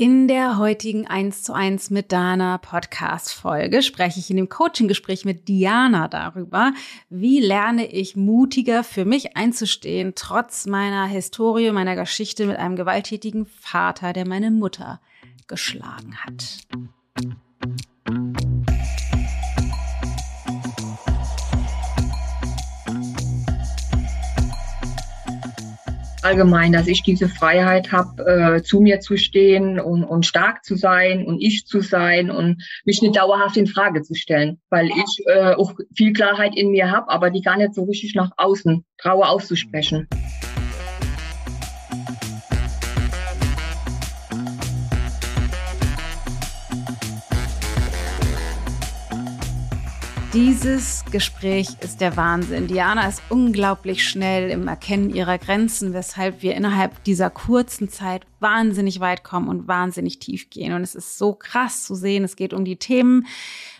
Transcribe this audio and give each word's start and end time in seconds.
In 0.00 0.28
der 0.28 0.58
heutigen 0.58 1.08
1 1.08 1.42
zu 1.42 1.52
1 1.52 1.90
mit 1.90 2.12
Dana 2.12 2.58
Podcast 2.58 3.34
Folge 3.34 3.82
spreche 3.82 4.20
ich 4.20 4.30
in 4.30 4.36
dem 4.36 4.48
Coaching-Gespräch 4.48 5.24
mit 5.24 5.48
Diana 5.48 6.06
darüber, 6.06 6.72
wie 7.10 7.40
lerne 7.40 7.84
ich 7.84 8.14
mutiger 8.14 8.84
für 8.84 9.04
mich 9.04 9.36
einzustehen, 9.36 10.12
trotz 10.14 10.66
meiner 10.66 11.06
Historie, 11.06 11.72
meiner 11.72 11.96
Geschichte 11.96 12.46
mit 12.46 12.58
einem 12.58 12.76
gewalttätigen 12.76 13.46
Vater, 13.46 14.12
der 14.12 14.24
meine 14.24 14.52
Mutter 14.52 15.00
geschlagen 15.48 16.16
hat. 16.18 16.58
Allgemein, 26.22 26.72
dass 26.72 26.86
ich 26.86 27.02
diese 27.02 27.28
Freiheit 27.28 27.92
habe, 27.92 28.56
äh, 28.56 28.62
zu 28.62 28.80
mir 28.80 29.00
zu 29.00 29.16
stehen 29.16 29.80
und, 29.80 30.04
und 30.04 30.26
stark 30.26 30.64
zu 30.64 30.76
sein 30.76 31.26
und 31.26 31.40
ich 31.40 31.66
zu 31.66 31.80
sein 31.80 32.30
und 32.30 32.62
mich 32.84 33.02
nicht 33.02 33.16
dauerhaft 33.16 33.56
in 33.56 33.66
Frage 33.66 34.02
zu 34.02 34.14
stellen, 34.14 34.60
weil 34.70 34.88
ich 34.88 35.26
äh, 35.26 35.54
auch 35.54 35.74
viel 35.94 36.12
Klarheit 36.12 36.56
in 36.56 36.70
mir 36.70 36.90
habe, 36.90 37.08
aber 37.10 37.30
die 37.30 37.42
gar 37.42 37.56
nicht 37.56 37.74
so 37.74 37.84
richtig 37.84 38.14
nach 38.14 38.30
außen 38.36 38.84
traue 38.98 39.28
auszusprechen. 39.28 40.08
Dieses 50.40 51.04
Gespräch 51.10 51.66
ist 51.80 52.00
der 52.00 52.16
Wahnsinn. 52.16 52.68
Diana 52.68 53.08
ist 53.08 53.20
unglaublich 53.28 54.08
schnell 54.08 54.50
im 54.50 54.68
Erkennen 54.68 55.12
ihrer 55.12 55.36
Grenzen, 55.36 55.94
weshalb 55.94 56.42
wir 56.42 56.54
innerhalb 56.54 57.02
dieser 57.02 57.28
kurzen 57.28 57.88
Zeit 57.88 58.24
wahnsinnig 58.38 59.00
weit 59.00 59.24
kommen 59.24 59.48
und 59.48 59.66
wahnsinnig 59.66 60.20
tief 60.20 60.48
gehen. 60.48 60.74
Und 60.74 60.82
es 60.82 60.94
ist 60.94 61.18
so 61.18 61.32
krass 61.32 61.82
zu 61.82 61.96
sehen. 61.96 62.22
Es 62.22 62.36
geht 62.36 62.52
um 62.52 62.64
die 62.64 62.76
Themen, 62.76 63.26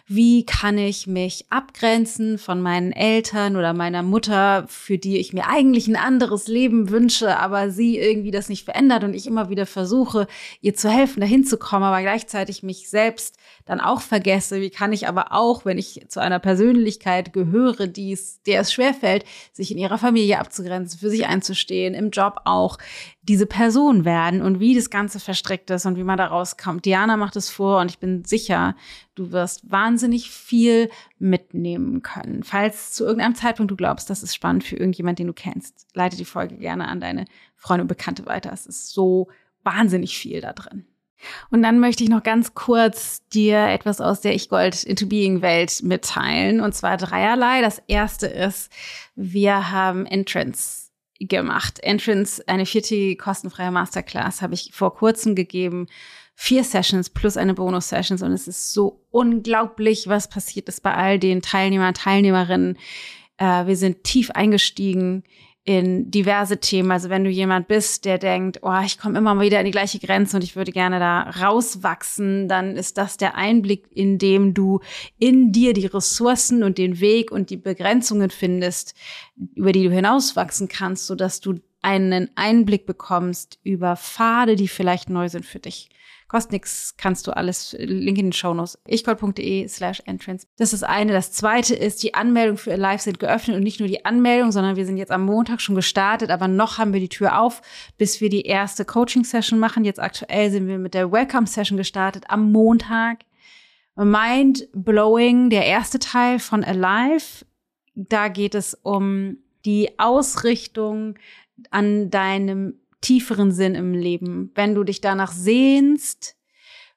wie 0.09 0.45
kann 0.45 0.79
ich 0.79 1.06
mich 1.06 1.45
abgrenzen 1.51 2.39
von 2.39 2.61
meinen 2.61 2.91
Eltern 2.91 3.55
oder 3.55 3.73
meiner 3.73 4.03
Mutter, 4.03 4.64
für 4.67 4.98
die 4.98 5.19
ich 5.19 5.33
mir 5.33 5.47
eigentlich 5.47 5.86
ein 5.86 5.97
anderes 5.97 6.48
Leben 6.48 6.91
wünsche, 6.91 7.36
aber 7.39 7.70
sie 7.70 7.98
irgendwie 7.98 8.33
das 8.33 8.48
nicht 8.48 8.64
verändert 8.64 9.05
und 9.05 9.14
ich 9.14 9.29
immer 9.29 9.48
wieder 9.48 9.67
versuche, 9.67 10.27
ihr 10.61 10.75
zu 10.75 10.91
helfen, 10.91 11.20
dahin 11.20 11.45
zu 11.45 11.56
kommen, 11.56 11.84
aber 11.84 12.01
gleichzeitig 12.01 12.64
mich 12.64 12.89
selbst 12.89 13.38
dann 13.69 13.80
auch 13.80 14.00
vergesse. 14.00 14.62
Wie 14.62 14.70
kann 14.70 14.94
ich 14.94 15.06
aber 15.08 15.33
auch, 15.33 15.66
wenn 15.66 15.77
ich 15.77 16.06
zu 16.08 16.20
einer 16.20 16.38
Persönlichkeit 16.38 17.34
gehöre, 17.34 17.86
die 17.86 18.12
es, 18.12 18.42
der 18.42 18.62
es 18.62 18.72
schwerfällt, 18.72 19.24
sich 19.52 19.70
in 19.70 19.77
ihrer 19.77 19.98
Familie 19.98 20.38
abzugrenzen, 20.38 20.98
für 20.98 21.11
sich 21.11 21.27
einzustehen, 21.27 21.92
im 21.92 22.11
Job 22.11 22.41
auch, 22.46 22.78
diese 23.20 23.44
Person 23.44 24.06
werden 24.06 24.41
und 24.41 24.58
wie 24.58 24.74
das 24.74 24.89
Ganze 24.89 25.20
verstrickt 25.20 25.69
ist 25.69 25.84
und 25.84 25.98
wie 25.98 26.02
man 26.02 26.16
da 26.16 26.27
rauskommt. 26.28 26.86
Diana 26.86 27.19
macht 27.19 27.36
es 27.36 27.50
vor 27.50 27.80
und 27.80 27.91
ich 27.91 27.98
bin 27.98 28.24
sicher, 28.24 28.74
du 29.14 29.33
wirst 29.33 29.70
wahnsinnig 29.70 30.30
viel 30.30 30.89
mitnehmen 31.19 32.00
können. 32.00 32.44
Falls 32.44 32.92
zu 32.92 33.05
irgendeinem 33.05 33.34
Zeitpunkt 33.34 33.70
du 33.70 33.77
glaubst, 33.77 34.08
das 34.08 34.22
ist 34.22 34.34
spannend 34.34 34.64
für 34.64 34.77
irgendjemand, 34.77 35.19
den 35.19 35.27
du 35.27 35.34
kennst, 35.34 35.86
leite 35.92 36.16
die 36.16 36.24
Folge 36.24 36.56
gerne 36.56 36.89
an 36.89 37.00
deine 37.00 37.27
Freunde 37.55 37.83
und 37.83 37.89
Bekannte 37.89 38.24
weiter. 38.24 38.50
Es 38.50 38.64
ist 38.64 38.89
so 38.94 39.28
wahnsinnig 39.62 40.16
viel 40.16 40.41
da 40.41 40.55
drin. 40.55 40.86
Und 41.50 41.62
dann 41.62 41.80
möchte 41.80 42.05
ich 42.05 42.11
noch 42.11 42.22
ganz 42.22 42.55
kurz 42.55 43.27
dir 43.28 43.66
etwas 43.69 44.00
aus 44.00 44.20
der 44.20 44.34
Ich 44.34 44.48
Gold 44.48 44.84
into 44.84 45.06
Being 45.06 45.42
Welt 45.42 45.83
mitteilen. 45.83 46.61
Und 46.61 46.74
zwar 46.74 46.97
dreierlei. 46.97 47.61
Das 47.61 47.83
erste 47.88 48.27
ist, 48.27 48.70
wir 49.14 49.70
haben 49.70 50.06
Entrance 50.06 50.89
gemacht. 51.20 51.80
Entrance, 51.83 52.42
eine 52.46 52.66
viertägige 52.66 53.16
kostenfreie 53.16 53.70
Masterclass, 53.70 54.42
habe 54.42 54.55
ich 54.55 54.70
vor 54.72 54.94
kurzem 54.94 55.34
gegeben. 55.34 55.86
Vier 56.34 56.62
Sessions 56.62 57.11
plus 57.11 57.36
eine 57.36 57.55
Bonus-Sessions 57.55 58.22
und 58.22 58.30
es 58.30 58.46
ist 58.46 58.72
so 58.72 59.05
unglaublich, 59.11 60.06
was 60.06 60.28
passiert 60.28 60.69
ist 60.69 60.84
bei 60.84 60.94
all 60.94 61.19
den 61.19 61.42
Teilnehmern, 61.42 61.94
Teilnehmerinnen. 61.94 62.78
Äh, 63.39 63.66
wir 63.66 63.77
sind 63.77 64.05
tief 64.05 64.30
eingestiegen 64.30 65.24
in 65.68 66.11
diverse 66.11 66.61
Themen. 66.61 66.90
Also 66.90 67.11
wenn 67.11 67.24
du 67.24 67.30
jemand 67.30 67.68
bist, 67.68 68.06
der 68.06 68.17
denkt, 68.17 68.61
oh, 68.62 68.80
ich 68.83 68.96
komme 68.96 69.18
immer 69.18 69.39
wieder 69.39 69.58
in 69.58 69.67
die 69.67 69.70
gleiche 69.70 69.98
Grenze 69.98 70.39
und 70.39 70.42
ich 70.42 70.56
würde 70.56 70.73
gerne 70.73 70.98
da 70.98 71.24
rauswachsen, 71.24 72.48
dann 72.48 72.74
ist 72.74 72.96
das 72.96 73.18
der 73.18 73.34
Einblick, 73.34 73.84
in 73.90 74.17
dem 74.17 74.55
du 74.55 74.80
in 75.18 75.52
dir 75.52 75.74
die 75.74 75.84
Ressourcen 75.84 76.62
und 76.62 76.78
den 76.78 77.01
Weg 77.01 77.30
und 77.30 77.51
die 77.51 77.58
Begrenzungen 77.58 78.30
findest, 78.30 78.95
über 79.57 79.73
die 79.73 79.84
du 79.84 79.90
hinauswachsen 79.90 80.68
kannst, 80.68 81.07
so 81.07 81.14
dass 81.14 81.40
du 81.40 81.57
einen 81.83 82.30
Einblick 82.34 82.86
bekommst 82.86 83.58
über 83.62 83.95
Pfade, 83.96 84.57
die 84.57 84.68
vielleicht 84.68 85.11
neu 85.11 85.28
sind 85.28 85.45
für 85.45 85.58
dich. 85.58 85.90
Kostet 86.28 86.52
nichts, 86.52 86.94
kannst 86.98 87.27
du 87.27 87.34
alles, 87.34 87.74
Link 87.78 88.18
in 88.18 88.27
den 88.27 88.33
Shownotes, 88.33 88.78
ichgold.de 88.86 89.66
slash 89.66 90.02
entrance. 90.05 90.46
Das 90.58 90.74
ist 90.74 90.84
eine. 90.84 91.12
Das 91.12 91.33
zweite 91.33 91.74
ist, 91.74 92.02
die 92.02 92.12
Anmeldung 92.12 92.58
für 92.58 92.72
Alive 92.72 93.02
sind 93.02 93.18
geöffnet 93.18 93.56
und 93.56 93.62
nicht 93.62 93.80
nur 93.80 93.89
die 93.89 94.05
Anmeldung, 94.05 94.52
sondern 94.52 94.77
wir 94.77 94.84
sind 94.84 94.98
jetzt 94.98 95.11
am 95.11 95.24
Montag 95.24 95.62
schon 95.62 95.74
gestartet, 95.74 96.30
aber 96.30 96.46
noch 96.46 96.77
haben 96.77 96.92
wir 96.92 97.00
die 97.00 97.08
Tür 97.08 97.40
auf, 97.40 97.62
bis 97.96 98.20
wir 98.20 98.28
die 98.28 98.42
erste 98.42 98.84
Coaching-Session 98.84 99.58
machen. 99.58 99.86
Jetzt 99.86 100.00
aktuell 100.00 100.50
sind 100.50 100.68
wir 100.68 100.78
mit 100.78 100.92
der 100.92 101.11
Welcome-Session 101.11 101.78
gestartet 101.78 102.24
am 102.28 102.52
Montag. 102.52 103.20
Mind 103.96 104.68
Blowing, 104.74 105.48
der 105.48 105.64
erste 105.64 105.98
Teil 105.98 106.40
von 106.40 106.62
Alive. 106.62 107.46
Da 107.95 108.28
geht 108.28 108.55
es 108.55 108.74
um 108.74 109.39
die 109.64 109.98
Ausrichtung 109.98 111.14
an 111.70 112.10
deinem 112.10 112.74
tieferen 113.01 113.53
Sinn 113.53 113.75
im 113.75 113.95
Leben, 113.95 114.51
wenn 114.55 114.75
du 114.75 114.85
dich 114.85 115.01
danach 115.01 115.33
sehnst, 115.33 116.36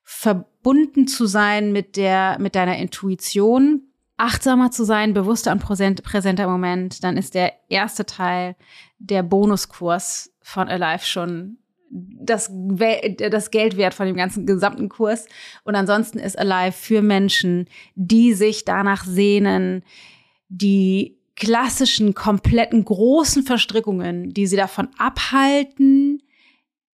verbunden 0.03 1.07
zu 1.07 1.25
sein 1.25 1.71
mit 1.71 1.95
der, 1.95 2.37
mit 2.39 2.55
deiner 2.55 2.77
Intuition, 2.77 3.83
achtsamer 4.17 4.71
zu 4.71 4.83
sein, 4.83 5.13
bewusster 5.13 5.51
und 5.51 5.59
präsent, 5.61 6.03
präsenter 6.03 6.47
Moment, 6.47 7.03
dann 7.03 7.17
ist 7.17 7.33
der 7.33 7.53
erste 7.69 8.05
Teil 8.05 8.55
der 8.99 9.23
Bonuskurs 9.23 10.33
von 10.41 10.67
Alive 10.67 11.05
schon 11.05 11.57
das, 11.91 12.49
das 12.51 13.51
Geld 13.51 13.77
wert 13.77 13.93
von 13.93 14.05
dem 14.05 14.15
ganzen 14.15 14.45
gesamten 14.45 14.89
Kurs. 14.89 15.27
Und 15.63 15.75
ansonsten 15.75 16.19
ist 16.19 16.39
Alive 16.39 16.71
für 16.71 17.01
Menschen, 17.01 17.67
die 17.95 18.33
sich 18.33 18.63
danach 18.63 19.03
sehnen, 19.03 19.83
die 20.47 21.20
klassischen, 21.35 22.13
kompletten, 22.13 22.85
großen 22.85 23.43
Verstrickungen, 23.43 24.33
die 24.33 24.47
sie 24.47 24.57
davon 24.57 24.89
abhalten, 24.97 26.21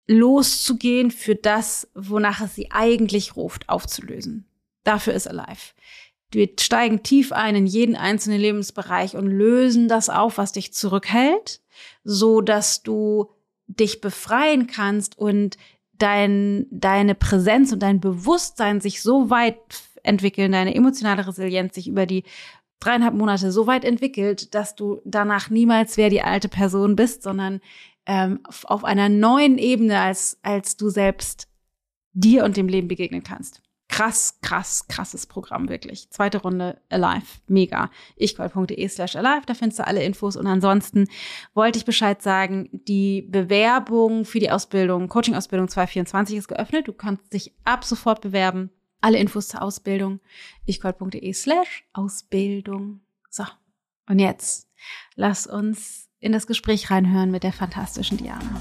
loszugehen 0.08 1.12
für 1.12 1.36
das, 1.36 1.90
wonach 1.94 2.42
es 2.42 2.56
sie 2.56 2.72
eigentlich 2.72 3.36
ruft, 3.36 3.68
aufzulösen. 3.68 4.46
Dafür 4.84 5.14
ist 5.14 5.28
Alive. 5.28 5.74
Wir 6.32 6.50
steigen 6.60 7.04
tief 7.04 7.32
ein 7.32 7.56
in 7.56 7.66
jeden 7.66 7.96
einzelnen 7.96 8.40
Lebensbereich 8.40 9.16
und 9.16 9.28
lösen 9.28 9.88
das 9.88 10.10
auf, 10.10 10.38
was 10.38 10.52
dich 10.54 10.74
zurückhält, 10.74 11.62
so 12.04 12.42
dass 12.42 12.84
du 12.84 13.32
dich 13.68 14.02
befreien 14.02 14.68
kannst 14.68 15.18
und 15.18 15.58
dein, 15.94 16.68
deine 16.70 17.16
Präsenz 17.16 17.72
und 17.72 17.80
dein 17.80 18.00
Bewusstsein 18.00 18.82
sich 18.82 19.02
so 19.02 19.30
weit 19.30 19.58
entwickeln, 20.04 20.52
deine 20.52 20.76
emotionale 20.76 21.28
Resilienz 21.28 21.76
sich 21.76 21.88
über 21.88 22.06
die 22.06 22.24
dreieinhalb 22.80 23.14
Monate 23.14 23.52
so 23.52 23.68
weit 23.68 23.84
entwickelt, 23.84 24.54
dass 24.54 24.76
du 24.76 25.02
danach 25.06 25.50
niemals 25.50 25.98
mehr 25.98 26.10
die 26.10 26.22
alte 26.22 26.50
Person 26.50 26.96
bist, 26.96 27.24
sondern 27.24 27.60
ähm, 28.06 28.40
auf 28.64 28.84
einer 28.84 29.10
neuen 29.10 29.58
Ebene 29.58 30.00
als, 30.00 30.40
als 30.42 30.78
du 30.78 30.90
selbst 30.90 31.48
dir 32.14 32.44
und 32.44 32.58
dem 32.58 32.68
Leben 32.68 32.88
begegnen 32.88 33.24
kannst. 33.24 33.62
Krass, 33.90 34.40
krass, 34.42 34.88
krasses 34.90 35.26
Programm, 35.26 35.70
wirklich. 35.70 36.10
Zweite 36.10 36.40
Runde 36.40 36.82
Alive. 36.90 37.26
Mega. 37.48 37.90
ichgold.de 38.18 38.88
slash 38.90 39.16
alive, 39.16 39.46
da 39.46 39.54
findest 39.54 39.80
du 39.80 39.88
alle 39.88 40.04
Infos. 40.04 40.36
Und 40.36 40.46
ansonsten 40.46 41.08
wollte 41.54 41.80
ich 41.80 41.86
Bescheid 41.86 42.22
sagen, 42.22 42.70
die 42.72 43.22
Bewerbung 43.22 44.26
für 44.26 44.40
die 44.40 44.52
Ausbildung, 44.52 45.08
Coaching-Ausbildung 45.08 45.70
2024 45.70 46.38
ist 46.38 46.48
geöffnet. 46.50 46.88
Du 46.88 46.94
kannst 46.94 47.34
dich 47.34 47.54
ab 47.64 47.86
sofort 47.86 48.22
bewerben. 48.22 48.72
Alle 49.00 49.20
Infos 49.20 49.48
zur 49.48 49.62
Ausbildung, 49.62 50.20
ichgold.de 50.66 51.32
slash 51.34 51.84
Ausbildung. 51.94 53.02
So, 53.30 53.44
und 54.10 54.18
jetzt 54.18 54.68
lass 55.16 55.46
uns 55.46 56.10
in 56.20 56.32
das 56.32 56.48
Gespräch 56.48 56.90
reinhören 56.90 57.30
mit 57.30 57.44
der 57.44 57.54
fantastischen 57.54 58.18
Diana. 58.18 58.60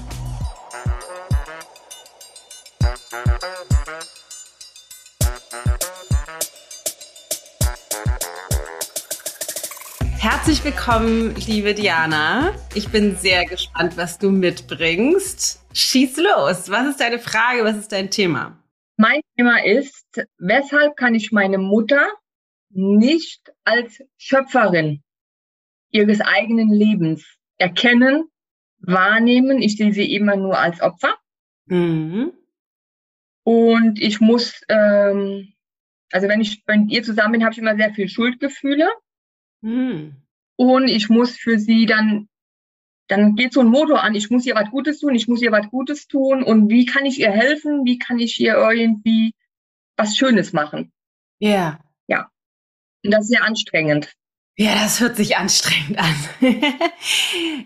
Herzlich 10.19 10.63
willkommen, 10.63 11.35
liebe 11.47 11.73
Diana. 11.73 12.53
Ich 12.75 12.89
bin 12.89 13.15
sehr 13.15 13.45
gespannt, 13.45 13.97
was 13.97 14.19
du 14.19 14.29
mitbringst. 14.29 15.61
Schieß 15.73 16.17
los. 16.17 16.69
Was 16.69 16.87
ist 16.89 16.99
deine 16.99 17.17
Frage? 17.17 17.63
Was 17.63 17.77
ist 17.77 17.91
dein 17.91 18.11
Thema? 18.11 18.55
Mein 18.97 19.21
Thema 19.35 19.63
ist, 19.63 20.05
weshalb 20.39 20.97
kann 20.97 21.13
ich 21.13 21.31
meine 21.31 21.59
Mutter 21.59 22.07
nicht 22.69 23.53
als 23.63 24.03
Schöpferin 24.17 25.03
ihres 25.91 26.19
eigenen 26.19 26.71
Lebens 26.71 27.37
erkennen, 27.57 28.25
wahrnehmen? 28.79 29.61
Ich 29.61 29.77
sehe 29.77 29.93
sie 29.93 30.13
immer 30.13 30.35
nur 30.35 30.57
als 30.57 30.81
Opfer. 30.81 31.15
Mhm. 31.67 32.33
Und 33.43 34.01
ich 34.01 34.19
muss, 34.19 34.61
ähm, 34.67 35.53
also 36.11 36.27
wenn 36.27 36.41
ich 36.41 36.63
mit 36.67 36.91
ihr 36.91 37.03
zusammen 37.03 37.33
bin, 37.33 37.43
habe 37.43 37.53
ich 37.53 37.59
immer 37.59 37.75
sehr 37.75 37.93
viel 37.93 38.09
Schuldgefühle. 38.09 38.89
Mhm. 39.61 40.15
Und 40.55 40.87
ich 40.87 41.07
muss 41.07 41.37
für 41.37 41.59
sie 41.59 41.85
dann, 41.85 42.27
dann 43.07 43.35
geht 43.35 43.53
so 43.53 43.61
ein 43.61 43.67
Motor 43.67 44.03
an, 44.03 44.15
ich 44.15 44.29
muss 44.29 44.45
ihr 44.45 44.55
was 44.55 44.69
Gutes 44.69 44.99
tun, 44.99 45.15
ich 45.15 45.27
muss 45.27 45.41
ihr 45.41 45.51
was 45.51 45.69
Gutes 45.69 46.07
tun. 46.07 46.43
Und 46.43 46.69
wie 46.69 46.85
kann 46.85 47.05
ich 47.05 47.19
ihr 47.19 47.31
helfen? 47.31 47.85
Wie 47.85 47.97
kann 47.97 48.19
ich 48.19 48.39
ihr 48.39 48.55
irgendwie 48.55 49.33
was 49.95 50.15
Schönes 50.15 50.53
machen? 50.53 50.91
Ja. 51.39 51.49
Yeah. 51.49 51.79
Ja. 52.07 52.31
Und 53.03 53.11
das 53.11 53.23
ist 53.23 53.29
sehr 53.29 53.43
anstrengend. 53.43 54.13
Ja, 54.59 54.73
das 54.73 54.99
hört 54.99 55.15
sich 55.15 55.37
anstrengend 55.37 55.99
an. 55.99 56.15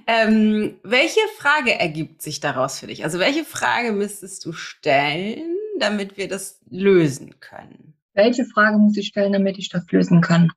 ähm, 0.08 0.78
welche 0.84 1.22
Frage 1.38 1.80
ergibt 1.80 2.22
sich 2.22 2.42
daraus 2.42 2.80
für 2.80 2.88
dich? 2.88 3.06
Also 3.06 3.18
welche 3.18 3.46
Frage 3.46 3.94
müsstest 3.94 4.44
du 4.46 4.52
stellen, 4.52 5.56
damit 5.80 6.18
wir 6.18 6.28
das 6.28 6.60
lösen 6.70 7.40
können? 7.40 7.94
Welche 8.14 8.44
Frage 8.44 8.78
muss 8.78 8.98
ich 8.98 9.08
stellen, 9.08 9.32
damit 9.32 9.58
ich 9.58 9.70
das 9.70 9.90
lösen 9.90 10.20
kann? 10.20 10.52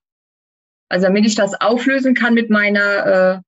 Also 0.88 1.06
damit 1.06 1.24
ich 1.24 1.36
das 1.36 1.54
auflösen 1.60 2.14
kann 2.14 2.34
mit 2.34 2.50
meiner, 2.50 3.06
äh, 3.06 3.40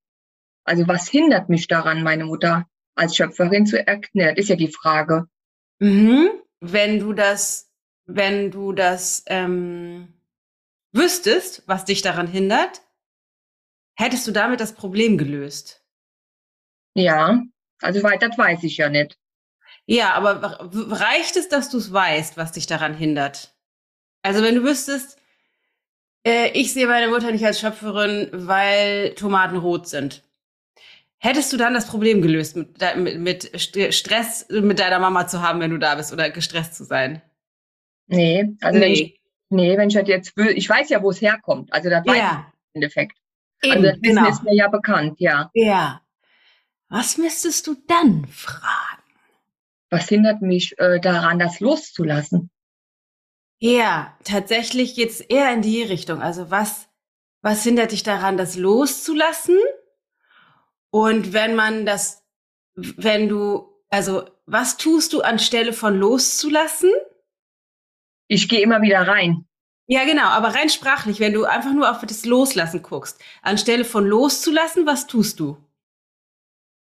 also 0.67 0.87
was 0.89 1.09
hindert 1.09 1.49
mich 1.49 1.69
daran, 1.69 2.03
meine 2.03 2.27
Mutter 2.27 2.67
als 2.95 3.17
Schöpferin 3.17 3.67
zu 3.67 3.85
erklären, 3.87 4.37
ist 4.37 4.49
ja 4.49 4.57
die 4.57 4.73
Frage. 4.73 5.27
Mhm. 5.79 6.29
Wenn 6.61 6.99
du 6.99 7.13
das, 7.13 7.71
wenn 8.07 8.51
du 8.51 8.73
das 8.73 9.23
ähm 9.27 10.13
wüsstest, 10.97 11.63
was 11.67 11.85
dich 11.85 12.03
daran 12.03 12.27
hindert, 12.27 12.83
hättest 13.97 14.27
du 14.27 14.33
damit 14.33 14.61
das 14.61 14.75
Problem 14.75 15.19
gelöst. 15.19 15.85
Ja, 16.95 17.43
also 17.81 18.01
das 18.01 18.39
weiß 18.39 18.63
ich 18.65 18.79
ja 18.79 18.89
nicht. 18.89 19.19
Ja, 19.85 20.15
aber 20.15 20.71
reicht 20.73 21.37
es, 21.37 21.49
dass 21.49 21.71
du 21.71 21.79
es 21.79 21.93
weißt, 21.93 22.37
was 22.37 22.53
dich 22.53 22.67
daran 22.67 22.95
hindert? 22.95 23.55
Also 24.23 24.43
wenn 24.43 24.57
du 24.57 24.65
wüsstest, 24.65 25.19
äh, 26.27 26.51
ich 26.59 26.73
sehe 26.73 26.89
meine 26.89 27.09
Mutter 27.09 27.31
nicht 27.31 27.45
als 27.45 27.61
Schöpferin, 27.61 28.29
weil 28.33 29.15
Tomaten 29.15 29.57
rot 29.57 29.87
sind. 29.87 30.25
Hättest 31.19 31.53
du 31.53 31.57
dann 31.57 31.75
das 31.75 31.87
Problem 31.87 32.23
gelöst, 32.23 32.57
mit, 32.57 32.79
mit, 32.97 33.21
mit 33.21 33.63
Stress 33.95 34.47
mit 34.51 34.79
deiner 34.79 34.99
Mama 34.99 35.27
zu 35.27 35.43
haben, 35.43 35.61
wenn 35.61 35.71
du 35.71 35.79
da 35.79 35.95
bist 35.95 36.13
oder 36.13 36.31
gestresst 36.31 36.75
zu 36.75 36.85
sein? 36.85 37.23
Nee, 38.07 38.55
also 38.61 38.79
nee. 38.79 38.85
wenn 38.85 38.93
ich 38.93 39.21
Nee, 39.49 39.77
wenn 39.77 39.89
ich 39.89 39.95
das 39.95 40.09
jetzt 40.09 40.37
will, 40.37 40.49
ich 40.49 40.69
weiß 40.69 40.89
ja, 40.89 41.03
wo 41.03 41.11
es 41.11 41.21
herkommt. 41.21 41.73
Also 41.73 41.89
das 41.89 42.05
weiß 42.05 42.17
ja. 42.17 42.31
ich 42.49 42.75
im 42.75 42.83
Endeffekt. 42.83 43.19
Eben, 43.63 43.77
also 43.77 43.89
das 43.91 44.01
genau. 44.01 44.29
ist 44.29 44.43
mir 44.43 44.55
ja 44.55 44.69
bekannt, 44.69 45.21
ja. 45.21 45.51
Ja. 45.55 46.03
Was 46.89 47.17
müsstest 47.19 47.67
du 47.67 47.77
dann 47.87 48.27
fragen? 48.27 49.03
Was 49.91 50.09
hindert 50.09 50.43
mich 50.43 50.79
äh, 50.79 51.01
daran, 51.01 51.39
das 51.39 51.61
loszulassen? 51.61 52.51
Ja, 53.59 54.17
tatsächlich 54.25 54.95
geht's 54.95 55.21
eher 55.21 55.53
in 55.53 55.63
die 55.63 55.83
Richtung. 55.83 56.21
Also 56.21 56.51
was, 56.51 56.89
was 57.41 57.63
hindert 57.63 57.93
dich 57.93 58.03
daran, 58.03 58.37
das 58.37 58.57
loszulassen? 58.57 59.59
Und 60.91 61.33
wenn 61.33 61.55
man 61.55 61.87
das, 61.87 62.25
wenn 62.75 63.29
du, 63.29 63.69
also 63.91 64.25
was 64.47 64.77
tust 64.77 65.13
du 65.13 65.23
anstelle 65.23 65.73
von 65.73 65.99
loszulassen? 65.99 66.91
ich 68.29 68.49
gehe 68.49 68.61
immer 68.61 68.83
wieder 68.83 69.07
rein. 69.07 69.47
Ja, 69.89 70.05
genau, 70.05 70.25
aber 70.25 70.49
rein 70.49 70.69
sprachlich, 70.69 71.21
wenn 71.21 71.33
du 71.33 71.45
einfach 71.45 71.73
nur 71.73 71.91
auf 71.91 72.01
das 72.05 72.25
Loslassen 72.25 72.83
guckst, 72.83 73.23
anstelle 73.43 73.85
von 73.85 74.05
loszulassen, 74.05 74.85
was 74.85 75.07
tust 75.07 75.39
du? 75.39 75.57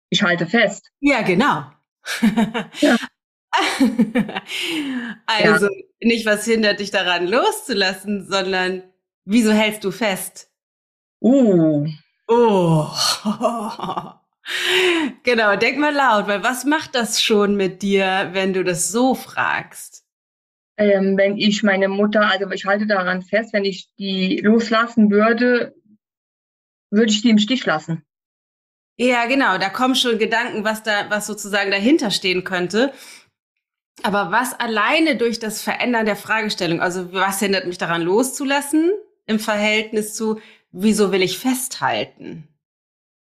Ich 0.09 0.23
halte 0.23 0.47
fest. 0.47 0.89
Ja, 1.01 1.21
genau. 1.21 1.65
Ja. 2.79 2.95
also 5.25 5.65
ja. 5.65 5.83
nicht, 5.99 6.25
was 6.25 6.45
hindert 6.45 6.79
dich 6.79 6.91
daran 6.91 7.27
loszulassen, 7.27 8.25
sondern 8.29 8.83
wieso 9.25 9.51
hältst 9.51 9.83
du 9.83 9.91
fest? 9.91 10.49
Uh. 11.21 11.87
Oh. 12.27 12.87
genau, 15.23 15.55
denk 15.55 15.77
mal 15.77 15.93
laut, 15.93 16.27
weil 16.27 16.43
was 16.43 16.65
macht 16.65 16.95
das 16.95 17.21
schon 17.21 17.55
mit 17.55 17.81
dir, 17.81 18.29
wenn 18.33 18.53
du 18.53 18.63
das 18.63 18.89
so 18.89 19.15
fragst? 19.15 20.07
ähm, 20.77 21.17
wenn 21.17 21.37
ich 21.37 21.63
meine 21.63 21.87
Mutter, 21.87 22.21
also 22.21 22.49
ich 22.51 22.65
halte 22.65 22.85
daran 22.85 23.23
fest, 23.23 23.51
wenn 23.53 23.65
ich 23.65 23.89
die 23.97 24.37
loslassen 24.37 25.09
würde, 25.09 25.75
würde 26.91 27.11
ich 27.11 27.21
die 27.21 27.31
im 27.31 27.39
Stich 27.39 27.65
lassen. 27.65 28.03
Ja, 28.99 29.25
genau, 29.25 29.57
da 29.57 29.69
kommen 29.69 29.95
schon 29.95 30.17
Gedanken, 30.17 30.63
was 30.63 30.83
da, 30.83 31.09
was 31.09 31.27
sozusagen 31.27 31.71
dahinter 31.71 32.11
stehen 32.11 32.43
könnte. 32.43 32.93
Aber 34.03 34.31
was 34.31 34.53
alleine 34.59 35.15
durch 35.15 35.39
das 35.39 35.61
Verändern 35.61 36.05
der 36.05 36.15
Fragestellung, 36.15 36.81
also 36.81 37.11
was 37.13 37.39
hindert 37.39 37.65
mich 37.65 37.79
daran 37.79 38.03
loszulassen 38.03 38.91
im 39.25 39.39
Verhältnis 39.39 40.13
zu, 40.13 40.39
wieso 40.71 41.11
will 41.11 41.21
ich 41.21 41.37
festhalten? 41.37 42.47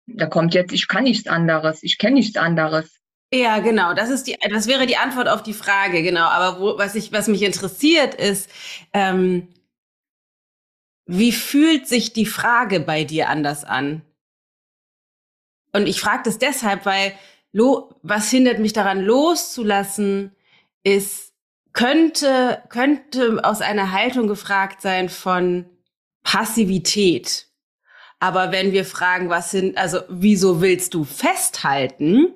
Da 0.07 0.27
kommt 0.27 0.55
jetzt, 0.55 0.73
ich 0.73 0.89
kann 0.89 1.05
nichts 1.05 1.27
anderes, 1.27 1.83
ich 1.83 1.99
kenne 1.99 2.15
nichts 2.15 2.37
anderes. 2.37 3.01
Ja, 3.33 3.59
genau. 3.59 3.93
Das 3.93 4.09
ist 4.11 4.25
die, 4.29 4.37
das 4.51 4.69
wäre 4.69 4.87
die 4.87 4.97
Antwort 4.97 5.29
auf 5.29 5.43
die 5.43 5.53
Frage, 5.53 6.03
genau. 6.03 6.27
Aber 6.27 6.61
wo, 6.61 6.79
was 6.79 6.95
ich, 6.95 7.13
was 7.13 7.27
mich 7.27 7.43
interessiert, 7.43 8.15
ist, 8.15 8.49
ähm, 8.93 9.49
wie 11.07 11.33
fühlt 11.33 11.89
sich 11.89 12.13
die 12.13 12.27
Frage 12.27 12.81
bei 12.81 13.05
dir 13.05 13.29
anders 13.29 13.65
an? 13.65 14.03
Und 15.73 15.87
ich 15.87 16.01
frage 16.01 16.23
das 16.25 16.39
deshalb, 16.39 16.87
weil 16.87 17.13
lo, 17.53 17.95
was 18.03 18.31
hindert 18.31 18.61
mich 18.61 18.73
daran 18.73 19.01
loszulassen, 19.01 20.35
ist, 20.83 21.33
könnte, 21.73 22.63
könnte 22.71 23.41
aus 23.45 23.61
einer 23.61 23.93
Haltung 23.93 24.29
gefragt 24.29 24.81
sein 24.81 25.09
von 25.09 25.67
Passivität. 26.27 27.47
Aber 28.19 28.53
wenn 28.53 28.73
wir 28.73 28.85
fragen, 28.85 29.31
was 29.31 29.51
sind, 29.51 29.79
also 29.79 30.01
wieso 30.09 30.61
willst 30.61 30.95
du 30.95 31.05
festhalten? 31.05 32.35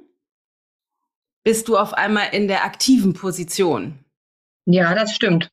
bist 1.42 1.68
du 1.68 1.76
auf 1.76 1.94
einmal 1.94 2.28
in 2.32 2.48
der 2.48 2.64
aktiven 2.64 3.14
Position. 3.14 3.98
Ja, 4.66 4.94
das 4.94 5.14
stimmt. 5.14 5.50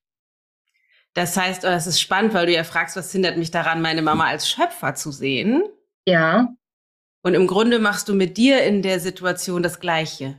Das 1.13 1.36
heißt, 1.36 1.63
oh, 1.63 1.69
das 1.69 1.88
ist 1.88 2.00
spannend, 2.00 2.34
weil 2.34 2.45
du 2.45 2.54
ja 2.54 2.63
fragst, 2.63 2.95
was 2.95 3.12
hindert 3.12 3.38
mich 3.38 3.50
daran, 3.51 3.81
meine 3.81 4.01
Mama 4.01 4.25
als 4.28 4.50
Schöpfer 4.50 4.94
zu 4.95 5.12
sehen? 5.12 5.63
Ja. 6.06 6.50
Und 7.24 7.34
im 7.34 7.48
Grunde 7.48 7.80
machst 7.80 8.07
du 8.10 8.13
mit 8.13 8.38
dir 8.38 8.63
in 8.63 8.81
der 8.81 9.00
Situation 9.00 9.63
das 9.63 9.80
Gleiche. 9.80 10.38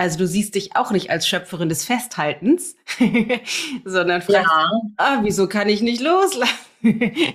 Also 0.00 0.16
du 0.16 0.26
siehst 0.26 0.54
dich 0.54 0.76
auch 0.76 0.92
nicht 0.92 1.10
als 1.10 1.28
Schöpferin 1.28 1.68
des 1.68 1.84
Festhaltens, 1.84 2.74
sondern 3.84 4.22
fragst, 4.22 4.50
ja. 4.50 4.70
ah, 4.96 5.18
wieso 5.20 5.46
kann 5.46 5.68
ich 5.68 5.82
nicht 5.82 6.00
loslassen? 6.00 6.56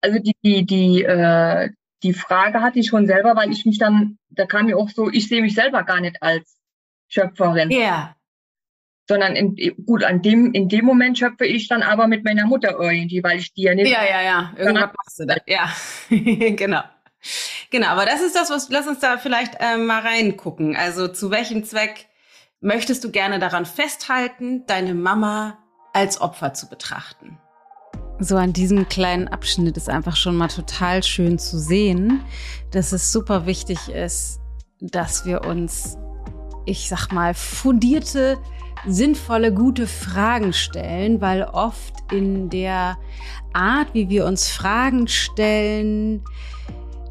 also 0.00 0.20
die, 0.20 0.32
die, 0.44 0.64
die, 0.64 1.02
äh, 1.02 1.70
die 2.04 2.12
Frage 2.12 2.62
hatte 2.62 2.78
ich 2.78 2.86
schon 2.86 3.08
selber, 3.08 3.34
weil 3.34 3.50
ich 3.50 3.66
mich 3.66 3.80
dann, 3.80 4.16
da 4.30 4.46
kam 4.46 4.66
mir 4.66 4.76
auch 4.78 4.88
so, 4.90 5.10
ich 5.10 5.26
sehe 5.26 5.42
mich 5.42 5.56
selber 5.56 5.82
gar 5.82 6.00
nicht 6.00 6.22
als 6.22 6.56
Schöpferin. 7.08 7.72
Ja. 7.72 7.78
Yeah. 7.78 8.16
Sondern 9.08 9.34
in, 9.34 9.56
gut, 9.84 10.04
an 10.04 10.22
dem, 10.22 10.52
in 10.52 10.68
dem 10.68 10.84
Moment 10.84 11.18
schöpfe 11.18 11.46
ich 11.46 11.66
dann 11.66 11.82
aber 11.82 12.06
mit 12.06 12.22
meiner 12.22 12.46
Mutter 12.46 12.78
irgendwie, 12.78 13.24
weil 13.24 13.40
ich 13.40 13.52
die 13.54 13.62
ja 13.62 13.74
nicht. 13.74 13.90
Ja, 13.90 14.04
ja, 14.04 14.22
ja. 14.22 14.52
Irgendwas 14.56 14.92
machst 14.96 15.18
du 15.18 15.26
da. 15.26 15.34
Ja, 15.48 15.68
genau. 16.54 16.82
Genau, 17.70 17.88
aber 17.88 18.06
das 18.06 18.22
ist 18.22 18.34
das, 18.34 18.50
was, 18.50 18.70
lass 18.70 18.86
uns 18.86 19.00
da 19.00 19.18
vielleicht 19.18 19.56
ähm, 19.60 19.86
mal 19.86 20.00
reingucken. 20.00 20.74
Also 20.74 21.08
zu 21.08 21.30
welchem 21.30 21.64
Zweck 21.64 22.06
möchtest 22.60 23.04
du 23.04 23.10
gerne 23.10 23.38
daran 23.38 23.66
festhalten, 23.66 24.64
deine 24.66 24.94
Mama 24.94 25.58
als 25.92 26.20
Opfer 26.20 26.54
zu 26.54 26.68
betrachten? 26.68 27.38
So 28.20 28.36
an 28.36 28.52
diesem 28.52 28.88
kleinen 28.88 29.28
Abschnitt 29.28 29.76
ist 29.76 29.88
einfach 29.88 30.16
schon 30.16 30.36
mal 30.36 30.48
total 30.48 31.02
schön 31.02 31.38
zu 31.38 31.58
sehen, 31.58 32.24
dass 32.72 32.92
es 32.92 33.12
super 33.12 33.46
wichtig 33.46 33.88
ist, 33.90 34.40
dass 34.80 35.24
wir 35.24 35.44
uns, 35.44 35.96
ich 36.64 36.88
sag 36.88 37.12
mal, 37.12 37.34
fundierte, 37.34 38.38
sinnvolle, 38.86 39.52
gute 39.52 39.86
Fragen 39.86 40.52
stellen, 40.52 41.20
weil 41.20 41.44
oft 41.44 41.94
in 42.10 42.48
der 42.50 42.96
Art, 43.52 43.92
wie 43.92 44.08
wir 44.08 44.24
uns 44.24 44.48
Fragen 44.48 45.06
stellen, 45.06 46.24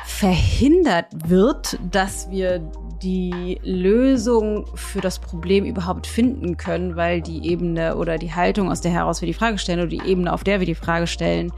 verhindert 0.07 1.07
wird, 1.27 1.77
dass 1.91 2.31
wir 2.31 2.59
die 3.03 3.59
Lösung 3.61 4.65
für 4.73 5.01
das 5.01 5.19
Problem 5.19 5.65
überhaupt 5.65 6.07
finden 6.07 6.55
können, 6.55 6.95
weil 6.95 7.21
die 7.21 7.45
Ebene 7.45 7.95
oder 7.97 8.17
die 8.17 8.33
Haltung, 8.33 8.71
aus 8.71 8.79
der 8.79 8.91
heraus 8.91 9.21
wir 9.21 9.27
die 9.27 9.33
Frage 9.33 9.57
stellen 9.57 9.79
oder 9.79 9.89
die 9.89 10.01
Ebene, 10.09 10.31
auf 10.31 10.45
der 10.45 10.59
wir 10.59 10.65
die 10.65 10.75
Frage 10.75 11.07
stellen, 11.07 11.51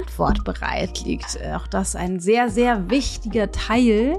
Antwort 0.00 0.44
bereit 0.44 1.00
liegt. 1.04 1.38
Auch 1.52 1.66
das 1.66 1.96
ein 1.96 2.20
sehr, 2.20 2.48
sehr 2.48 2.88
wichtiger 2.88 3.50
Teil 3.50 4.16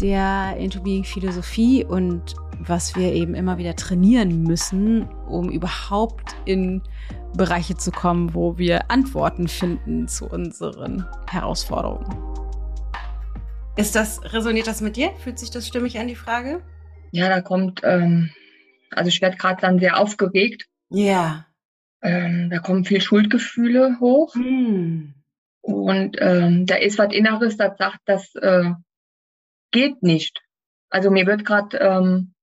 der 0.00 0.56
Into 0.56 0.80
Being 0.80 1.04
Philosophie 1.04 1.84
und 1.84 2.36
was 2.60 2.94
wir 2.94 3.12
eben 3.12 3.34
immer 3.34 3.58
wieder 3.58 3.74
trainieren 3.74 4.44
müssen, 4.44 5.08
um 5.28 5.50
überhaupt 5.50 6.36
in 6.44 6.80
Bereiche 7.34 7.76
zu 7.76 7.90
kommen, 7.90 8.32
wo 8.32 8.56
wir 8.56 8.90
Antworten 8.90 9.48
finden 9.48 10.06
zu 10.06 10.26
unseren 10.26 11.04
Herausforderungen. 11.28 12.41
Ist 13.76 13.94
das, 13.96 14.20
resoniert 14.32 14.66
das 14.66 14.80
mit 14.80 14.96
dir? 14.96 15.12
Fühlt 15.16 15.38
sich 15.38 15.50
das 15.50 15.66
stimmig 15.66 15.98
an, 15.98 16.08
die 16.08 16.14
Frage? 16.14 16.62
Ja, 17.10 17.28
da 17.28 17.40
kommt, 17.40 17.80
ähm, 17.84 18.30
Also 18.90 19.08
ich 19.08 19.22
werde 19.22 19.36
gerade 19.36 19.60
dann 19.60 19.78
sehr 19.78 19.98
aufgeregt. 19.98 20.66
Ja. 20.90 21.46
Ähm, 22.02 22.50
da 22.50 22.58
kommen 22.58 22.84
viel 22.84 23.00
Schuldgefühle 23.00 23.98
hoch. 24.00 24.34
Hm. 24.34 25.14
Und 25.62 26.16
ähm, 26.20 26.66
da 26.66 26.74
ist 26.74 26.98
was 26.98 27.12
Inneres, 27.14 27.56
das 27.56 27.78
sagt, 27.78 28.00
das 28.04 28.34
äh, 28.34 28.72
geht 29.70 30.02
nicht. 30.02 30.40
Also 30.90 31.10
mir 31.10 31.26
wird 31.26 31.44
gerade 31.44 31.78
ähm, 31.78 32.34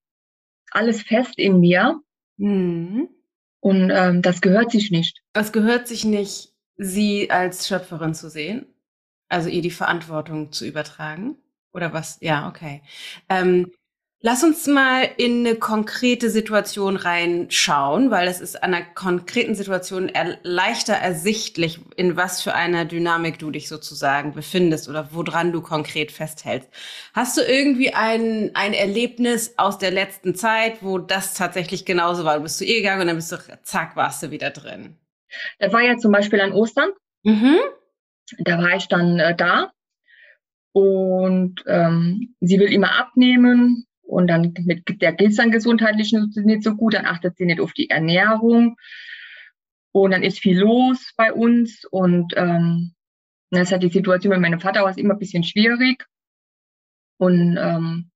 alles 0.71 1.03
fest 1.03 1.37
in 1.37 1.59
mir 1.59 1.99
Hm. 2.39 3.09
und 3.59 3.91
ähm, 3.93 4.21
das 4.21 4.39
gehört 4.39 4.71
sich 4.71 4.91
nicht. 4.91 5.21
Es 5.33 5.51
gehört 5.51 5.87
sich 5.89 6.05
nicht, 6.05 6.53
sie 6.77 7.29
als 7.29 7.67
Schöpferin 7.67 8.13
zu 8.13 8.29
sehen, 8.29 8.65
also 9.29 9.49
ihr 9.49 9.61
die 9.61 9.71
Verantwortung 9.71 10.51
zu 10.51 10.65
übertragen. 10.65 11.37
Oder 11.71 11.93
was? 11.93 12.17
Ja, 12.19 12.49
okay. 12.49 12.81
Ähm, 13.29 13.71
lass 14.21 14.43
uns 14.43 14.65
mal 14.65 15.07
in 15.17 15.45
eine 15.45 15.55
konkrete 15.55 16.31
Situation 16.31 16.95
reinschauen, 16.95 18.09
weil 18.09 18.27
es 18.27 18.41
ist 18.41 18.61
an 18.63 18.73
einer 18.73 18.85
konkreten 18.85 19.53
Situation 19.53 20.09
er 20.09 20.39
leichter 20.41 20.93
ersichtlich, 20.93 21.79
in 21.95 22.17
was 22.17 22.41
für 22.41 22.55
einer 22.55 22.85
Dynamik 22.85 23.37
du 23.37 23.51
dich 23.51 23.69
sozusagen 23.69 24.33
befindest 24.33 24.89
oder 24.89 25.09
woran 25.11 25.51
du 25.51 25.61
konkret 25.61 26.11
festhältst. 26.11 26.69
Hast 27.13 27.37
du 27.37 27.41
irgendwie 27.41 27.93
ein, 27.93 28.51
ein 28.55 28.73
Erlebnis 28.73 29.53
aus 29.57 29.77
der 29.77 29.91
letzten 29.91 30.33
Zeit, 30.33 30.81
wo 30.81 30.97
das 30.97 31.35
tatsächlich 31.35 31.85
genauso 31.85 32.25
war? 32.25 32.37
Du 32.37 32.43
bist 32.43 32.57
zu 32.57 32.65
ihr 32.65 32.77
gegangen 32.77 33.01
und 33.01 33.07
dann 33.07 33.15
bist 33.15 33.31
du, 33.31 33.37
zack, 33.61 33.95
warst 33.95 34.23
du 34.23 34.31
wieder 34.31 34.49
drin. 34.49 34.97
Das 35.59 35.71
war 35.71 35.81
ja 35.81 35.97
zum 35.97 36.11
Beispiel 36.11 36.41
an 36.41 36.53
Ostern. 36.53 36.89
Mhm. 37.23 37.59
Da 38.37 38.57
war 38.59 38.75
ich 38.75 38.87
dann 38.87 39.19
äh, 39.19 39.35
da. 39.35 39.71
Und 40.71 41.63
ähm, 41.67 42.35
sie 42.39 42.59
will 42.59 42.71
immer 42.71 42.97
abnehmen. 42.99 43.85
Und 44.01 44.27
dann 44.27 44.53
mit 44.65 45.01
der 45.01 45.13
geht 45.13 45.29
es 45.29 45.35
dann 45.35 45.51
gesundheitlich 45.51 46.13
nicht 46.13 46.63
so 46.63 46.75
gut, 46.75 46.95
dann 46.95 47.05
achtet 47.05 47.37
sie 47.37 47.45
nicht 47.45 47.59
auf 47.59 47.73
die 47.73 47.89
Ernährung. 47.89 48.75
Und 49.91 50.11
dann 50.11 50.23
ist 50.23 50.39
viel 50.39 50.59
los 50.59 51.13
bei 51.15 51.31
uns. 51.33 51.85
Und 51.85 52.33
ähm, 52.35 52.95
das 53.51 53.71
halt 53.71 53.83
die 53.83 53.89
Situation 53.89 54.31
mit 54.31 54.41
meinem 54.41 54.59
Vater 54.59 54.81
war 54.81 54.89
es 54.89 54.97
immer 54.97 55.13
ein 55.13 55.19
bisschen 55.19 55.43
schwierig. 55.43 56.05
Und 57.17 57.57
ähm, 57.57 58.11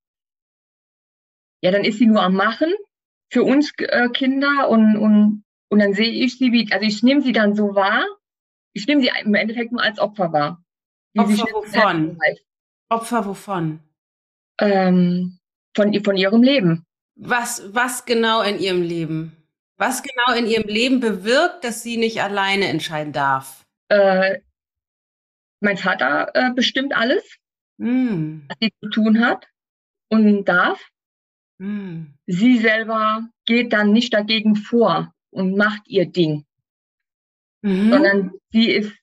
ja, 1.62 1.72
dann 1.72 1.84
ist 1.84 2.00
sie 2.00 2.08
nur 2.08 2.22
am 2.22 2.36
Machen 2.36 2.74
für 3.32 3.44
uns 3.44 3.72
äh, 3.78 4.10
Kinder. 4.10 4.70
Und, 4.70 4.98
und, 4.98 5.44
und 5.70 5.80
dann 5.80 5.94
sehe 5.94 6.12
ich 6.12 6.38
sie, 6.38 6.52
wie, 6.52 6.72
also 6.72 6.86
ich 6.86 7.04
nehme 7.04 7.22
sie 7.22 7.34
dann 7.34 7.56
so 7.56 7.76
wahr, 7.76 8.06
ich 8.74 8.88
nehme 8.88 9.02
sie 9.02 9.12
im 9.24 9.36
Endeffekt 9.36 9.72
nur 9.72 9.82
als 9.82 10.00
Opfer 10.00 10.32
wahr. 10.34 10.64
Opfer 11.18 11.46
wovon? 11.54 12.18
halt, 12.22 12.40
Opfer 12.90 13.26
wovon? 13.26 13.80
Ähm, 14.60 15.40
von, 15.76 16.04
von 16.04 16.18
ihrem 16.18 16.44
Leben. 16.44 16.86
Was, 17.16 17.74
was 17.74 18.06
genau 18.06 18.42
in 18.42 18.60
ihrem 18.60 18.82
Leben? 18.82 19.38
Was 19.78 20.04
genau 20.04 20.38
in 20.38 20.48
ihrem 20.48 20.68
Leben 20.68 21.00
bewirkt, 21.00 21.64
dass 21.64 21.84
sie 21.84 21.98
nicht 21.98 22.22
alleine 22.22 22.68
entscheiden 22.68 23.14
darf? 23.14 23.66
Äh, 23.90 24.40
mein 25.60 25.78
Vater 25.78 26.32
äh, 26.34 26.52
bestimmt 26.54 26.96
alles, 26.96 27.38
Hm. 27.80 28.46
was 28.48 28.58
sie 28.60 28.72
zu 28.82 28.90
tun 28.90 29.20
hat 29.20 29.48
und 30.10 30.46
darf. 30.46 30.80
Hm. 31.60 32.14
Sie 32.28 32.58
selber 32.58 33.28
geht 33.46 33.74
dann 33.74 33.92
nicht 33.92 34.14
dagegen 34.14 34.56
vor 34.56 35.14
und 35.32 35.56
macht 35.58 35.82
ihr 35.88 36.06
Ding, 36.06 36.46
Mhm. 37.64 37.90
sondern 37.90 38.32
sie 38.52 38.70
ist 38.70 38.94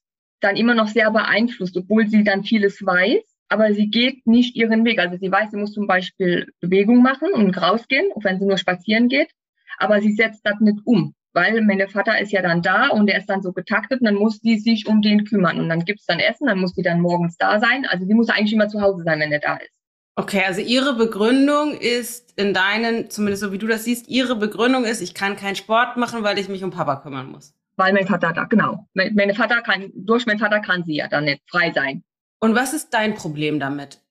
dann 0.41 0.57
immer 0.57 0.75
noch 0.75 0.89
sehr 0.89 1.11
beeinflusst, 1.11 1.77
obwohl 1.77 2.07
sie 2.07 2.25
dann 2.25 2.45
vieles 2.45 2.85
weiß, 2.85 3.23
aber 3.49 3.73
sie 3.73 3.89
geht 3.89 4.27
nicht 4.27 4.55
ihren 4.55 4.85
Weg. 4.85 4.99
Also 4.99 5.17
sie 5.17 5.31
weiß, 5.31 5.51
sie 5.51 5.57
muss 5.57 5.73
zum 5.73 5.87
Beispiel 5.87 6.53
Bewegung 6.61 7.03
machen 7.03 7.33
und 7.33 7.61
rausgehen, 7.61 8.11
auch 8.15 8.23
wenn 8.23 8.39
sie 8.39 8.47
nur 8.47 8.59
spazieren 8.59 9.09
geht, 9.09 9.31
aber 9.79 10.01
sie 10.01 10.13
setzt 10.13 10.45
das 10.45 10.61
nicht 10.61 10.79
um, 10.85 11.15
weil 11.33 11.61
mein 11.63 11.87
Vater 11.89 12.21
ist 12.21 12.33
ja 12.33 12.43
dann 12.43 12.63
da 12.63 12.89
und 12.89 13.09
er 13.09 13.19
ist 13.19 13.31
dann 13.31 13.43
so 13.43 13.53
getaktet 13.53 14.01
und 14.01 14.07
dann 14.07 14.15
muss 14.15 14.41
sie 14.41 14.59
sich 14.59 14.87
um 14.87 15.03
den 15.03 15.25
kümmern 15.25 15.59
und 15.59 15.69
dann 15.69 15.85
gibt's 15.85 16.07
dann 16.07 16.21
Essen, 16.21 16.47
dann 16.47 16.61
muss 16.61 16.75
sie 16.75 16.83
dann 16.83 17.01
morgens 17.01 17.37
da 17.39 17.59
sein. 17.59 17.87
Also 17.87 18.07
sie 18.07 18.15
muss 18.15 18.29
eigentlich 18.29 18.53
immer 18.53 18.69
zu 18.69 18.81
Hause 18.81 19.03
sein, 19.05 19.21
wenn 19.21 19.33
er 19.33 19.41
da 19.41 19.57
ist. 19.57 19.75
Okay, 20.17 20.43
also 20.47 20.61
Ihre 20.61 20.97
Begründung 20.97 21.73
ist 21.73 22.39
in 22.39 22.53
deinen, 22.53 23.09
zumindest 23.09 23.43
so 23.43 23.53
wie 23.53 23.59
du 23.59 23.67
das 23.67 23.85
siehst, 23.85 24.09
Ihre 24.09 24.37
Begründung 24.37 24.85
ist, 24.85 25.01
ich 25.01 25.15
kann 25.15 25.37
keinen 25.37 25.57
Sport 25.57 25.97
machen, 25.97 26.23
weil 26.23 26.39
ich 26.39 26.49
mich 26.49 26.63
um 26.63 26.71
Papa 26.71 26.97
kümmern 26.97 27.31
muss. 27.31 27.55
Weil 27.81 27.95
mein 27.95 28.07
Vater 28.07 28.35
da, 28.35 28.45
genau. 28.45 28.87
Mein, 28.93 29.15
mein 29.15 29.35
Vater 29.35 29.63
kann, 29.63 29.91
durch 29.95 30.27
meinen 30.27 30.39
Vater 30.39 30.61
kann 30.61 30.85
sie 30.85 30.97
ja 30.97 31.09
dann 31.09 31.25
nicht 31.25 31.41
frei 31.49 31.73
sein. 31.73 32.05
Und 32.39 32.55
was 32.55 32.75
ist 32.75 32.91
dein 32.91 33.15
Problem 33.15 33.59
damit? 33.59 34.03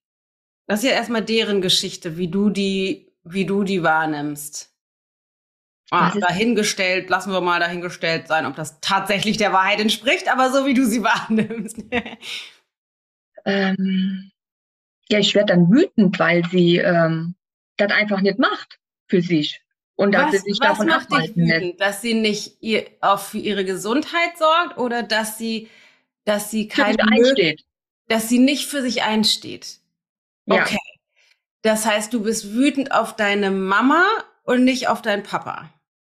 Das 0.65 0.79
ist 0.79 0.89
ja 0.89 0.95
erstmal 0.95 1.23
deren 1.23 1.61
Geschichte, 1.61 2.17
wie 2.17 2.29
du 2.29 2.49
die, 2.49 3.13
wie 3.23 3.45
du 3.45 3.63
die 3.63 3.83
wahrnimmst. 3.83 4.75
Ah, 5.91 6.11
dahingestellt, 6.19 7.11
lassen 7.11 7.31
wir 7.31 7.41
mal 7.41 7.59
dahingestellt 7.59 8.27
sein, 8.27 8.47
ob 8.47 8.55
das 8.55 8.79
tatsächlich 8.81 9.37
der 9.37 9.53
Wahrheit 9.53 9.79
entspricht, 9.79 10.31
aber 10.31 10.51
so 10.51 10.65
wie 10.65 10.73
du 10.73 10.85
sie 10.87 11.03
wahrnimmst. 11.03 11.77
Ähm, 13.45 14.31
ja, 15.09 15.19
ich 15.19 15.35
werde 15.35 15.53
dann 15.53 15.69
wütend, 15.69 16.17
weil 16.17 16.43
sie 16.45 16.77
ähm, 16.77 17.35
das 17.77 17.91
einfach 17.91 18.21
nicht 18.21 18.39
macht 18.39 18.79
für 19.07 19.21
sich. 19.21 19.61
Und 19.99 20.13
dass 20.13 20.27
was 20.27 20.31
sie 20.31 20.51
sich 20.51 20.59
was 20.61 20.67
davon 20.69 20.87
macht 20.87 21.11
dich 21.11 21.17
abhalten 21.17 21.45
wütend? 21.45 21.81
Dass 21.81 22.01
sie 22.01 22.13
nicht 22.13 22.55
ihr, 22.61 22.85
auf 23.01 23.27
für 23.27 23.37
ihre 23.37 23.65
Gesundheit 23.65 24.37
sorgt 24.37 24.77
oder 24.77 25.03
dass 25.03 25.37
sie, 25.37 25.69
dass 26.23 26.49
sie 26.49 26.69
keine 26.69 27.03
einsteht. 27.03 27.65
dass 28.07 28.29
sie 28.29 28.39
nicht 28.39 28.67
für 28.67 28.81
sich 28.81 29.03
einsteht. 29.03 29.79
Ja. 30.45 30.61
Okay. 30.61 30.79
Das 31.63 31.85
heißt, 31.85 32.13
du 32.13 32.23
bist 32.23 32.53
wütend 32.53 32.93
auf 32.93 33.17
deine 33.17 33.51
Mama 33.51 34.05
und 34.43 34.63
nicht 34.63 34.87
auf 34.87 35.01
deinen 35.01 35.23
Papa. 35.23 35.69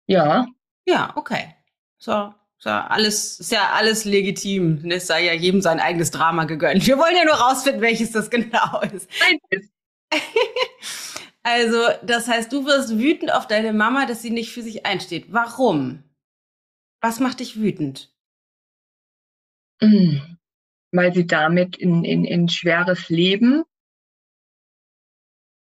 Ja, 0.06 0.46
Ja, 0.86 1.12
okay. 1.16 1.52
So, 1.98 2.32
so 2.58 2.70
alles, 2.70 3.40
ist 3.40 3.50
ja 3.50 3.70
alles 3.70 4.04
legitim. 4.04 4.88
Es 4.92 5.08
sei 5.08 5.24
ja 5.24 5.32
jedem 5.32 5.60
sein 5.60 5.80
eigenes 5.80 6.12
Drama 6.12 6.44
gegönnt. 6.44 6.86
Wir 6.86 6.98
wollen 6.98 7.16
ja 7.16 7.24
nur 7.24 7.34
rausfinden, 7.34 7.82
welches 7.82 8.12
das 8.12 8.30
genau 8.30 8.80
ist. 8.94 9.10
nein, 9.18 9.38
ist 9.50 9.72
Also, 11.44 11.78
das 12.02 12.28
heißt, 12.28 12.52
du 12.52 12.66
wirst 12.66 12.98
wütend 12.98 13.32
auf 13.32 13.48
deine 13.48 13.72
Mama, 13.72 14.06
dass 14.06 14.22
sie 14.22 14.30
nicht 14.30 14.52
für 14.52 14.62
sich 14.62 14.86
einsteht. 14.86 15.32
Warum? 15.32 16.04
Was 17.00 17.18
macht 17.18 17.40
dich 17.40 17.58
wütend? 17.60 18.12
Mm. 19.80 20.36
weil 20.92 21.12
sie 21.12 21.26
damit 21.26 21.76
in, 21.76 22.04
in, 22.04 22.24
in 22.24 22.48
schweres 22.48 23.08
Leben, 23.08 23.64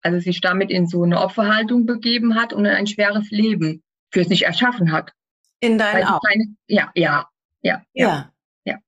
also 0.02 0.20
sich 0.20 0.40
damit 0.40 0.70
in 0.72 0.88
so 0.88 1.04
eine 1.04 1.20
Opferhaltung 1.20 1.86
begeben 1.86 2.36
hat 2.36 2.54
und 2.54 2.64
in 2.64 2.72
ein 2.72 2.88
schweres 2.88 3.30
Leben 3.32 3.84
für 4.14 4.24
sich 4.24 4.44
erschaffen 4.46 4.94
hat. 4.94 5.12
In 5.60 5.78
deinen 5.78 6.06
Augen. 6.06 6.26
keine, 6.26 6.56
ja, 6.68 6.92
ja, 6.96 7.28
ja, 7.62 7.84
ja, 7.94 8.08
Ja. 8.08 8.32
Ja. 8.64 8.80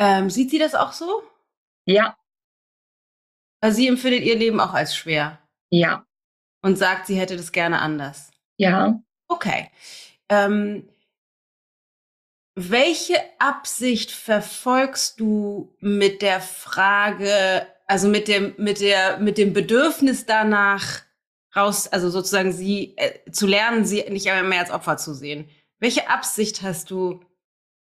Ähm, 0.00 0.30
sieht 0.30 0.50
sie 0.50 0.58
das 0.58 0.74
auch 0.74 0.92
so? 0.92 1.22
ja, 1.84 2.16
Also 3.60 3.76
sie 3.76 3.86
empfindet 3.86 4.22
ihr 4.22 4.36
Leben 4.36 4.58
auch 4.58 4.74
als 4.74 4.96
schwer 4.96 5.38
ja, 5.70 6.06
und 6.62 6.76
sagt, 6.76 7.06
sie 7.06 7.18
hätte 7.18 7.36
das 7.36 7.52
gerne 7.52 7.80
anders. 7.80 8.30
ja. 8.56 9.00
Okay. 9.28 9.70
Ähm, 10.28 10.88
welche 12.54 13.16
Absicht 13.38 14.10
verfolgst 14.10 15.20
du 15.20 15.76
mit 15.80 16.22
der 16.22 16.40
Frage, 16.40 17.66
also 17.86 18.08
mit 18.08 18.28
dem, 18.28 18.54
mit 18.56 18.80
der, 18.80 19.18
mit 19.18 19.36
dem 19.36 19.52
Bedürfnis 19.52 20.24
danach 20.24 21.02
raus, 21.54 21.86
also 21.88 22.08
sozusagen 22.08 22.52
sie 22.52 22.96
äh, 22.96 23.30
zu 23.30 23.46
lernen, 23.46 23.84
sie 23.84 24.04
nicht 24.08 24.24
mehr 24.24 24.60
als 24.60 24.70
Opfer 24.70 24.96
zu 24.96 25.12
sehen? 25.12 25.50
Welche 25.80 26.08
Absicht 26.08 26.62
hast 26.62 26.90
du, 26.90 27.20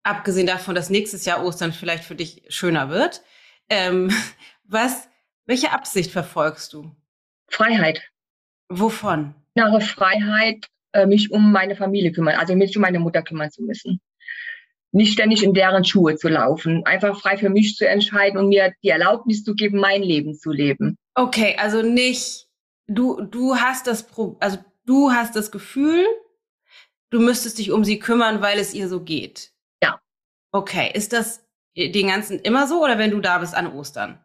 abgesehen 0.02 0.48
davon, 0.48 0.74
dass 0.74 0.90
nächstes 0.90 1.24
Jahr 1.24 1.44
Ostern 1.44 1.72
vielleicht 1.72 2.04
für 2.04 2.16
dich 2.16 2.42
schöner 2.48 2.90
wird? 2.90 3.22
Ähm, 3.68 4.10
was, 4.64 5.08
welche 5.46 5.70
Absicht 5.70 6.10
verfolgst 6.10 6.72
du? 6.72 6.90
Freiheit. 7.48 8.02
Wovon? 8.68 9.34
Innere 9.54 9.80
Freiheit, 9.80 10.66
äh, 10.92 11.06
mich 11.06 11.30
um 11.30 11.52
meine 11.52 11.76
Familie 11.76 12.12
kümmern, 12.12 12.36
also 12.36 12.54
mich 12.54 12.76
um 12.76 12.82
meine 12.82 12.98
Mutter 13.00 13.22
kümmern 13.22 13.50
zu 13.50 13.62
müssen. 13.62 14.00
Nicht 14.92 15.12
ständig 15.12 15.42
in 15.42 15.52
deren 15.52 15.84
Schuhe 15.84 16.16
zu 16.16 16.28
laufen, 16.28 16.84
einfach 16.86 17.20
frei 17.20 17.36
für 17.36 17.50
mich 17.50 17.76
zu 17.76 17.86
entscheiden 17.86 18.38
und 18.38 18.48
mir 18.48 18.72
die 18.82 18.88
Erlaubnis 18.88 19.44
zu 19.44 19.54
geben, 19.54 19.78
mein 19.78 20.02
Leben 20.02 20.34
zu 20.34 20.50
leben. 20.50 20.96
Okay, 21.14 21.56
also 21.58 21.82
nicht, 21.82 22.46
du, 22.86 23.20
du 23.22 23.56
hast 23.56 23.86
das, 23.86 24.06
also 24.40 24.58
du 24.86 25.10
hast 25.10 25.36
das 25.36 25.50
Gefühl, 25.50 26.06
du 27.10 27.20
müsstest 27.20 27.58
dich 27.58 27.70
um 27.70 27.84
sie 27.84 27.98
kümmern, 27.98 28.40
weil 28.40 28.58
es 28.58 28.74
ihr 28.74 28.88
so 28.88 29.02
geht. 29.02 29.50
Ja. 29.82 30.00
Okay, 30.52 30.90
ist 30.94 31.12
das 31.12 31.44
den 31.76 32.08
ganzen 32.08 32.40
immer 32.40 32.66
so 32.66 32.82
oder 32.82 32.98
wenn 32.98 33.10
du 33.10 33.20
da 33.20 33.38
bist 33.38 33.54
an 33.54 33.72
Ostern? 33.72 34.18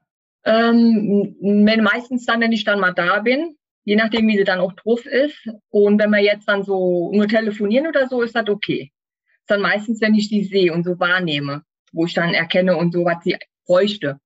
Ähm, 0.45 1.35
wenn, 1.41 1.83
meistens 1.83 2.25
dann, 2.25 2.41
wenn 2.41 2.51
ich 2.51 2.63
dann 2.63 2.79
mal 2.79 2.93
da 2.93 3.19
bin, 3.19 3.57
je 3.85 3.95
nachdem, 3.95 4.27
wie 4.27 4.37
sie 4.37 4.43
dann 4.43 4.59
auch 4.59 4.73
drauf 4.73 5.05
ist. 5.05 5.37
Und 5.69 5.99
wenn 5.99 6.11
wir 6.11 6.21
jetzt 6.21 6.47
dann 6.47 6.63
so 6.63 7.11
nur 7.13 7.27
telefonieren 7.27 7.87
oder 7.87 8.07
so, 8.07 8.21
ist 8.21 8.35
das 8.35 8.47
okay. 8.49 8.91
Ist 9.39 9.49
dann 9.49 9.61
meistens, 9.61 10.01
wenn 10.01 10.15
ich 10.15 10.29
sie 10.29 10.43
sehe 10.43 10.73
und 10.73 10.83
so 10.83 10.99
wahrnehme, 10.99 11.63
wo 11.91 12.05
ich 12.05 12.13
dann 12.13 12.33
erkenne 12.33 12.77
und 12.77 12.93
so, 12.93 13.05
was 13.05 13.23
sie 13.23 13.37
bräuchte. 13.65 14.19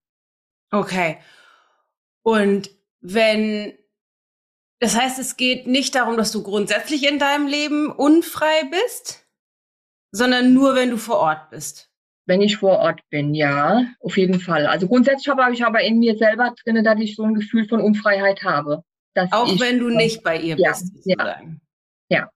Okay. 0.71 1.17
Und 2.23 2.69
wenn 3.01 3.73
Das 4.79 4.95
heißt, 4.95 5.17
es 5.17 5.37
geht 5.37 5.65
nicht 5.65 5.95
darum, 5.95 6.17
dass 6.17 6.31
du 6.31 6.43
grundsätzlich 6.43 7.09
in 7.09 7.17
deinem 7.17 7.47
Leben 7.47 7.91
unfrei 7.91 8.63
bist, 8.69 9.25
sondern 10.11 10.53
nur, 10.53 10.75
wenn 10.75 10.91
du 10.91 10.97
vor 10.97 11.17
Ort 11.17 11.49
bist. 11.49 11.89
Wenn 12.27 12.41
ich 12.41 12.57
vor 12.57 12.79
Ort 12.79 13.01
bin, 13.09 13.33
ja, 13.33 13.85
auf 14.01 14.17
jeden 14.17 14.39
Fall. 14.39 14.67
Also 14.67 14.87
grundsätzlich 14.87 15.29
habe 15.29 15.51
ich 15.53 15.65
aber 15.65 15.81
in 15.81 15.97
mir 15.99 16.17
selber 16.17 16.53
drin, 16.63 16.83
dass 16.83 16.99
ich 16.99 17.15
so 17.15 17.23
ein 17.23 17.33
Gefühl 17.33 17.67
von 17.67 17.81
Unfreiheit 17.81 18.43
habe. 18.43 18.83
Auch 19.31 19.53
ich, 19.53 19.59
wenn 19.59 19.79
du 19.79 19.89
nicht 19.89 20.23
bei 20.23 20.37
ihr 20.37 20.57
ja, 20.57 20.71
bist. 20.71 20.91
Ja, 21.05 21.41
ja. 22.09 22.29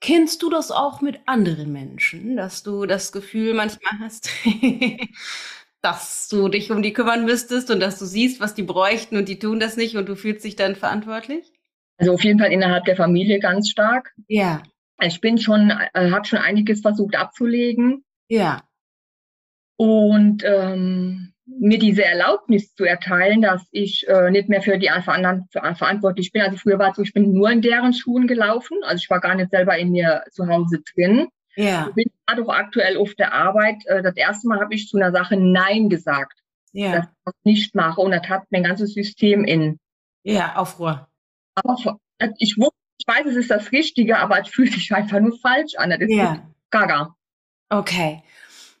Kennst 0.00 0.42
du 0.42 0.50
das 0.50 0.70
auch 0.70 1.00
mit 1.00 1.20
anderen 1.26 1.72
Menschen, 1.72 2.36
dass 2.36 2.62
du 2.62 2.86
das 2.86 3.12
Gefühl 3.12 3.54
manchmal 3.54 3.98
hast, 4.00 4.30
dass 5.82 6.28
du 6.28 6.48
dich 6.48 6.70
um 6.70 6.82
die 6.82 6.92
kümmern 6.92 7.24
müsstest 7.24 7.70
und 7.70 7.80
dass 7.80 7.98
du 7.98 8.04
siehst, 8.04 8.40
was 8.40 8.54
die 8.54 8.62
bräuchten 8.62 9.16
und 9.16 9.28
die 9.28 9.38
tun 9.38 9.60
das 9.60 9.76
nicht 9.76 9.96
und 9.96 10.08
du 10.08 10.16
fühlst 10.16 10.44
dich 10.44 10.56
dann 10.56 10.76
verantwortlich? 10.76 11.52
Also 11.98 12.12
auf 12.12 12.24
jeden 12.24 12.38
Fall 12.38 12.52
innerhalb 12.52 12.84
der 12.84 12.96
Familie 12.96 13.40
ganz 13.40 13.70
stark. 13.70 14.12
Ja. 14.28 14.62
Ich 15.00 15.20
bin 15.20 15.38
schon, 15.38 15.70
äh, 15.70 16.10
habe 16.10 16.26
schon 16.26 16.38
einiges 16.38 16.80
versucht 16.80 17.16
abzulegen. 17.16 18.04
Ja. 18.28 18.62
Und 19.76 20.42
ähm, 20.44 21.32
mir 21.46 21.78
diese 21.78 22.04
Erlaubnis 22.04 22.74
zu 22.74 22.84
erteilen, 22.84 23.40
dass 23.40 23.66
ich 23.70 24.06
äh, 24.08 24.30
nicht 24.30 24.48
mehr 24.48 24.62
für 24.62 24.78
die 24.78 24.90
anderen 24.90 25.48
verantwortlich 25.50 26.32
bin. 26.32 26.42
Also 26.42 26.56
früher 26.56 26.78
war 26.78 26.90
es 26.90 26.96
so, 26.96 27.02
ich 27.02 27.12
bin 27.12 27.32
nur 27.32 27.50
in 27.50 27.62
deren 27.62 27.92
Schuhen 27.92 28.26
gelaufen. 28.26 28.78
Also 28.82 29.02
ich 29.02 29.10
war 29.10 29.20
gar 29.20 29.34
nicht 29.34 29.50
selber 29.50 29.78
in 29.78 29.92
mir 29.92 30.24
zu 30.32 30.48
Hause 30.48 30.82
drin. 30.94 31.28
Ja. 31.54 31.86
Ich 31.88 31.94
bin 31.94 32.10
gerade 32.26 32.42
auch 32.42 32.52
aktuell 32.52 32.96
auf 32.96 33.14
der 33.14 33.32
Arbeit. 33.32 33.76
Äh, 33.86 34.02
das 34.02 34.16
erste 34.16 34.48
Mal 34.48 34.60
habe 34.60 34.74
ich 34.74 34.88
zu 34.88 34.96
einer 34.96 35.12
Sache 35.12 35.36
Nein 35.36 35.88
gesagt. 35.88 36.38
Ja. 36.72 36.92
Dass 36.92 37.04
ich 37.04 37.10
das 37.24 37.34
nicht 37.44 37.74
mache. 37.74 38.00
Und 38.00 38.10
das 38.10 38.28
hat 38.28 38.42
mein 38.50 38.64
ganzes 38.64 38.92
System 38.92 39.44
in. 39.44 39.78
Ja, 40.24 40.56
Aufruhr. 40.56 41.08
Aber 41.54 41.76
äh, 42.18 42.28
ich, 42.38 42.56
ich 42.58 43.06
weiß, 43.06 43.26
es 43.26 43.36
ist 43.36 43.50
das 43.50 43.70
Richtige, 43.70 44.18
aber 44.18 44.40
es 44.40 44.48
fühlt 44.48 44.72
sich 44.72 44.92
einfach 44.92 45.20
nur 45.20 45.38
falsch 45.38 45.74
an. 45.76 45.90
Das 45.90 46.00
ist 46.00 46.12
ja. 46.12 46.42
gaga. 46.70 47.14
Okay. 47.68 48.22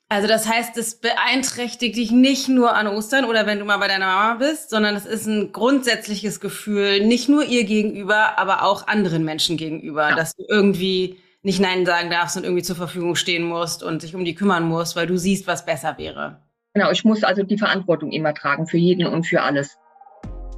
Also 0.08 0.28
das 0.28 0.48
heißt, 0.48 0.76
es 0.78 1.00
beeinträchtigt 1.00 1.96
dich 1.96 2.12
nicht 2.12 2.48
nur 2.48 2.76
an 2.76 2.86
Ostern 2.86 3.24
oder 3.24 3.44
wenn 3.46 3.58
du 3.58 3.64
mal 3.64 3.78
bei 3.78 3.88
deiner 3.88 4.06
Mama 4.06 4.34
bist, 4.34 4.70
sondern 4.70 4.94
es 4.94 5.04
ist 5.04 5.26
ein 5.26 5.50
grundsätzliches 5.50 6.38
Gefühl, 6.38 7.04
nicht 7.04 7.28
nur 7.28 7.44
ihr 7.44 7.64
gegenüber, 7.64 8.38
aber 8.38 8.62
auch 8.62 8.86
anderen 8.86 9.24
Menschen 9.24 9.56
gegenüber, 9.56 10.10
ja. 10.10 10.14
dass 10.14 10.36
du 10.36 10.44
irgendwie 10.48 11.18
nicht 11.42 11.58
Nein 11.58 11.84
sagen 11.86 12.08
darfst 12.08 12.36
und 12.36 12.44
irgendwie 12.44 12.62
zur 12.62 12.76
Verfügung 12.76 13.16
stehen 13.16 13.42
musst 13.42 13.82
und 13.82 14.04
dich 14.04 14.14
um 14.14 14.24
die 14.24 14.36
kümmern 14.36 14.68
musst, 14.68 14.94
weil 14.94 15.08
du 15.08 15.16
siehst, 15.16 15.48
was 15.48 15.66
besser 15.66 15.98
wäre. 15.98 16.40
Genau, 16.74 16.90
ich 16.92 17.04
muss 17.04 17.24
also 17.24 17.42
die 17.42 17.58
Verantwortung 17.58 18.12
immer 18.12 18.32
tragen 18.32 18.68
für 18.68 18.78
jeden 18.78 19.06
und 19.06 19.26
für 19.26 19.42
alles. 19.42 19.76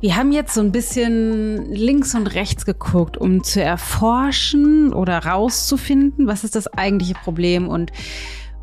Wir 0.01 0.17
haben 0.17 0.31
jetzt 0.31 0.55
so 0.55 0.61
ein 0.61 0.73
bisschen 0.73 1.73
links 1.73 2.15
und 2.15 2.35
rechts 2.35 2.67
geguckt, 2.67 3.17
um 3.17 3.43
zu 3.43 3.63
erforschen 3.63 4.93
oder 4.93 5.19
rauszufinden, 5.25 6.27
was 6.27 6.45
ist 6.45 6.55
das 6.55 6.67
eigentliche 6.69 7.15
Problem 7.15 7.67
und 7.67 7.93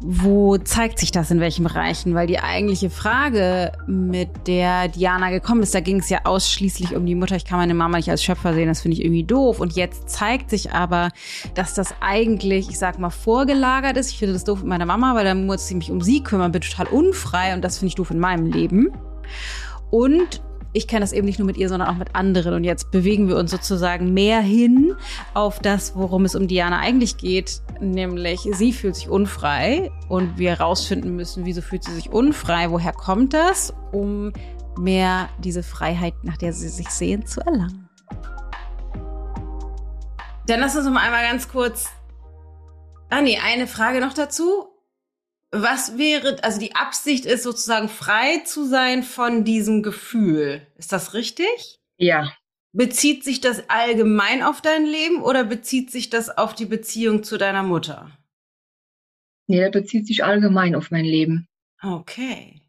wo 0.02 0.58
zeigt 0.58 1.00
sich 1.00 1.12
das 1.12 1.32
in 1.32 1.40
welchen 1.40 1.64
Bereichen? 1.64 2.16
Weil 2.16 2.28
die 2.28 2.40
eigentliche 2.40 2.90
Frage, 2.90 3.72
mit 3.88 4.30
der 4.48 4.90
Diana 4.90 5.30
gekommen 5.30 5.64
ist, 5.64 5.74
da 5.74 5.80
ging 5.80 6.00
es 6.00 6.10
ja 6.10 6.20
ausschließlich 6.26 6.96
um 6.96 7.06
die 7.06 7.16
Mutter. 7.16 7.36
Ich 7.36 7.46
kann 7.46 7.60
meine 7.60 7.74
Mama 7.74 7.98
nicht 7.98 8.10
als 8.10 8.24
Schöpfer 8.24 8.54
sehen, 8.54 8.68
das 8.68 8.82
finde 8.82 8.98
ich 8.98 9.04
irgendwie 9.04 9.24
doof. 9.24 9.60
Und 9.60 9.74
jetzt 9.74 10.10
zeigt 10.10 10.50
sich 10.50 10.72
aber, 10.72 11.10
dass 11.54 11.74
das 11.74 11.96
eigentlich, 12.02 12.70
ich 12.70 12.78
sag 12.78 13.00
mal, 13.00 13.10
vorgelagert 13.10 13.98
ist. 13.98 14.12
Ich 14.12 14.20
finde 14.20 14.34
das 14.34 14.44
doof 14.44 14.60
mit 14.60 14.68
meiner 14.68 14.86
Mama, 14.86 15.16
weil 15.16 15.26
dann 15.26 15.46
muss 15.46 15.70
ich 15.70 15.76
mich 15.76 15.92
um 15.92 16.02
sie 16.02 16.22
kümmern, 16.22 16.52
bin 16.52 16.62
total 16.62 16.88
unfrei 16.88 17.54
und 17.54 17.64
das 17.64 17.78
finde 17.78 17.90
ich 17.90 17.96
doof 17.96 18.12
in 18.12 18.20
meinem 18.20 18.46
Leben. 18.48 18.92
Und 19.92 20.42
ich 20.76 20.90
kenne 20.90 21.02
das 21.02 21.14
eben 21.14 21.26
nicht 21.26 21.40
nur 21.40 21.46
mit 21.46 21.56
ihr, 21.56 21.70
sondern 21.70 21.88
auch 21.88 21.96
mit 21.96 22.16
anderen. 22.16 22.54
Und 22.54 22.66
jetzt 22.66 22.92
bewegen 22.92 23.30
wir 23.30 23.38
uns 23.38 23.50
sozusagen 23.50 24.14
mehr 24.14 24.42
hin 24.42 24.94
auf 25.34 25.60
das, 25.60 25.96
worum 25.96 26.26
es 26.26 26.36
um 26.36 26.50
Diana 26.50 26.80
eigentlich 26.80 27.16
geht, 27.16 27.62
nämlich 27.80 28.42
sie 28.52 28.74
fühlt 28.74 28.96
sich 28.96 29.08
unfrei 29.08 29.90
und 30.10 30.38
wir 30.38 30.50
herausfinden 30.50 31.16
müssen, 31.16 31.46
wieso 31.46 31.62
fühlt 31.62 31.86
sie 31.86 31.94
sich 31.94 32.12
unfrei, 32.12 32.72
woher 32.72 32.92
kommt 32.92 33.34
das, 33.34 33.74
um 33.94 34.34
mehr 34.78 35.30
diese 35.40 35.64
Freiheit, 35.64 36.14
nach 36.24 36.36
der 36.36 36.52
sie 36.52 36.68
sich 36.68 36.90
sehen, 36.90 37.26
zu 37.26 37.40
erlangen. 37.40 37.88
Dann 40.48 40.60
lass 40.60 40.76
uns 40.76 40.90
mal 40.90 41.00
einmal 41.00 41.24
ganz 41.24 41.48
kurz. 41.48 41.90
Ah 43.10 43.22
nee, 43.22 43.40
eine 43.42 43.66
Frage 43.66 44.02
noch 44.02 44.14
dazu. 44.14 44.75
Was 45.52 45.98
wäre, 45.98 46.44
also 46.44 46.60
die 46.60 46.76
Absicht 46.76 47.26
ist 47.26 47.44
sozusagen 47.44 47.88
frei 47.88 48.40
zu 48.46 48.66
sein 48.66 49.04
von 49.04 49.44
diesem 49.44 49.84
Gefühl. 49.84 50.66
Ist 50.78 50.92
das 50.92 51.14
richtig? 51.14 51.80
Ja. 51.98 52.32
Bezieht 52.74 53.24
sich 53.24 53.40
das 53.40 53.70
allgemein 53.70 54.44
auf 54.44 54.62
dein 54.62 54.86
Leben 54.86 55.22
oder 55.22 55.46
bezieht 55.46 55.92
sich 55.92 56.10
das 56.10 56.30
auf 56.38 56.56
die 56.56 56.66
Beziehung 56.66 57.24
zu 57.24 57.38
deiner 57.38 57.64
Mutter? 57.64 58.12
Nee, 59.48 59.62
das 59.62 59.72
bezieht 59.72 60.08
sich 60.08 60.26
allgemein 60.26 60.76
auf 60.76 60.92
mein 60.92 61.06
Leben. 61.06 61.48
Okay. 61.82 62.62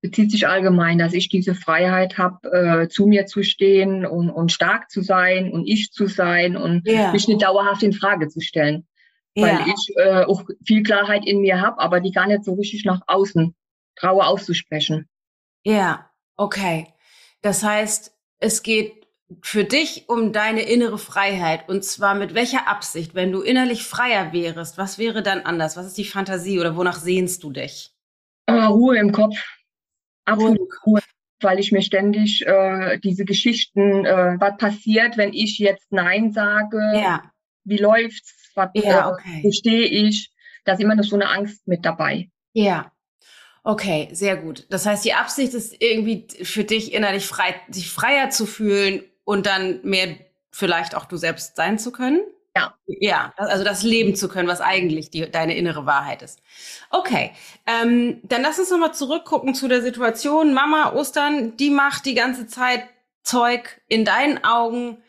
Bezieht 0.00 0.30
sich 0.30 0.48
allgemein, 0.48 0.98
dass 0.98 1.12
ich 1.12 1.28
diese 1.28 1.54
Freiheit 1.54 2.18
habe, 2.18 2.50
äh, 2.50 2.88
zu 2.88 3.06
mir 3.06 3.26
zu 3.26 3.42
stehen 3.42 4.04
und, 4.04 4.30
und 4.30 4.50
stark 4.50 4.90
zu 4.90 5.02
sein 5.02 5.52
und 5.52 5.66
ich 5.66 5.92
zu 5.92 6.06
sein 6.06 6.56
und 6.56 6.86
Ja. 6.86 7.12
mich 7.12 7.28
nicht 7.28 7.42
dauerhaft 7.42 7.82
in 7.82 7.92
Frage 7.92 8.28
zu 8.28 8.40
stellen. 8.40 8.86
Weil 9.36 9.60
Ja. 9.60 9.66
ich 9.66 9.96
äh, 9.96 10.24
auch 10.24 10.44
viel 10.64 10.82
Klarheit 10.82 11.24
in 11.26 11.40
mir 11.40 11.60
habe, 11.60 11.78
aber 11.78 12.00
die 12.00 12.10
gar 12.12 12.26
nicht 12.26 12.44
so 12.44 12.54
richtig 12.54 12.84
nach 12.84 13.02
außen 13.06 13.54
traue 13.96 14.26
auszusprechen. 14.26 15.08
Ja, 15.64 16.10
okay. 16.36 16.86
Das 17.42 17.62
heißt, 17.62 18.12
es 18.38 18.62
geht 18.62 19.06
für 19.42 19.64
dich 19.64 20.08
um 20.08 20.32
deine 20.32 20.62
innere 20.62 20.98
Freiheit. 20.98 21.68
Und 21.68 21.84
zwar 21.84 22.14
mit 22.14 22.34
welcher 22.34 22.68
Absicht? 22.68 23.14
Wenn 23.14 23.32
du 23.32 23.42
innerlich 23.42 23.84
freier 23.84 24.32
wärest, 24.32 24.78
was 24.78 24.98
wäre 24.98 25.22
dann 25.22 25.40
anders? 25.40 25.76
Was 25.76 25.86
ist 25.86 25.98
die 25.98 26.04
Fantasie 26.04 26.60
oder 26.60 26.76
wonach 26.76 26.98
sehnst 26.98 27.42
du 27.42 27.50
dich? 27.50 27.90
Äh, 28.46 28.52
Ruhe 28.52 28.96
im 28.98 29.12
Kopf. 29.12 29.36
Absolut 30.24 30.58
Ruhe 30.60 30.68
Ruhe, 30.86 31.00
weil 31.40 31.58
ich 31.58 31.72
mir 31.72 31.82
ständig 31.82 32.46
äh, 32.46 32.98
diese 32.98 33.24
Geschichten, 33.24 34.04
äh, 34.04 34.36
was 34.38 34.56
passiert, 34.56 35.16
wenn 35.16 35.32
ich 35.32 35.58
jetzt 35.58 35.90
Nein 35.92 36.32
sage, 36.32 36.78
Ja, 36.94 37.22
wie 37.64 37.78
läuft's, 37.78 38.45
was 38.56 38.70
Ja, 38.74 39.10
okay. 39.10 39.40
wo 39.42 39.52
stehe 39.52 39.86
ich, 39.86 40.32
da 40.64 40.72
ist 40.72 40.80
immer 40.80 40.94
noch 40.96 41.04
so 41.04 41.16
eine 41.16 41.28
Angst 41.28 41.66
mit 41.68 41.84
dabei. 41.84 42.28
ja. 42.52 42.92
Okay, 43.68 44.08
sehr 44.12 44.36
gut. 44.36 44.64
Das 44.70 44.86
heißt, 44.86 45.04
die 45.04 45.14
Absicht 45.14 45.52
ist 45.52 45.82
irgendwie 45.82 46.28
für 46.44 46.62
dich 46.62 46.92
innerlich 46.92 47.26
frei, 47.26 47.56
sich 47.68 47.90
freier 47.90 48.30
zu 48.30 48.46
fühlen 48.46 49.02
und 49.24 49.46
dann 49.46 49.80
mehr 49.82 50.14
vielleicht 50.52 50.94
auch 50.94 51.04
du 51.04 51.16
selbst 51.16 51.56
sein 51.56 51.76
zu 51.76 51.90
können? 51.90 52.20
Ja. 52.56 52.74
Ja, 52.86 53.34
also 53.36 53.64
das 53.64 53.82
leben 53.82 54.14
zu 54.14 54.28
können, 54.28 54.48
was 54.48 54.60
eigentlich 54.60 55.10
die, 55.10 55.28
deine 55.28 55.56
innere 55.56 55.84
Wahrheit 55.84 56.22
ist. 56.22 56.40
Okay, 56.90 57.32
ähm, 57.66 58.20
dann 58.22 58.42
lass 58.42 58.60
uns 58.60 58.70
nochmal 58.70 58.94
zurückgucken 58.94 59.54
zu 59.56 59.66
der 59.66 59.82
Situation. 59.82 60.54
Mama 60.54 60.92
Ostern, 60.92 61.56
die 61.56 61.70
macht 61.70 62.06
die 62.06 62.14
ganze 62.14 62.46
Zeit 62.46 62.84
Zeug 63.24 63.80
in 63.88 64.04
deinen 64.04 64.44
Augen, 64.44 65.02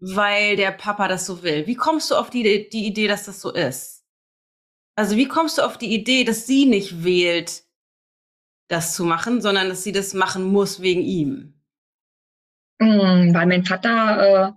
weil 0.00 0.56
der 0.56 0.72
Papa 0.72 1.08
das 1.08 1.26
so 1.26 1.42
will. 1.42 1.66
Wie 1.66 1.74
kommst 1.74 2.10
du 2.10 2.16
auf 2.16 2.30
die, 2.30 2.68
die 2.68 2.86
Idee, 2.86 3.06
dass 3.06 3.24
das 3.24 3.40
so 3.40 3.52
ist? 3.52 4.04
Also 4.96 5.16
wie 5.16 5.28
kommst 5.28 5.58
du 5.58 5.62
auf 5.62 5.78
die 5.78 5.94
Idee, 5.94 6.24
dass 6.24 6.46
sie 6.46 6.66
nicht 6.66 7.04
wählt, 7.04 7.64
das 8.68 8.94
zu 8.94 9.04
machen, 9.04 9.40
sondern 9.40 9.68
dass 9.68 9.82
sie 9.82 9.92
das 9.92 10.14
machen 10.14 10.44
muss 10.44 10.80
wegen 10.80 11.02
ihm? 11.02 11.60
Mm, 12.78 13.34
weil 13.34 13.46
mein 13.46 13.64
Vater 13.64 14.48
äh, 14.48 14.52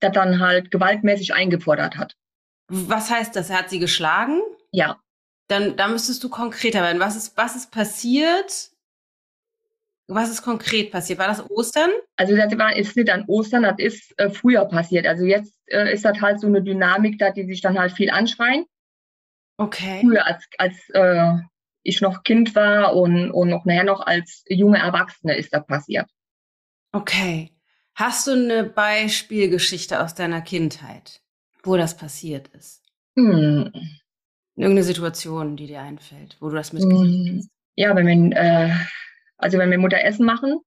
das 0.00 0.12
dann 0.12 0.40
halt 0.40 0.70
gewaltmäßig 0.70 1.34
eingefordert 1.34 1.96
hat. 1.96 2.16
Was 2.68 3.10
heißt 3.10 3.34
das? 3.34 3.50
Er 3.50 3.58
hat 3.58 3.70
sie 3.70 3.78
geschlagen? 3.78 4.40
Ja. 4.70 5.00
Dann, 5.48 5.76
da 5.76 5.88
müsstest 5.88 6.22
du 6.22 6.28
konkreter 6.28 6.82
werden. 6.82 7.00
Was 7.00 7.16
ist, 7.16 7.36
was 7.36 7.56
ist 7.56 7.72
passiert? 7.72 8.70
Was 10.10 10.30
ist 10.30 10.42
konkret 10.42 10.90
passiert? 10.90 11.18
War 11.18 11.28
das 11.28 11.48
Ostern? 11.50 11.90
Also 12.16 12.34
das 12.34 12.56
war 12.58 12.74
ist 12.74 12.96
nicht 12.96 13.10
an 13.10 13.24
Ostern, 13.26 13.62
das 13.62 13.74
ist 13.78 14.18
äh, 14.18 14.30
früher 14.30 14.64
passiert. 14.64 15.06
Also 15.06 15.24
jetzt 15.24 15.54
äh, 15.66 15.92
ist 15.92 16.04
das 16.04 16.18
halt 16.20 16.40
so 16.40 16.46
eine 16.46 16.62
Dynamik, 16.62 17.18
da 17.18 17.30
die 17.30 17.44
sich 17.44 17.60
dann 17.60 17.78
halt 17.78 17.92
viel 17.92 18.10
anschreien. 18.10 18.64
Okay. 19.58 20.00
Früher 20.00 20.26
als 20.26 20.46
als 20.56 20.76
äh, 20.94 21.34
ich 21.82 22.00
noch 22.00 22.22
Kind 22.22 22.54
war 22.54 22.96
und 22.96 23.30
und 23.30 23.50
noch 23.50 23.66
nachher 23.66 23.84
noch 23.84 24.00
als 24.00 24.44
junge 24.48 24.78
Erwachsene 24.78 25.36
ist 25.36 25.52
das 25.52 25.66
passiert. 25.66 26.06
Okay. 26.92 27.52
Hast 27.94 28.26
du 28.28 28.32
eine 28.32 28.64
Beispielgeschichte 28.64 30.00
aus 30.00 30.14
deiner 30.14 30.40
Kindheit, 30.40 31.20
wo 31.62 31.76
das 31.76 31.96
passiert 31.96 32.48
ist? 32.48 32.82
Hm. 33.16 33.72
Irgendeine 34.56 34.84
Situation, 34.84 35.56
die 35.56 35.66
dir 35.66 35.82
einfällt, 35.82 36.36
wo 36.40 36.48
du 36.48 36.56
das 36.56 36.72
mitgekriegt 36.72 37.28
Hm. 37.28 37.38
hast? 37.38 37.50
Ja, 37.76 37.94
wenn 37.94 38.06
mein, 38.06 38.32
äh, 38.32 38.70
also 39.38 39.58
wenn 39.58 39.70
meine 39.70 39.80
Mutter 39.80 40.02
Essen 40.04 40.26
machen 40.26 40.60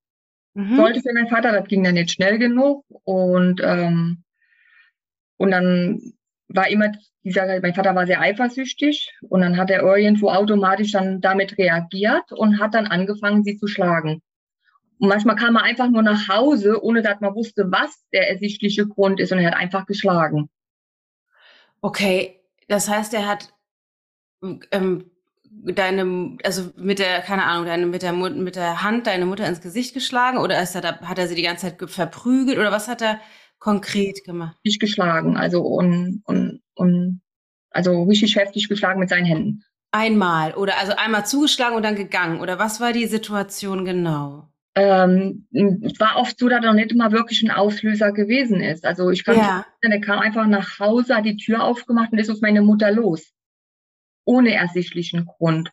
Mhm. 0.54 0.76
sollte 0.76 1.02
für 1.02 1.14
meinen 1.14 1.30
Vater, 1.30 1.52
das 1.52 1.68
ging 1.68 1.84
dann 1.84 1.94
nicht 1.94 2.12
schnell 2.12 2.38
genug 2.38 2.84
und 3.04 3.62
ähm, 3.64 4.24
und 5.38 5.52
dann 5.52 6.14
war 6.50 6.70
immer 6.70 6.92
dieser, 7.24 7.60
mein 7.62 7.74
Vater 7.74 7.96
war 7.96 8.06
sehr 8.06 8.20
eifersüchtig 8.20 9.14
und 9.22 9.42
dann 9.42 9.58
hat 9.58 9.70
er 9.70 9.82
irgendwo 9.82 10.30
automatisch 10.30 10.92
dann 10.92 11.22
damit 11.22 11.58
reagiert 11.58 12.32
und 12.32 12.60
hat 12.60 12.74
dann 12.74 12.88
angefangen, 12.88 13.44
sie 13.44 13.58
zu 13.58 13.68
schlagen. 13.68 14.22
Und 15.00 15.08
manchmal 15.08 15.36
kam 15.36 15.56
er 15.56 15.64
einfach 15.64 15.90
nur 15.90 16.04
nach 16.04 16.28
Hause, 16.28 16.84
ohne 16.84 17.02
dass 17.02 17.22
man 17.22 17.34
wusste, 17.34 17.72
was 17.72 18.04
der 18.12 18.30
ersichtliche 18.30 18.88
Grund 18.88 19.20
ist 19.20 19.32
und 19.32 19.40
er 19.40 19.52
hat 19.52 19.58
einfach 19.58 19.86
geschlagen. 19.86 20.50
Okay, 21.82 22.40
das 22.68 22.90
heißt, 22.90 23.14
er 23.14 23.28
hat 23.28 23.54
ähm, 24.72 25.11
deine, 25.52 26.38
also 26.44 26.72
mit 26.78 27.00
der, 27.00 27.22
keine 27.22 27.44
Ahnung, 27.44 27.66
deine, 27.66 27.86
mit 27.86 28.02
der, 28.02 28.14
mit 28.14 28.56
der 28.56 28.84
Hand 28.84 29.08
deine 29.08 29.26
Mutter 29.26 29.48
ins 29.48 29.62
Gesicht 29.62 29.94
geschlagen 29.94 30.38
oder 30.38 30.62
ist 30.62 30.76
er 30.76 30.82
da, 30.82 31.00
hat 31.02 31.20
er 31.20 31.28
sie 31.28 31.36
die 31.36 31.42
ganze 31.44 31.68
Zeit 31.68 31.90
verprügelt 31.90 32.58
oder 32.58 32.72
was 32.72 32.88
hat 32.88 33.02
er 33.02 33.20
konkret 33.60 34.24
gemacht? 34.24 34.58
Nicht 34.64 34.80
geschlagen, 34.80 35.38
also 35.38 35.62
und, 35.62 36.24
und, 36.26 36.62
und 36.74 37.22
also 37.70 38.04
richtig 38.04 38.36
heftig 38.36 38.70
geschlagen 38.70 39.00
mit 39.00 39.10
seinen 39.10 39.26
Händen. 39.26 39.64
Einmal 39.92 40.54
oder 40.54 40.80
also 40.80 40.94
einmal 40.96 41.26
zugeschlagen 41.26 41.76
und 41.76 41.84
dann 41.84 41.96
gegangen 41.96 42.40
oder 42.40 42.58
was 42.58 42.80
war 42.80 42.94
die 42.94 43.08
Situation 43.08 43.84
genau? 43.86 44.48
Ähm, 44.74 45.48
es 45.52 46.00
war 46.00 46.16
oft 46.16 46.40
so, 46.40 46.48
dass 46.48 46.64
er 46.64 46.74
nicht 46.74 46.94
immer 46.94 47.12
wirklich 47.12 47.44
ein 47.44 47.52
Auslöser 47.52 48.14
gewesen 48.14 48.62
ist. 48.62 48.86
Also 48.86 49.10
ich 49.10 49.26
kann 49.26 49.36
ja. 49.36 49.66
nicht, 49.84 49.94
er 49.94 50.00
kam 50.00 50.20
einfach 50.20 50.48
nach 50.48 50.80
Hause, 50.80 51.18
hat 51.18 51.26
die 51.26 51.36
Tür 51.36 51.62
aufgemacht 51.62 52.14
und 52.14 52.20
ist 52.20 52.30
auf 52.30 52.40
meine 52.40 52.62
Mutter 52.62 52.90
los 52.90 53.34
ohne 54.26 54.54
ersichtlichen 54.54 55.26
Grund. 55.26 55.72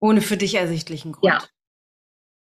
Ohne 0.00 0.20
für 0.20 0.36
dich 0.36 0.54
ersichtlichen 0.54 1.12
Grund. 1.12 1.32
Ja. 1.32 1.42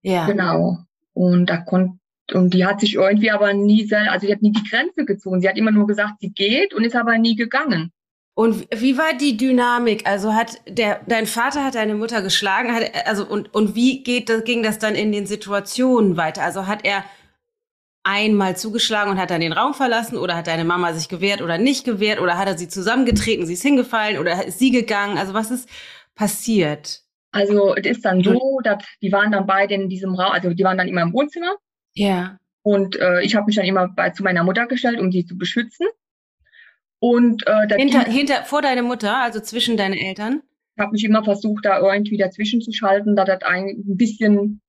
Ja. 0.03 0.27
Genau. 0.27 0.79
Und 1.13 1.47
da 1.47 1.59
konnte 1.59 1.99
und 2.33 2.55
die 2.55 2.65
hat 2.65 2.81
sich 2.81 2.95
irgendwie 2.95 3.31
aber 3.31 3.53
nie, 3.53 3.87
also 3.93 4.27
die 4.27 4.33
hat 4.33 4.41
nie 4.41 4.53
die 4.53 4.69
Grenze 4.69 5.05
gezogen. 5.05 5.41
Sie 5.41 5.49
hat 5.49 5.59
immer 5.59 5.71
nur 5.71 5.87
gesagt, 5.87 6.21
sie 6.21 6.31
geht 6.31 6.73
und 6.73 6.85
ist 6.85 6.97
aber 6.97 7.19
nie 7.19 7.37
gegangen. 7.37 7.93
Und 8.35 8.67
wie 8.75 8.99
war 8.99 9.15
die 9.17 9.37
Dynamik? 9.37 10.07
Also 10.07 10.35
hat 10.35 10.61
der, 10.67 11.01
dein 11.07 11.27
Vater 11.27 11.65
hat 11.65 11.77
deine 11.77 11.95
Mutter 11.95 12.21
geschlagen, 12.23 12.75
hat, 12.75 13.07
also 13.07 13.27
und, 13.27 13.55
und 13.55 13.75
wie 13.77 14.03
geht 14.03 14.29
das, 14.29 14.45
ging 14.45 14.63
das 14.63 14.79
dann 14.79 14.95
in 14.95 15.13
den 15.13 15.27
Situationen 15.27 16.17
weiter? 16.17 16.43
Also 16.43 16.67
hat 16.67 16.85
er 16.85 17.05
einmal 18.05 18.57
zugeschlagen 18.57 19.11
und 19.11 19.19
hat 19.19 19.31
dann 19.31 19.41
den 19.41 19.53
Raum 19.53 19.75
verlassen 19.75 20.17
oder 20.19 20.37
hat 20.37 20.47
deine 20.47 20.65
Mama 20.65 20.93
sich 20.93 21.09
gewehrt 21.09 21.43
oder 21.43 21.59
nicht 21.59 21.85
gewehrt 21.85 22.21
oder 22.21 22.39
hat 22.39 22.47
er 22.47 22.59
sie 22.59 22.69
zusammengetreten, 22.69 23.47
sie 23.47 23.55
ist 23.55 23.63
hingefallen 23.63 24.19
oder 24.19 24.45
ist 24.45 24.59
sie 24.59 24.71
gegangen? 24.71 25.19
Also 25.19 25.35
was 25.35 25.51
ist 25.51 25.69
passiert? 26.15 27.03
Also 27.33 27.75
es 27.75 27.87
ist 27.87 28.05
dann 28.05 28.23
so, 28.23 28.61
dass 28.63 28.85
die 29.03 29.11
waren 29.11 29.33
dann 29.33 29.47
beide 29.47 29.75
in 29.75 29.89
diesem 29.89 30.15
Raum, 30.15 30.33
also 30.33 30.51
die 30.51 30.63
waren 30.63 30.79
dann 30.79 30.87
immer 30.87 31.03
im 31.03 31.13
Wohnzimmer. 31.13 31.57
Ja. 31.95 32.39
Und 32.63 32.97
äh, 32.97 33.23
ich 33.23 33.35
habe 33.35 33.47
mich 33.47 33.57
dann 33.57 33.65
immer 33.65 33.89
bei, 33.89 34.11
zu 34.11 34.23
meiner 34.23 34.45
Mutter 34.45 34.67
gestellt, 34.67 35.01
um 35.01 35.11
sie 35.11 35.27
zu 35.27 35.37
beschützen. 35.37 35.87
Und 37.01 37.47
äh, 37.47 37.77
hinter, 37.77 38.05
hinter 38.05 38.45
vor 38.45 38.63
deine 38.63 38.83
Mutter, 38.83 39.19
also 39.19 39.41
zwischen 39.41 39.77
deine 39.77 39.99
Eltern. 39.99 40.43
Ich 40.77 40.81
habe 40.81 40.93
mich 40.93 41.05
immer 41.05 41.25
versucht, 41.25 41.65
da 41.65 41.81
irgendwie 41.81 42.17
dazwischen 42.17 42.61
zu 42.61 42.73
schalten, 42.73 43.17
da 43.17 43.25
das 43.25 43.43
ein 43.43 43.83
bisschen 43.85 44.61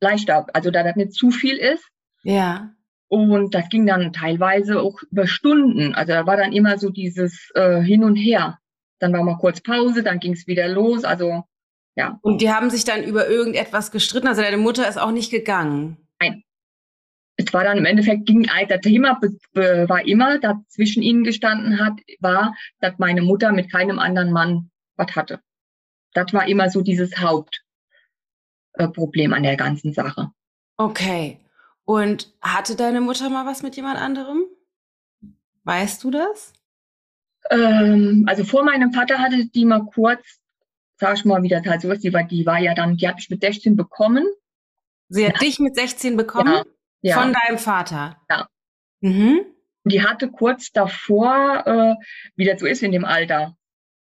leichter, 0.00 0.46
also 0.52 0.70
da 0.70 0.82
das 0.82 0.96
nicht 0.96 1.12
zu 1.12 1.30
viel 1.30 1.56
ist. 1.56 1.84
Ja. 2.24 2.74
Und 3.08 3.54
das 3.54 3.68
ging 3.68 3.86
dann 3.86 4.12
teilweise 4.12 4.80
auch 4.80 5.00
über 5.10 5.26
Stunden. 5.26 5.94
Also 5.94 6.12
da 6.12 6.26
war 6.26 6.36
dann 6.36 6.52
immer 6.52 6.78
so 6.78 6.90
dieses 6.90 7.50
äh, 7.54 7.80
Hin 7.80 8.02
und 8.02 8.16
Her. 8.16 8.58
Dann 8.98 9.12
war 9.12 9.22
mal 9.22 9.38
kurz 9.38 9.60
Pause, 9.60 10.02
dann 10.02 10.18
ging 10.18 10.32
es 10.32 10.46
wieder 10.46 10.68
los. 10.68 11.04
Also 11.04 11.44
ja. 11.96 12.18
Und 12.22 12.40
die 12.40 12.50
haben 12.50 12.70
sich 12.70 12.84
dann 12.84 13.04
über 13.04 13.28
irgendetwas 13.28 13.92
gestritten. 13.92 14.26
Also 14.26 14.42
deine 14.42 14.56
Mutter 14.56 14.88
ist 14.88 14.98
auch 14.98 15.12
nicht 15.12 15.30
gegangen. 15.30 15.98
Nein. 16.20 16.42
Es 17.36 17.52
war 17.52 17.64
dann 17.64 17.78
im 17.78 17.84
Endeffekt 17.84 18.26
ging 18.26 18.48
das 18.68 18.80
Thema 18.80 19.20
war 19.52 20.06
immer, 20.06 20.38
das 20.38 20.54
zwischen 20.68 21.02
ihnen 21.02 21.24
gestanden 21.24 21.80
hat, 21.80 21.94
war, 22.20 22.54
dass 22.80 22.96
meine 22.98 23.22
Mutter 23.22 23.50
mit 23.52 23.72
keinem 23.72 23.98
anderen 23.98 24.30
Mann 24.32 24.70
was 24.96 25.16
hatte. 25.16 25.40
Das 26.12 26.32
war 26.32 26.46
immer 26.46 26.70
so 26.70 26.80
dieses 26.80 27.18
Hauptproblem 27.18 29.32
an 29.32 29.42
der 29.42 29.56
ganzen 29.56 29.92
Sache. 29.92 30.30
Okay. 30.76 31.40
Und 31.84 32.32
hatte 32.40 32.76
deine 32.76 33.00
Mutter 33.00 33.28
mal 33.28 33.46
was 33.46 33.62
mit 33.62 33.76
jemand 33.76 33.98
anderem? 33.98 34.44
Weißt 35.64 36.02
du 36.04 36.10
das? 36.10 36.52
Ähm, 37.50 38.24
also 38.26 38.44
vor 38.44 38.64
meinem 38.64 38.92
Vater 38.92 39.18
hatte 39.18 39.46
die 39.46 39.64
mal 39.64 39.84
kurz, 39.84 40.40
sag 40.98 41.16
ich 41.16 41.24
mal, 41.24 41.42
wie 41.42 41.48
das 41.48 41.64
halt 41.66 41.82
so 41.82 41.90
ist, 41.90 42.02
die 42.04 42.12
war, 42.12 42.24
die 42.24 42.46
war 42.46 42.58
ja 42.58 42.74
dann, 42.74 42.96
die 42.96 43.06
hat 43.06 43.16
mich 43.16 43.30
mit 43.30 43.42
16 43.42 43.76
bekommen. 43.76 44.24
Sie 45.08 45.26
hat 45.26 45.34
ja. 45.34 45.38
dich 45.40 45.58
mit 45.58 45.74
16 45.74 46.16
bekommen? 46.16 46.54
Ja. 46.54 46.64
ja. 47.02 47.20
Von 47.20 47.34
deinem 47.34 47.58
Vater? 47.58 48.16
Ja. 48.30 48.48
Mhm. 49.00 49.40
Die 49.84 50.02
hatte 50.02 50.30
kurz 50.30 50.72
davor, 50.72 51.62
äh, 51.66 51.94
wie 52.36 52.46
das 52.46 52.60
so 52.60 52.66
ist 52.66 52.82
in 52.82 52.92
dem 52.92 53.04
Alter, 53.04 53.56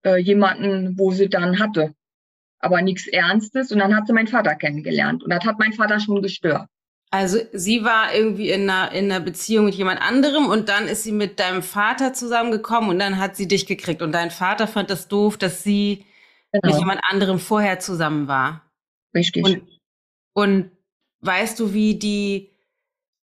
äh, 0.05 0.17
jemanden, 0.17 0.99
wo 0.99 1.11
sie 1.11 1.31
dann 1.31 1.59
hatte. 1.59 1.95
Aber 2.59 2.83
nichts 2.83 3.07
Ernstes. 3.07 3.73
Und 3.73 3.79
dann 3.79 3.97
hat 3.97 4.07
sie 4.07 4.13
meinen 4.13 4.29
Vater 4.29 4.55
kennengelernt. 4.55 5.23
Und 5.23 5.31
das 5.31 5.45
hat 5.45 5.59
mein 5.59 5.73
Vater 5.73 6.01
schon 6.01 6.21
gestört. 6.21 6.69
Also 7.15 7.39
sie 7.53 7.85
war 7.85 8.13
irgendwie 8.13 8.51
in 8.51 8.69
einer, 8.69 8.91
in 8.91 9.05
einer 9.05 9.21
Beziehung 9.21 9.67
mit 9.67 9.77
jemand 9.77 10.03
anderem 10.03 10.47
und 10.49 10.69
dann 10.69 10.89
ist 10.89 11.05
sie 11.05 11.13
mit 11.13 11.39
deinem 11.39 11.63
Vater 11.63 12.13
zusammengekommen 12.13 12.91
und 12.91 12.99
dann 12.99 13.21
hat 13.21 13.37
sie 13.37 13.47
dich 13.47 13.67
gekriegt. 13.67 14.03
Und 14.03 14.11
dein 14.11 14.33
Vater 14.33 14.67
fand 14.67 14.91
das 14.91 15.07
doof, 15.07 15.37
dass 15.37 15.63
sie 15.63 16.07
genau. 16.51 16.67
mit 16.67 16.77
jemand 16.81 17.01
anderem 17.09 17.39
vorher 17.39 17.79
zusammen 17.79 18.27
war. 18.27 18.69
Richtig. 19.15 19.45
Und, 19.45 19.63
und 20.33 20.71
weißt 21.21 21.61
du, 21.61 21.73
wie 21.73 22.01
die, 22.01 22.51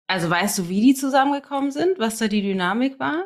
also 0.06 0.30
weißt 0.30 0.60
du, 0.60 0.70
wie 0.70 0.82
die 0.82 0.94
zusammengekommen 0.94 1.72
sind, 1.72 1.98
was 1.98 2.20
da 2.20 2.28
die 2.28 2.44
Dynamik 2.44 3.00
war? 3.00 3.26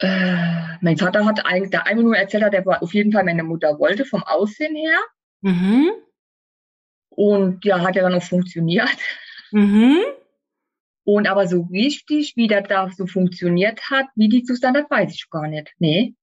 Äh, 0.00 0.78
mein 0.80 0.98
Vater 0.98 1.24
hat 1.24 1.46
eigentlich 1.46 1.70
da 1.70 1.82
einmal 1.82 2.06
nur 2.06 2.16
erzählt, 2.16 2.52
der 2.52 2.82
auf 2.82 2.92
jeden 2.92 3.12
Fall 3.12 3.22
meine 3.22 3.44
Mutter 3.44 3.78
wollte, 3.78 4.04
vom 4.04 4.24
Aussehen 4.24 4.74
her. 4.74 4.98
Mhm. 5.42 5.92
Und 7.10 7.64
ja, 7.64 7.80
hat 7.80 7.94
ja 7.94 8.02
dann 8.02 8.14
auch 8.14 8.22
funktioniert. 8.24 8.96
Mhm. 9.52 9.96
Und 11.04 11.28
aber 11.28 11.48
so 11.48 11.62
richtig, 11.72 12.34
wie 12.36 12.46
das 12.46 12.64
da 12.68 12.88
so 12.90 13.06
funktioniert 13.06 13.80
hat, 13.90 14.06
wie 14.14 14.28
die 14.28 14.44
zusammen, 14.44 14.74
das 14.74 14.90
weiß 14.90 15.14
ich 15.14 15.28
gar 15.30 15.46
nicht. 15.48 15.72
Nee. 15.78 16.14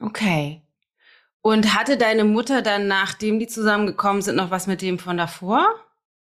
Okay. 0.00 0.62
Und 1.42 1.74
hatte 1.74 1.96
deine 1.96 2.24
Mutter 2.24 2.62
dann, 2.62 2.88
nachdem 2.88 3.38
die 3.38 3.46
zusammengekommen 3.46 4.22
sind, 4.22 4.36
noch 4.36 4.50
was 4.50 4.66
mit 4.66 4.80
dem 4.82 4.98
von 4.98 5.16
davor? 5.16 5.66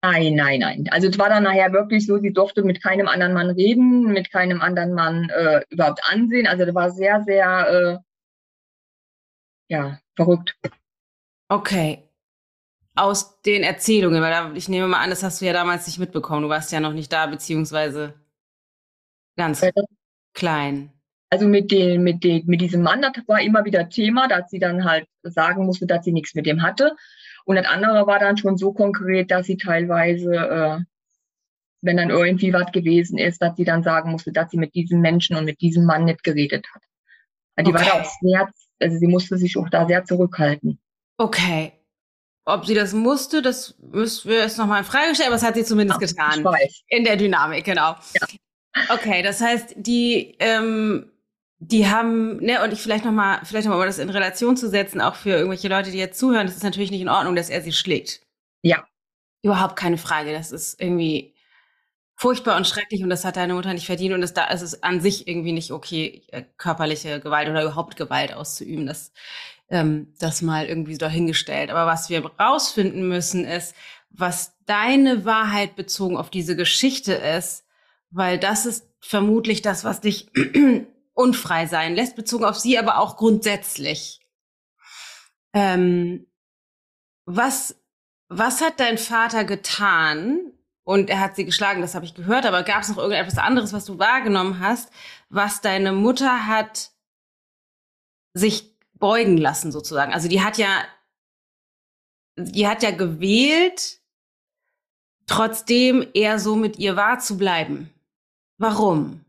Nein, 0.02 0.36
nein, 0.36 0.60
nein. 0.60 0.86
Also 0.92 1.08
es 1.08 1.18
war 1.18 1.30
dann 1.30 1.44
nachher 1.44 1.72
wirklich 1.72 2.06
so, 2.06 2.18
sie 2.18 2.34
durfte 2.34 2.62
mit 2.62 2.84
keinem 2.84 3.08
anderen 3.08 3.34
Mann 3.34 3.50
reden, 3.52 4.04
mit 4.12 4.32
keinem 4.32 4.62
anderen 4.62 4.94
Mann 4.94 5.30
äh, 5.30 5.62
überhaupt 5.70 6.02
ansehen. 6.04 6.46
Also 6.46 6.66
das 6.66 6.76
war 6.76 6.92
sehr, 6.92 7.24
sehr, 7.24 8.02
äh, 9.70 9.74
ja, 9.74 10.00
verrückt. 10.16 10.58
Okay 11.48 12.04
aus 12.96 13.42
den 13.42 13.64
Erzählungen, 13.64 14.22
weil 14.22 14.56
ich 14.56 14.70
nehme 14.70 14.88
mal 14.88 15.02
an, 15.02 15.10
das 15.10 15.24
hast 15.24 15.42
du 15.42 15.46
ja 15.46 15.54
damals 15.54 15.88
nicht 15.88 16.00
mitbekommen. 16.00 16.44
Du 16.44 16.50
warst 16.50 16.72
ja 16.72 16.80
noch 16.80 16.94
nicht 16.94 17.12
da, 17.12 17.26
beziehungsweise 17.26 18.14
ganz 19.36 19.62
ja. 19.62 19.72
klein. 20.34 20.92
Also 21.30 21.48
mit 21.48 21.72
den, 21.72 22.04
mit 22.04 22.24
den, 22.24 22.46
mit 22.46 22.62
diesem 22.62 22.84
Mann, 22.84 23.02
das 23.02 23.28
war 23.28 23.42
immer 23.42 23.66
wieder 23.66 23.90
Thema, 23.90 24.28
dass 24.28 24.52
sie 24.52 24.60
dann 24.60 24.86
halt 24.86 25.08
sagen 25.24 25.66
musste, 25.66 25.88
dass 25.88 26.06
sie 26.06 26.12
nichts 26.12 26.36
mit 26.36 26.46
dem 26.46 26.62
hatte. 26.62 26.96
Und 27.46 27.56
das 27.56 27.66
andere 27.66 28.06
war 28.06 28.20
dann 28.20 28.38
schon 28.38 28.58
so 28.58 28.72
konkret, 28.72 29.32
dass 29.32 29.48
sie 29.48 29.58
teilweise, 29.58 30.36
äh, 30.36 30.80
wenn 31.82 31.98
dann 31.98 32.12
irgendwie 32.12 32.54
was 32.54 32.72
gewesen 32.72 33.18
ist, 33.18 33.42
dass 33.42 33.56
sie 33.56 33.66
dann 33.66 33.82
sagen 33.82 34.12
musste, 34.12 34.32
dass 34.32 34.52
sie 34.52 34.58
mit 34.58 34.76
diesem 34.76 35.02
Menschen 35.02 35.36
und 35.36 35.46
mit 35.46 35.60
diesem 35.60 35.86
Mann 35.86 36.06
nicht 36.06 36.24
geredet 36.24 36.68
hat. 36.74 36.84
Also 37.56 37.72
die 37.72 37.76
okay. 37.76 37.86
war 37.86 37.94
da 37.94 38.02
auch 38.04 38.12
sehr, 38.22 38.50
also 38.80 38.98
sie 38.98 39.08
musste 39.08 39.38
sich 39.38 39.58
auch 39.58 39.70
da 39.70 39.88
sehr 39.88 40.06
zurückhalten. 40.06 40.80
Okay. 41.18 41.74
Ob 42.46 42.66
sie 42.66 42.74
das 42.74 42.94
musste, 42.94 43.42
das 43.42 43.76
müssen 43.80 44.30
wir 44.30 44.40
jetzt 44.40 44.58
nochmal 44.58 44.80
in 44.80 44.86
Frage 44.86 45.16
stellen, 45.16 45.28
aber 45.28 45.38
das 45.38 45.46
hat 45.46 45.56
sie 45.56 45.64
zumindest 45.64 46.02
ja, 46.02 46.08
getan. 46.08 46.46
In 46.88 47.06
der 47.06 47.16
Dynamik, 47.16 47.64
genau. 47.64 47.96
Ja. 48.14 48.28
Okay, 48.90 49.22
das 49.22 49.40
heißt, 49.40 49.76
die, 49.78 50.36
ähm, 50.40 51.10
die 51.60 51.88
haben, 51.88 52.38
ne, 52.38 52.62
und 52.64 52.74
ich 52.74 52.82
vielleicht 52.82 53.06
nochmal, 53.06 53.40
vielleicht 53.44 53.66
nochmal, 53.66 53.82
um 53.82 53.88
das 53.88 54.00
in 54.00 54.10
Relation 54.10 54.58
zu 54.58 54.70
setzen, 54.70 55.00
auch 55.00 55.16
für 55.16 55.30
irgendwelche 55.30 55.70
Leute, 55.70 55.92
die 55.92 55.98
jetzt 55.98 56.20
zuhören, 56.20 56.48
das 56.48 56.58
ist 56.58 56.64
natürlich 56.64 56.92
nicht 56.92 57.02
in 57.02 57.10
Ordnung, 57.10 57.36
dass 57.36 57.50
er 57.50 57.62
sie 57.62 57.72
schlägt. 57.72 58.22
Ja. 58.62 58.84
Überhaupt 59.42 59.76
keine 59.78 59.98
Frage. 59.98 60.34
Das 60.34 60.52
ist 60.52 60.82
irgendwie 60.82 61.34
furchtbar 62.16 62.58
und 62.58 62.68
schrecklich 62.68 63.04
und 63.04 63.10
das 63.10 63.26
hat 63.26 63.38
deine 63.38 63.54
Mutter 63.54 63.74
nicht 63.74 63.86
verdient 63.86 64.14
und 64.14 64.22
das 64.22 64.34
da 64.34 64.46
ist 64.46 64.62
es 64.62 64.84
an 64.84 65.02
sich 65.02 65.28
irgendwie 65.28 65.52
nicht 65.52 65.72
okay, 65.72 66.24
äh, 66.32 66.44
körperliche 66.58 67.20
Gewalt 67.20 67.50
oder 67.50 67.64
überhaupt 67.64 67.96
Gewalt 67.96 68.34
auszuüben. 68.34 68.86
Das 68.86 69.12
ähm, 69.74 70.14
das 70.20 70.44
mal 70.44 70.68
irgendwie 70.68 71.00
dahingestellt. 71.00 71.72
Aber 71.72 71.88
was 71.88 72.08
wir 72.08 72.24
rausfinden 72.40 73.08
müssen, 73.08 73.44
ist, 73.44 73.76
was 74.12 74.54
deine 74.68 75.26
Wahrheit 75.26 75.76
bezogen 75.76 76.16
auf 76.16 76.30
diese 76.30 76.56
Geschichte 76.56 77.14
ist, 77.14 77.66
weil 78.12 78.38
das 78.38 78.68
ist 78.68 78.88
vermutlich 79.02 79.64
das, 79.64 79.84
was 79.84 80.00
dich 80.00 80.32
unfrei 81.14 81.66
sein 81.66 81.96
lässt, 81.96 82.16
bezogen 82.16 82.46
auf 82.46 82.60
sie, 82.60 82.78
aber 82.78 83.00
auch 83.00 83.18
grundsätzlich. 83.18 84.20
Ähm, 85.54 86.28
was, 87.26 87.76
was 88.30 88.62
hat 88.62 88.80
dein 88.80 89.00
Vater 89.00 89.44
getan? 89.44 90.52
Und 90.84 91.10
er 91.10 91.20
hat 91.20 91.36
sie 91.36 91.46
geschlagen, 91.46 91.82
das 91.82 91.96
habe 91.96 92.06
ich 92.06 92.14
gehört, 92.14 92.46
aber 92.46 92.62
gab 92.62 92.84
es 92.84 92.90
noch 92.90 92.98
irgendetwas 92.98 93.38
anderes, 93.38 93.74
was 93.74 93.86
du 93.86 93.98
wahrgenommen 93.98 94.60
hast, 94.60 94.92
was 95.30 95.62
deine 95.62 95.94
Mutter 95.94 96.46
hat 96.46 96.92
sich 98.34 98.73
beugen 99.04 99.36
lassen 99.36 99.74
sozusagen. 99.74 100.14
Also 100.14 100.30
die 100.30 100.42
hat 100.42 100.58
ja, 100.58 100.86
die 102.38 102.70
hat 102.70 102.84
ja 102.84 102.92
gewählt, 102.92 104.00
trotzdem 105.28 106.08
eher 106.14 106.40
so 106.40 106.56
mit 106.56 106.80
ihr 106.80 106.96
wahr 106.96 107.20
zu 107.20 107.38
bleiben. 107.38 107.90
Warum? 108.58 109.26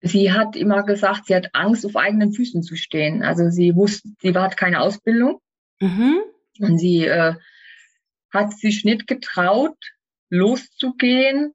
Sie 0.00 0.32
hat 0.32 0.56
immer 0.56 0.82
gesagt, 0.82 1.26
sie 1.26 1.36
hat 1.36 1.54
Angst, 1.54 1.86
auf 1.86 1.94
eigenen 1.94 2.32
Füßen 2.32 2.64
zu 2.64 2.74
stehen. 2.74 3.22
Also 3.22 3.48
sie 3.50 3.76
wusste, 3.76 4.08
sie 4.20 4.34
hat 4.34 4.56
keine 4.56 4.80
Ausbildung. 4.80 5.40
Mhm. 5.78 6.16
Und 6.58 6.78
sie 6.78 7.06
äh, 7.06 7.36
hat 8.32 8.58
sich 8.58 8.84
nicht 8.84 9.06
getraut, 9.06 9.78
loszugehen, 10.30 11.54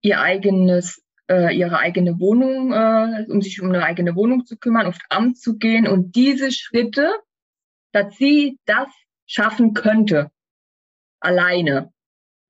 ihr 0.00 0.20
eigenes, 0.20 1.03
äh, 1.30 1.56
ihre 1.56 1.78
eigene 1.78 2.18
Wohnung, 2.20 2.72
äh, 2.72 3.24
um 3.28 3.40
sich 3.42 3.60
um 3.60 3.68
eine 3.68 3.84
eigene 3.84 4.14
Wohnung 4.14 4.44
zu 4.44 4.56
kümmern, 4.56 4.86
aufs 4.86 5.00
Amt 5.08 5.38
zu 5.38 5.56
gehen 5.56 5.86
und 5.86 6.14
diese 6.16 6.52
Schritte, 6.52 7.12
dass 7.92 8.16
sie 8.16 8.58
das 8.66 8.88
schaffen 9.26 9.74
könnte, 9.74 10.30
alleine 11.20 11.92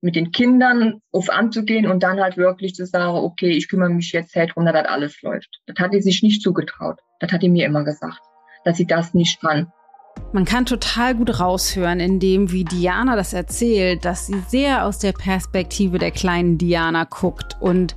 mit 0.01 0.15
den 0.15 0.31
Kindern 0.31 1.01
auf 1.11 1.29
Amt 1.29 1.53
zu 1.53 1.63
gehen 1.63 1.87
und 1.87 2.03
dann 2.03 2.19
halt 2.19 2.37
wirklich 2.37 2.75
zu 2.75 2.85
sagen, 2.85 3.15
okay, 3.15 3.49
ich 3.49 3.69
kümmere 3.69 3.89
mich 3.89 4.11
jetzt 4.11 4.35
halt 4.35 4.51
darum, 4.51 4.65
dass 4.65 4.85
alles 4.85 5.21
läuft. 5.21 5.61
Das 5.65 5.77
hat 5.79 5.93
sie 5.93 6.01
sich 6.01 6.21
nicht 6.21 6.41
zugetraut. 6.41 6.99
Das 7.19 7.31
hat 7.31 7.41
sie 7.41 7.49
mir 7.49 7.65
immer 7.65 7.83
gesagt, 7.83 8.19
dass 8.65 8.77
sie 8.77 8.85
das 8.85 9.13
nicht 9.13 9.41
kann. 9.41 9.71
Man 10.31 10.45
kann 10.45 10.65
total 10.65 11.15
gut 11.15 11.39
raushören, 11.39 11.99
in 11.99 12.19
dem, 12.19 12.51
wie 12.51 12.63
Diana 12.63 13.15
das 13.15 13.33
erzählt, 13.33 14.05
dass 14.05 14.27
sie 14.27 14.39
sehr 14.47 14.85
aus 14.85 14.99
der 14.99 15.11
Perspektive 15.11 15.97
der 15.97 16.11
kleinen 16.11 16.57
Diana 16.57 17.05
guckt 17.05 17.57
und 17.59 17.95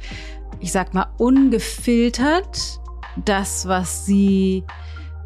ich 0.61 0.73
sag 0.73 0.95
mal 0.95 1.07
ungefiltert 1.19 2.81
das, 3.25 3.67
was 3.67 4.07
sie 4.07 4.65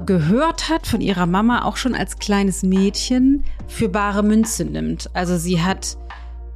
gehört 0.04 0.68
hat 0.68 0.86
von 0.86 1.00
ihrer 1.00 1.26
Mama 1.26 1.64
auch 1.64 1.76
schon 1.76 1.94
als 1.94 2.18
kleines 2.18 2.62
Mädchen 2.62 3.44
für 3.68 3.88
bare 3.88 4.22
Münze 4.22 4.64
nimmt. 4.64 5.10
Also 5.14 5.36
sie 5.36 5.62
hat 5.62 5.96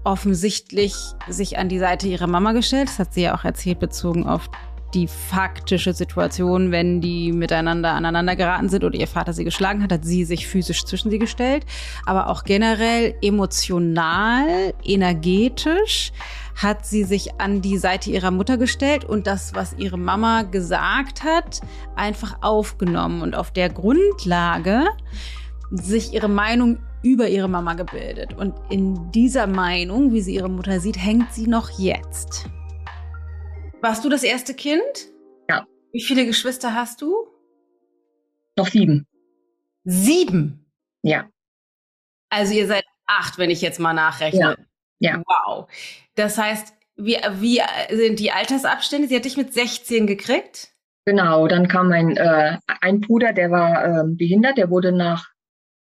offensichtlich 0.04 0.94
sich 1.28 1.58
an 1.58 1.68
die 1.68 1.78
Seite 1.78 2.08
ihrer 2.08 2.26
Mama 2.26 2.52
gestellt. 2.52 2.88
Das 2.88 2.98
hat 2.98 3.14
sie 3.14 3.22
ja 3.22 3.36
auch 3.36 3.44
erzählt, 3.44 3.78
bezogen 3.78 4.26
auf 4.26 4.48
die 4.94 5.08
faktische 5.08 5.92
Situation, 5.92 6.70
wenn 6.70 7.00
die 7.00 7.32
miteinander 7.32 7.92
aneinander 7.92 8.36
geraten 8.36 8.68
sind 8.68 8.84
oder 8.84 8.98
ihr 8.98 9.08
Vater 9.08 9.32
sie 9.32 9.44
geschlagen 9.44 9.82
hat, 9.82 9.92
hat 9.92 10.04
sie 10.04 10.24
sich 10.24 10.46
physisch 10.46 10.84
zwischen 10.84 11.10
sie 11.10 11.18
gestellt, 11.18 11.66
aber 12.06 12.28
auch 12.28 12.44
generell 12.44 13.14
emotional, 13.20 14.74
energetisch 14.84 16.12
hat 16.56 16.86
sie 16.86 17.04
sich 17.04 17.38
an 17.38 17.60
die 17.60 17.76
Seite 17.76 18.10
ihrer 18.10 18.30
Mutter 18.30 18.56
gestellt 18.56 19.04
und 19.04 19.26
das, 19.26 19.54
was 19.54 19.74
ihre 19.78 19.98
Mama 19.98 20.42
gesagt 20.42 21.22
hat, 21.22 21.60
einfach 21.94 22.42
aufgenommen 22.42 23.20
und 23.22 23.34
auf 23.36 23.52
der 23.52 23.68
Grundlage 23.68 24.86
sich 25.70 26.14
ihre 26.14 26.28
Meinung 26.28 26.78
über 27.02 27.28
ihre 27.28 27.48
Mama 27.48 27.74
gebildet. 27.74 28.32
Und 28.32 28.54
in 28.70 29.10
dieser 29.12 29.46
Meinung, 29.46 30.12
wie 30.12 30.22
sie 30.22 30.34
ihre 30.34 30.48
Mutter 30.48 30.80
sieht, 30.80 30.96
hängt 30.96 31.32
sie 31.32 31.46
noch 31.46 31.78
jetzt. 31.78 32.48
Warst 33.82 34.04
du 34.04 34.08
das 34.08 34.22
erste 34.22 34.54
Kind? 34.54 35.12
Ja. 35.48 35.66
Wie 35.92 36.02
viele 36.02 36.24
Geschwister 36.24 36.74
hast 36.74 37.02
du? 37.02 37.14
Noch 38.56 38.68
sieben. 38.68 39.06
Sieben? 39.84 40.66
Ja. 41.02 41.28
Also 42.30 42.54
ihr 42.54 42.66
seid 42.66 42.84
acht, 43.06 43.38
wenn 43.38 43.50
ich 43.50 43.60
jetzt 43.60 43.78
mal 43.78 43.92
nachrechne. 43.92 44.56
Ja. 44.98 45.10
ja. 45.10 45.22
Wow. 45.26 45.68
Das 46.16 46.38
heißt, 46.38 46.74
wie, 46.96 47.16
wie 47.34 47.60
sind 47.90 48.18
die 48.18 48.32
Altersabstände? 48.32 49.06
Sie 49.06 49.16
hat 49.16 49.24
dich 49.24 49.36
mit 49.36 49.52
16 49.52 50.06
gekriegt? 50.06 50.72
Genau, 51.04 51.46
dann 51.46 51.68
kam 51.68 51.88
mein 51.88 52.16
äh, 52.16 52.58
ein 52.66 53.00
Bruder, 53.00 53.32
der 53.32 53.50
war 53.50 53.84
äh, 53.84 54.04
behindert, 54.08 54.58
der 54.58 54.70
wurde 54.70 54.90
nach 54.90 55.28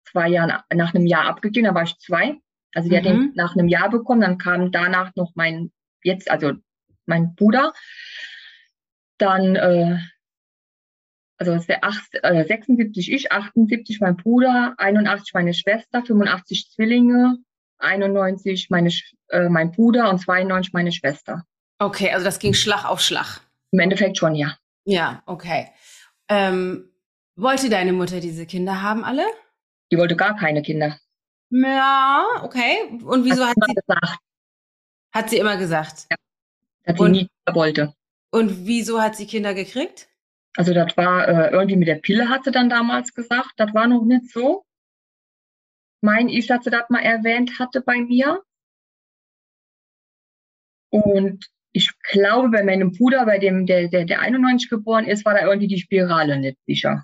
zwei 0.03 0.27
Jahren, 0.27 0.53
nach 0.73 0.93
einem 0.93 1.07
Jahr 1.07 1.25
abgegeben, 1.25 1.65
da 1.65 1.73
war 1.73 1.83
ich 1.83 1.97
zwei. 1.97 2.37
Also 2.75 2.89
die 2.89 2.95
mhm. 2.95 2.99
hat 2.99 3.05
ihn 3.05 3.31
nach 3.33 3.55
einem 3.55 3.67
Jahr 3.67 3.89
bekommen, 3.89 4.21
dann 4.21 4.37
kam 4.37 4.71
danach 4.71 5.15
noch 5.15 5.31
mein, 5.35 5.71
jetzt, 6.03 6.29
also 6.29 6.53
mein 7.05 7.33
Bruder. 7.33 7.73
Dann, 9.17 9.55
äh, 9.55 9.97
also 11.37 11.53
es 11.53 11.67
wäre 11.67 11.81
äh, 12.21 12.45
76 12.45 13.11
ich, 13.11 13.31
78 13.31 14.01
mein 14.01 14.17
Bruder, 14.17 14.75
81 14.77 15.33
meine 15.33 15.53
Schwester, 15.53 16.03
85 16.05 16.69
Zwillinge, 16.71 17.37
91 17.79 18.69
meine, 18.69 18.91
äh, 19.29 19.49
mein 19.49 19.71
Bruder 19.71 20.09
und 20.09 20.19
92 20.19 20.73
meine 20.73 20.91
Schwester. 20.91 21.45
Okay, 21.79 22.11
also 22.11 22.25
das 22.25 22.39
ging 22.39 22.53
Schlag 22.53 22.85
auf 22.85 23.01
Schlag. 23.01 23.41
Im 23.71 23.79
Endeffekt 23.79 24.17
schon, 24.17 24.35
ja. 24.35 24.57
Ja, 24.85 25.23
okay. 25.25 25.69
Ähm, 26.27 26.89
wollte 27.35 27.69
deine 27.69 27.93
Mutter 27.93 28.19
diese 28.19 28.45
Kinder 28.45 28.81
haben 28.81 29.03
alle? 29.03 29.23
Die 29.91 29.97
wollte 29.97 30.15
gar 30.15 30.35
keine 30.35 30.61
Kinder. 30.61 30.97
Ja, 31.49 32.25
okay. 32.43 32.99
Und 33.03 33.25
wieso 33.25 33.45
hat, 33.45 33.55
hat 33.55 33.67
sie 33.67 33.73
gesagt? 33.73 34.19
Hat 35.11 35.29
sie 35.29 35.37
immer 35.37 35.57
gesagt? 35.57 36.07
Ja. 36.11 36.17
Hat 36.87 36.97
sie 36.97 37.03
und, 37.03 37.11
nie 37.11 37.29
wollte. 37.51 37.93
Und 38.31 38.67
wieso 38.67 39.01
hat 39.01 39.15
sie 39.15 39.25
Kinder 39.25 39.53
gekriegt? 39.53 40.07
Also 40.55 40.73
das 40.73 40.95
war 40.97 41.27
äh, 41.27 41.51
irgendwie 41.51 41.77
mit 41.77 41.87
der 41.87 41.95
Pille, 41.95 42.29
hat 42.29 42.43
sie 42.43 42.51
dann 42.51 42.69
damals 42.69 43.13
gesagt. 43.13 43.51
Das 43.57 43.73
war 43.73 43.87
noch 43.87 44.03
nicht 44.03 44.31
so. 44.31 44.65
Mein 46.01 46.27
das 46.27 46.89
mal 46.89 47.01
erwähnt 47.01 47.59
hatte 47.59 47.81
bei 47.81 47.97
mir. 47.97 48.41
Und 50.89 51.45
ich 51.71 51.91
glaube, 52.11 52.49
bei 52.49 52.63
meinem 52.63 52.91
Bruder, 52.91 53.25
bei 53.25 53.37
dem, 53.37 53.65
der, 53.65 53.87
der, 53.89 54.05
der 54.05 54.21
91 54.21 54.69
geboren 54.69 55.05
ist, 55.05 55.25
war 55.25 55.33
da 55.33 55.41
irgendwie 55.41 55.67
die 55.67 55.79
Spirale 55.79 56.39
nicht 56.39 56.57
sicher. 56.65 57.03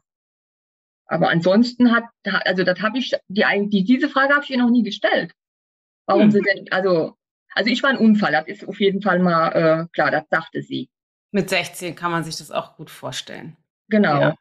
Aber 1.07 1.29
ansonsten 1.29 1.91
hat, 1.91 2.05
also 2.23 2.63
das 2.63 2.81
habe 2.81 2.97
ich, 2.97 3.13
die, 3.27 3.43
die, 3.69 3.83
diese 3.83 4.09
Frage 4.09 4.33
habe 4.33 4.43
ich 4.43 4.49
ihr 4.49 4.57
noch 4.57 4.71
nie 4.71 4.83
gestellt. 4.83 5.33
Warum 6.07 6.23
hm. 6.23 6.31
sie 6.31 6.41
denn, 6.41 6.71
also, 6.71 7.15
also 7.53 7.69
ich 7.69 7.83
war 7.83 7.91
ein 7.91 7.97
Unfall, 7.97 8.31
das 8.31 8.47
ist 8.47 8.67
auf 8.67 8.79
jeden 8.79 9.01
Fall 9.01 9.19
mal 9.19 9.49
äh, 9.49 9.87
klar, 9.93 10.09
das 10.09 10.23
sagte 10.29 10.61
sie. 10.63 10.89
Mit 11.31 11.49
16 11.49 11.95
kann 11.95 12.11
man 12.11 12.23
sich 12.23 12.37
das 12.37 12.51
auch 12.51 12.75
gut 12.75 12.89
vorstellen. 12.89 13.55
Genau. 13.89 14.19
Ja. 14.19 14.35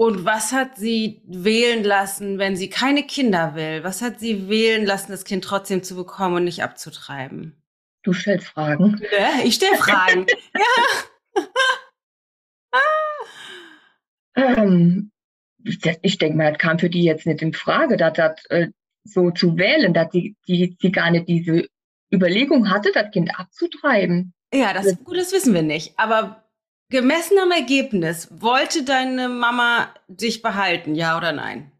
Und 0.00 0.24
was 0.24 0.52
hat 0.52 0.78
sie 0.78 1.20
wählen 1.26 1.84
lassen, 1.84 2.38
wenn 2.38 2.56
sie 2.56 2.70
keine 2.70 3.02
Kinder 3.02 3.54
will? 3.54 3.84
Was 3.84 4.00
hat 4.00 4.18
sie 4.18 4.48
wählen 4.48 4.86
lassen, 4.86 5.12
das 5.12 5.24
Kind 5.24 5.44
trotzdem 5.44 5.82
zu 5.82 5.94
bekommen 5.94 6.36
und 6.36 6.44
nicht 6.44 6.62
abzutreiben? 6.62 7.62
Du 8.02 8.14
stellst 8.14 8.46
Fragen. 8.46 8.98
Ja, 9.12 9.44
ich 9.44 9.56
stelle 9.56 9.76
Fragen. 9.76 10.24
ja. 12.72 12.80
ähm, 14.36 15.10
ich 16.00 16.16
denke 16.16 16.38
mal, 16.38 16.52
das 16.52 16.58
kam 16.58 16.78
für 16.78 16.88
die 16.88 17.04
jetzt 17.04 17.26
nicht 17.26 17.42
in 17.42 17.52
Frage, 17.52 17.98
dass 17.98 18.14
das 18.14 18.46
äh, 18.46 18.68
so 19.04 19.30
zu 19.32 19.58
wählen, 19.58 19.92
dass 19.92 20.08
die, 20.08 20.34
die, 20.48 20.78
die 20.78 20.92
gar 20.92 21.10
nicht 21.10 21.28
diese 21.28 21.66
Überlegung 22.10 22.70
hatte, 22.70 22.90
das 22.94 23.10
Kind 23.10 23.38
abzutreiben. 23.38 24.32
Ja, 24.54 24.72
das, 24.72 24.96
gut, 25.04 25.18
das 25.18 25.30
wissen 25.32 25.52
wir 25.52 25.60
nicht. 25.60 25.92
Aber 25.98 26.39
gemessen 26.90 27.38
am 27.38 27.50
Ergebnis, 27.50 28.28
wollte 28.30 28.84
deine 28.84 29.28
Mama 29.28 29.94
dich 30.08 30.42
behalten, 30.42 30.94
ja 30.94 31.16
oder 31.16 31.32
nein? 31.32 31.72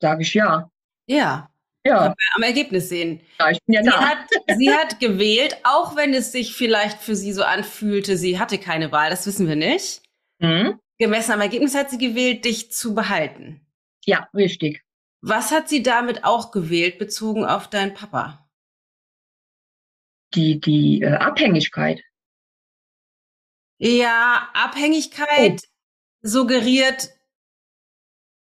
Sage 0.00 0.22
ich 0.22 0.34
ja. 0.34 0.70
Ja. 1.06 1.48
Ja. 1.84 2.14
Am 2.36 2.42
Ergebnis 2.42 2.88
sehen. 2.88 3.20
Ja, 3.40 3.50
ich 3.50 3.58
bin 3.64 3.74
ja 3.74 3.82
sie 3.82 3.90
da. 3.90 4.00
Hat, 4.00 4.28
sie 4.56 4.72
hat 4.72 5.00
gewählt, 5.00 5.56
auch 5.64 5.96
wenn 5.96 6.14
es 6.14 6.30
sich 6.30 6.54
vielleicht 6.54 7.00
für 7.00 7.16
sie 7.16 7.32
so 7.32 7.42
anfühlte, 7.42 8.16
sie 8.16 8.38
hatte 8.38 8.58
keine 8.58 8.92
Wahl, 8.92 9.10
das 9.10 9.26
wissen 9.26 9.48
wir 9.48 9.56
nicht. 9.56 10.02
Mhm. 10.38 10.78
Gemessen 10.98 11.32
am 11.32 11.40
Ergebnis 11.40 11.74
hat 11.74 11.90
sie 11.90 11.98
gewählt, 11.98 12.44
dich 12.44 12.70
zu 12.70 12.94
behalten. 12.94 13.66
Ja, 14.04 14.28
richtig. 14.34 14.84
Was 15.20 15.50
hat 15.50 15.68
sie 15.68 15.82
damit 15.82 16.24
auch 16.24 16.52
gewählt, 16.52 16.98
bezogen 16.98 17.44
auf 17.44 17.68
deinen 17.68 17.94
Papa? 17.94 18.48
Die, 20.34 20.60
die 20.60 21.02
äh, 21.02 21.14
Abhängigkeit. 21.14 22.02
Ja, 23.84 24.48
Abhängigkeit 24.52 25.60
oh. 25.60 25.66
suggeriert, 26.22 27.10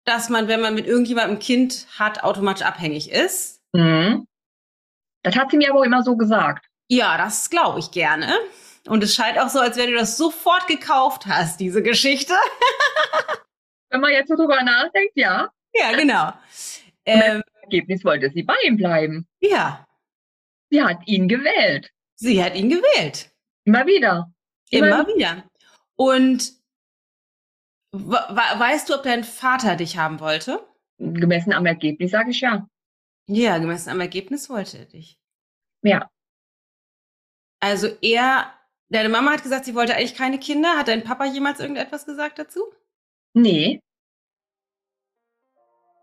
dass 0.04 0.30
man, 0.30 0.48
wenn 0.48 0.60
man 0.60 0.74
mit 0.74 0.86
irgendjemandem 0.86 1.36
ein 1.36 1.40
Kind 1.40 1.86
hat, 1.96 2.24
automatisch 2.24 2.66
abhängig 2.66 3.12
ist. 3.12 3.62
Mhm. 3.72 4.26
Das 5.22 5.36
hat 5.36 5.52
sie 5.52 5.56
mir 5.56 5.70
aber 5.70 5.84
immer 5.84 6.02
so 6.02 6.16
gesagt. 6.16 6.66
Ja, 6.88 7.16
das 7.18 7.50
glaube 7.50 7.78
ich 7.78 7.92
gerne. 7.92 8.34
Und 8.88 9.04
es 9.04 9.14
scheint 9.14 9.38
auch 9.38 9.48
so, 9.48 9.60
als 9.60 9.76
wenn 9.76 9.90
du 9.90 9.96
das 9.96 10.16
sofort 10.16 10.66
gekauft 10.66 11.26
hast, 11.26 11.60
diese 11.60 11.84
Geschichte. 11.84 12.34
wenn 13.90 14.00
man 14.00 14.10
jetzt 14.10 14.28
so 14.28 14.34
drüber 14.34 14.60
nachdenkt, 14.64 15.12
ja. 15.14 15.50
Ja, 15.72 15.92
genau. 15.92 16.32
Ähm, 17.04 17.42
Ergebnis 17.62 18.04
wollte 18.04 18.28
sie 18.30 18.42
bei 18.42 18.56
ihm 18.66 18.76
bleiben. 18.76 19.28
Ja. 19.38 19.86
Sie 20.70 20.82
hat 20.82 21.06
ihn 21.06 21.28
gewählt. 21.28 21.92
Sie 22.16 22.42
hat 22.42 22.56
ihn 22.56 22.70
gewählt. 22.70 23.30
Immer 23.64 23.86
wieder. 23.86 24.32
Immer, 24.70 24.86
Immer 24.86 25.06
wieder. 25.08 25.44
Und 25.96 26.52
weißt 27.92 28.88
du, 28.88 28.94
ob 28.94 29.02
dein 29.02 29.24
Vater 29.24 29.76
dich 29.76 29.96
haben 29.96 30.20
wollte? 30.20 30.66
Gemessen 30.98 31.52
am 31.52 31.66
Ergebnis 31.66 32.10
sage 32.10 32.30
ich 32.30 32.40
ja. 32.40 32.68
Ja, 33.26 33.58
gemessen 33.58 33.90
am 33.90 34.00
Ergebnis 34.00 34.48
wollte 34.50 34.78
er 34.78 34.84
dich. 34.86 35.18
Ja. 35.82 36.10
Also 37.60 37.88
er 38.02 38.52
Deine 38.90 39.10
Mama 39.10 39.32
hat 39.32 39.42
gesagt, 39.42 39.66
sie 39.66 39.74
wollte 39.74 39.94
eigentlich 39.94 40.14
keine 40.14 40.38
Kinder. 40.38 40.78
Hat 40.78 40.88
dein 40.88 41.04
Papa 41.04 41.26
jemals 41.26 41.60
irgendetwas 41.60 42.06
gesagt 42.06 42.38
dazu? 42.38 42.60
Nee. 43.34 43.82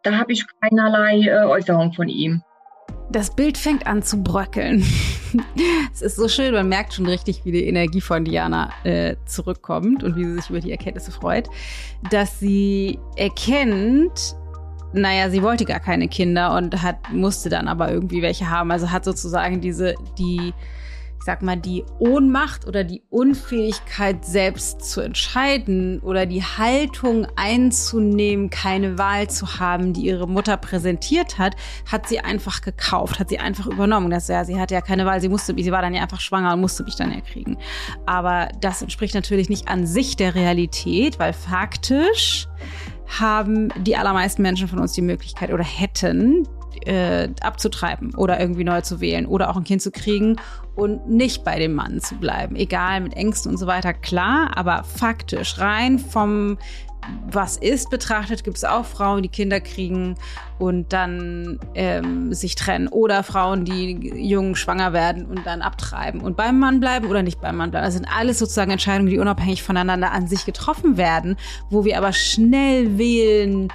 Da 0.03 0.19
habe 0.19 0.33
ich 0.33 0.45
keinerlei 0.61 1.21
äh, 1.21 1.45
Äußerung 1.45 1.93
von 1.93 2.09
ihm. 2.09 2.43
Das 3.15 3.29
Bild 3.29 3.57
fängt 3.57 3.87
an 3.87 4.03
zu 4.03 4.21
bröckeln. 4.21 4.85
es 5.93 6.01
ist 6.01 6.17
so 6.17 6.27
schön, 6.27 6.53
man 6.53 6.67
merkt 6.67 6.93
schon 6.93 7.05
richtig, 7.05 7.45
wie 7.45 7.53
die 7.53 7.65
Energie 7.65 8.01
von 8.01 8.25
Diana 8.25 8.73
äh, 8.83 9.15
zurückkommt 9.25 10.03
und 10.03 10.17
wie 10.17 10.25
sie 10.25 10.35
sich 10.35 10.49
über 10.49 10.59
die 10.59 10.71
Erkenntnisse 10.71 11.11
freut, 11.11 11.47
dass 12.11 12.41
sie 12.41 12.99
erkennt, 13.15 14.35
naja, 14.91 15.29
sie 15.29 15.41
wollte 15.41 15.63
gar 15.63 15.79
keine 15.79 16.09
Kinder 16.09 16.57
und 16.57 16.81
hat, 16.83 16.97
musste 17.13 17.47
dann 17.47 17.69
aber 17.69 17.89
irgendwie 17.89 18.21
welche 18.21 18.49
haben. 18.49 18.69
Also 18.69 18.91
hat 18.91 19.05
sozusagen 19.05 19.61
diese, 19.61 19.95
die, 20.17 20.53
sag 21.25 21.41
mal, 21.41 21.57
die 21.57 21.83
Ohnmacht 21.97 22.67
oder 22.67 22.83
die 22.83 23.01
Unfähigkeit, 23.09 24.23
selbst 24.23 24.81
zu 24.81 25.01
entscheiden 25.01 25.99
oder 26.01 26.27
die 26.27 26.43
Haltung 26.43 27.25
einzunehmen, 27.35 28.51
keine 28.51 28.99
Wahl 28.99 29.27
zu 29.27 29.59
haben, 29.59 29.91
die 29.91 30.01
ihre 30.01 30.27
Mutter 30.27 30.55
präsentiert 30.55 31.39
hat, 31.39 31.55
hat 31.91 32.07
sie 32.07 32.19
einfach 32.19 32.61
gekauft, 32.61 33.19
hat 33.19 33.29
sie 33.29 33.39
einfach 33.39 33.65
übernommen. 33.65 34.11
Das, 34.11 34.27
ja, 34.27 34.45
sie 34.45 34.59
hatte 34.59 34.75
ja 34.75 34.81
keine 34.81 35.07
Wahl, 35.07 35.19
sie 35.19 35.29
musste, 35.29 35.55
sie 35.57 35.71
war 35.71 35.81
dann 35.81 35.95
ja 35.95 36.03
einfach 36.03 36.21
schwanger 36.21 36.53
und 36.53 36.61
musste 36.61 36.83
mich 36.83 36.95
dann 36.95 37.11
ja 37.11 37.21
kriegen. 37.21 37.57
Aber 38.05 38.49
das 38.61 38.83
entspricht 38.83 39.15
natürlich 39.15 39.49
nicht 39.49 39.67
an 39.67 39.87
sich 39.87 40.15
der 40.15 40.35
Realität, 40.35 41.17
weil 41.17 41.33
faktisch 41.33 42.47
haben 43.19 43.69
die 43.83 43.97
allermeisten 43.97 44.43
Menschen 44.43 44.67
von 44.67 44.79
uns 44.79 44.93
die 44.93 45.01
Möglichkeit 45.01 45.51
oder 45.51 45.63
hätten, 45.63 46.47
äh, 46.85 47.29
abzutreiben 47.41 48.15
oder 48.15 48.39
irgendwie 48.39 48.63
neu 48.63 48.81
zu 48.81 48.99
wählen 48.99 49.25
oder 49.25 49.49
auch 49.49 49.57
ein 49.57 49.63
Kind 49.63 49.81
zu 49.81 49.91
kriegen 49.91 50.37
und 50.75 51.09
nicht 51.09 51.43
bei 51.43 51.59
dem 51.59 51.73
Mann 51.73 52.01
zu 52.01 52.15
bleiben. 52.15 52.55
Egal 52.55 53.01
mit 53.01 53.13
Ängsten 53.13 53.51
und 53.51 53.57
so 53.57 53.67
weiter, 53.67 53.93
klar, 53.93 54.51
aber 54.55 54.83
faktisch 54.83 55.59
rein 55.59 55.99
vom 55.99 56.57
was 57.27 57.57
ist 57.57 57.89
betrachtet, 57.89 58.43
gibt 58.43 58.57
es 58.57 58.63
auch 58.63 58.85
Frauen, 58.85 59.21
die 59.21 59.29
Kinder 59.29 59.59
kriegen 59.59 60.15
und 60.57 60.93
dann 60.93 61.59
ähm, 61.73 62.33
sich 62.33 62.55
trennen. 62.55 62.87
Oder 62.87 63.23
Frauen, 63.23 63.65
die 63.65 64.11
jung 64.15 64.55
schwanger 64.55 64.93
werden 64.93 65.25
und 65.25 65.45
dann 65.45 65.61
abtreiben 65.61 66.21
und 66.21 66.37
beim 66.37 66.59
Mann 66.59 66.79
bleiben 66.79 67.07
oder 67.07 67.23
nicht 67.23 67.41
beim 67.41 67.57
Mann 67.57 67.71
bleiben. 67.71 67.85
Das 67.85 67.93
sind 67.93 68.07
alles 68.07 68.39
sozusagen 68.39 68.71
Entscheidungen, 68.71 69.09
die 69.09 69.19
unabhängig 69.19 69.63
voneinander 69.63 70.11
an 70.11 70.27
sich 70.27 70.45
getroffen 70.45 70.97
werden, 70.97 71.35
wo 71.69 71.85
wir 71.85 71.97
aber 71.97 72.13
schnell 72.13 72.97
wählen, 72.97 73.69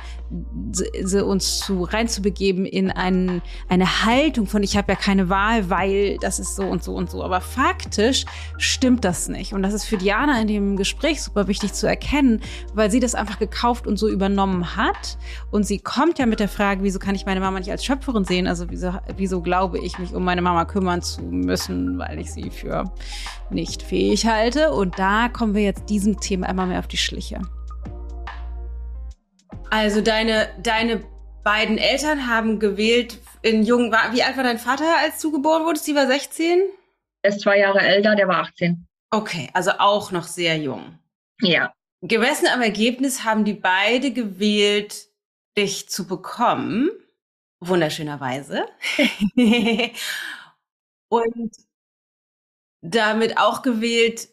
uns 1.24 1.58
zu 1.58 1.82
reinzubegeben 1.82 2.64
in 2.64 2.90
ein, 2.90 3.42
eine 3.68 4.04
Haltung 4.04 4.46
von 4.46 4.62
ich 4.62 4.76
habe 4.76 4.92
ja 4.92 4.98
keine 4.98 5.28
Wahl, 5.28 5.70
weil 5.70 6.18
das 6.20 6.38
ist 6.38 6.54
so 6.54 6.62
und 6.62 6.84
so 6.84 6.94
und 6.94 7.10
so. 7.10 7.24
Aber 7.24 7.40
faktisch 7.40 8.26
stimmt 8.56 9.04
das 9.04 9.28
nicht. 9.28 9.52
Und 9.54 9.62
das 9.62 9.74
ist 9.74 9.84
für 9.84 9.96
Diana 9.96 10.40
in 10.40 10.46
dem 10.46 10.76
Gespräch 10.76 11.22
super 11.22 11.48
wichtig 11.48 11.72
zu 11.72 11.88
erkennen, 11.88 12.40
weil 12.74 12.90
sie 12.90 13.00
das 13.00 13.16
einfach 13.16 13.40
gekauft 13.40 13.88
und 13.88 13.96
so 13.96 14.08
übernommen 14.08 14.76
hat. 14.76 15.18
Und 15.50 15.66
sie 15.66 15.78
kommt 15.80 16.20
ja 16.20 16.26
mit 16.26 16.38
der 16.38 16.48
Frage, 16.48 16.69
wieso 16.80 16.98
kann 16.98 17.14
ich 17.14 17.26
meine 17.26 17.40
Mama 17.40 17.58
nicht 17.58 17.70
als 17.70 17.84
Schöpferin 17.84 18.24
sehen? 18.24 18.46
Also 18.46 18.70
wieso, 18.70 18.94
wieso 19.16 19.42
glaube 19.42 19.78
ich, 19.78 19.98
mich 19.98 20.14
um 20.14 20.24
meine 20.24 20.42
Mama 20.42 20.64
kümmern 20.64 21.02
zu 21.02 21.22
müssen, 21.22 21.98
weil 21.98 22.18
ich 22.18 22.32
sie 22.32 22.50
für 22.50 22.84
nicht 23.50 23.82
fähig 23.82 24.26
halte? 24.26 24.72
Und 24.72 24.98
da 24.98 25.28
kommen 25.28 25.54
wir 25.54 25.62
jetzt 25.62 25.90
diesem 25.90 26.20
Thema 26.20 26.48
immer 26.48 26.66
mehr 26.66 26.78
auf 26.78 26.88
die 26.88 26.96
Schliche. 26.96 27.42
Also 29.70 30.00
deine, 30.00 30.48
deine 30.62 31.02
beiden 31.44 31.78
Eltern 31.78 32.28
haben 32.28 32.58
gewählt 32.58 33.18
in 33.42 33.64
jungen, 33.64 33.92
wie 34.12 34.22
alt 34.22 34.36
war 34.36 34.44
dein 34.44 34.58
Vater, 34.58 34.84
als 35.02 35.20
du 35.20 35.32
geboren 35.32 35.64
wurdest? 35.64 35.86
Die 35.86 35.94
war 35.94 36.06
16? 36.06 36.62
Er 37.22 37.30
ist 37.30 37.40
zwei 37.40 37.58
Jahre 37.58 37.80
älter, 37.80 38.14
der 38.16 38.28
war 38.28 38.40
18. 38.40 38.86
Okay, 39.10 39.50
also 39.52 39.72
auch 39.78 40.12
noch 40.12 40.24
sehr 40.24 40.56
jung. 40.56 40.98
Ja. 41.40 41.72
Gemessen 42.02 42.46
am 42.46 42.62
Ergebnis 42.62 43.24
haben 43.24 43.44
die 43.44 43.54
beide 43.54 44.12
gewählt, 44.12 45.09
dich 45.56 45.88
zu 45.88 46.06
bekommen. 46.06 46.90
Wunderschönerweise. 47.60 48.66
Und 51.08 51.52
damit 52.82 53.38
auch 53.38 53.62
gewählt, 53.62 54.28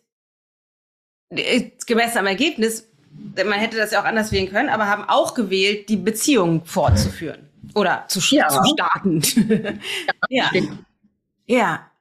äh, 1.30 1.71
gemessen 1.86 2.19
am 2.19 2.27
Ergebnis, 2.27 2.88
man 3.36 3.60
hätte 3.60 3.77
das 3.77 3.91
ja 3.91 4.01
auch 4.01 4.06
anders 4.06 4.32
wählen 4.32 4.49
können, 4.49 4.69
aber 4.69 4.88
haben 4.88 5.03
auch 5.03 5.34
gewählt, 5.34 5.89
die 5.89 5.97
Beziehung 5.97 6.65
fortzuführen 6.65 7.49
oder 7.73 8.06
zu, 8.08 8.19
ja. 8.34 8.47
zu 8.49 8.63
starten. 8.73 9.82
ja. 10.30 10.51
ja. 11.45 11.91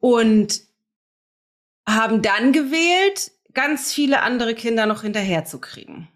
Und 0.00 0.62
haben 1.86 2.22
dann 2.22 2.52
gewählt, 2.52 3.30
ganz 3.54 3.92
viele 3.92 4.22
andere 4.22 4.54
Kinder 4.54 4.86
noch 4.86 5.02
hinterherzukriegen. 5.02 6.08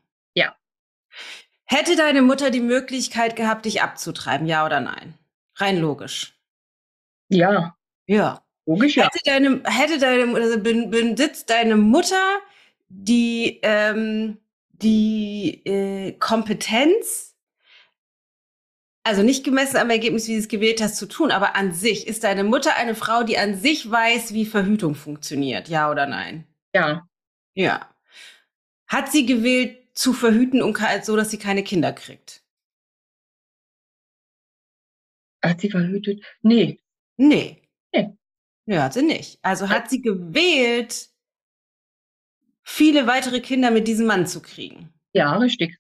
Hätte 1.67 1.97
deine 1.97 2.23
Mutter 2.23 2.51
die 2.51 2.61
Möglichkeit 2.61 3.35
gehabt, 3.37 3.65
dich 3.65 3.83
abzutreiben, 3.83 4.47
ja 4.47 4.65
oder 4.65 4.81
nein? 4.81 5.15
Rein 5.57 5.79
logisch. 5.79 6.39
Ja. 7.29 7.77
Ja. 8.07 8.43
Logisch, 8.67 8.97
ja. 8.97 9.05
Hätte 9.05 9.21
deine, 9.25 9.63
hätte 9.65 9.99
deine, 9.99 10.35
also 10.35 10.61
besitzt 10.61 11.51
deine 11.51 11.77
Mutter 11.77 12.41
die, 12.89 13.59
ähm, 13.63 14.39
die 14.73 15.63
äh, 15.65 16.13
Kompetenz, 16.13 17.35
also 19.03 19.23
nicht 19.23 19.45
gemessen 19.45 19.77
am 19.77 19.91
Ergebnis, 19.91 20.27
wie 20.27 20.35
du 20.35 20.39
es 20.41 20.49
gewählt 20.49 20.81
hast, 20.83 20.97
zu 20.97 21.07
tun, 21.07 21.31
aber 21.31 21.55
an 21.57 21.73
sich, 21.73 22.07
ist 22.07 22.25
deine 22.25 22.45
Mutter 22.45 22.77
eine 22.77 22.95
Frau, 22.95 23.23
die 23.23 23.39
an 23.39 23.55
sich 23.55 23.91
weiß, 23.91 24.33
wie 24.35 24.45
Verhütung 24.47 24.95
funktioniert, 24.95 25.69
ja 25.69 25.91
oder 25.91 26.07
nein? 26.07 26.45
Ja. 26.75 27.09
Ja. 27.55 27.89
Hat 28.89 29.11
sie 29.11 29.27
gewählt, 29.27 29.79
zu 29.97 30.13
verhüten 30.13 30.63
und 30.63 30.79
so, 31.03 31.17
dass 31.17 31.31
sie 31.31 31.39
keine 31.39 31.65
Kinder 31.65 31.93
kriegt? 31.93 32.45
Hat 35.43 35.61
sie 35.61 35.71
verhütet? 35.71 36.25
Nee. 36.43 36.81
Nee. 37.17 37.69
Nee. 37.93 38.17
Ja, 38.67 38.85
hat 38.85 38.95
sie 38.95 39.03
nicht. 39.03 39.39
Also 39.43 39.69
hat 39.69 39.91
sie 39.91 40.03
gewählt, 40.03 41.09
viele 42.63 43.07
weitere 43.07 43.41
Kinder 43.41 43.71
mit 43.71 43.89
diesem 43.89 44.07
Mann 44.07 44.27
zu 44.27 44.43
kriegen. 44.43 44.93
Ja, 45.13 45.37
richtig. 45.39 45.79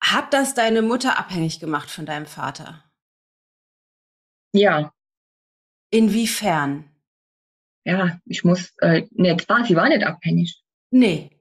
Hat 0.00 0.32
das 0.32 0.54
deine 0.54 0.82
Mutter 0.82 1.18
abhängig 1.18 1.60
gemacht 1.60 1.90
von 1.90 2.06
deinem 2.06 2.26
Vater? 2.26 2.84
Ja. 4.54 4.94
Inwiefern? 5.90 6.88
Ja, 7.84 8.20
ich 8.24 8.44
muss, 8.44 8.72
äh, 8.78 9.06
nee, 9.10 9.36
zwar, 9.36 9.64
sie 9.64 9.76
war 9.76 9.88
nicht 9.88 10.04
abhängig. 10.04 10.62
Nee. 10.90 11.37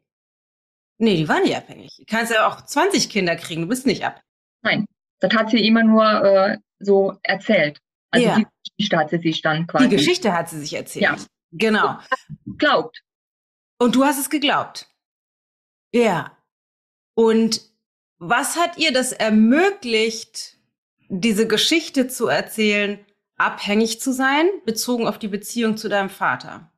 Nee, 0.99 1.17
die 1.17 1.27
war 1.27 1.41
nicht 1.41 1.55
abhängig. 1.55 1.95
Du 1.97 2.05
kannst 2.05 2.31
ja 2.31 2.47
auch 2.47 2.61
20 2.61 3.09
Kinder 3.09 3.35
kriegen, 3.35 3.61
du 3.61 3.67
bist 3.67 3.85
nicht 3.85 4.03
ab. 4.03 4.21
Nein, 4.63 4.85
das 5.19 5.33
hat 5.33 5.49
sie 5.49 5.65
immer 5.65 5.83
nur 5.83 6.05
äh, 6.23 6.57
so 6.79 7.17
erzählt. 7.23 7.79
Also 8.09 8.27
ja. 8.27 8.35
die 8.35 8.47
Geschichte 8.77 8.97
hat 8.97 9.09
sie 9.09 9.19
sich 9.19 9.41
dann 9.41 9.67
quasi. 9.67 9.89
Die 9.89 9.95
Geschichte 9.95 10.33
hat 10.33 10.49
sie 10.49 10.59
sich 10.59 10.73
erzählt. 10.73 11.03
Ja. 11.03 11.15
Genau. 11.51 11.97
Glaubt. 12.57 13.01
Und 13.79 13.95
du 13.95 14.05
hast 14.05 14.19
es 14.19 14.29
geglaubt. 14.29 14.89
Ja. 15.93 16.37
Und 17.13 17.61
was 18.17 18.57
hat 18.57 18.77
ihr 18.77 18.91
das 18.91 19.11
ermöglicht, 19.11 20.57
diese 21.09 21.47
Geschichte 21.47 22.07
zu 22.07 22.27
erzählen, 22.27 22.99
abhängig 23.37 24.01
zu 24.01 24.11
sein, 24.11 24.47
bezogen 24.65 25.07
auf 25.07 25.19
die 25.19 25.27
Beziehung 25.27 25.77
zu 25.77 25.89
deinem 25.89 26.09
Vater? 26.09 26.71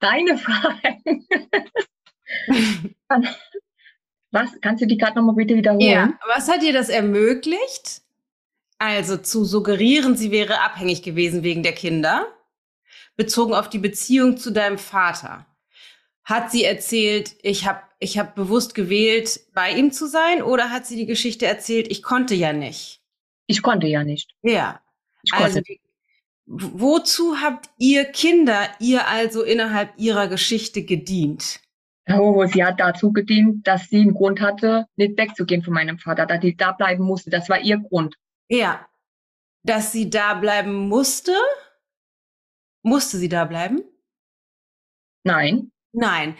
Deine 0.00 0.38
Frage. 0.38 0.98
was? 4.36 4.50
Kannst 4.60 4.82
du 4.82 4.86
die 4.86 4.96
gerade 4.96 5.16
nochmal 5.16 5.34
bitte 5.34 5.56
wiederholen? 5.56 5.80
Ja. 5.80 6.18
Was 6.34 6.48
hat 6.48 6.62
dir 6.62 6.72
das 6.72 6.88
ermöglicht? 6.88 8.02
Also 8.78 9.16
zu 9.16 9.44
suggerieren, 9.44 10.16
sie 10.16 10.30
wäre 10.30 10.60
abhängig 10.60 11.02
gewesen 11.02 11.42
wegen 11.42 11.62
der 11.62 11.72
Kinder, 11.72 12.26
bezogen 13.16 13.54
auf 13.54 13.70
die 13.70 13.78
Beziehung 13.78 14.36
zu 14.36 14.50
deinem 14.50 14.78
Vater 14.78 15.46
hat 16.26 16.50
sie 16.50 16.64
erzählt, 16.64 17.36
ich 17.42 17.66
habe 17.66 17.82
ich 17.98 18.18
hab 18.18 18.34
bewusst 18.34 18.74
gewählt, 18.74 19.40
bei 19.54 19.70
ihm 19.70 19.92
zu 19.92 20.06
sein, 20.06 20.42
oder 20.42 20.70
hat 20.70 20.84
sie 20.86 20.96
die 20.96 21.06
Geschichte 21.06 21.46
erzählt, 21.46 21.88
ich 21.88 22.02
konnte 22.02 22.34
ja 22.34 22.52
nicht? 22.52 23.00
Ich 23.46 23.62
konnte 23.62 23.86
ja 23.86 24.04
nicht. 24.04 24.34
Ja. 24.42 24.82
Also, 25.30 25.60
wozu 26.46 27.40
habt 27.40 27.70
ihr 27.78 28.04
Kinder 28.04 28.68
ihr 28.80 29.06
also 29.06 29.42
innerhalb 29.42 29.94
ihrer 29.96 30.26
Geschichte 30.26 30.82
gedient? 30.82 31.60
Oh, 32.08 32.44
sie 32.46 32.64
hat 32.64 32.78
dazu 32.78 33.12
gedient, 33.12 33.66
dass 33.66 33.88
sie 33.88 34.00
einen 34.00 34.14
Grund 34.14 34.40
hatte, 34.40 34.86
nicht 34.96 35.18
wegzugehen 35.18 35.62
von 35.62 35.74
meinem 35.74 35.98
Vater, 35.98 36.24
dass 36.26 36.40
sie 36.40 36.56
da 36.56 36.72
bleiben 36.72 37.04
musste. 37.04 37.30
Das 37.30 37.48
war 37.48 37.60
ihr 37.60 37.78
Grund. 37.78 38.14
Ja. 38.48 38.86
Dass 39.64 39.90
sie 39.90 40.08
da 40.08 40.34
bleiben 40.34 40.88
musste? 40.88 41.32
Musste 42.82 43.16
sie 43.18 43.28
da 43.28 43.44
bleiben? 43.44 43.82
Nein. 45.24 45.72
Nein. 45.92 46.36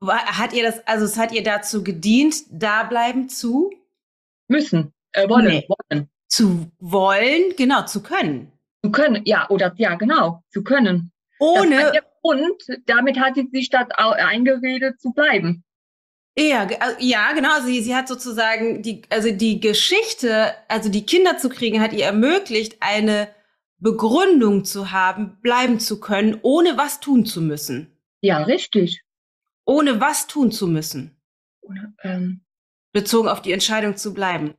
Hat 0.00 0.52
ihr 0.52 0.62
das, 0.62 0.86
also 0.86 1.04
es 1.04 1.18
hat 1.18 1.32
ihr 1.32 1.42
dazu 1.42 1.82
gedient, 1.82 2.44
da 2.50 2.84
bleiben 2.84 3.28
zu? 3.28 3.72
Müssen. 4.46 4.92
Äh, 5.12 5.28
wollen, 5.28 5.46
nee. 5.46 5.68
wollen. 5.68 6.08
Zu 6.28 6.70
wollen, 6.78 7.54
genau, 7.56 7.84
zu 7.86 8.02
können. 8.02 8.52
Zu 8.84 8.92
können, 8.92 9.22
ja, 9.24 9.48
oder 9.50 9.72
ja, 9.76 9.94
genau, 9.96 10.42
zu 10.50 10.62
können. 10.62 11.10
Ohne. 11.40 11.92
Und 12.24 12.62
damit 12.86 13.20
hat 13.20 13.34
sie 13.34 13.50
sich 13.52 13.68
das 13.68 13.86
eingeredet 13.90 14.98
zu 14.98 15.12
bleiben. 15.12 15.62
Ja, 16.38 16.66
ja, 16.98 17.32
genau. 17.32 17.60
Sie, 17.66 17.82
sie 17.82 17.94
hat 17.94 18.08
sozusagen 18.08 18.82
die, 18.82 19.02
also 19.10 19.30
die 19.30 19.60
Geschichte, 19.60 20.54
also 20.68 20.88
die 20.88 21.04
Kinder 21.04 21.36
zu 21.36 21.50
kriegen, 21.50 21.82
hat 21.82 21.92
ihr 21.92 22.06
ermöglicht, 22.06 22.78
eine 22.80 23.28
Begründung 23.76 24.64
zu 24.64 24.90
haben, 24.90 25.38
bleiben 25.42 25.78
zu 25.80 26.00
können, 26.00 26.38
ohne 26.40 26.78
was 26.78 27.00
tun 27.00 27.26
zu 27.26 27.42
müssen. 27.42 27.94
Ja, 28.22 28.38
richtig. 28.38 29.02
Ohne 29.66 30.00
was 30.00 30.26
tun 30.26 30.50
zu 30.50 30.66
müssen. 30.66 31.20
Oder, 31.60 31.92
ähm, 32.02 32.40
Bezogen 32.92 33.28
auf 33.28 33.42
die 33.42 33.52
Entscheidung 33.52 33.98
zu 33.98 34.14
bleiben. 34.14 34.54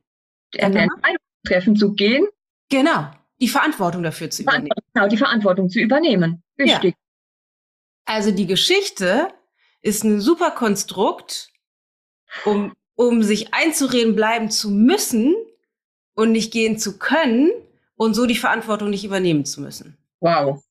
eine 0.56 0.82
Entscheidung 0.82 1.18
treffen 1.44 1.74
zu 1.74 1.94
gehen. 1.94 2.28
Genau. 2.70 3.10
Die 3.40 3.48
Verantwortung 3.48 4.04
dafür 4.04 4.30
zu 4.30 4.42
übernehmen. 4.42 4.70
Genau, 4.94 5.08
die 5.08 5.16
Verantwortung 5.16 5.68
zu 5.68 5.80
übernehmen. 5.80 6.44
Richtig. 6.58 6.94
Ja. 6.94 7.05
Also 8.06 8.30
die 8.30 8.46
Geschichte 8.46 9.28
ist 9.82 10.04
ein 10.04 10.20
super 10.20 10.52
Konstrukt, 10.52 11.52
um, 12.44 12.72
um 12.94 13.22
sich 13.22 13.52
einzureden, 13.52 14.16
bleiben 14.16 14.50
zu 14.50 14.70
müssen 14.70 15.34
und 16.14 16.32
nicht 16.32 16.52
gehen 16.52 16.78
zu 16.78 16.98
können 16.98 17.50
und 17.96 18.14
so 18.14 18.26
die 18.26 18.36
Verantwortung 18.36 18.90
nicht 18.90 19.04
übernehmen 19.04 19.44
zu 19.44 19.60
müssen. 19.60 19.98
Wow. 20.20 20.64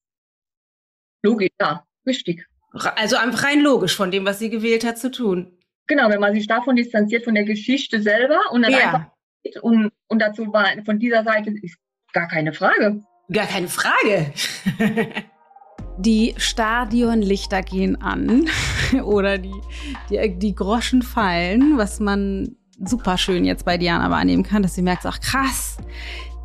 Logisch, 1.23 1.51
ja, 1.59 1.85
richtig. 2.07 2.47
Also 2.73 3.17
einfach 3.17 3.43
rein 3.43 3.61
logisch 3.61 3.95
von 3.95 4.11
dem, 4.11 4.25
was 4.25 4.39
sie 4.39 4.49
gewählt 4.49 4.85
hat, 4.85 4.97
zu 4.97 5.11
tun. 5.11 5.57
Genau, 5.87 6.09
wenn 6.09 6.19
man 6.19 6.33
sich 6.33 6.47
davon 6.47 6.75
distanziert 6.75 7.23
von 7.23 7.35
der 7.35 7.43
Geschichte 7.43 8.01
selber 8.01 8.39
und 8.51 8.63
dann 8.63 8.71
ja. 8.71 8.79
einfach 8.79 9.05
und, 9.61 9.91
und 10.07 10.19
dazu 10.19 10.51
war 10.51 10.67
von 10.83 10.99
dieser 10.99 11.23
Seite 11.23 11.51
ist 11.61 11.77
gar 12.13 12.27
keine 12.27 12.53
Frage. 12.53 13.03
Gar 13.31 13.45
keine 13.45 13.67
Frage. 13.67 14.33
die 15.97 16.33
Stadionlichter 16.37 17.61
gehen 17.61 18.01
an 18.01 18.47
oder 19.03 19.37
die, 19.37 19.53
die, 20.09 20.37
die 20.37 20.55
Groschen 20.55 21.01
fallen, 21.01 21.77
was 21.77 21.99
man 21.99 22.55
super 22.83 23.17
schön 23.17 23.45
jetzt 23.45 23.65
bei 23.65 23.77
Diana 23.77 24.09
wahrnehmen 24.09 24.43
kann, 24.43 24.63
dass 24.63 24.75
sie 24.75 24.81
merkt, 24.81 25.05
ach 25.05 25.19
krass, 25.19 25.77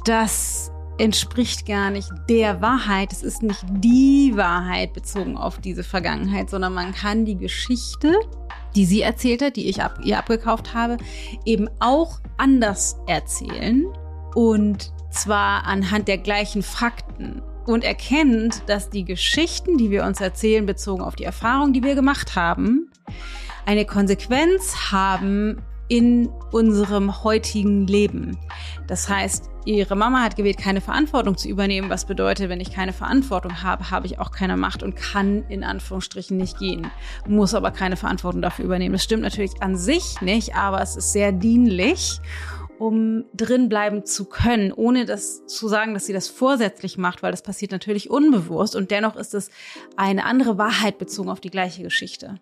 das 0.04 0.70
entspricht 0.98 1.66
gar 1.66 1.90
nicht 1.90 2.10
der 2.28 2.60
Wahrheit. 2.60 3.12
Es 3.12 3.22
ist 3.22 3.42
nicht 3.42 3.64
die 3.70 4.32
Wahrheit 4.36 4.92
bezogen 4.92 5.36
auf 5.36 5.58
diese 5.58 5.82
Vergangenheit, 5.82 6.50
sondern 6.50 6.74
man 6.74 6.92
kann 6.92 7.24
die 7.24 7.36
Geschichte, 7.36 8.14
die 8.76 8.84
sie 8.84 9.00
erzählt 9.00 9.42
hat, 9.42 9.56
die 9.56 9.68
ich 9.68 9.82
ab, 9.82 9.98
ihr 10.04 10.18
abgekauft 10.18 10.74
habe, 10.74 10.98
eben 11.44 11.68
auch 11.80 12.20
anders 12.36 12.98
erzählen 13.06 13.86
und 14.34 14.92
zwar 15.10 15.64
anhand 15.64 16.06
der 16.06 16.18
gleichen 16.18 16.62
Fakten 16.62 17.42
und 17.66 17.84
erkennt, 17.84 18.62
dass 18.68 18.90
die 18.90 19.04
Geschichten, 19.04 19.78
die 19.78 19.90
wir 19.90 20.04
uns 20.04 20.20
erzählen, 20.20 20.66
bezogen 20.66 21.02
auf 21.02 21.16
die 21.16 21.24
Erfahrung, 21.24 21.72
die 21.72 21.82
wir 21.82 21.94
gemacht 21.94 22.36
haben, 22.36 22.90
eine 23.66 23.84
Konsequenz 23.84 24.90
haben 24.90 25.62
in 25.90 26.28
unserem 26.52 27.24
heutigen 27.24 27.86
Leben. 27.86 28.38
Das 28.86 29.08
heißt, 29.08 29.50
ihre 29.64 29.96
Mama 29.96 30.22
hat 30.22 30.36
gewählt, 30.36 30.56
keine 30.56 30.80
Verantwortung 30.80 31.36
zu 31.36 31.48
übernehmen, 31.48 31.90
was 31.90 32.04
bedeutet, 32.04 32.48
wenn 32.48 32.60
ich 32.60 32.72
keine 32.72 32.92
Verantwortung 32.92 33.62
habe, 33.64 33.90
habe 33.90 34.06
ich 34.06 34.20
auch 34.20 34.30
keine 34.30 34.56
Macht 34.56 34.84
und 34.84 34.94
kann 34.94 35.44
in 35.48 35.64
Anführungsstrichen 35.64 36.36
nicht 36.36 36.58
gehen, 36.58 36.88
muss 37.26 37.54
aber 37.54 37.72
keine 37.72 37.96
Verantwortung 37.96 38.40
dafür 38.40 38.64
übernehmen. 38.64 38.92
Das 38.92 39.02
stimmt 39.02 39.22
natürlich 39.22 39.60
an 39.60 39.76
sich 39.76 40.20
nicht, 40.20 40.54
aber 40.54 40.80
es 40.80 40.96
ist 40.96 41.12
sehr 41.12 41.32
dienlich 41.32 42.20
um 42.80 43.26
drin 43.34 43.68
bleiben 43.68 44.06
zu 44.06 44.24
können, 44.24 44.72
ohne 44.72 45.04
das 45.04 45.44
zu 45.46 45.68
sagen, 45.68 45.92
dass 45.92 46.06
sie 46.06 46.14
das 46.14 46.28
vorsätzlich 46.28 46.96
macht, 46.96 47.22
weil 47.22 47.30
das 47.30 47.42
passiert 47.42 47.72
natürlich 47.72 48.08
unbewusst 48.08 48.74
und 48.74 48.90
dennoch 48.90 49.16
ist 49.16 49.34
es 49.34 49.50
eine 49.96 50.24
andere 50.24 50.56
Wahrheit 50.56 50.96
bezogen 50.96 51.28
auf 51.28 51.40
die 51.40 51.50
gleiche 51.50 51.82
Geschichte. 51.82 52.40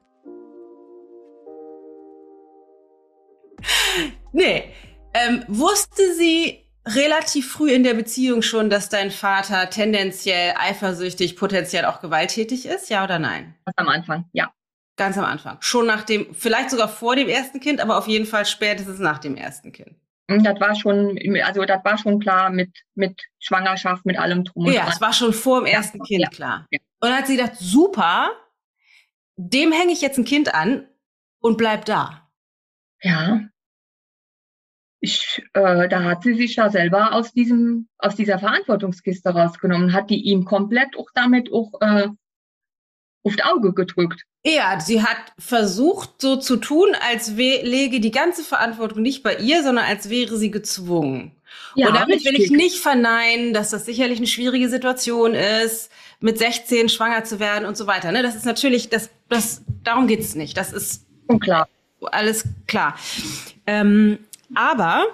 Nee, 4.30 4.72
ähm, 5.12 5.44
wusste 5.48 6.14
sie 6.14 6.64
relativ 6.86 7.50
früh 7.50 7.72
in 7.72 7.82
der 7.82 7.94
Beziehung 7.94 8.42
schon, 8.42 8.70
dass 8.70 8.88
dein 8.88 9.10
Vater 9.10 9.68
tendenziell 9.70 10.54
eifersüchtig, 10.56 11.34
potenziell 11.34 11.84
auch 11.84 12.00
gewalttätig 12.00 12.66
ist, 12.66 12.90
ja 12.90 13.02
oder 13.02 13.18
nein? 13.18 13.56
Ganz 13.64 13.78
am 13.78 13.88
Anfang, 13.88 14.24
ja. 14.32 14.52
Ganz 14.96 15.18
am 15.18 15.24
Anfang. 15.24 15.58
Schon 15.60 15.86
nach 15.86 16.04
dem, 16.04 16.32
vielleicht 16.32 16.70
sogar 16.70 16.88
vor 16.88 17.16
dem 17.16 17.28
ersten 17.28 17.58
Kind, 17.58 17.80
aber 17.80 17.98
auf 17.98 18.06
jeden 18.06 18.26
Fall 18.26 18.46
spätestens 18.46 19.00
nach 19.00 19.18
dem 19.18 19.36
ersten 19.36 19.72
Kind. 19.72 19.96
Hm, 20.30 20.44
das 20.44 20.60
war 20.60 20.74
schon, 20.74 21.18
also 21.42 21.64
das 21.64 21.84
war 21.84 21.96
schon 21.96 22.20
klar 22.20 22.50
mit, 22.50 22.70
mit 22.94 23.22
Schwangerschaft, 23.38 24.04
mit 24.04 24.18
allem 24.18 24.44
drum 24.44 24.66
und 24.66 24.72
Ja, 24.72 24.86
es 24.88 25.00
war 25.00 25.12
schon 25.12 25.32
vor 25.32 25.60
dem 25.60 25.66
ersten 25.66 25.98
ja, 25.98 26.04
Kind 26.04 26.20
ja, 26.20 26.28
klar. 26.28 26.66
Ja. 26.70 26.78
Und 27.00 27.08
dann 27.08 27.18
hat 27.18 27.26
sie 27.26 27.36
gedacht, 27.36 27.56
super, 27.56 28.30
dem 29.36 29.72
hänge 29.72 29.92
ich 29.92 30.02
jetzt 30.02 30.18
ein 30.18 30.24
Kind 30.24 30.54
an 30.54 30.86
und 31.40 31.56
bleib 31.56 31.86
da. 31.86 32.28
Ja. 33.02 33.40
Ich, 35.00 35.42
äh, 35.54 35.88
da 35.88 36.02
hat 36.02 36.24
sie 36.24 36.34
sich 36.34 36.56
ja 36.56 36.70
selber 36.70 37.12
aus 37.12 37.32
diesem, 37.32 37.88
aus 37.98 38.16
dieser 38.16 38.38
Verantwortungskiste 38.38 39.30
rausgenommen, 39.30 39.92
hat 39.92 40.10
die 40.10 40.24
ihm 40.24 40.44
komplett 40.44 40.96
auch 40.96 41.08
damit 41.14 41.52
auch 41.52 41.80
äh, 41.80 42.08
aufs 43.22 43.40
Auge 43.42 43.72
gedrückt. 43.72 44.24
Ja, 44.44 44.78
sie 44.80 45.02
hat 45.02 45.18
versucht, 45.38 46.20
so 46.20 46.36
zu 46.36 46.56
tun, 46.56 46.88
als 47.08 47.30
läge 47.30 48.00
die 48.00 48.10
ganze 48.10 48.42
Verantwortung 48.44 49.02
nicht 49.02 49.22
bei 49.22 49.36
ihr, 49.36 49.62
sondern 49.62 49.84
als 49.84 50.08
wäre 50.10 50.36
sie 50.36 50.50
gezwungen. 50.50 51.32
Ja, 51.74 51.88
und 51.88 51.94
damit 51.94 52.24
will 52.24 52.40
ich 52.40 52.50
nicht 52.50 52.78
verneinen, 52.78 53.52
dass 53.52 53.70
das 53.70 53.84
sicherlich 53.84 54.18
eine 54.18 54.26
schwierige 54.26 54.68
Situation 54.68 55.34
ist, 55.34 55.90
mit 56.20 56.38
16 56.38 56.88
schwanger 56.88 57.24
zu 57.24 57.40
werden 57.40 57.66
und 57.66 57.76
so 57.76 57.86
weiter. 57.86 58.12
Ne? 58.12 58.22
Das 58.22 58.34
ist 58.34 58.46
natürlich, 58.46 58.88
das, 58.88 59.10
das, 59.28 59.62
darum 59.82 60.06
geht's 60.06 60.34
nicht. 60.34 60.56
Das 60.56 60.72
ist 60.72 61.06
klar. 61.40 61.68
alles 62.00 62.44
klar. 62.66 62.96
Ähm, 63.66 64.18
aber 64.54 65.06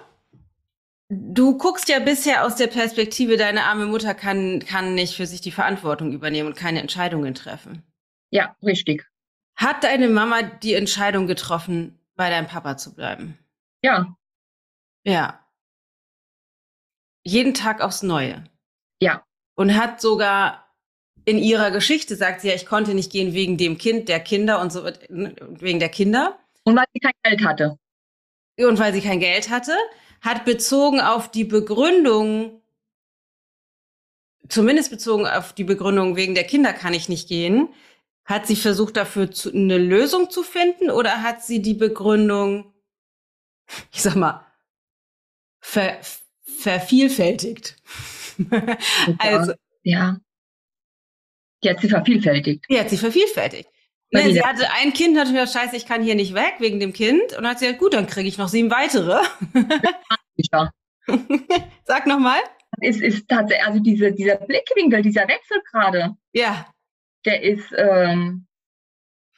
Du 1.10 1.58
guckst 1.58 1.88
ja 1.88 1.98
bisher 1.98 2.44
aus 2.44 2.56
der 2.56 2.66
Perspektive, 2.66 3.36
deine 3.36 3.64
arme 3.64 3.86
Mutter 3.86 4.14
kann, 4.14 4.60
kann 4.60 4.94
nicht 4.94 5.14
für 5.14 5.26
sich 5.26 5.42
die 5.42 5.52
Verantwortung 5.52 6.12
übernehmen 6.12 6.48
und 6.48 6.56
keine 6.56 6.80
Entscheidungen 6.80 7.34
treffen. 7.34 7.82
Ja, 8.30 8.56
richtig. 8.62 9.04
Hat 9.56 9.84
deine 9.84 10.08
Mama 10.08 10.42
die 10.42 10.74
Entscheidung 10.74 11.26
getroffen, 11.26 11.98
bei 12.16 12.30
deinem 12.30 12.46
Papa 12.46 12.76
zu 12.76 12.94
bleiben? 12.94 13.38
Ja. 13.82 14.16
Ja. 15.04 15.46
Jeden 17.24 17.54
Tag 17.54 17.80
aufs 17.80 18.02
Neue. 18.02 18.44
Ja. 19.00 19.24
Und 19.54 19.76
hat 19.76 20.00
sogar 20.00 20.64
in 21.24 21.38
ihrer 21.38 21.70
Geschichte 21.70 22.16
sagt 22.16 22.40
sie 22.42 22.48
ja, 22.48 22.54
ich 22.54 22.66
konnte 22.66 22.94
nicht 22.94 23.10
gehen 23.10 23.32
wegen 23.32 23.56
dem 23.56 23.78
Kind, 23.78 24.08
der 24.08 24.20
Kinder 24.20 24.60
und 24.60 24.72
so, 24.72 24.84
wegen 24.84 25.78
der 25.78 25.88
Kinder. 25.88 26.38
Und 26.64 26.76
weil 26.76 26.84
sie 26.92 27.00
kein 27.00 27.12
Geld 27.22 27.44
hatte. 27.44 27.78
Und 28.58 28.78
weil 28.78 28.92
sie 28.92 29.00
kein 29.00 29.20
Geld 29.20 29.50
hatte, 29.50 29.74
hat 30.20 30.44
bezogen 30.44 31.00
auf 31.00 31.30
die 31.30 31.44
Begründung, 31.44 32.62
zumindest 34.48 34.90
bezogen 34.90 35.26
auf 35.26 35.52
die 35.52 35.64
Begründung 35.64 36.16
wegen 36.16 36.34
der 36.34 36.44
Kinder 36.44 36.72
kann 36.72 36.94
ich 36.94 37.08
nicht 37.08 37.28
gehen, 37.28 37.68
hat 38.24 38.46
sie 38.46 38.56
versucht, 38.56 38.96
dafür 38.96 39.30
zu, 39.30 39.52
eine 39.52 39.78
Lösung 39.78 40.30
zu 40.30 40.42
finden 40.42 40.90
oder 40.90 41.22
hat 41.22 41.44
sie 41.44 41.60
die 41.60 41.74
Begründung, 41.74 42.72
ich 43.92 44.02
sag 44.02 44.16
mal, 44.16 44.46
ver, 45.60 45.98
vervielfältigt? 46.42 47.76
also, 49.18 49.52
ja. 49.82 50.18
Die 51.62 51.70
hat 51.70 51.80
sie 51.80 51.88
vervielfältigt. 51.88 52.64
Die 52.68 52.78
hat 52.78 52.90
sie 52.90 52.98
vervielfältigt. 52.98 53.68
Nee, 54.10 54.32
sie 54.32 54.42
hatte 54.44 54.70
ein 54.70 54.92
Kind, 54.92 55.18
hat 55.18 55.26
gesagt, 55.28 55.52
scheiße, 55.52 55.76
ich 55.76 55.86
kann 55.86 56.02
hier 56.02 56.14
nicht 56.14 56.34
weg 56.34 56.54
wegen 56.60 56.78
dem 56.78 56.92
Kind. 56.92 57.20
Und 57.20 57.42
dann 57.42 57.48
hat 57.48 57.58
sie 57.58 57.66
gesagt, 57.66 57.80
gut, 57.80 57.94
dann 57.94 58.06
kriege 58.06 58.28
ich 58.28 58.38
noch 58.38 58.48
sieben 58.48 58.70
weitere. 58.70 59.20
ja. 60.36 60.70
Sag 61.84 62.06
nochmal. 62.06 62.38
Es 62.80 63.00
ist 63.00 63.28
tatsächlich, 63.28 63.66
also 63.66 63.80
diese, 63.80 64.12
dieser 64.12 64.36
Blickwinkel, 64.36 65.02
dieser 65.02 65.26
Wechsel 65.26 65.60
gerade. 65.70 66.16
Ja 66.32 66.73
der 67.24 67.42
ist 67.42 67.72
ähm, 67.76 68.46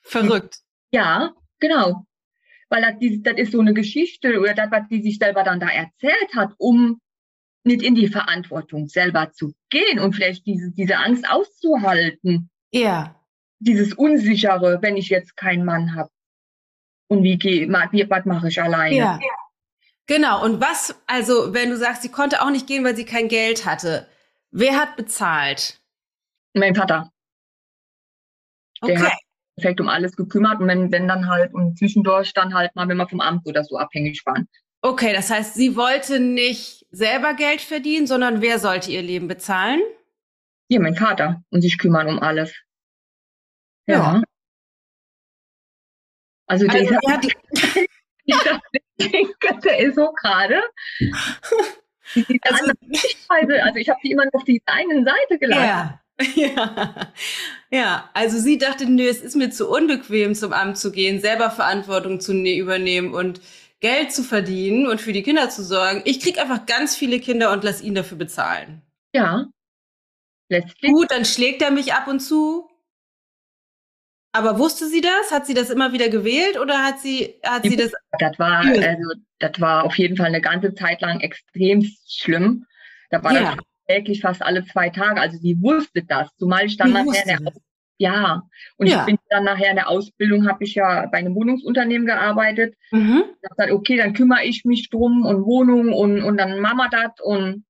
verrückt. 0.02 0.58
Ja, 0.90 1.34
genau. 1.60 2.06
Weil 2.68 2.82
das, 2.82 2.94
das 3.20 3.38
ist 3.38 3.52
so 3.52 3.60
eine 3.60 3.74
Geschichte 3.74 4.40
oder 4.40 4.54
das, 4.54 4.70
was 4.70 4.88
die 4.88 5.02
sich 5.02 5.18
selber 5.18 5.42
dann 5.44 5.60
da 5.60 5.68
erzählt 5.68 6.34
hat, 6.34 6.52
um 6.58 7.00
nicht 7.64 7.82
in 7.82 7.94
die 7.94 8.08
Verantwortung 8.08 8.88
selber 8.88 9.32
zu 9.32 9.52
gehen 9.70 9.98
und 9.98 10.14
vielleicht 10.14 10.46
diese, 10.46 10.70
diese 10.72 10.96
Angst 10.96 11.28
auszuhalten. 11.28 12.50
Ja. 12.70 13.20
Dieses 13.58 13.94
Unsichere, 13.94 14.78
wenn 14.82 14.96
ich 14.96 15.08
jetzt 15.08 15.36
keinen 15.36 15.64
Mann 15.64 15.94
habe. 15.94 16.10
Und 17.08 17.22
wie 17.22 17.38
gehe, 17.38 17.68
was 17.68 18.24
mache 18.24 18.48
ich 18.48 18.60
alleine? 18.60 18.96
Ja. 18.96 19.20
Genau. 20.06 20.44
Und 20.44 20.60
was, 20.60 20.94
also, 21.06 21.52
wenn 21.52 21.70
du 21.70 21.76
sagst, 21.76 22.02
sie 22.02 22.10
konnte 22.10 22.42
auch 22.42 22.50
nicht 22.50 22.66
gehen, 22.66 22.84
weil 22.84 22.96
sie 22.96 23.04
kein 23.04 23.28
Geld 23.28 23.64
hatte. 23.66 24.08
Wer 24.50 24.76
hat 24.76 24.96
bezahlt? 24.96 25.80
Mein 26.54 26.74
Vater. 26.74 27.12
Der 28.82 28.94
okay. 28.94 29.04
hat 29.04 29.18
perfekt 29.56 29.80
um 29.80 29.88
alles 29.88 30.16
gekümmert 30.16 30.60
und 30.60 30.68
wenn, 30.68 30.92
wenn 30.92 31.08
dann 31.08 31.28
halt 31.28 31.54
und 31.54 31.78
zwischendurch 31.78 32.32
dann 32.34 32.54
halt 32.54 32.74
mal, 32.76 32.88
wenn 32.88 32.96
wir 32.96 33.08
vom 33.08 33.20
Amt 33.20 33.46
oder 33.46 33.64
so 33.64 33.78
abhängig 33.78 34.22
waren. 34.26 34.48
Okay, 34.82 35.12
das 35.12 35.30
heißt, 35.30 35.54
sie 35.54 35.76
wollte 35.76 36.20
nicht 36.20 36.86
selber 36.90 37.34
Geld 37.34 37.60
verdienen, 37.60 38.06
sondern 38.06 38.42
wer 38.42 38.58
sollte 38.58 38.92
ihr 38.92 39.02
Leben 39.02 39.26
bezahlen? 39.28 39.80
Hier, 40.68 40.80
mein 40.80 40.94
Vater 40.94 41.42
und 41.50 41.62
sich 41.62 41.78
kümmern 41.78 42.08
um 42.08 42.18
alles. 42.20 42.54
Ja. 43.86 43.96
ja. 43.96 44.22
Also, 46.48 46.66
also 46.68 46.88
der, 46.88 47.00
hat, 47.12 47.26
der 49.64 49.78
ist 49.78 49.96
so 49.96 50.12
gerade. 50.12 50.62
also, 52.42 52.72
also 53.30 53.76
ich 53.76 53.88
habe 53.88 54.00
die 54.04 54.12
immer 54.12 54.24
auf 54.32 54.44
die 54.44 54.62
einen 54.66 55.04
Seite 55.04 55.38
gelassen. 55.38 55.64
Ja. 55.64 56.00
Ja. 56.34 57.12
ja, 57.70 58.10
also 58.14 58.38
sie 58.38 58.58
dachte, 58.58 58.86
nö, 58.86 59.06
es 59.06 59.20
ist 59.20 59.36
mir 59.36 59.50
zu 59.50 59.68
unbequem, 59.68 60.34
zum 60.34 60.52
Amt 60.52 60.78
zu 60.78 60.90
gehen, 60.90 61.20
selber 61.20 61.50
Verantwortung 61.50 62.20
zu 62.20 62.32
ne-, 62.32 62.56
übernehmen 62.56 63.12
und 63.12 63.40
Geld 63.80 64.12
zu 64.12 64.22
verdienen 64.22 64.86
und 64.86 65.00
für 65.00 65.12
die 65.12 65.22
Kinder 65.22 65.50
zu 65.50 65.62
sorgen. 65.62 66.02
Ich 66.04 66.20
krieg 66.20 66.38
einfach 66.40 66.64
ganz 66.66 66.96
viele 66.96 67.20
Kinder 67.20 67.52
und 67.52 67.64
lass 67.64 67.82
ihn 67.82 67.94
dafür 67.94 68.16
bezahlen. 68.16 68.82
Ja. 69.12 69.46
Letztlich. 70.48 70.92
Gut, 70.92 71.10
dann 71.10 71.24
schlägt 71.24 71.60
er 71.60 71.70
mich 71.70 71.92
ab 71.92 72.08
und 72.08 72.20
zu. 72.20 72.68
Aber 74.32 74.58
wusste 74.58 74.86
sie 74.86 75.00
das? 75.00 75.30
Hat 75.30 75.46
sie 75.46 75.54
das 75.54 75.70
immer 75.70 75.92
wieder 75.92 76.08
gewählt 76.08 76.58
oder 76.58 76.84
hat 76.84 77.00
sie, 77.00 77.40
hat 77.42 77.62
sie 77.62 77.76
das? 77.76 77.92
Das 78.18 78.38
war, 78.38 78.60
also, 78.60 79.12
das 79.38 79.60
war 79.60 79.84
auf 79.84 79.96
jeden 79.96 80.16
Fall 80.16 80.26
eine 80.26 80.40
ganze 80.42 80.74
Zeit 80.74 81.00
lang 81.00 81.20
extrem 81.20 81.82
schlimm. 82.06 82.66
Da 83.10 83.22
war 83.22 83.32
ja. 83.32 83.54
das 83.54 83.64
täglich 83.86 84.20
fast 84.20 84.42
alle 84.42 84.64
zwei 84.64 84.90
Tage. 84.90 85.20
Also 85.20 85.38
sie 85.38 85.60
wusste 85.60 86.02
das, 86.02 86.28
zumal 86.36 86.66
ich 86.66 86.76
dann 86.76 86.88
sie 86.88 86.94
nachher 86.94 87.24
der, 87.24 87.52
ja, 87.98 88.42
und 88.76 88.86
ja. 88.88 89.00
ich 89.00 89.06
bin 89.06 89.18
dann 89.30 89.44
nachher 89.44 89.70
in 89.70 89.76
der 89.76 89.88
Ausbildung, 89.88 90.46
habe 90.48 90.64
ich 90.64 90.74
ja 90.74 91.06
bei 91.06 91.18
einem 91.18 91.34
Wohnungsunternehmen 91.34 92.06
gearbeitet. 92.06 92.74
Mhm. 92.90 93.24
Ich 93.42 93.48
dachte, 93.56 93.72
okay, 93.72 93.96
dann 93.96 94.12
kümmere 94.12 94.44
ich 94.44 94.64
mich 94.64 94.90
drum 94.90 95.24
und 95.24 95.44
Wohnung 95.44 95.92
und, 95.92 96.22
und 96.22 96.36
dann 96.36 96.60
Mama 96.60 96.88
das 96.88 97.12
und 97.22 97.64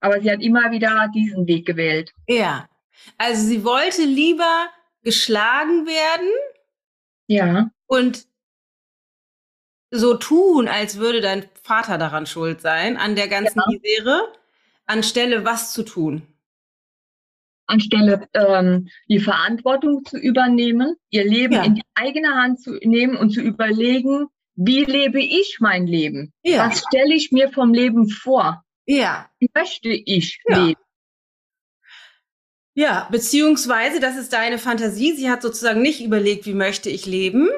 aber 0.00 0.20
sie 0.20 0.30
hat 0.30 0.40
immer 0.40 0.70
wieder 0.70 1.10
diesen 1.14 1.46
Weg 1.46 1.66
gewählt. 1.66 2.12
Ja. 2.28 2.68
Also 3.18 3.46
sie 3.46 3.64
wollte 3.64 4.02
lieber 4.02 4.68
geschlagen 5.02 5.86
werden. 5.86 6.28
Ja. 7.28 7.70
Und 7.86 8.26
so 9.90 10.14
tun, 10.14 10.68
als 10.68 10.98
würde 10.98 11.20
dein 11.20 11.48
Vater 11.62 11.98
daran 11.98 12.26
schuld 12.26 12.60
sein, 12.60 12.96
an 12.96 13.16
der 13.16 13.28
ganzen 13.28 13.58
ja. 13.58 13.64
Misere, 13.68 14.32
anstelle 14.86 15.44
was 15.44 15.72
zu 15.72 15.82
tun? 15.82 16.22
Anstelle 17.66 18.28
ähm, 18.34 18.88
die 19.08 19.18
Verantwortung 19.18 20.04
zu 20.04 20.18
übernehmen, 20.18 20.96
ihr 21.10 21.24
Leben 21.24 21.54
ja. 21.54 21.64
in 21.64 21.74
die 21.74 21.82
eigene 21.94 22.34
Hand 22.34 22.60
zu 22.60 22.74
nehmen 22.82 23.16
und 23.16 23.30
zu 23.30 23.40
überlegen, 23.40 24.28
wie 24.54 24.84
lebe 24.84 25.20
ich 25.20 25.58
mein 25.60 25.86
Leben? 25.86 26.32
Ja. 26.42 26.68
Was 26.68 26.84
stelle 26.86 27.14
ich 27.14 27.32
mir 27.32 27.50
vom 27.50 27.74
Leben 27.74 28.08
vor? 28.08 28.64
Ja. 28.86 29.28
Wie 29.38 29.50
möchte 29.52 29.88
ich 29.88 30.40
ja. 30.48 30.64
leben? 30.64 30.80
Ja, 32.74 33.08
beziehungsweise, 33.10 34.00
das 34.00 34.16
ist 34.16 34.32
deine 34.32 34.58
Fantasie. 34.58 35.12
Sie 35.12 35.30
hat 35.30 35.42
sozusagen 35.42 35.80
nicht 35.80 36.02
überlegt, 36.04 36.44
wie 36.46 36.54
möchte 36.54 36.90
ich 36.90 37.06
leben 37.06 37.48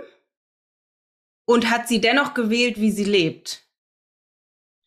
und 1.44 1.70
hat 1.70 1.88
sie 1.88 2.00
dennoch 2.00 2.34
gewählt, 2.34 2.80
wie 2.80 2.92
sie 2.92 3.04
lebt. 3.04 3.66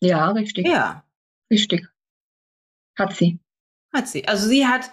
Ja, 0.00 0.30
richtig. 0.30 0.66
Ja. 0.66 1.04
Richtig. 1.50 1.86
Hat 2.98 3.14
sie. 3.14 3.38
Hat 3.92 4.08
sie. 4.08 4.26
Also 4.26 4.48
sie 4.48 4.66
hat, 4.66 4.90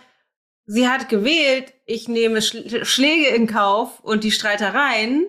sie 0.65 0.87
hat 0.87 1.09
gewählt, 1.09 1.73
ich 1.85 2.07
nehme 2.07 2.41
Schläge 2.41 3.27
in 3.27 3.47
Kauf 3.47 3.99
und 4.01 4.23
die 4.23 4.31
Streitereien 4.31 5.27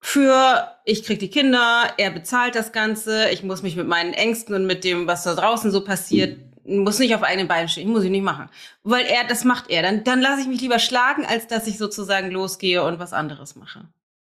für, 0.00 0.76
ich 0.84 1.02
krieg 1.02 1.18
die 1.18 1.30
Kinder, 1.30 1.94
er 1.96 2.10
bezahlt 2.10 2.54
das 2.54 2.72
Ganze, 2.72 3.30
ich 3.30 3.42
muss 3.42 3.62
mich 3.62 3.74
mit 3.74 3.88
meinen 3.88 4.12
Ängsten 4.12 4.54
und 4.54 4.66
mit 4.66 4.84
dem, 4.84 5.06
was 5.06 5.24
da 5.24 5.34
draußen 5.34 5.70
so 5.70 5.82
passiert, 5.82 6.38
muss 6.66 6.98
nicht 6.98 7.14
auf 7.14 7.22
einem 7.22 7.48
Bein 7.48 7.68
stehen, 7.68 7.90
muss 7.90 8.04
ich 8.04 8.10
nicht 8.10 8.22
machen. 8.22 8.48
Weil 8.82 9.06
er, 9.06 9.24
das 9.26 9.44
macht 9.44 9.70
er. 9.70 9.82
Dann, 9.82 10.04
dann 10.04 10.20
lasse 10.20 10.42
ich 10.42 10.46
mich 10.46 10.60
lieber 10.60 10.78
schlagen, 10.78 11.24
als 11.26 11.46
dass 11.46 11.66
ich 11.66 11.78
sozusagen 11.78 12.30
losgehe 12.30 12.82
und 12.84 12.98
was 12.98 13.12
anderes 13.12 13.56
mache. 13.56 13.88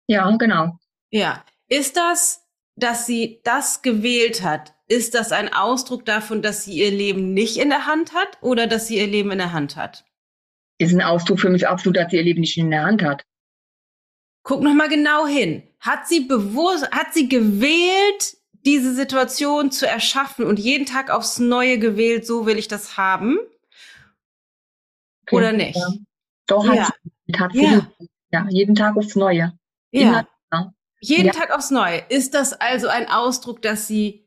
Ja, 0.08 0.30
genau. 0.36 0.78
Ja. 1.10 1.44
Ist 1.68 1.96
das, 1.96 2.46
dass 2.76 3.06
sie 3.06 3.40
das 3.44 3.82
gewählt 3.82 4.42
hat, 4.42 4.74
ist 4.92 5.14
das 5.14 5.32
ein 5.32 5.52
Ausdruck 5.52 6.04
davon, 6.04 6.42
dass 6.42 6.64
sie 6.64 6.74
ihr 6.74 6.90
Leben 6.90 7.32
nicht 7.32 7.56
in 7.56 7.70
der 7.70 7.86
Hand 7.86 8.12
hat 8.12 8.36
oder 8.42 8.66
dass 8.66 8.88
sie 8.88 8.98
ihr 8.98 9.06
Leben 9.06 9.30
in 9.30 9.38
der 9.38 9.52
Hand 9.52 9.76
hat? 9.76 10.04
Ist 10.78 10.92
ein 10.92 11.00
Ausdruck 11.00 11.40
für 11.40 11.48
mich 11.48 11.66
absolut, 11.66 11.96
dass 11.96 12.10
sie 12.10 12.18
ihr 12.18 12.22
Leben 12.22 12.40
nicht 12.40 12.58
in 12.58 12.70
der 12.70 12.82
Hand 12.84 13.02
hat. 13.02 13.24
Guck 14.42 14.62
noch 14.62 14.74
mal 14.74 14.88
genau 14.88 15.26
hin. 15.26 15.62
Hat 15.80 16.06
sie 16.08 16.20
bewusst, 16.20 16.90
hat 16.90 17.14
sie 17.14 17.28
gewählt, 17.28 18.36
diese 18.66 18.94
Situation 18.94 19.70
zu 19.70 19.88
erschaffen 19.88 20.44
und 20.44 20.58
jeden 20.58 20.84
Tag 20.84 21.10
aufs 21.10 21.38
Neue 21.38 21.78
gewählt, 21.78 22.26
so 22.26 22.44
will 22.44 22.58
ich 22.58 22.68
das 22.68 22.98
haben? 22.98 23.38
Okay, 25.26 25.36
Oder 25.36 25.52
nicht? 25.52 25.76
Ja. 25.76 25.88
Doch, 26.48 26.64
ja. 26.66 26.84
hat 26.84 26.94
sie, 27.26 27.38
hat 27.38 27.54
ja. 27.54 27.88
ja, 28.30 28.46
jeden 28.50 28.74
Tag 28.74 28.96
aufs 28.96 29.16
Neue. 29.16 29.58
Ja. 29.90 30.26
ja. 30.52 30.72
Jeden. 31.00 31.32
Tag 31.32 31.50
aufs 31.50 31.70
Neue. 31.72 32.04
Ist 32.10 32.34
das 32.34 32.52
also 32.52 32.86
ein 32.86 33.08
Ausdruck, 33.08 33.60
dass 33.60 33.88
sie 33.88 34.21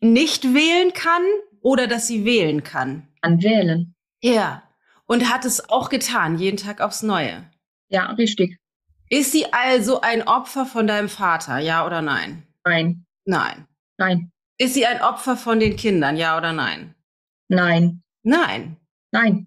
nicht 0.00 0.54
wählen 0.54 0.92
kann 0.92 1.22
oder 1.60 1.86
dass 1.86 2.06
sie 2.06 2.24
wählen 2.24 2.62
kann? 2.62 3.08
An 3.20 3.42
wählen. 3.42 3.94
Ja. 4.22 4.62
Und 5.06 5.32
hat 5.32 5.44
es 5.44 5.68
auch 5.70 5.88
getan, 5.88 6.38
jeden 6.38 6.56
Tag 6.56 6.80
aufs 6.80 7.02
Neue. 7.02 7.50
Ja, 7.88 8.12
richtig. 8.12 8.58
Ist 9.08 9.32
sie 9.32 9.52
also 9.52 10.00
ein 10.02 10.26
Opfer 10.28 10.66
von 10.66 10.86
deinem 10.86 11.08
Vater, 11.08 11.58
ja 11.58 11.86
oder 11.86 12.02
nein? 12.02 12.46
Nein. 12.64 13.06
Nein. 13.24 13.66
Nein. 13.96 14.30
Ist 14.58 14.74
sie 14.74 14.86
ein 14.86 15.00
Opfer 15.00 15.36
von 15.36 15.60
den 15.60 15.76
Kindern, 15.76 16.16
ja 16.16 16.36
oder 16.36 16.52
nein? 16.52 16.94
Nein. 17.48 18.02
Nein. 18.22 18.76
Nein. 19.10 19.46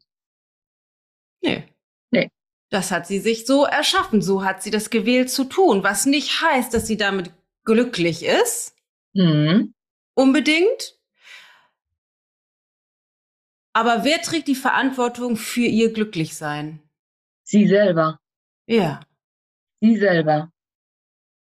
Nee. 1.43 1.63
Nee. 2.11 2.29
Das 2.69 2.91
hat 2.91 3.05
sie 3.05 3.19
sich 3.19 3.45
so 3.45 3.65
erschaffen, 3.65 4.21
so 4.21 4.43
hat 4.43 4.63
sie 4.63 4.71
das 4.71 4.89
gewählt 4.89 5.29
zu 5.29 5.43
tun, 5.43 5.83
was 5.83 6.05
nicht 6.05 6.41
heißt, 6.41 6.73
dass 6.73 6.87
sie 6.87 6.97
damit 6.97 7.31
glücklich 7.65 8.23
ist. 8.23 8.75
Mhm. 9.13 9.73
Unbedingt. 10.13 10.99
Aber 13.73 14.03
wer 14.03 14.21
trägt 14.21 14.47
die 14.47 14.55
Verantwortung 14.55 15.37
für 15.37 15.61
ihr 15.65 15.93
Glücklichsein? 15.93 16.81
Sie 17.43 17.67
selber. 17.67 18.19
Ja. 18.67 19.01
Sie 19.79 19.97
selber. 19.97 20.51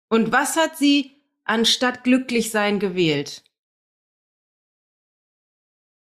Und 0.08 0.30
was 0.30 0.56
hat 0.56 0.76
sie 0.76 1.22
anstatt 1.44 2.04
glücklich 2.04 2.50
sein 2.50 2.78
gewählt? 2.78 3.44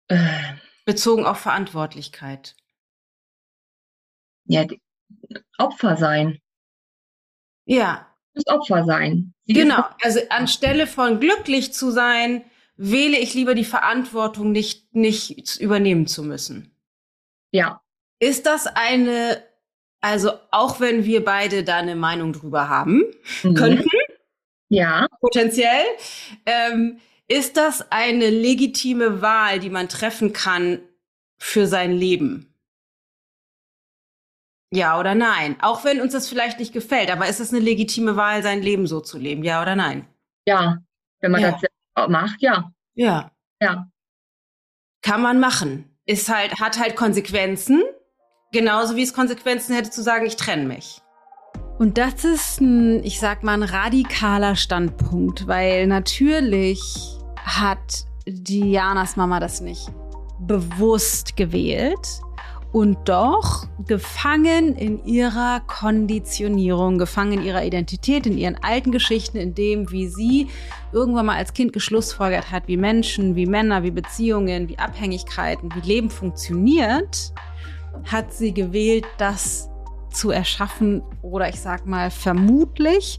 Äh. 0.08 0.56
Bezogen 0.86 1.26
auf 1.26 1.40
Verantwortlichkeit. 1.40 2.56
Ja, 4.46 4.68
Opfer 5.58 5.98
sein. 5.98 6.40
Ja. 7.66 8.15
Das 8.36 8.48
Opfer 8.48 8.86
sein. 8.86 9.34
Sie 9.46 9.54
genau. 9.54 9.84
Also 10.02 10.20
anstelle 10.30 10.88
von 10.88 11.20
glücklich 11.20 11.74
zu 11.74 11.90
sein, 11.92 12.44
wähle 12.78 13.18
ich 13.18 13.34
lieber 13.34 13.56
die 13.56 13.66
Verantwortung 13.66 14.52
nicht, 14.52 14.94
nicht 14.94 15.58
übernehmen 15.60 16.06
zu 16.08 16.24
müssen. 16.24 16.76
Ja. 17.52 17.82
Ist 18.20 18.46
das 18.46 18.68
eine 18.68 19.42
also 20.06 20.34
auch 20.52 20.80
wenn 20.80 21.04
wir 21.04 21.26
beide 21.26 21.64
da 21.64 21.78
eine 21.78 21.96
Meinung 21.96 22.32
drüber 22.32 22.70
haben 22.70 23.06
mhm. 23.42 23.56
könnten, 23.56 23.90
ja, 24.70 25.08
potenziell, 25.20 25.84
ähm, 26.46 27.00
ist 27.28 27.58
das 27.58 27.92
eine 27.92 28.30
legitime 28.30 29.24
Wahl, 29.24 29.60
die 29.60 29.72
man 29.72 29.90
treffen 29.90 30.32
kann 30.32 30.80
für 31.40 31.66
sein 31.66 31.92
Leben? 31.92 32.54
Ja 34.76 35.00
oder 35.00 35.16
nein? 35.16 35.56
Auch 35.62 35.86
wenn 35.86 36.02
uns 36.02 36.12
das 36.12 36.28
vielleicht 36.28 36.60
nicht 36.60 36.74
gefällt, 36.74 37.10
aber 37.10 37.28
ist 37.28 37.40
es 37.40 37.54
eine 37.54 37.62
legitime 37.62 38.18
Wahl, 38.18 38.44
sein 38.44 38.62
Leben 38.62 38.88
so 38.88 39.00
zu 39.00 39.18
leben? 39.18 39.44
Ja 39.44 39.62
oder 39.62 39.76
nein? 39.76 40.06
Ja, 40.46 40.80
wenn 41.22 41.32
man 41.32 41.42
ja. 41.42 41.58
das 41.96 42.10
macht, 42.10 42.42
ja. 42.42 42.72
Ja. 42.94 43.32
Ja. 43.62 43.88
Kann 45.02 45.22
man 45.22 45.40
machen. 45.40 45.98
Ist 46.06 46.30
halt, 46.30 46.60
hat 46.60 46.78
halt 46.78 46.96
Konsequenzen. 46.96 47.84
Genauso 48.52 48.96
wie 48.96 49.04
es 49.04 49.14
Konsequenzen 49.14 49.74
hätte 49.76 49.92
zu 49.92 50.04
sagen, 50.04 50.26
ich 50.26 50.36
trenne 50.36 50.66
mich. 50.66 51.02
Und 51.80 51.98
das 51.98 52.26
ist 52.26 52.62
ein, 52.62 53.04
ich 53.04 53.20
sag 53.20 53.44
mal, 53.44 53.54
ein 53.54 53.64
radikaler 53.64 54.56
Standpunkt, 54.56 55.48
weil 55.48 55.88
natürlich 55.88 56.82
hat 57.38 58.06
Dianas 58.28 59.16
Mama 59.16 59.40
das 59.40 59.62
nicht 59.62 59.90
bewusst 60.40 61.38
gewählt 61.38 62.22
und 62.76 62.98
doch 63.08 63.68
gefangen 63.88 64.76
in 64.76 65.06
ihrer 65.06 65.62
Konditionierung, 65.62 66.98
gefangen 66.98 67.40
in 67.40 67.44
ihrer 67.44 67.64
Identität, 67.64 68.26
in 68.26 68.38
ihren 68.38 68.62
alten 68.62 68.92
Geschichten, 68.92 69.38
in 69.38 69.56
dem, 69.56 69.92
wie 69.92 70.10
sie 70.10 70.50
irgendwann 70.92 71.28
mal 71.28 71.38
als 71.38 71.54
Kind 71.54 71.72
geschlussfolgert 71.72 72.52
hat, 72.52 72.68
wie 72.68 72.76
Menschen, 72.76 73.38
wie 73.38 73.46
Männer, 73.46 73.84
wie 73.84 73.92
Beziehungen, 73.92 74.68
wie 74.68 74.78
Abhängigkeiten, 74.78 75.70
wie 75.74 75.88
Leben 75.88 76.10
funktioniert 76.10 77.32
hat 78.12 78.34
sie 78.34 78.54
gewählt, 78.54 79.06
das 79.18 79.70
zu 80.12 80.32
erschaffen 80.32 81.02
oder 81.22 81.48
ich 81.48 81.62
sag 81.62 81.86
mal 81.86 82.12
vermutlich 82.12 83.18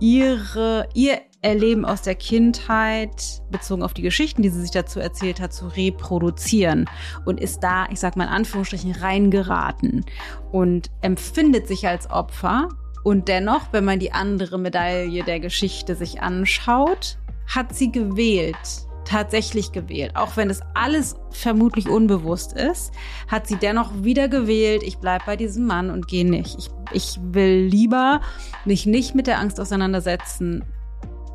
ihre, 0.00 0.86
ihr 0.92 1.22
Erleben 1.42 1.84
aus 1.84 2.02
der 2.02 2.14
Kindheit 2.14 3.42
bezogen 3.50 3.82
auf 3.82 3.94
die 3.94 4.02
Geschichten, 4.02 4.42
die 4.42 4.48
sie 4.48 4.60
sich 4.60 4.70
dazu 4.70 5.00
erzählt 5.00 5.40
hat, 5.40 5.52
zu 5.52 5.66
reproduzieren 5.66 6.88
und 7.24 7.40
ist 7.40 7.60
da, 7.60 7.86
ich 7.90 7.98
sag 7.98 8.16
mal 8.16 8.24
in 8.24 8.30
Anführungsstrichen, 8.30 8.92
reingeraten 8.92 10.04
und 10.52 10.90
empfindet 11.00 11.66
sich 11.66 11.86
als 11.88 12.08
Opfer. 12.08 12.68
Und 13.02 13.26
dennoch, 13.26 13.72
wenn 13.72 13.84
man 13.84 13.98
die 13.98 14.12
andere 14.12 14.56
Medaille 14.56 15.24
der 15.24 15.40
Geschichte 15.40 15.96
sich 15.96 16.22
anschaut, 16.22 17.18
hat 17.48 17.74
sie 17.74 17.90
gewählt 17.90 18.86
tatsächlich 19.04 19.72
gewählt. 19.72 20.12
Auch 20.14 20.36
wenn 20.36 20.50
es 20.50 20.60
alles 20.74 21.16
vermutlich 21.30 21.88
unbewusst 21.88 22.52
ist, 22.52 22.92
hat 23.28 23.46
sie 23.46 23.56
dennoch 23.56 23.90
wieder 24.02 24.28
gewählt, 24.28 24.82
ich 24.82 24.98
bleibe 24.98 25.24
bei 25.26 25.36
diesem 25.36 25.66
Mann 25.66 25.90
und 25.90 26.08
gehe 26.08 26.28
nicht. 26.28 26.56
Ich, 26.58 26.70
ich 26.92 27.18
will 27.20 27.66
lieber 27.66 28.20
mich 28.64 28.86
nicht 28.86 29.14
mit 29.14 29.26
der 29.26 29.38
Angst 29.38 29.60
auseinandersetzen, 29.60 30.64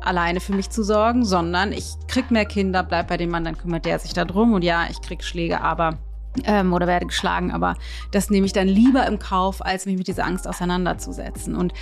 alleine 0.08 0.40
für 0.40 0.54
mich 0.54 0.70
zu 0.70 0.82
sorgen, 0.82 1.24
sondern 1.24 1.72
ich 1.72 1.94
krieg 2.08 2.30
mehr 2.30 2.46
Kinder, 2.46 2.82
bleib 2.82 3.08
bei 3.08 3.16
dem 3.16 3.30
Mann, 3.30 3.44
dann 3.44 3.56
kümmert 3.56 3.84
der 3.84 3.98
sich 3.98 4.12
darum 4.12 4.54
und 4.54 4.62
ja, 4.62 4.86
ich 4.90 5.00
krieg 5.00 5.22
Schläge, 5.22 5.60
aber 5.60 5.98
ähm, 6.44 6.72
oder 6.72 6.86
werde 6.86 7.06
geschlagen, 7.06 7.52
aber 7.52 7.74
das 8.10 8.30
nehme 8.30 8.46
ich 8.46 8.52
dann 8.52 8.68
lieber 8.68 9.06
im 9.06 9.18
Kauf, 9.18 9.64
als 9.64 9.86
mich 9.86 9.96
mit 9.96 10.08
dieser 10.08 10.24
Angst 10.24 10.46
auseinanderzusetzen. 10.46 11.56
Und 11.56 11.72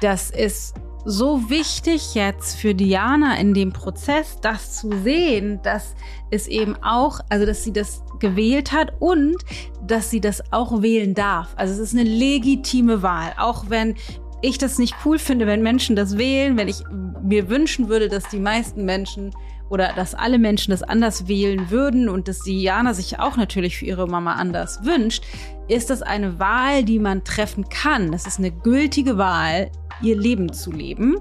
das 0.00 0.30
ist 0.30 0.74
so 1.04 1.50
wichtig 1.50 2.14
jetzt 2.14 2.56
für 2.56 2.74
Diana 2.74 3.36
in 3.36 3.54
dem 3.54 3.72
Prozess, 3.72 4.38
das 4.40 4.74
zu 4.74 4.90
sehen, 5.02 5.60
dass 5.62 5.94
es 6.30 6.46
eben 6.46 6.76
auch, 6.82 7.20
also 7.28 7.44
dass 7.44 7.64
sie 7.64 7.72
das 7.72 8.02
gewählt 8.20 8.72
hat 8.72 8.92
und 9.00 9.36
dass 9.84 10.10
sie 10.10 10.20
das 10.20 10.52
auch 10.52 10.80
wählen 10.80 11.14
darf. 11.14 11.54
Also 11.56 11.74
es 11.74 11.80
ist 11.80 11.98
eine 11.98 12.08
legitime 12.08 13.02
Wahl, 13.02 13.32
auch 13.36 13.64
wenn 13.68 13.96
ich 14.42 14.58
das 14.58 14.78
nicht 14.78 14.94
cool 15.04 15.18
finde, 15.18 15.46
wenn 15.46 15.62
Menschen 15.62 15.96
das 15.96 16.18
wählen, 16.18 16.56
wenn 16.56 16.68
ich 16.68 16.82
mir 17.22 17.48
wünschen 17.48 17.88
würde, 17.88 18.08
dass 18.08 18.28
die 18.28 18.40
meisten 18.40 18.84
Menschen 18.84 19.30
oder 19.70 19.92
dass 19.94 20.14
alle 20.14 20.38
Menschen 20.38 20.72
das 20.72 20.82
anders 20.82 21.28
wählen 21.28 21.70
würden 21.70 22.08
und 22.08 22.28
dass 22.28 22.40
Diana 22.40 22.92
sich 22.92 23.18
auch 23.18 23.36
natürlich 23.36 23.78
für 23.78 23.86
ihre 23.86 24.06
Mama 24.06 24.34
anders 24.34 24.84
wünscht, 24.84 25.24
ist 25.68 25.88
das 25.88 26.02
eine 26.02 26.38
Wahl, 26.38 26.84
die 26.84 26.98
man 26.98 27.24
treffen 27.24 27.68
kann. 27.70 28.12
Das 28.12 28.26
ist 28.26 28.38
eine 28.38 28.50
gültige 28.50 29.16
Wahl, 29.16 29.70
ihr 30.02 30.18
Leben 30.18 30.52
zu 30.52 30.72
leben. 30.72 31.16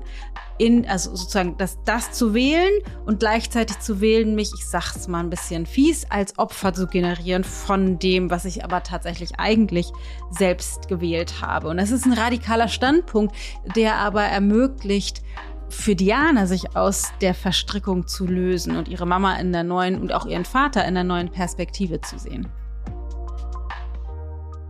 In, 0.61 0.87
also 0.87 1.15
sozusagen 1.15 1.57
das, 1.57 1.79
das 1.85 2.11
zu 2.11 2.35
wählen 2.35 2.71
und 3.07 3.19
gleichzeitig 3.19 3.79
zu 3.79 3.99
wählen, 3.99 4.35
mich, 4.35 4.51
ich 4.55 4.67
sag's 4.67 5.07
mal 5.07 5.21
ein 5.21 5.31
bisschen 5.31 5.65
fies, 5.65 6.05
als 6.11 6.37
Opfer 6.37 6.71
zu 6.71 6.85
generieren 6.85 7.43
von 7.43 7.97
dem, 7.97 8.29
was 8.29 8.45
ich 8.45 8.63
aber 8.63 8.83
tatsächlich 8.83 9.39
eigentlich 9.39 9.91
selbst 10.29 10.87
gewählt 10.87 11.41
habe. 11.41 11.67
Und 11.67 11.77
das 11.77 11.89
ist 11.89 12.05
ein 12.05 12.13
radikaler 12.13 12.67
Standpunkt, 12.67 13.35
der 13.75 13.95
aber 13.95 14.21
ermöglicht, 14.21 15.23
für 15.69 15.95
Diana 15.95 16.45
sich 16.45 16.75
aus 16.75 17.11
der 17.21 17.33
Verstrickung 17.33 18.05
zu 18.05 18.27
lösen 18.27 18.77
und 18.77 18.87
ihre 18.87 19.07
Mama 19.07 19.37
in 19.37 19.51
der 19.51 19.63
neuen 19.63 19.99
und 19.99 20.13
auch 20.13 20.27
ihren 20.27 20.45
Vater 20.45 20.85
in 20.85 20.93
der 20.93 21.03
neuen 21.03 21.31
Perspektive 21.31 22.01
zu 22.01 22.19
sehen. 22.19 22.47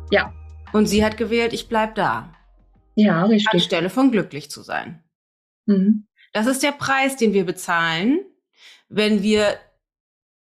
Ja. 0.10 0.32
Und 0.72 0.86
sie 0.86 1.04
hat 1.04 1.18
gewählt, 1.18 1.52
ich 1.52 1.68
bleib 1.68 1.96
da. 1.96 2.30
Ja, 2.96 3.26
richtig. 3.26 3.52
Anstelle 3.52 3.90
von 3.90 4.12
glücklich 4.12 4.50
zu 4.50 4.62
sein. 4.62 5.04
Mhm. 5.66 6.08
Das 6.34 6.48
ist 6.48 6.64
der 6.64 6.72
Preis, 6.72 7.18
den 7.18 7.34
wir 7.34 7.46
bezahlen, 7.46 8.20
wenn 8.90 9.22
wir 9.22 9.60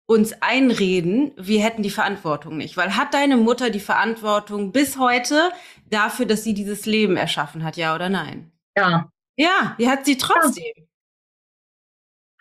uns 0.07 0.35
einreden, 0.43 1.33
wir 1.37 1.63
hätten 1.63 1.83
die 1.83 1.91
Verantwortung 1.91 2.57
nicht. 2.57 2.77
Weil 2.77 2.97
hat 2.97 3.15
deine 3.15 3.37
Mutter 3.37 3.71
die 3.71 3.81
Verantwortung 3.81 4.73
bis 4.73 4.99
heute 4.99 5.51
dafür, 5.89 6.27
dass 6.27 6.45
sie 6.45 6.55
dieses 6.55 6.87
Leben 6.87 7.17
erschaffen 7.17 7.65
hat, 7.65 7.77
ja 7.77 7.95
oder 7.95 8.09
nein? 8.09 8.53
Ja. 8.77 9.11
Ja, 9.37 9.77
die 9.79 9.89
hat 9.89 10.05
sie 10.05 10.19
trotzdem. 10.19 10.65
Ja. 10.77 10.85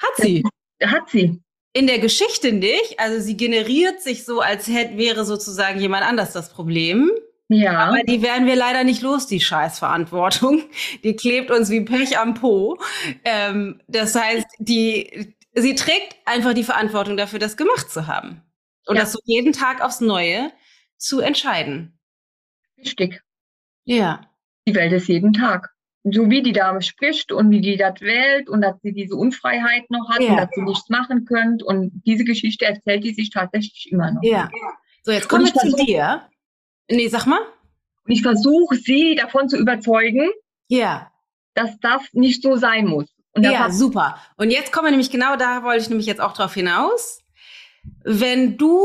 Hat 0.01 0.15
sie. 0.17 0.43
Hat 0.83 1.09
sie. 1.09 1.41
In 1.73 1.87
der 1.87 1.99
Geschichte 1.99 2.51
nicht. 2.51 2.99
Also 2.99 3.21
sie 3.21 3.37
generiert 3.37 4.01
sich 4.01 4.25
so, 4.25 4.41
als 4.41 4.67
hätte, 4.67 4.97
wäre 4.97 5.23
sozusagen 5.23 5.79
jemand 5.79 6.03
anders 6.03 6.33
das 6.33 6.51
Problem. 6.51 7.09
Ja. 7.53 7.89
Aber 7.89 8.03
die 8.03 8.21
werden 8.21 8.47
wir 8.47 8.55
leider 8.55 8.85
nicht 8.85 9.01
los, 9.01 9.27
die 9.27 9.41
Scheißverantwortung. 9.41 10.63
Die 11.03 11.17
klebt 11.17 11.51
uns 11.51 11.69
wie 11.69 11.81
Pech 11.81 12.17
am 12.17 12.33
Po. 12.33 12.79
Ähm, 13.25 13.81
das 13.87 14.15
heißt, 14.15 14.47
die, 14.59 15.35
sie 15.53 15.75
trägt 15.75 16.15
einfach 16.25 16.53
die 16.53 16.63
Verantwortung 16.63 17.17
dafür, 17.17 17.39
das 17.39 17.57
gemacht 17.57 17.89
zu 17.89 18.07
haben. 18.07 18.41
Und 18.85 18.95
ja. 18.95 19.01
das 19.01 19.11
so 19.11 19.19
jeden 19.25 19.51
Tag 19.51 19.81
aufs 19.81 19.99
Neue 19.99 20.51
zu 20.97 21.19
entscheiden. 21.19 21.99
Richtig. 22.77 23.21
Ja. 23.83 24.21
Die 24.65 24.73
Welt 24.73 24.93
ist 24.93 25.09
jeden 25.09 25.33
Tag. 25.33 25.71
So 26.03 26.29
wie 26.29 26.41
die 26.41 26.53
Dame 26.53 26.81
spricht 26.81 27.33
und 27.33 27.51
wie 27.51 27.61
die 27.61 27.75
das 27.75 27.99
wählt 27.99 28.49
und 28.49 28.61
dass 28.61 28.75
sie 28.81 28.93
diese 28.93 29.15
Unfreiheit 29.15 29.89
noch 29.89 30.09
hat 30.09 30.21
ja. 30.21 30.29
und 30.29 30.37
dass 30.37 30.49
sie 30.55 30.61
nichts 30.61 30.89
machen 30.89 31.25
könnt. 31.25 31.63
Und 31.63 32.01
diese 32.05 32.23
Geschichte 32.23 32.65
erzählt 32.65 33.03
die 33.03 33.13
sich 33.13 33.29
tatsächlich 33.29 33.91
immer 33.91 34.11
noch. 34.11 34.23
Ja. 34.23 34.49
So, 35.03 35.11
jetzt 35.11 35.27
kommen 35.27 35.45
wir 35.45 35.53
zu 35.53 35.85
dir. 35.85 36.30
Nee, 36.91 37.07
sag 37.07 37.25
mal. 37.25 37.41
Und 38.05 38.13
ich 38.13 38.21
versuche, 38.21 38.75
sie 38.75 39.15
davon 39.15 39.49
zu 39.49 39.57
überzeugen, 39.57 40.29
ja. 40.67 41.11
dass 41.53 41.79
das 41.79 42.01
nicht 42.13 42.43
so 42.43 42.57
sein 42.57 42.85
muss. 42.85 43.05
ja, 43.37 43.69
super. 43.71 44.17
Und 44.37 44.51
jetzt 44.51 44.71
kommen 44.71 44.87
wir 44.87 44.91
nämlich 44.91 45.11
genau 45.11 45.35
da, 45.37 45.63
wollte 45.63 45.81
ich 45.81 45.89
nämlich 45.89 46.07
jetzt 46.07 46.21
auch 46.21 46.33
drauf 46.33 46.53
hinaus. 46.53 47.19
Wenn 48.03 48.57
du, 48.57 48.81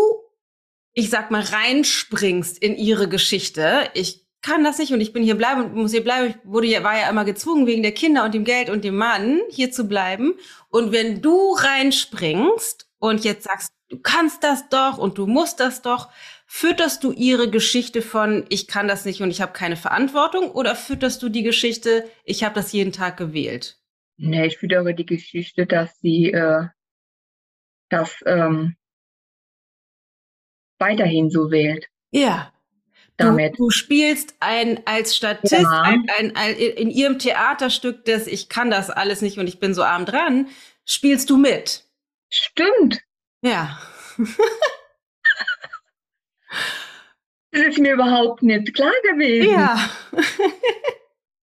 ich 0.92 1.10
sag 1.10 1.30
mal, 1.30 1.42
reinspringst 1.42 2.58
in 2.58 2.76
ihre 2.76 3.08
Geschichte, 3.08 3.90
ich 3.94 4.26
kann 4.42 4.62
das 4.62 4.78
nicht 4.78 4.92
und 4.92 5.00
ich 5.00 5.12
bin 5.12 5.24
hier 5.24 5.34
bleiben 5.34 5.64
und 5.64 5.74
muss 5.74 5.90
hier 5.90 6.04
bleiben. 6.04 6.28
Ich 6.28 6.36
wurde 6.44 6.68
ja, 6.68 6.84
war 6.84 6.96
ja 6.96 7.10
immer 7.10 7.24
gezwungen, 7.24 7.66
wegen 7.66 7.82
der 7.82 7.92
Kinder 7.92 8.24
und 8.24 8.32
dem 8.32 8.44
Geld 8.44 8.70
und 8.70 8.84
dem 8.84 8.96
Mann 8.96 9.40
hier 9.50 9.72
zu 9.72 9.88
bleiben. 9.88 10.34
Und 10.68 10.92
wenn 10.92 11.20
du 11.20 11.54
reinspringst 11.54 12.86
und 12.98 13.24
jetzt 13.24 13.44
sagst, 13.44 13.72
du 13.88 13.98
kannst 13.98 14.44
das 14.44 14.68
doch 14.68 14.98
und 14.98 15.18
du 15.18 15.26
musst 15.26 15.58
das 15.58 15.82
doch, 15.82 16.10
Fütterst 16.48 17.02
du 17.02 17.12
ihre 17.12 17.50
Geschichte 17.50 18.02
von, 18.02 18.46
ich 18.48 18.68
kann 18.68 18.86
das 18.86 19.04
nicht 19.04 19.20
und 19.20 19.30
ich 19.30 19.40
habe 19.40 19.52
keine 19.52 19.76
Verantwortung 19.76 20.50
oder 20.52 20.76
fütterst 20.76 21.20
du 21.22 21.28
die 21.28 21.42
Geschichte, 21.42 22.08
ich 22.24 22.44
habe 22.44 22.54
das 22.54 22.72
jeden 22.72 22.92
Tag 22.92 23.16
gewählt? 23.16 23.80
Nee, 24.16 24.46
ich 24.46 24.58
füttere 24.58 24.94
die 24.94 25.04
Geschichte, 25.04 25.66
dass 25.66 25.98
sie 26.00 26.32
äh, 26.32 26.68
das 27.90 28.16
ähm, 28.24 28.76
weiterhin 30.78 31.30
so 31.30 31.50
wählt. 31.50 31.88
Ja. 32.10 32.52
Damit. 33.18 33.54
Du, 33.54 33.64
du 33.64 33.70
spielst 33.70 34.36
ein 34.40 34.86
als 34.86 35.16
Statist 35.16 35.52
ja. 35.52 35.82
ein, 35.82 36.06
ein, 36.18 36.36
ein, 36.36 36.54
in 36.54 36.90
ihrem 36.90 37.18
Theaterstück 37.18 38.04
des 38.04 38.26
Ich 38.26 38.48
kann 38.48 38.70
das 38.70 38.90
alles 38.90 39.22
nicht 39.22 39.38
und 39.38 39.46
ich 39.46 39.58
bin 39.58 39.74
so 39.74 39.82
arm 39.82 40.04
dran, 40.04 40.48
spielst 40.84 41.30
du 41.30 41.38
mit. 41.38 41.84
Stimmt. 42.30 43.00
Ja. 43.42 43.80
Das 47.56 47.68
ist 47.68 47.78
mir 47.78 47.94
überhaupt 47.94 48.42
nicht 48.42 48.74
klar 48.74 48.92
gewesen. 49.02 49.50
Ja. 49.50 49.78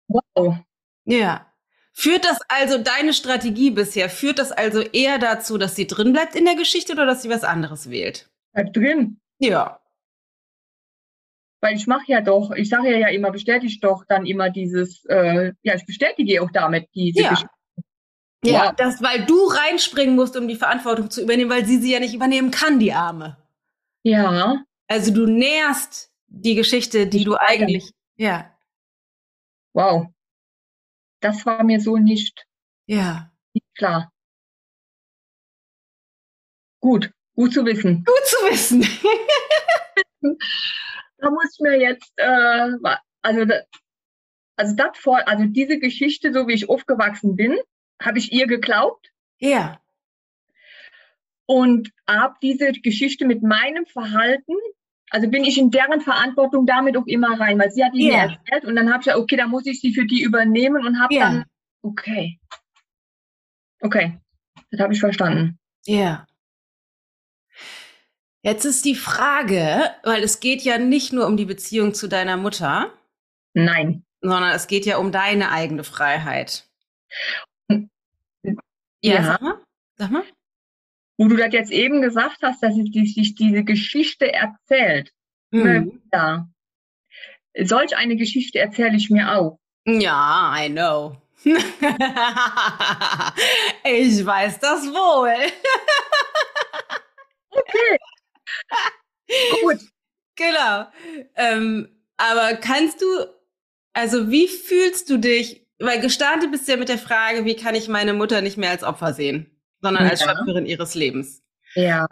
wow. 0.09 0.57
Ja. 1.05 1.47
Führt 1.93 2.25
das 2.25 2.39
also 2.49 2.79
deine 2.79 3.13
Strategie 3.13 3.71
bisher, 3.71 4.09
führt 4.09 4.39
das 4.39 4.51
also 4.51 4.81
eher 4.81 5.19
dazu, 5.19 5.59
dass 5.59 5.77
sie 5.77 5.87
drin 5.87 6.13
bleibt 6.13 6.35
in 6.35 6.47
der 6.47 6.55
Geschichte 6.55 6.93
oder 6.93 7.05
dass 7.05 7.23
sie 7.23 7.29
was 7.29 7.45
anderes 7.45 7.91
wählt? 7.91 8.31
Bleibt 8.53 8.75
drin. 8.75 9.21
Ja. 9.39 9.81
Weil 11.61 11.77
ich 11.77 11.87
mache 11.87 12.05
ja 12.07 12.23
doch, 12.23 12.53
ich 12.53 12.71
sage 12.71 12.91
ja, 12.91 12.99
ja 12.99 13.09
immer, 13.09 13.31
bestätige 13.31 13.81
doch 13.81 14.05
dann 14.09 14.25
immer 14.25 14.49
dieses, 14.49 15.05
äh, 15.07 15.53
ja, 15.63 15.75
ich 15.75 15.85
bestätige 15.85 16.41
auch 16.41 16.51
damit 16.53 16.89
diese 16.95 17.21
ja. 17.21 17.31
Geschichte. 17.31 17.55
Ja, 18.45 18.53
ja, 18.53 18.73
das, 18.73 19.03
weil 19.03 19.27
du 19.27 19.47
reinspringen 19.47 20.15
musst, 20.15 20.37
um 20.37 20.49
die 20.49 20.57
Verantwortung 20.57 21.11
zu 21.11 21.23
übernehmen, 21.23 21.51
weil 21.51 21.67
sie 21.67 21.79
sie 21.79 21.93
ja 21.93 22.01
nicht 22.01 22.15
übernehmen 22.15 22.51
kann, 22.51 22.79
die 22.79 22.95
Arme. 22.95 23.37
Ja. 24.05 24.65
Also 24.89 25.13
du 25.13 25.27
näherst 25.27 26.11
die 26.27 26.55
Geschichte, 26.55 27.07
die 27.07 27.25
du 27.25 27.37
eigentlich, 27.39 27.93
ja. 28.17 28.59
Wow. 29.75 30.09
Das 31.21 31.45
war 31.47 31.63
mir 31.63 31.81
so 31.81 31.97
nicht, 31.97 32.47
ja. 32.87 33.31
nicht 33.53 33.67
klar. 33.77 34.11
Gut, 36.81 37.13
gut 37.35 37.53
zu 37.53 37.65
wissen. 37.65 38.05
Gut 38.05 38.27
zu 38.27 38.37
wissen. 38.51 38.81
da 41.19 41.31
muss 41.31 41.53
ich 41.53 41.61
mir 41.61 41.79
jetzt, 41.79 42.13
äh, 42.17 42.71
also, 43.23 43.53
also 44.57 44.77
das 44.77 44.99
vor, 44.99 45.27
also 45.29 45.45
diese 45.45 45.79
Geschichte, 45.79 46.33
so 46.33 46.49
wie 46.49 46.55
ich 46.55 46.69
aufgewachsen 46.69 47.37
bin, 47.37 47.59
habe 48.01 48.19
ich 48.19 48.33
ihr 48.33 48.47
geglaubt. 48.47 49.13
Ja. 49.39 49.83
Und 51.47 51.93
habe 52.07 52.37
diese 52.43 52.73
Geschichte 52.73 53.27
mit 53.27 53.43
meinem 53.43 53.87
Verhalten 53.87 54.55
also 55.11 55.29
bin 55.29 55.45
ich 55.45 55.59
in 55.59 55.71
deren 55.71 56.01
Verantwortung 56.01 56.67
damit 56.67 56.97
auch 56.97 57.07
immer 57.07 57.39
rein, 57.39 57.59
weil 57.59 57.71
sie 57.71 57.85
hat 57.85 57.95
die 57.95 58.09
yeah. 58.09 58.27
mir 58.27 58.33
erzählt 58.33 58.65
und 58.65 58.77
dann 58.77 58.91
habe 58.91 59.01
ich 59.01 59.07
ja, 59.07 59.17
okay, 59.17 59.37
da 59.37 59.47
muss 59.47 59.67
ich 59.67 59.81
sie 59.81 59.95
für 59.95 60.07
die 60.07 60.23
übernehmen 60.23 60.87
und 60.87 61.01
habe 61.01 61.15
yeah. 61.15 61.31
dann, 61.31 61.45
okay, 61.83 62.39
okay, 63.81 64.19
das 64.71 64.81
habe 64.81 64.93
ich 64.93 65.01
verstanden. 65.01 65.59
Ja. 65.87 65.97
Yeah. 65.97 66.27
Jetzt 68.43 68.65
ist 68.65 68.85
die 68.85 68.95
Frage, 68.95 69.91
weil 70.05 70.23
es 70.23 70.41
geht 70.41 70.63
ja 70.63 70.79
nicht 70.79 71.13
nur 71.13 71.27
um 71.27 71.37
die 71.37 71.45
Beziehung 71.45 71.93
zu 71.93 72.09
deiner 72.09 72.37
Mutter. 72.37 72.93
Nein. 73.53 74.05
Sondern 74.21 74.53
es 74.53 74.69
geht 74.69 74.87
ja 74.87 74.99
um 74.99 75.11
deine 75.11 75.51
eigene 75.51 75.83
Freiheit. 75.85 76.65
Ja. 77.69 77.83
ja. 79.03 79.39
Sag 79.97 80.11
mal 80.11 80.25
wo 81.19 81.29
du 81.29 81.37
das 81.37 81.53
jetzt 81.53 81.73
eben 81.73 82.01
gesagt 82.01 82.39
hast, 82.43 82.63
dass 82.63 82.77
sich 82.77 82.91
die, 82.91 83.35
diese 83.35 83.65
Geschichte 83.65 84.33
erzählt. 84.33 85.13
Mhm. 85.51 86.01
Ja. 86.13 86.49
Solch 87.61 87.97
eine 87.97 88.15
Geschichte 88.17 88.61
erzähle 88.61 88.97
ich 88.97 89.11
mir 89.11 89.35
auch. 89.35 89.59
Ja, 89.85 90.55
I 90.59 90.71
know. 90.71 91.21
ich 91.45 91.55
weiß 94.25 94.61
das 94.61 94.87
wohl. 94.87 95.35
okay. 97.51 97.99
Gut. 99.63 99.81
Genau. 100.37 100.87
Ähm, 101.35 101.89
aber 102.17 102.55
kannst 102.57 103.03
du, 103.03 103.07
also 103.93 104.31
wie 104.31 104.47
fühlst 104.47 105.11
du 105.11 105.19
dich, 105.19 105.67
weil 105.81 106.01
gestartet 106.01 106.53
bist 106.53 106.69
du 106.69 106.73
ja 106.73 106.79
mit 106.79 106.89
der 106.89 106.99
Frage, 106.99 107.45
wie 107.45 107.57
kann 107.57 107.75
ich 107.75 107.89
meine 107.89 108.13
Mutter 108.13 108.41
nicht 108.41 108.57
mehr 108.57 108.71
als 108.71 108.85
Opfer 108.85 109.15
sehen, 109.15 109.58
sondern 109.81 110.05
ja. 110.05 110.11
als 110.11 110.23
Schöpferin 110.23 110.67
ihres 110.67 110.95
Lebens. 110.95 111.43
Ja. 111.75 112.07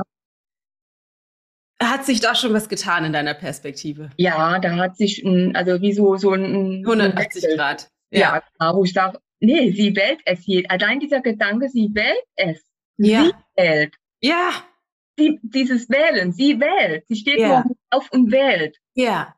Hat 1.82 2.06
sich 2.06 2.20
da 2.20 2.34
schon 2.34 2.54
was 2.54 2.68
getan 2.68 3.04
in 3.04 3.12
deiner 3.12 3.34
Perspektive? 3.34 4.10
Ja, 4.16 4.58
da 4.58 4.76
hat 4.76 4.96
sich, 4.96 5.24
also 5.54 5.80
wie 5.82 5.92
so, 5.92 6.16
so 6.16 6.32
ein 6.32 6.84
180 6.86 7.44
ein 7.44 7.56
Grad. 7.56 7.90
Ja, 8.10 8.42
ja 8.60 8.74
wo 8.74 8.84
ich 8.84 8.92
sage, 8.92 9.18
nee, 9.40 9.72
sie 9.72 9.94
wählt 9.94 10.20
es 10.24 10.40
hier. 10.40 10.64
Allein 10.70 11.00
dieser 11.00 11.20
Gedanke, 11.20 11.68
sie 11.68 11.90
wählt 11.92 12.24
es. 12.36 12.64
Ja. 12.96 13.24
Sie 13.24 13.32
wählt. 13.56 13.94
Ja. 14.20 14.50
Sie, 15.18 15.38
dieses 15.42 15.88
Wählen, 15.90 16.32
sie 16.32 16.60
wählt. 16.60 17.06
Sie 17.08 17.16
steht 17.16 17.40
ja. 17.40 17.64
auf 17.90 18.10
und 18.10 18.32
wählt. 18.32 18.78
Ja. 18.94 19.34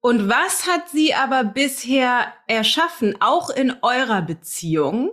Und 0.00 0.28
was 0.28 0.66
hat 0.66 0.90
sie 0.90 1.14
aber 1.14 1.44
bisher 1.44 2.34
erschaffen, 2.46 3.16
auch 3.20 3.48
in 3.48 3.74
eurer 3.80 4.20
Beziehung? 4.20 5.10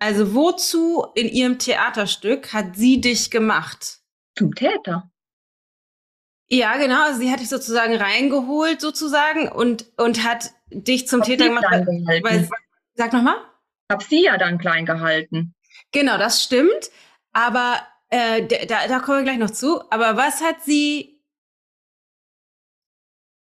Also 0.00 0.34
wozu 0.34 1.06
in 1.14 1.28
ihrem 1.28 1.58
Theaterstück 1.58 2.54
hat 2.54 2.74
sie 2.74 3.00
dich 3.00 3.30
gemacht? 3.30 4.00
Zum 4.36 4.54
Täter. 4.54 5.10
Ja, 6.48 6.76
genau. 6.78 7.04
Also 7.04 7.20
sie 7.20 7.30
hat 7.30 7.40
dich 7.40 7.50
sozusagen 7.50 7.94
reingeholt, 7.94 8.80
sozusagen, 8.80 9.48
und, 9.48 9.86
und 9.98 10.24
hat 10.24 10.52
dich 10.70 11.06
zum 11.06 11.20
hab 11.20 11.26
Täter 11.26 11.48
gemacht. 11.48 11.66
Weil, 12.22 12.48
sag 12.94 13.12
nochmal. 13.12 13.36
Hab 13.92 14.02
sie 14.02 14.24
ja 14.24 14.38
dann 14.38 14.58
klein 14.58 14.86
gehalten. 14.86 15.54
Genau, 15.92 16.16
das 16.16 16.42
stimmt. 16.42 16.90
Aber 17.32 17.80
äh, 18.08 18.46
da, 18.66 18.88
da 18.88 19.00
kommen 19.00 19.18
wir 19.18 19.24
gleich 19.24 19.38
noch 19.38 19.50
zu. 19.50 19.82
Aber 19.90 20.16
was 20.16 20.40
hat 20.40 20.62
sie, 20.64 21.22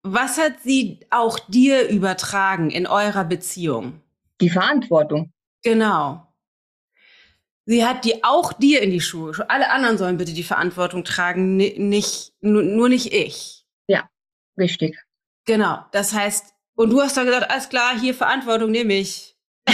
was 0.01 0.39
hat 0.39 0.61
sie 0.63 1.05
auch 1.11 1.39
dir 1.39 1.87
übertragen 1.89 2.71
in 2.71 2.87
eurer 2.87 3.23
Beziehung? 3.23 4.01
Die 4.41 4.49
Verantwortung. 4.49 5.31
Genau. 5.63 6.25
Sie 7.69 7.85
hat 7.85 8.03
die 8.03 8.23
auch 8.23 8.51
dir 8.51 8.81
in 8.81 8.89
die 8.89 8.99
Schuhe. 8.99 9.31
Alle 9.47 9.69
anderen 9.69 9.99
sollen 9.99 10.17
bitte 10.17 10.33
die 10.33 10.41
Verantwortung 10.41 11.03
tragen, 11.03 11.55
nicht, 11.55 12.33
nur 12.41 12.89
nicht 12.89 13.13
ich. 13.13 13.63
Ja, 13.85 14.09
richtig. 14.57 14.97
Genau. 15.45 15.85
Das 15.91 16.11
heißt, 16.11 16.55
und 16.73 16.89
du 16.89 16.99
hast 16.99 17.15
dann 17.15 17.27
gesagt, 17.27 17.51
alles 17.51 17.69
klar, 17.69 17.95
hier 17.99 18.15
Verantwortung 18.15 18.71
nehme 18.71 18.95
ich. 18.95 19.37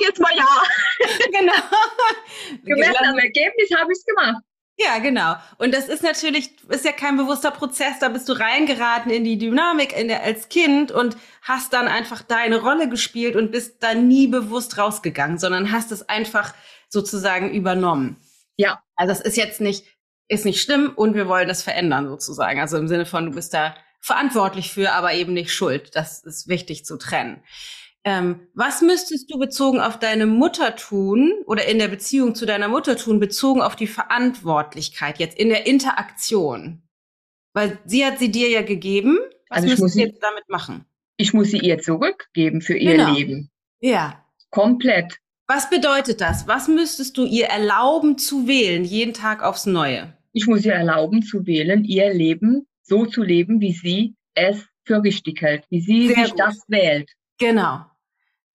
Jetzt 0.00 0.18
mal 0.18 0.36
ja. 0.36 0.44
Genau. 1.30 1.52
Gemessen 2.64 3.06
am 3.06 3.18
Ergebnis 3.18 3.70
habe 3.78 3.92
ich 3.92 3.98
es 3.98 4.04
gemacht. 4.04 4.42
Ja, 4.76 4.98
genau. 4.98 5.36
Und 5.58 5.72
das 5.72 5.88
ist 5.88 6.02
natürlich, 6.02 6.50
ist 6.68 6.84
ja 6.84 6.90
kein 6.90 7.16
bewusster 7.16 7.52
Prozess. 7.52 8.00
Da 8.00 8.08
bist 8.08 8.28
du 8.28 8.32
reingeraten 8.32 9.12
in 9.12 9.22
die 9.22 9.38
Dynamik 9.38 9.96
in 9.96 10.08
der, 10.08 10.24
als 10.24 10.48
Kind 10.48 10.90
und 10.90 11.16
hast 11.42 11.72
dann 11.72 11.86
einfach 11.86 12.22
deine 12.22 12.60
Rolle 12.60 12.88
gespielt 12.88 13.36
und 13.36 13.52
bist 13.52 13.82
da 13.84 13.94
nie 13.94 14.26
bewusst 14.26 14.76
rausgegangen, 14.76 15.38
sondern 15.38 15.70
hast 15.70 15.92
es 15.92 16.08
einfach 16.08 16.54
sozusagen 16.88 17.50
übernommen. 17.50 18.16
Ja. 18.56 18.82
Also 18.96 19.12
es 19.12 19.20
ist 19.20 19.36
jetzt 19.36 19.60
nicht, 19.60 19.84
ist 20.28 20.44
nicht 20.44 20.60
schlimm 20.60 20.92
und 20.94 21.14
wir 21.14 21.28
wollen 21.28 21.46
das 21.46 21.62
verändern 21.62 22.08
sozusagen. 22.08 22.60
Also 22.60 22.76
im 22.76 22.88
Sinne 22.88 23.06
von, 23.06 23.26
du 23.26 23.32
bist 23.32 23.54
da 23.54 23.76
verantwortlich 24.00 24.72
für, 24.72 24.92
aber 24.92 25.14
eben 25.14 25.34
nicht 25.34 25.52
schuld. 25.52 25.94
Das 25.94 26.24
ist 26.24 26.48
wichtig 26.48 26.84
zu 26.84 26.98
trennen. 26.98 27.42
Ähm, 28.06 28.48
was 28.52 28.82
müsstest 28.82 29.32
du 29.32 29.38
bezogen 29.38 29.80
auf 29.80 29.98
deine 29.98 30.26
Mutter 30.26 30.76
tun 30.76 31.32
oder 31.46 31.66
in 31.66 31.78
der 31.78 31.88
Beziehung 31.88 32.34
zu 32.34 32.44
deiner 32.44 32.68
Mutter 32.68 32.96
tun, 32.96 33.18
bezogen 33.18 33.62
auf 33.62 33.76
die 33.76 33.86
Verantwortlichkeit 33.86 35.18
jetzt 35.18 35.38
in 35.38 35.48
der 35.48 35.66
Interaktion? 35.66 36.82
Weil 37.54 37.78
sie 37.86 38.04
hat 38.04 38.18
sie 38.18 38.30
dir 38.30 38.50
ja 38.50 38.62
gegeben. 38.62 39.18
Was 39.48 39.62
also 39.62 39.68
müsstest 39.68 39.94
du 39.94 40.00
jetzt 40.00 40.22
damit 40.22 40.48
machen? 40.48 40.84
Ich 41.16 41.32
muss 41.32 41.48
sie 41.48 41.58
ihr 41.58 41.78
zurückgeben 41.78 42.60
für 42.60 42.76
ihr 42.76 42.96
genau. 42.96 43.14
Leben. 43.14 43.50
Ja. 43.80 44.26
Komplett. 44.50 45.18
Was 45.46 45.70
bedeutet 45.70 46.20
das? 46.20 46.46
Was 46.46 46.68
müsstest 46.68 47.16
du 47.16 47.24
ihr 47.24 47.46
erlauben 47.46 48.18
zu 48.18 48.46
wählen, 48.46 48.84
jeden 48.84 49.14
Tag 49.14 49.42
aufs 49.42 49.66
Neue? 49.66 50.12
Ich 50.32 50.46
muss 50.46 50.64
ihr 50.64 50.72
erlauben 50.74 51.22
zu 51.22 51.46
wählen, 51.46 51.84
ihr 51.84 52.12
Leben 52.12 52.66
so 52.82 53.06
zu 53.06 53.22
leben, 53.22 53.60
wie 53.60 53.72
sie 53.72 54.14
es 54.34 54.66
für 54.84 55.02
richtig 55.02 55.40
hält, 55.40 55.64
wie 55.70 55.80
sie 55.80 56.08
Sehr 56.08 56.16
sich 56.16 56.30
gut. 56.30 56.40
das 56.40 56.62
wählt. 56.68 57.10
Genau. 57.38 57.84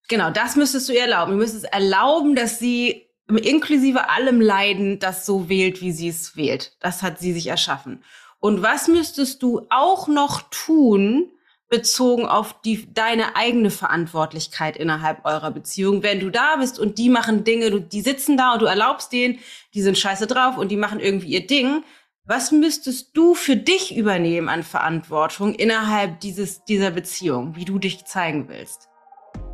Genau, 0.10 0.32
das 0.32 0.56
müsstest 0.56 0.90
du 0.90 0.94
ihr 0.94 1.02
erlauben. 1.02 1.34
Du 1.34 1.38
müsstest 1.38 1.66
erlauben, 1.66 2.36
dass 2.36 2.60
sie 2.60 3.06
inklusive 3.28 4.10
allem 4.10 4.42
Leiden 4.42 4.98
das 4.98 5.26
so 5.26 5.48
wählt, 5.50 5.82
wie 5.82 5.92
sie 5.92 6.10
es 6.10 6.36
wählt. 6.36 6.74
Das 6.80 7.04
hat 7.04 7.20
sie 7.20 7.32
sich 7.32 7.48
erschaffen. 7.48 8.04
Und 8.40 8.64
was 8.64 8.88
müsstest 8.88 9.44
du 9.44 9.68
auch 9.70 10.08
noch 10.08 10.42
tun, 10.50 11.32
bezogen 11.70 12.26
auf 12.26 12.60
die, 12.62 12.92
deine 12.92 13.36
eigene 13.36 13.70
Verantwortlichkeit 13.70 14.76
innerhalb 14.76 15.24
eurer 15.26 15.52
Beziehung, 15.52 16.02
wenn 16.02 16.20
du 16.20 16.32
da 16.32 16.56
bist 16.56 16.80
und 16.80 16.98
die 16.98 17.10
machen 17.10 17.44
Dinge, 17.44 17.80
die 17.80 18.02
sitzen 18.02 18.36
da 18.36 18.54
und 18.54 18.64
du 18.64 18.66
erlaubst 18.66 19.12
denen, 19.14 19.38
die 19.76 19.84
sind 19.84 19.96
scheiße 19.96 20.26
drauf 20.26 20.58
und 20.58 20.70
die 20.70 20.78
machen 20.78 21.00
irgendwie 21.00 21.28
ihr 21.28 21.46
Ding. 21.46 21.84
Was 22.26 22.52
müsstest 22.52 23.16
du 23.16 23.36
für 23.36 23.56
dich 23.56 23.96
übernehmen 23.96 24.50
an 24.50 24.64
Verantwortung 24.64 25.54
innerhalb 25.54 26.20
dieses, 26.22 26.64
dieser 26.64 26.90
Beziehung, 26.90 27.56
wie 27.56 27.66
du 27.66 27.78
dich 27.78 28.06
zeigen 28.06 28.50
willst? 28.50 28.89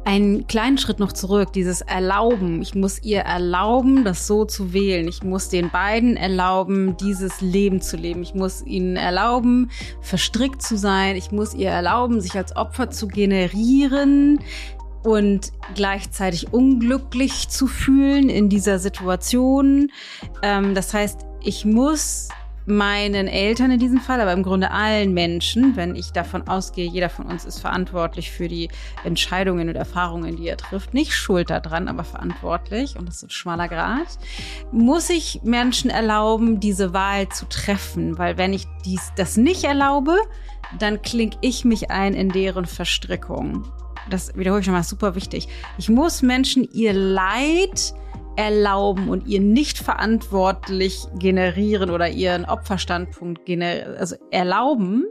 Einen 0.06 0.45
kleinen 0.45 0.78
Schritt 0.78 0.99
noch 0.99 1.12
zurück, 1.12 1.51
dieses 1.53 1.82
Erlauben. 1.82 2.62
Ich 2.62 2.76
muss 2.76 3.01
ihr 3.01 3.22
erlauben, 3.22 4.03
das 4.03 4.28
so 4.28 4.45
zu 4.45 4.72
wählen. 4.72 5.08
Ich 5.08 5.24
muss 5.24 5.49
den 5.49 5.72
beiden 5.72 6.16
erlauben, 6.16 6.95
dieses 6.97 7.41
Leben 7.41 7.82
zu 7.82 7.97
leben. 7.97 8.22
Ich 8.22 8.36
muss 8.36 8.64
ihnen 8.64 8.95
erlauben, 8.97 9.72
verstrickt 10.01 10.62
zu 10.62 10.78
sein. 10.78 11.16
Ich 11.16 11.32
muss 11.32 11.56
ihr 11.56 11.70
erlauben, 11.70 12.22
sich 12.22 12.36
als 12.36 12.56
Opfer 12.56 12.91
zu 12.91 13.08
generieren 13.08 14.39
und 15.03 15.51
gleichzeitig 15.74 16.53
unglücklich 16.53 17.49
zu 17.49 17.66
fühlen 17.66 18.30
in 18.30 18.47
dieser 18.47 18.78
Situation. 18.78 19.91
Ähm, 20.43 20.76
das 20.76 20.93
heißt, 20.93 21.26
ich 21.41 21.66
muss 21.66 22.30
meinen 22.66 23.28
Eltern 23.28 23.72
in 23.72 23.80
diesem 23.80 23.99
Fall, 23.99 24.20
aber 24.20 24.34
im 24.34 24.43
Grunde 24.43 24.72
allen 24.72 25.13
Menschen, 25.13 25.76
wenn 25.76 25.95
ich 25.95 26.11
davon 26.11 26.47
ausgehe, 26.47 26.88
jeder 26.88 27.09
von 27.09 27.26
uns 27.26 27.45
ist 27.45 27.59
verantwortlich 27.59 28.32
für 28.32 28.47
die 28.47 28.70
Entscheidungen 29.03 29.70
und 29.70 29.76
Erfahrungen, 29.76 30.36
die 30.36 30.47
er 30.47 30.57
trifft, 30.57 30.93
nicht 30.93 31.13
schuld 31.13 31.49
daran, 31.49 31.88
aber 31.88 32.03
verantwortlich, 32.03 32.97
und 32.97 33.07
das 33.07 33.18
ist 33.18 33.24
ein 33.24 33.30
schmaler 33.30 33.68
Grad, 33.68 34.07
muss 34.72 35.09
ich 35.09 35.41
Menschen 35.43 35.89
erlauben, 35.89 36.59
diese 36.59 36.93
Wahl 36.93 37.30
zu 37.30 37.45
treffen, 37.47 38.18
weil 38.18 38.38
wenn 38.38 38.53
ich 38.53 38.66
dies, 38.84 39.11
das 39.16 39.38
nicht 39.38 39.63
erlaube, 39.63 40.16
dann 40.80 41.01
klinge 41.01 41.36
ich 41.41 41.66
mich 41.66 41.91
ein 41.91 42.13
in 42.13 42.30
deren 42.30 42.66
Verstrickung. 42.66 43.63
Das 44.09 44.36
wiederhole 44.36 44.61
ich 44.61 44.68
nochmal, 44.68 44.84
super 44.84 45.16
wichtig. 45.16 45.47
Ich 45.78 45.89
muss 45.89 46.22
Menschen 46.22 46.68
ihr 46.74 46.93
Leid 46.93 47.93
erlauben 48.36 49.09
und 49.09 49.27
ihr 49.27 49.39
nicht 49.39 49.77
verantwortlich 49.77 51.05
generieren 51.17 51.89
oder 51.89 52.09
ihren 52.09 52.45
Opferstandpunkt 52.45 53.49
also 53.49 54.15
erlauben, 54.31 55.05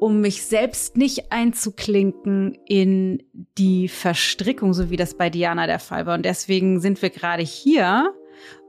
um 0.00 0.20
mich 0.20 0.44
selbst 0.44 0.96
nicht 0.96 1.32
einzuklinken 1.32 2.56
in 2.66 3.22
die 3.56 3.88
Verstrickung, 3.88 4.72
so 4.72 4.90
wie 4.90 4.96
das 4.96 5.14
bei 5.14 5.30
Diana 5.30 5.66
der 5.66 5.78
Fall 5.78 6.06
war. 6.06 6.14
Und 6.14 6.24
deswegen 6.24 6.80
sind 6.80 7.02
wir 7.02 7.10
gerade 7.10 7.42
hier. 7.42 8.14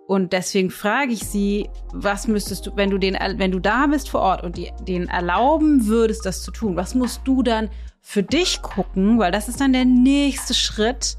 Und 0.07 0.33
deswegen 0.33 0.71
frage 0.71 1.13
ich 1.13 1.19
sie, 1.19 1.69
was 1.93 2.27
müsstest 2.27 2.65
du, 2.65 2.75
wenn 2.75 2.89
du 2.89 2.97
den, 2.97 3.15
wenn 3.37 3.51
du 3.51 3.59
da 3.59 3.85
bist 3.85 4.09
vor 4.09 4.21
Ort 4.21 4.43
und 4.43 4.57
die, 4.57 4.71
den 4.87 5.07
erlauben 5.07 5.85
würdest, 5.85 6.25
das 6.25 6.41
zu 6.41 6.49
tun, 6.49 6.75
was 6.75 6.95
musst 6.95 7.21
du 7.25 7.43
dann 7.43 7.69
für 8.01 8.23
dich 8.23 8.63
gucken? 8.63 9.19
Weil 9.19 9.31
das 9.31 9.47
ist 9.47 9.61
dann 9.61 9.71
der 9.71 9.85
nächste 9.85 10.55
Schritt. 10.55 11.15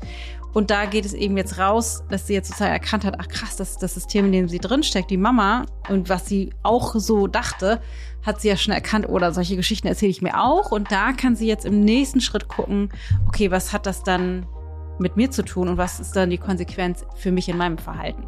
Und 0.53 0.71
da 0.71 0.85
geht 0.85 1.05
es 1.05 1.15
eben 1.15 1.37
jetzt 1.37 1.59
raus, 1.59 2.03
dass 2.11 2.27
sie 2.27 2.35
jetzt 2.35 2.49
sozusagen 2.49 2.73
erkannt 2.73 3.05
hat, 3.05 3.17
ach 3.19 3.29
krass, 3.29 3.57
das 3.57 3.71
ist 3.71 3.83
das 3.83 3.95
System, 3.95 4.27
in 4.27 4.33
dem 4.33 4.49
sie 4.49 4.59
drinsteckt, 4.59 5.11
die 5.11 5.17
Mama. 5.17 5.67
Und 5.89 6.09
was 6.09 6.27
sie 6.27 6.53
auch 6.63 6.95
so 6.97 7.27
dachte, 7.27 7.81
hat 8.25 8.41
sie 8.41 8.49
ja 8.49 8.57
schon 8.57 8.75
erkannt, 8.75 9.09
oder 9.09 9.33
solche 9.33 9.57
Geschichten 9.57 9.87
erzähle 9.87 10.11
ich 10.11 10.23
mir 10.23 10.41
auch. 10.41 10.73
Und 10.73 10.91
da 10.91 11.13
kann 11.13 11.37
sie 11.37 11.47
jetzt 11.47 11.65
im 11.65 11.81
nächsten 11.81 12.21
Schritt 12.21 12.49
gucken, 12.49 12.91
okay, 13.29 13.51
was 13.51 13.73
hat 13.73 13.87
das 13.87 14.03
dann 14.03 14.47
mit 14.99 15.17
mir 15.17 15.31
zu 15.31 15.43
tun 15.43 15.69
und 15.69 15.79
was 15.79 16.01
ist 16.01 16.15
dann 16.15 16.31
die 16.31 16.39
Konsequenz 16.39 17.07
für 17.17 17.33
mich 17.33 17.49
in 17.49 17.57
meinem 17.57 17.79
Verhalten? 17.79 18.27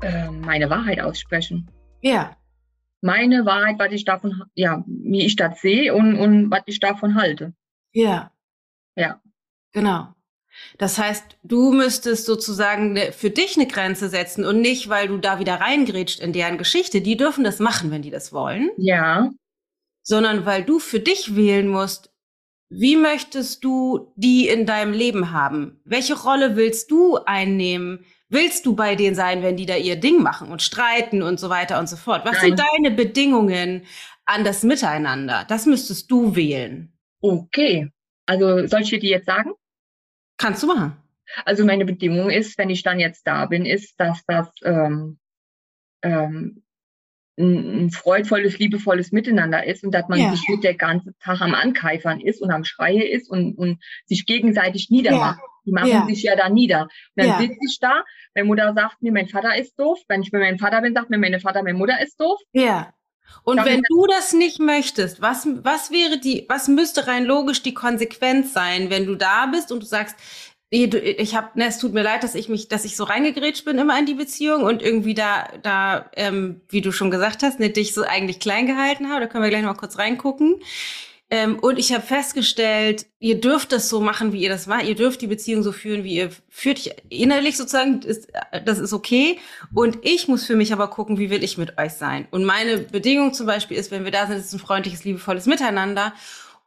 Äh, 0.00 0.30
meine 0.30 0.70
Wahrheit 0.70 1.00
aussprechen. 1.00 1.70
Ja. 2.00 2.36
Meine 3.00 3.46
Wahrheit, 3.46 3.78
was 3.78 3.92
ich 3.92 4.04
davon, 4.04 4.42
ja, 4.54 4.84
wie 4.86 5.24
ich 5.24 5.36
das 5.36 5.60
sehe 5.60 5.94
und, 5.94 6.18
und 6.18 6.50
was 6.50 6.62
ich 6.66 6.80
davon 6.80 7.14
halte. 7.14 7.52
Ja. 7.92 8.32
Ja. 8.96 9.20
Genau. 9.72 10.08
Das 10.78 10.98
heißt, 10.98 11.38
du 11.42 11.72
müsstest 11.72 12.26
sozusagen 12.26 12.92
ne, 12.92 13.12
für 13.12 13.30
dich 13.30 13.56
eine 13.56 13.66
Grenze 13.66 14.08
setzen 14.08 14.44
und 14.44 14.60
nicht, 14.60 14.88
weil 14.88 15.08
du 15.08 15.18
da 15.18 15.38
wieder 15.38 15.60
reingrätscht 15.60 16.20
in 16.20 16.32
deren 16.32 16.58
Geschichte. 16.58 17.00
Die 17.00 17.16
dürfen 17.16 17.44
das 17.44 17.58
machen, 17.58 17.90
wenn 17.90 18.02
die 18.02 18.10
das 18.10 18.32
wollen. 18.32 18.70
Ja. 18.76 19.30
Sondern 20.02 20.46
weil 20.46 20.64
du 20.64 20.78
für 20.78 21.00
dich 21.00 21.36
wählen 21.36 21.68
musst, 21.68 22.10
wie 22.70 22.96
möchtest 22.96 23.64
du 23.64 24.12
die 24.16 24.48
in 24.48 24.66
deinem 24.66 24.92
Leben 24.92 25.32
haben? 25.32 25.80
Welche 25.84 26.20
Rolle 26.20 26.56
willst 26.56 26.90
du 26.90 27.16
einnehmen? 27.24 28.04
Willst 28.28 28.66
du 28.66 28.76
bei 28.76 28.94
denen 28.94 29.16
sein, 29.16 29.42
wenn 29.42 29.56
die 29.56 29.64
da 29.64 29.76
ihr 29.76 29.96
Ding 29.96 30.22
machen 30.22 30.50
und 30.50 30.60
streiten 30.60 31.22
und 31.22 31.40
so 31.40 31.48
weiter 31.48 31.78
und 31.78 31.88
so 31.88 31.96
fort? 31.96 32.26
Was 32.26 32.42
Nein. 32.42 32.56
sind 32.56 32.60
deine 32.60 32.94
Bedingungen 32.94 33.86
an 34.26 34.44
das 34.44 34.64
Miteinander? 34.64 35.46
Das 35.48 35.64
müsstest 35.64 36.10
du 36.10 36.36
wählen. 36.36 36.92
Okay. 37.22 37.90
Also 38.28 38.66
soll 38.66 38.82
ich 38.82 38.90
dir 38.90 39.00
die 39.00 39.08
jetzt 39.08 39.26
sagen? 39.26 39.52
Kannst 40.36 40.62
du 40.62 40.66
machen. 40.66 40.96
Also 41.44 41.64
meine 41.64 41.84
Bedingung 41.84 42.30
ist, 42.30 42.58
wenn 42.58 42.70
ich 42.70 42.82
dann 42.82 43.00
jetzt 43.00 43.26
da 43.26 43.46
bin, 43.46 43.66
ist, 43.66 43.98
dass 43.98 44.22
das 44.26 44.48
ähm, 44.62 45.18
ähm, 46.02 46.62
ein, 47.38 47.90
freudvolles, 47.90 48.58
liebevolles 48.58 49.12
Miteinander 49.12 49.64
ist 49.64 49.82
und 49.82 49.92
dass 49.92 50.08
man 50.08 50.20
ja. 50.20 50.30
sich 50.30 50.46
mit 50.48 50.62
der 50.62 50.74
ganze 50.74 51.14
Tag 51.20 51.40
am 51.40 51.54
Ankeifern 51.54 52.20
ist 52.20 52.42
und 52.42 52.50
am 52.50 52.64
Schreie 52.64 53.04
ist 53.04 53.30
und, 53.30 53.56
und 53.56 53.82
sich 54.06 54.26
gegenseitig 54.26 54.90
niedermacht. 54.90 55.38
Ja. 55.38 55.48
Die 55.64 55.72
machen 55.72 55.88
ja. 55.88 56.06
sich 56.06 56.22
ja 56.22 56.36
da 56.36 56.48
nieder. 56.48 56.82
Und 56.82 56.90
dann 57.16 57.38
sitze 57.38 57.58
ich 57.66 57.78
da, 57.80 58.04
meine 58.34 58.46
Mutter 58.46 58.72
sagt 58.74 59.02
mir, 59.02 59.12
mein 59.12 59.28
Vater 59.28 59.56
ist 59.56 59.78
doof. 59.78 59.98
Wenn 60.08 60.22
ich 60.22 60.30
bei 60.30 60.38
meinem 60.38 60.58
Vater 60.58 60.80
bin, 60.80 60.94
sagt 60.94 61.10
mir 61.10 61.18
meine 61.18 61.40
Vater, 61.40 61.62
meine 61.62 61.78
Mutter 61.78 62.00
ist 62.02 62.18
doof. 62.20 62.40
Ja. 62.52 62.92
Und 63.42 63.64
wenn 63.64 63.82
du 63.88 64.06
das 64.06 64.34
nicht 64.34 64.58
möchtest, 64.58 65.22
was, 65.22 65.48
was 65.62 65.90
wäre 65.90 66.18
die, 66.18 66.44
was 66.48 66.68
müsste 66.68 67.06
rein 67.06 67.24
logisch 67.24 67.62
die 67.62 67.72
Konsequenz 67.72 68.52
sein, 68.52 68.90
wenn 68.90 69.06
du 69.06 69.14
da 69.14 69.46
bist 69.46 69.72
und 69.72 69.82
du 69.82 69.86
sagst, 69.86 70.16
ich 70.70 71.34
habe, 71.34 71.48
ne, 71.54 71.66
es 71.66 71.78
tut 71.78 71.94
mir 71.94 72.02
leid, 72.02 72.22
dass 72.22 72.34
ich 72.34 72.50
mich, 72.50 72.68
dass 72.68 72.84
ich 72.84 72.94
so 72.94 73.04
reingegrätscht 73.04 73.64
bin 73.64 73.78
immer 73.78 73.98
in 73.98 74.04
die 74.04 74.14
Beziehung 74.14 74.64
und 74.64 74.82
irgendwie 74.82 75.14
da, 75.14 75.48
da, 75.62 76.10
ähm, 76.14 76.60
wie 76.68 76.82
du 76.82 76.92
schon 76.92 77.10
gesagt 77.10 77.42
hast, 77.42 77.58
ne, 77.58 77.70
dich 77.70 77.94
so 77.94 78.02
eigentlich 78.02 78.38
klein 78.38 78.66
gehalten 78.66 79.08
habe. 79.08 79.20
Da 79.22 79.26
können 79.28 79.44
wir 79.44 79.50
gleich 79.50 79.62
noch 79.62 79.72
mal 79.72 79.78
kurz 79.78 79.96
reingucken. 79.96 80.56
Ähm, 81.30 81.58
und 81.58 81.78
ich 81.78 81.92
habe 81.92 82.02
festgestellt, 82.02 83.06
ihr 83.18 83.38
dürft 83.38 83.72
das 83.72 83.90
so 83.90 84.00
machen, 84.00 84.32
wie 84.32 84.42
ihr 84.42 84.48
das 84.48 84.66
macht. 84.66 84.84
Ihr 84.84 84.94
dürft 84.94 85.20
die 85.20 85.26
Beziehung 85.26 85.62
so 85.62 85.72
führen, 85.72 86.02
wie 86.02 86.14
ihr 86.14 86.30
führt. 86.48 86.78
Ich, 86.78 86.94
innerlich 87.10 87.58
sozusagen, 87.58 88.00
ist, 88.00 88.28
das 88.64 88.78
ist 88.78 88.94
okay. 88.94 89.38
Und 89.74 89.98
ich 90.02 90.26
muss 90.28 90.46
für 90.46 90.56
mich 90.56 90.72
aber 90.72 90.88
gucken, 90.88 91.18
wie 91.18 91.28
will 91.28 91.44
ich 91.44 91.58
mit 91.58 91.76
euch 91.76 91.92
sein. 91.92 92.26
Und 92.30 92.44
meine 92.44 92.78
Bedingung 92.78 93.34
zum 93.34 93.46
Beispiel 93.46 93.76
ist, 93.76 93.90
wenn 93.90 94.04
wir 94.04 94.10
da 94.10 94.26
sind, 94.26 94.38
ist 94.38 94.54
ein 94.54 94.58
freundliches, 94.58 95.04
liebevolles 95.04 95.44
Miteinander. 95.44 96.14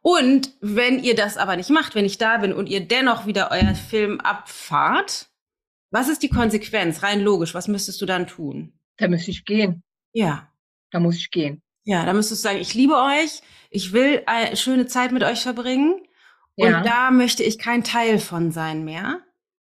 Und 0.00 0.52
wenn 0.60 1.02
ihr 1.02 1.16
das 1.16 1.36
aber 1.36 1.56
nicht 1.56 1.70
macht, 1.70 1.96
wenn 1.96 2.04
ich 2.04 2.18
da 2.18 2.38
bin 2.38 2.52
und 2.52 2.68
ihr 2.68 2.86
dennoch 2.86 3.26
wieder 3.26 3.50
euer 3.50 3.74
Film 3.74 4.20
abfahrt, 4.20 5.28
was 5.90 6.08
ist 6.08 6.22
die 6.22 6.28
Konsequenz? 6.28 7.02
Rein 7.02 7.20
logisch, 7.20 7.54
was 7.54 7.68
müsstest 7.68 8.00
du 8.00 8.06
dann 8.06 8.28
tun? 8.28 8.72
Da 8.96 9.08
müsste 9.08 9.30
ich 9.32 9.44
gehen. 9.44 9.82
Ja. 10.12 10.48
Da 10.90 11.00
muss 11.00 11.16
ich 11.16 11.30
gehen. 11.30 11.62
Ja, 11.84 12.04
da 12.04 12.12
müsstest 12.12 12.44
du 12.44 12.48
sagen, 12.48 12.60
ich 12.60 12.74
liebe 12.74 12.94
euch, 12.94 13.42
ich 13.72 13.92
will 13.92 14.22
eine 14.26 14.56
schöne 14.56 14.86
Zeit 14.86 15.12
mit 15.12 15.22
euch 15.24 15.42
verbringen 15.42 16.00
ja. 16.56 16.78
und 16.78 16.86
da 16.86 17.10
möchte 17.10 17.42
ich 17.42 17.58
kein 17.58 17.82
Teil 17.82 18.18
von 18.18 18.52
sein 18.52 18.84
mehr. 18.84 19.20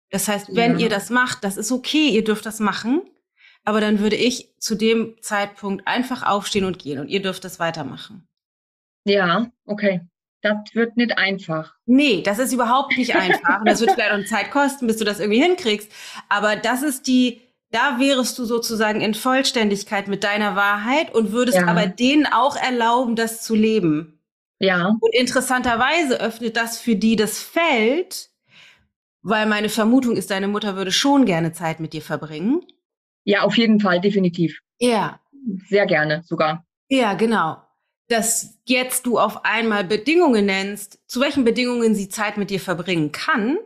Das 0.10 0.28
heißt, 0.28 0.56
wenn 0.56 0.74
ja. 0.74 0.86
ihr 0.86 0.90
das 0.90 1.10
macht, 1.10 1.44
das 1.44 1.58
ist 1.58 1.72
okay, 1.72 2.10
ihr 2.10 2.24
dürft 2.24 2.46
das 2.46 2.60
machen, 2.60 3.02
aber 3.64 3.80
dann 3.80 4.00
würde 4.00 4.18
ich 4.18 4.54
zu 4.60 4.76
dem 4.76 5.16
Zeitpunkt 5.22 5.88
einfach 5.88 6.24
aufstehen 6.24 6.66
und 6.66 6.80
gehen 6.80 7.00
und 7.00 7.08
ihr 7.08 7.22
dürft 7.22 7.46
das 7.46 7.60
weitermachen. 7.60 8.28
Ja, 9.06 9.50
okay. 9.66 10.02
Das 10.42 10.58
wird 10.74 10.98
nicht 10.98 11.18
einfach. 11.18 11.76
Nee, 11.86 12.24
das 12.24 12.40
ist 12.40 12.52
überhaupt 12.52 12.98
nicht 12.98 13.16
einfach. 13.16 13.60
Und 13.60 13.68
das 13.68 13.80
wird 13.80 13.92
vielleicht 13.94 14.12
auch 14.12 14.26
Zeit 14.26 14.52
kosten, 14.52 14.88
bis 14.88 14.98
du 14.98 15.06
das 15.06 15.20
irgendwie 15.20 15.42
hinkriegst. 15.42 15.92
Aber 16.30 16.56
das 16.56 16.82
ist 16.82 17.08
die, 17.08 17.42
da 17.72 18.00
wärest 18.00 18.38
du 18.38 18.46
sozusagen 18.46 19.02
in 19.02 19.14
Vollständigkeit 19.14 20.08
mit 20.08 20.24
deiner 20.24 20.56
Wahrheit 20.56 21.14
und 21.14 21.32
würdest 21.32 21.58
ja. 21.58 21.68
aber 21.68 21.88
denen 21.88 22.26
auch 22.26 22.56
erlauben, 22.56 23.16
das 23.16 23.44
zu 23.44 23.56
leben. 23.56 24.20
Ja. 24.60 24.96
Und 25.00 25.16
interessanterweise 25.16 26.20
öffnet 26.20 26.58
das 26.58 26.80
für 26.80 26.96
die 26.96 27.16
das 27.16 27.40
Feld, 27.40 28.30
weil 29.22 29.46
meine 29.48 29.70
Vermutung 29.70 30.16
ist, 30.16 30.32
deine 30.32 30.48
Mutter 30.48 30.76
würde 30.76 30.92
schon 30.92 31.26
gerne 31.26 31.54
Zeit 31.54 31.80
mit 31.80 31.94
dir 31.94 32.02
verbringen. 32.02 32.62
Ja, 33.24 33.42
auf 33.42 33.58
jeden 33.58 33.80
Fall, 33.80 34.02
definitiv. 34.02 34.60
Ja. 34.80 35.20
Sehr 35.68 35.88
gerne 35.88 36.24
sogar. 36.24 36.66
Ja, 36.90 37.14
genau 37.14 37.58
dass 38.12 38.60
jetzt 38.66 39.06
du 39.06 39.18
auf 39.18 39.46
einmal 39.46 39.86
Bedingungen 39.86 40.46
nennst, 40.46 41.00
zu 41.08 41.22
welchen 41.22 41.46
Bedingungen 41.46 41.96
sie 41.96 42.10
Zeit 42.10 42.38
mit 42.38 42.50
dir 42.50 42.60
verbringen 42.60 43.12
kann. 43.14 43.58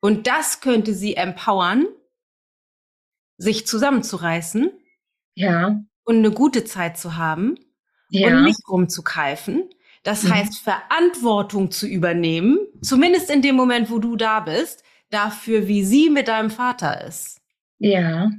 Und 0.00 0.26
das 0.26 0.60
könnte 0.60 0.94
sie 0.94 1.14
empowern, 1.14 1.86
sich 3.40 3.66
zusammenzureißen. 3.66 4.70
Ja. 5.34 5.80
Und 6.04 6.16
eine 6.16 6.30
gute 6.30 6.64
Zeit 6.64 6.98
zu 6.98 7.16
haben. 7.16 7.58
Ja. 8.10 8.28
Und 8.28 8.44
nicht 8.44 8.60
rumzukeifen. 8.68 9.70
Das 10.02 10.24
mhm. 10.24 10.34
heißt, 10.34 10.58
Verantwortung 10.58 11.70
zu 11.70 11.86
übernehmen, 11.86 12.58
zumindest 12.82 13.30
in 13.30 13.42
dem 13.42 13.54
Moment, 13.54 13.90
wo 13.90 13.98
du 13.98 14.16
da 14.16 14.40
bist, 14.40 14.82
dafür, 15.10 15.66
wie 15.66 15.84
sie 15.84 16.10
mit 16.10 16.28
deinem 16.28 16.50
Vater 16.50 17.06
ist. 17.06 17.40
Ja. 17.78 18.30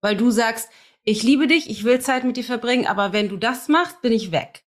Weil 0.00 0.16
du 0.16 0.30
sagst, 0.30 0.70
ich 1.04 1.22
liebe 1.22 1.46
dich, 1.46 1.70
ich 1.70 1.84
will 1.84 2.00
Zeit 2.00 2.24
mit 2.24 2.36
dir 2.36 2.44
verbringen, 2.44 2.86
aber 2.86 3.12
wenn 3.12 3.28
du 3.28 3.36
das 3.36 3.68
machst, 3.68 4.02
bin 4.02 4.12
ich 4.12 4.32
weg. 4.32 4.62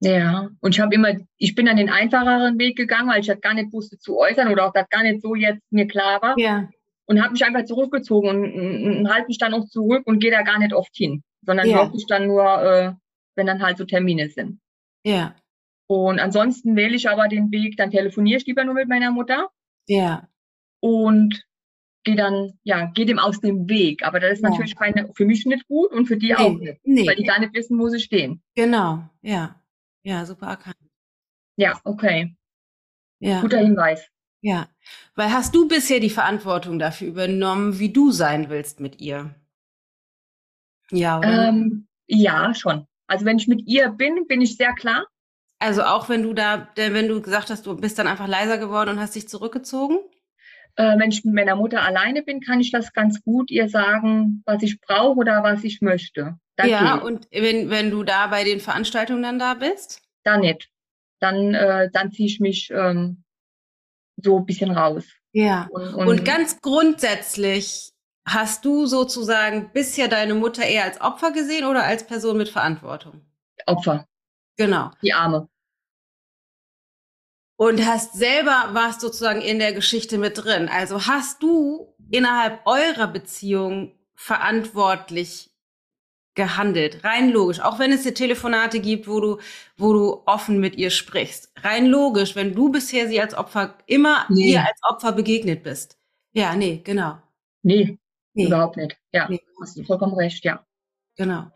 Ja, 0.00 0.48
und 0.60 0.74
ich 0.74 0.80
habe 0.80 0.94
immer, 0.94 1.14
ich 1.36 1.54
bin 1.54 1.66
dann 1.66 1.76
den 1.76 1.90
einfacheren 1.90 2.58
Weg 2.58 2.76
gegangen, 2.76 3.10
weil 3.10 3.20
ich 3.20 3.26
das 3.26 3.40
gar 3.40 3.52
nicht 3.52 3.72
wusste 3.72 3.98
zu 3.98 4.18
äußern 4.18 4.48
oder 4.48 4.66
auch 4.66 4.72
das 4.72 4.88
gar 4.88 5.02
nicht 5.02 5.20
so 5.20 5.34
jetzt 5.34 5.60
mir 5.70 5.86
klar 5.86 6.22
war. 6.22 6.38
Ja. 6.38 6.68
Und 7.10 7.20
habe 7.20 7.32
mich 7.32 7.44
einfach 7.44 7.64
zurückgezogen 7.64 8.28
und, 8.28 8.98
und, 8.98 9.12
halte 9.12 9.26
mich 9.26 9.38
dann 9.38 9.52
auch 9.52 9.66
zurück 9.66 10.04
und 10.06 10.20
gehe 10.20 10.30
da 10.30 10.42
gar 10.42 10.60
nicht 10.60 10.72
oft 10.72 10.94
hin, 10.94 11.24
sondern 11.44 11.68
ja. 11.68 11.78
wirklich 11.78 12.06
dann 12.06 12.28
nur, 12.28 12.44
äh, 12.62 12.92
wenn 13.34 13.46
dann 13.46 13.60
halt 13.62 13.78
so 13.78 13.84
Termine 13.84 14.28
sind. 14.28 14.60
Ja. 15.04 15.34
Und 15.88 16.20
ansonsten 16.20 16.76
wähle 16.76 16.94
ich 16.94 17.08
aber 17.08 17.26
den 17.26 17.50
Weg, 17.50 17.76
dann 17.76 17.90
telefoniere 17.90 18.38
ich 18.38 18.46
lieber 18.46 18.62
nur 18.62 18.74
mit 18.74 18.88
meiner 18.88 19.10
Mutter. 19.10 19.48
Ja. 19.88 20.28
Und 20.78 21.44
gehe 22.04 22.14
dann, 22.14 22.52
ja, 22.62 22.86
gehe 22.94 23.06
dem 23.06 23.18
aus 23.18 23.40
dem 23.40 23.68
Weg. 23.68 24.06
Aber 24.06 24.20
das 24.20 24.34
ist 24.34 24.44
ja. 24.44 24.50
natürlich 24.50 24.76
keine, 24.76 25.10
für 25.12 25.24
mich 25.24 25.44
nicht 25.46 25.66
gut 25.66 25.90
und 25.90 26.06
für 26.06 26.16
die 26.16 26.28
nee, 26.28 26.34
auch 26.34 26.52
nicht. 26.52 26.80
Nee. 26.84 27.08
Weil 27.08 27.16
die 27.16 27.24
gar 27.24 27.40
nicht 27.40 27.54
wissen, 27.54 27.76
wo 27.80 27.88
sie 27.88 27.98
stehen. 27.98 28.40
Genau, 28.54 29.02
ja. 29.20 29.60
Ja, 30.04 30.24
super 30.24 30.46
erkannt. 30.46 30.76
Ja, 31.56 31.80
okay. 31.82 32.36
Ja. 33.18 33.40
Guter 33.40 33.58
Hinweis. 33.58 34.08
Ja. 34.40 34.68
Weil 35.14 35.32
hast 35.32 35.54
du 35.54 35.68
bisher 35.68 36.00
die 36.00 36.10
Verantwortung 36.10 36.78
dafür 36.78 37.08
übernommen, 37.08 37.78
wie 37.78 37.92
du 37.92 38.10
sein 38.10 38.48
willst 38.48 38.80
mit 38.80 39.00
ihr? 39.00 39.34
Ja, 40.90 41.18
oder? 41.18 41.48
Ähm, 41.48 41.86
ja, 42.06 42.54
schon. 42.54 42.86
Also 43.06 43.24
wenn 43.24 43.38
ich 43.38 43.48
mit 43.48 43.66
ihr 43.66 43.90
bin, 43.90 44.26
bin 44.26 44.40
ich 44.40 44.56
sehr 44.56 44.72
klar. 44.74 45.06
Also 45.58 45.82
auch 45.82 46.08
wenn 46.08 46.22
du 46.22 46.32
da, 46.32 46.68
wenn 46.74 47.08
du 47.08 47.20
gesagt 47.20 47.50
hast, 47.50 47.66
du 47.66 47.76
bist 47.76 47.98
dann 47.98 48.06
einfach 48.06 48.26
leiser 48.26 48.56
geworden 48.56 48.90
und 48.90 49.00
hast 49.00 49.14
dich 49.14 49.28
zurückgezogen? 49.28 49.98
Äh, 50.76 50.98
wenn 50.98 51.10
ich 51.10 51.24
mit 51.24 51.34
meiner 51.34 51.56
Mutter 51.56 51.82
alleine 51.82 52.22
bin, 52.22 52.40
kann 52.40 52.60
ich 52.60 52.70
das 52.70 52.92
ganz 52.92 53.22
gut 53.22 53.50
ihr 53.50 53.68
sagen, 53.68 54.42
was 54.46 54.62
ich 54.62 54.80
brauche 54.80 55.18
oder 55.18 55.42
was 55.42 55.62
ich 55.64 55.82
möchte. 55.82 56.38
Das 56.56 56.68
ja, 56.68 56.96
geht. 56.96 57.04
und 57.04 57.28
wenn, 57.30 57.68
wenn 57.68 57.90
du 57.90 58.04
da 58.04 58.28
bei 58.28 58.44
den 58.44 58.60
Veranstaltungen 58.60 59.22
dann 59.22 59.38
da 59.38 59.54
bist? 59.54 60.02
Dann 60.24 60.40
nicht. 60.40 60.70
Dann, 61.18 61.54
äh, 61.54 61.90
dann 61.92 62.12
ziehe 62.12 62.28
ich 62.28 62.40
mich 62.40 62.70
ähm, 62.70 63.24
so 64.22 64.38
ein 64.38 64.46
bisschen 64.46 64.70
raus. 64.70 65.04
Ja. 65.32 65.68
Und, 65.70 65.94
und, 65.94 66.08
und 66.08 66.24
ganz 66.24 66.60
grundsätzlich 66.60 67.92
hast 68.26 68.64
du 68.64 68.86
sozusagen 68.86 69.70
bisher 69.72 70.08
deine 70.08 70.34
Mutter 70.34 70.64
eher 70.64 70.84
als 70.84 71.00
Opfer 71.00 71.32
gesehen 71.32 71.66
oder 71.66 71.84
als 71.84 72.06
Person 72.06 72.36
mit 72.36 72.48
Verantwortung? 72.48 73.22
Opfer. 73.66 74.06
Genau. 74.56 74.90
Die 75.02 75.12
Arme 75.12 75.48
und 77.60 77.84
hast 77.84 78.14
selber 78.14 78.70
warst 78.72 79.02
sozusagen 79.02 79.42
in 79.42 79.58
der 79.58 79.74
Geschichte 79.74 80.16
mit 80.16 80.42
drin. 80.42 80.70
Also 80.72 81.06
hast 81.06 81.42
du 81.42 81.94
innerhalb 82.10 82.66
eurer 82.66 83.06
Beziehung 83.06 83.92
verantwortlich 84.14 85.49
gehandelt, 86.40 87.04
rein 87.04 87.30
logisch, 87.30 87.60
auch 87.60 87.78
wenn 87.78 87.92
es 87.92 88.02
dir 88.02 88.14
Telefonate 88.14 88.80
gibt, 88.80 89.06
wo 89.06 89.20
du, 89.20 89.38
wo 89.76 89.92
du 89.92 90.22
offen 90.26 90.58
mit 90.58 90.76
ihr 90.76 90.90
sprichst. 90.90 91.52
Rein 91.62 91.86
logisch, 91.86 92.34
wenn 92.34 92.54
du 92.54 92.70
bisher 92.70 93.08
sie 93.08 93.20
als 93.20 93.34
Opfer 93.34 93.74
immer 93.86 94.24
nee. 94.28 94.52
ihr 94.52 94.60
als 94.60 94.80
Opfer 94.88 95.12
begegnet 95.12 95.62
bist. 95.62 95.98
Ja, 96.32 96.54
nee, 96.54 96.80
genau. 96.82 97.18
Nee, 97.62 97.98
nee. 98.34 98.46
überhaupt 98.46 98.76
nicht. 98.76 98.96
Ja, 99.12 99.28
nee. 99.28 99.40
hast 99.60 99.76
du 99.76 99.84
vollkommen 99.84 100.14
recht, 100.14 100.44
ja. 100.44 100.64
Genau. 101.16 101.50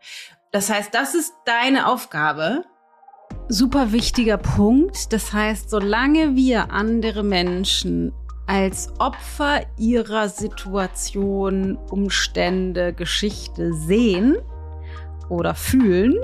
Das 0.51 0.69
heißt, 0.69 0.93
das 0.93 1.15
ist 1.15 1.33
deine 1.45 1.87
Aufgabe, 1.87 2.63
Super 3.47 3.91
wichtiger 3.91 4.37
Punkt. 4.37 5.13
Das 5.13 5.31
heißt, 5.31 5.69
solange 5.69 6.35
wir 6.35 6.71
andere 6.71 7.23
Menschen 7.23 8.11
als 8.47 8.89
Opfer 8.99 9.61
ihrer 9.77 10.29
Situation, 10.29 11.77
Umstände, 11.89 12.93
Geschichte 12.93 13.73
sehen 13.73 14.37
oder 15.29 15.55
fühlen, 15.55 16.15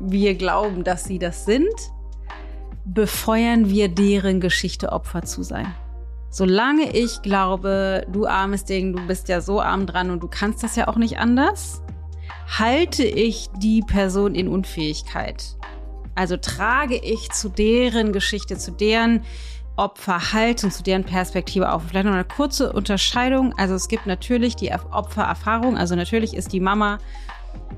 wir 0.00 0.34
glauben, 0.34 0.84
dass 0.84 1.04
sie 1.04 1.18
das 1.18 1.44
sind, 1.44 1.72
befeuern 2.84 3.68
wir 3.68 3.88
deren 3.88 4.40
Geschichte 4.40 4.90
Opfer 4.92 5.22
zu 5.22 5.42
sein. 5.42 5.72
Solange 6.30 6.96
ich 6.96 7.22
glaube, 7.22 8.06
du 8.10 8.26
armes 8.26 8.64
Ding, 8.64 8.96
du 8.96 9.06
bist 9.06 9.28
ja 9.28 9.40
so 9.40 9.60
arm 9.60 9.86
dran 9.86 10.10
und 10.10 10.22
du 10.22 10.28
kannst 10.28 10.62
das 10.62 10.76
ja 10.76 10.88
auch 10.88 10.96
nicht 10.96 11.18
anders, 11.18 11.82
halte 12.58 13.04
ich 13.04 13.48
die 13.58 13.82
Person 13.82 14.34
in 14.34 14.48
Unfähigkeit 14.48 15.44
Also 16.14 16.36
trage 16.36 16.96
ich 16.96 17.30
zu 17.30 17.48
deren 17.48 18.12
Geschichte, 18.12 18.56
zu 18.56 18.72
deren 18.72 19.22
Opferhaltung, 19.76 20.70
zu 20.70 20.82
deren 20.82 21.04
Perspektive 21.04 21.72
auf. 21.72 21.82
Vielleicht 21.88 22.04
noch 22.04 22.12
eine 22.12 22.24
kurze 22.24 22.72
Unterscheidung. 22.72 23.54
Also 23.56 23.74
es 23.74 23.88
gibt 23.88 24.06
natürlich 24.06 24.54
die 24.56 24.72
Opfererfahrung. 24.72 25.78
Also 25.78 25.96
natürlich 25.96 26.34
ist 26.34 26.52
die 26.52 26.60
Mama 26.60 26.98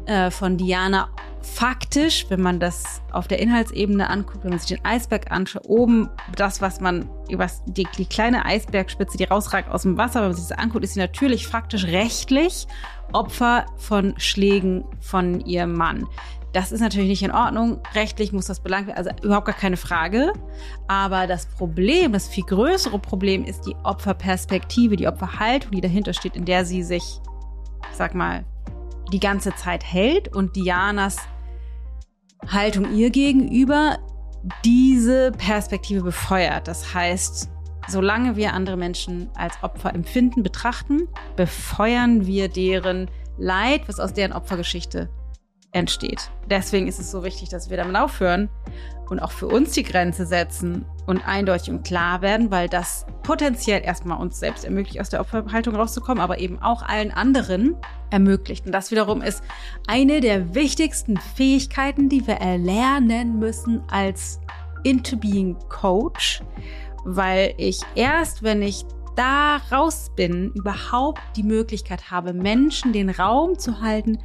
äh, 0.06 0.30
von 0.30 0.56
Diana 0.56 1.08
faktisch, 1.44 2.26
wenn 2.30 2.40
man 2.40 2.58
das 2.58 3.02
auf 3.12 3.28
der 3.28 3.38
Inhaltsebene 3.38 4.08
anguckt, 4.08 4.44
wenn 4.44 4.50
man 4.50 4.58
sich 4.58 4.68
den 4.68 4.84
Eisberg 4.84 5.30
anschaut, 5.30 5.62
oben 5.66 6.08
das, 6.36 6.60
was 6.60 6.80
man, 6.80 7.08
was 7.32 7.62
die, 7.66 7.86
die 7.98 8.06
kleine 8.06 8.44
Eisbergspitze, 8.44 9.18
die 9.18 9.24
rausragt 9.24 9.70
aus 9.70 9.82
dem 9.82 9.98
Wasser, 9.98 10.20
wenn 10.20 10.28
man 10.28 10.36
sich 10.36 10.48
das 10.48 10.58
anguckt, 10.58 10.84
ist 10.84 10.94
sie 10.94 11.00
natürlich 11.00 11.46
faktisch 11.46 11.84
rechtlich 11.84 12.66
Opfer 13.12 13.66
von 13.76 14.14
Schlägen 14.16 14.84
von 15.00 15.40
ihrem 15.40 15.74
Mann. 15.74 16.06
Das 16.54 16.70
ist 16.70 16.80
natürlich 16.80 17.08
nicht 17.08 17.22
in 17.24 17.32
Ordnung. 17.32 17.80
Rechtlich 17.94 18.32
muss 18.32 18.46
das 18.46 18.60
belangt 18.60 18.86
werden, 18.86 18.96
also 18.96 19.10
überhaupt 19.22 19.46
gar 19.46 19.56
keine 19.56 19.76
Frage. 19.76 20.32
Aber 20.86 21.26
das 21.26 21.46
Problem, 21.46 22.12
das 22.12 22.28
viel 22.28 22.44
größere 22.44 22.98
Problem 23.00 23.44
ist 23.44 23.66
die 23.66 23.74
Opferperspektive, 23.82 24.94
die 24.94 25.08
Opferhaltung, 25.08 25.72
die 25.72 25.80
dahinter 25.80 26.14
steht, 26.14 26.36
in 26.36 26.44
der 26.44 26.64
sie 26.64 26.84
sich, 26.84 27.20
ich 27.90 27.96
sag 27.96 28.14
mal, 28.14 28.44
die 29.12 29.20
ganze 29.20 29.54
Zeit 29.54 29.84
hält 29.84 30.34
und 30.34 30.56
Dianas 30.56 31.16
Haltung 32.46 32.94
ihr 32.94 33.10
gegenüber 33.10 33.98
diese 34.64 35.32
Perspektive 35.32 36.02
befeuert. 36.02 36.68
Das 36.68 36.94
heißt, 36.94 37.48
solange 37.88 38.36
wir 38.36 38.52
andere 38.52 38.76
Menschen 38.76 39.30
als 39.34 39.54
Opfer 39.62 39.94
empfinden, 39.94 40.42
betrachten, 40.42 41.08
befeuern 41.36 42.26
wir 42.26 42.48
deren 42.48 43.10
Leid, 43.38 43.88
was 43.88 44.00
aus 44.00 44.12
deren 44.12 44.32
Opfergeschichte 44.32 45.08
entsteht. 45.72 46.30
Deswegen 46.48 46.86
ist 46.86 47.00
es 47.00 47.10
so 47.10 47.24
wichtig, 47.24 47.48
dass 47.48 47.68
wir 47.68 47.76
damit 47.76 47.96
aufhören 47.96 48.48
und 49.10 49.20
auch 49.20 49.32
für 49.32 49.46
uns 49.46 49.72
die 49.72 49.82
Grenze 49.82 50.26
setzen 50.26 50.84
und 51.06 51.26
eindeutig 51.26 51.70
und 51.70 51.84
klar 51.84 52.22
werden, 52.22 52.50
weil 52.50 52.68
das 52.68 53.06
potenziell 53.22 53.82
erstmal 53.82 54.18
uns 54.20 54.38
selbst 54.38 54.64
ermöglicht, 54.64 55.00
aus 55.00 55.10
der 55.10 55.20
Opferhaltung 55.20 55.76
rauszukommen, 55.76 56.22
aber 56.22 56.38
eben 56.38 56.60
auch 56.60 56.82
allen 56.82 57.10
anderen 57.10 57.76
ermöglicht. 58.10 58.66
Und 58.66 58.72
das 58.72 58.90
wiederum 58.90 59.22
ist 59.22 59.42
eine 59.86 60.20
der 60.20 60.54
wichtigsten 60.54 61.16
Fähigkeiten, 61.18 62.08
die 62.08 62.26
wir 62.26 62.36
erlernen 62.36 63.38
müssen 63.38 63.82
als 63.90 64.40
Into 64.84 65.16
Being 65.16 65.56
Coach, 65.68 66.42
weil 67.04 67.54
ich 67.58 67.80
erst, 67.94 68.42
wenn 68.42 68.62
ich 68.62 68.84
da 69.16 69.60
raus 69.70 70.10
bin, 70.16 70.52
überhaupt 70.54 71.20
die 71.36 71.42
Möglichkeit 71.42 72.10
habe, 72.10 72.32
Menschen 72.32 72.92
den 72.92 73.10
Raum 73.10 73.58
zu 73.58 73.80
halten, 73.80 74.18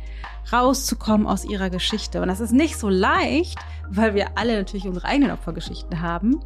rauszukommen 0.51 1.27
aus 1.27 1.45
ihrer 1.45 1.69
Geschichte. 1.69 2.21
Und 2.21 2.27
das 2.27 2.39
ist 2.39 2.53
nicht 2.53 2.77
so 2.77 2.89
leicht, 2.89 3.59
weil 3.91 4.15
wir 4.15 4.37
alle 4.37 4.55
natürlich 4.55 4.87
unsere 4.87 5.05
eigenen 5.05 5.31
Opfergeschichten 5.31 6.01
haben. 6.01 6.39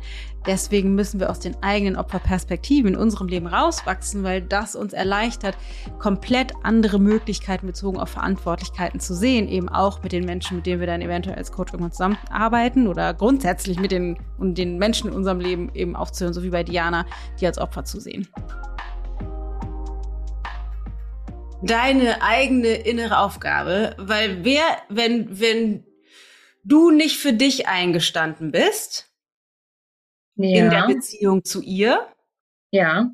Deswegen 0.45 0.95
müssen 0.95 1.19
wir 1.19 1.29
aus 1.29 1.39
den 1.39 1.55
eigenen 1.61 1.95
Opferperspektiven 1.95 2.93
in 2.93 2.99
unserem 2.99 3.27
Leben 3.27 3.47
rauswachsen, 3.47 4.23
weil 4.23 4.41
das 4.41 4.75
uns 4.75 4.93
erleichtert, 4.93 5.57
komplett 5.99 6.53
andere 6.63 6.99
Möglichkeiten 6.99 7.67
bezogen 7.67 7.99
auf 7.99 8.09
Verantwortlichkeiten 8.09 8.99
zu 8.99 9.13
sehen, 9.13 9.47
eben 9.47 9.69
auch 9.69 10.03
mit 10.03 10.11
den 10.11 10.25
Menschen, 10.25 10.57
mit 10.57 10.65
denen 10.65 10.79
wir 10.79 10.87
dann 10.87 11.01
eventuell 11.01 11.37
als 11.37 11.51
Coach 11.51 11.73
irgendwann 11.73 11.91
zusammenarbeiten 11.91 12.87
oder 12.87 13.13
grundsätzlich 13.13 13.79
mit 13.79 13.91
den, 13.91 14.17
und 14.37 14.57
den 14.57 14.77
Menschen 14.77 15.09
in 15.09 15.15
unserem 15.15 15.39
Leben 15.39 15.71
eben 15.73 15.95
aufzuhören, 15.95 16.33
so 16.33 16.43
wie 16.43 16.49
bei 16.49 16.63
Diana, 16.63 17.05
die 17.39 17.45
als 17.45 17.57
Opfer 17.57 17.85
zu 17.85 17.99
sehen. 17.99 18.27
deine 21.65 22.21
eigene 22.21 22.73
innere 22.73 23.19
Aufgabe, 23.19 23.95
weil 23.97 24.43
wer, 24.43 24.63
wenn, 24.89 25.39
wenn 25.39 25.85
du 26.63 26.91
nicht 26.91 27.17
für 27.17 27.33
dich 27.33 27.67
eingestanden 27.67 28.51
bist, 28.51 29.11
ja. 30.35 30.63
in 30.63 30.69
der 30.69 30.87
Beziehung 30.87 31.43
zu 31.43 31.61
ihr, 31.61 32.07
ja. 32.71 33.11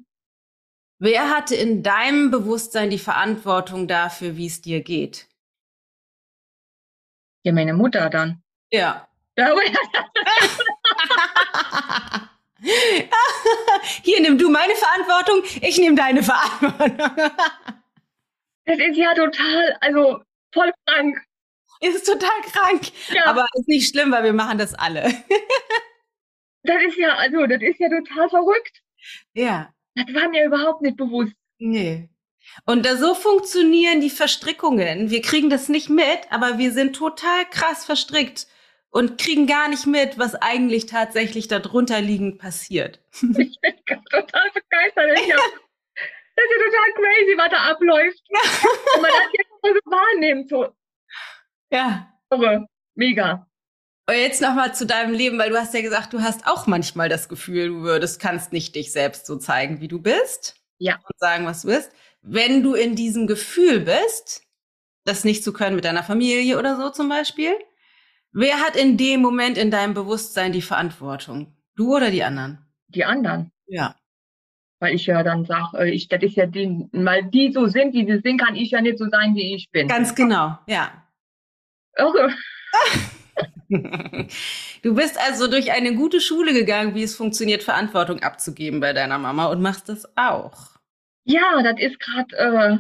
Wer 1.00 1.30
hatte 1.30 1.56
in 1.56 1.84
deinem 1.84 2.32
Bewusstsein 2.32 2.90
die 2.90 2.98
Verantwortung 2.98 3.88
dafür, 3.88 4.36
wie 4.38 4.48
es 4.48 4.62
dir 4.62 4.82
geht? 4.82 5.28
Ja, 7.44 7.54
meine 7.54 7.74
Mutter 7.74 8.10
dann. 8.10 8.42
Ja. 8.72 9.08
Hier 14.04 14.22
nimm 14.22 14.38
du 14.38 14.50
meine 14.50 14.76
Verantwortung, 14.76 15.44
ich 15.62 15.78
nehme 15.78 15.96
deine 15.96 16.24
Verantwortung. 16.24 16.98
Das 18.66 18.78
ist 18.78 18.98
ja 18.98 19.16
total, 19.16 19.78
also 19.82 20.22
voll 20.54 20.72
krank. 20.86 21.18
Ist 21.96 22.06
total 22.06 22.42
krank. 22.52 22.92
Ja. 23.10 23.26
Aber 23.26 23.46
ist 23.56 23.68
nicht 23.68 23.90
schlimm, 23.90 24.12
weil 24.12 24.24
wir 24.24 24.34
machen 24.34 24.58
das 24.58 24.74
alle. 24.74 25.04
das 26.64 26.84
ist 26.84 26.98
ja, 26.98 27.16
also, 27.16 27.46
das 27.48 27.62
ist 27.62 27.80
ja 27.80 27.88
total 27.90 28.30
verrückt. 28.30 28.82
Ja. 29.34 29.74
Das 29.96 30.14
war 30.14 30.30
mir 30.30 30.46
überhaupt 30.46 30.82
nicht 30.82 30.98
bewusst. 30.98 31.34
Nee. 31.58 32.10
Und 32.66 32.86
da 32.86 32.98
so 32.98 33.16
funktionieren 33.16 34.02
die 34.02 34.10
Verstrickungen. 34.10 35.10
Wir 35.10 35.22
kriegen 35.22 35.50
das 35.50 35.70
nicht 35.70 35.90
mit, 35.90 36.20
aber 36.30 36.58
wir 36.58 36.72
sind 36.72 36.96
total 36.96 37.46
krass 37.50 37.86
verstrickt 37.86 38.48
und 38.90 39.20
kriegen 39.20 39.48
gar 39.48 39.70
nicht 39.70 39.86
mit, 39.86 40.18
was 40.18 40.36
eigentlich 40.36 40.86
tatsächlich 40.86 41.48
darunter 41.48 42.02
liegend 42.02 42.40
passiert. 42.40 43.00
Ich 43.22 43.60
bin 43.62 44.04
total 44.10 44.52
begeistert. 44.54 45.20
Ich 45.20 45.34
hab 45.34 45.42
das 46.36 46.46
ist 46.46 46.52
ja 46.52 46.66
total 46.66 46.94
crazy, 46.94 47.38
was 47.38 47.50
da 47.50 47.58
abläuft. 47.72 48.24
Und 48.96 49.02
man 49.02 49.12
das 49.12 49.34
jetzt 49.34 49.50
so 49.62 49.92
wahrnimmt. 49.92 50.50
So. 50.50 50.74
Ja. 51.72 52.12
Mega. 52.96 53.48
Und 54.10 54.16
jetzt 54.16 54.42
nochmal 54.42 54.74
zu 54.74 54.88
deinem 54.88 55.14
Leben, 55.14 55.38
weil 55.38 55.52
du 55.52 55.58
hast 55.58 55.74
ja 55.74 55.82
gesagt, 55.82 56.14
du 56.14 56.22
hast 56.22 56.48
auch 56.48 56.66
manchmal 56.66 57.10
das 57.10 57.30
Gefühl, 57.30 57.68
du 57.68 57.82
würdest, 57.82 58.20
kannst 58.20 58.52
nicht 58.52 58.76
dich 58.76 58.92
selbst 58.92 59.28
so 59.28 59.36
zeigen, 59.36 59.82
wie 59.82 59.88
du 59.88 60.02
bist. 60.02 60.56
Ja. 60.80 60.96
Und 60.96 61.20
sagen, 61.20 61.46
was 61.46 61.62
du 61.62 61.68
bist. 61.68 61.92
Wenn 62.22 62.64
du 62.64 62.74
in 62.74 62.96
diesem 62.96 63.28
Gefühl 63.28 63.82
bist, 63.82 64.42
das 65.06 65.24
nicht 65.24 65.44
zu 65.44 65.54
können 65.54 65.76
mit 65.76 65.86
deiner 65.86 66.04
Familie 66.04 66.58
oder 66.58 66.76
so 66.76 66.90
zum 66.90 67.08
Beispiel, 67.08 67.54
wer 68.32 68.60
hat 68.60 68.76
in 68.76 68.98
dem 68.98 69.22
Moment 69.22 69.58
in 69.58 69.72
deinem 69.72 69.94
Bewusstsein 69.94 70.52
die 70.52 70.62
Verantwortung? 70.62 71.56
Du 71.76 71.96
oder 71.96 72.10
die 72.10 72.24
anderen? 72.24 72.66
Die 72.88 73.06
anderen. 73.06 73.52
Ja. 73.68 73.96
Weil 74.80 74.96
ich 74.96 75.06
ja 75.06 75.22
dann 75.24 75.46
sage, 75.46 75.78
äh, 75.78 75.92
ich, 75.92 76.08
das 76.08 76.24
ist 76.24 76.36
ja 76.36 76.46
die, 76.46 76.88
weil 76.92 77.26
die 77.26 77.52
so 77.54 77.68
sind, 77.68 77.94
wie 77.94 78.06
sie 78.06 78.22
sind, 78.24 78.42
kann 78.42 78.56
ich 78.56 78.72
ja 78.72 78.82
nicht 78.82 78.98
so 78.98 79.08
sein, 79.10 79.36
wie 79.36 79.54
ich 79.54 79.70
bin. 79.72 79.88
Ganz 79.88 80.16
genau, 80.16 80.58
ja. 80.68 81.06
Irre. 82.00 82.34
Du 84.82 84.96
bist 84.96 85.18
also 85.20 85.48
durch 85.48 85.72
eine 85.72 85.94
gute 85.94 86.20
Schule 86.20 86.54
gegangen, 86.54 86.96
wie 86.96 87.04
es 87.04 87.16
funktioniert, 87.16 87.62
Verantwortung 87.62 88.22
abzugeben 88.24 88.80
bei 88.80 88.94
deiner 88.94 89.20
Mama 89.20 89.46
und 89.46 89.62
machst 89.62 89.90
das 89.90 90.06
auch. 90.18 90.80
Ja, 91.24 91.62
das 91.62 91.80
ist 91.80 92.00
gerade, 92.00 92.36
äh, 92.36 92.78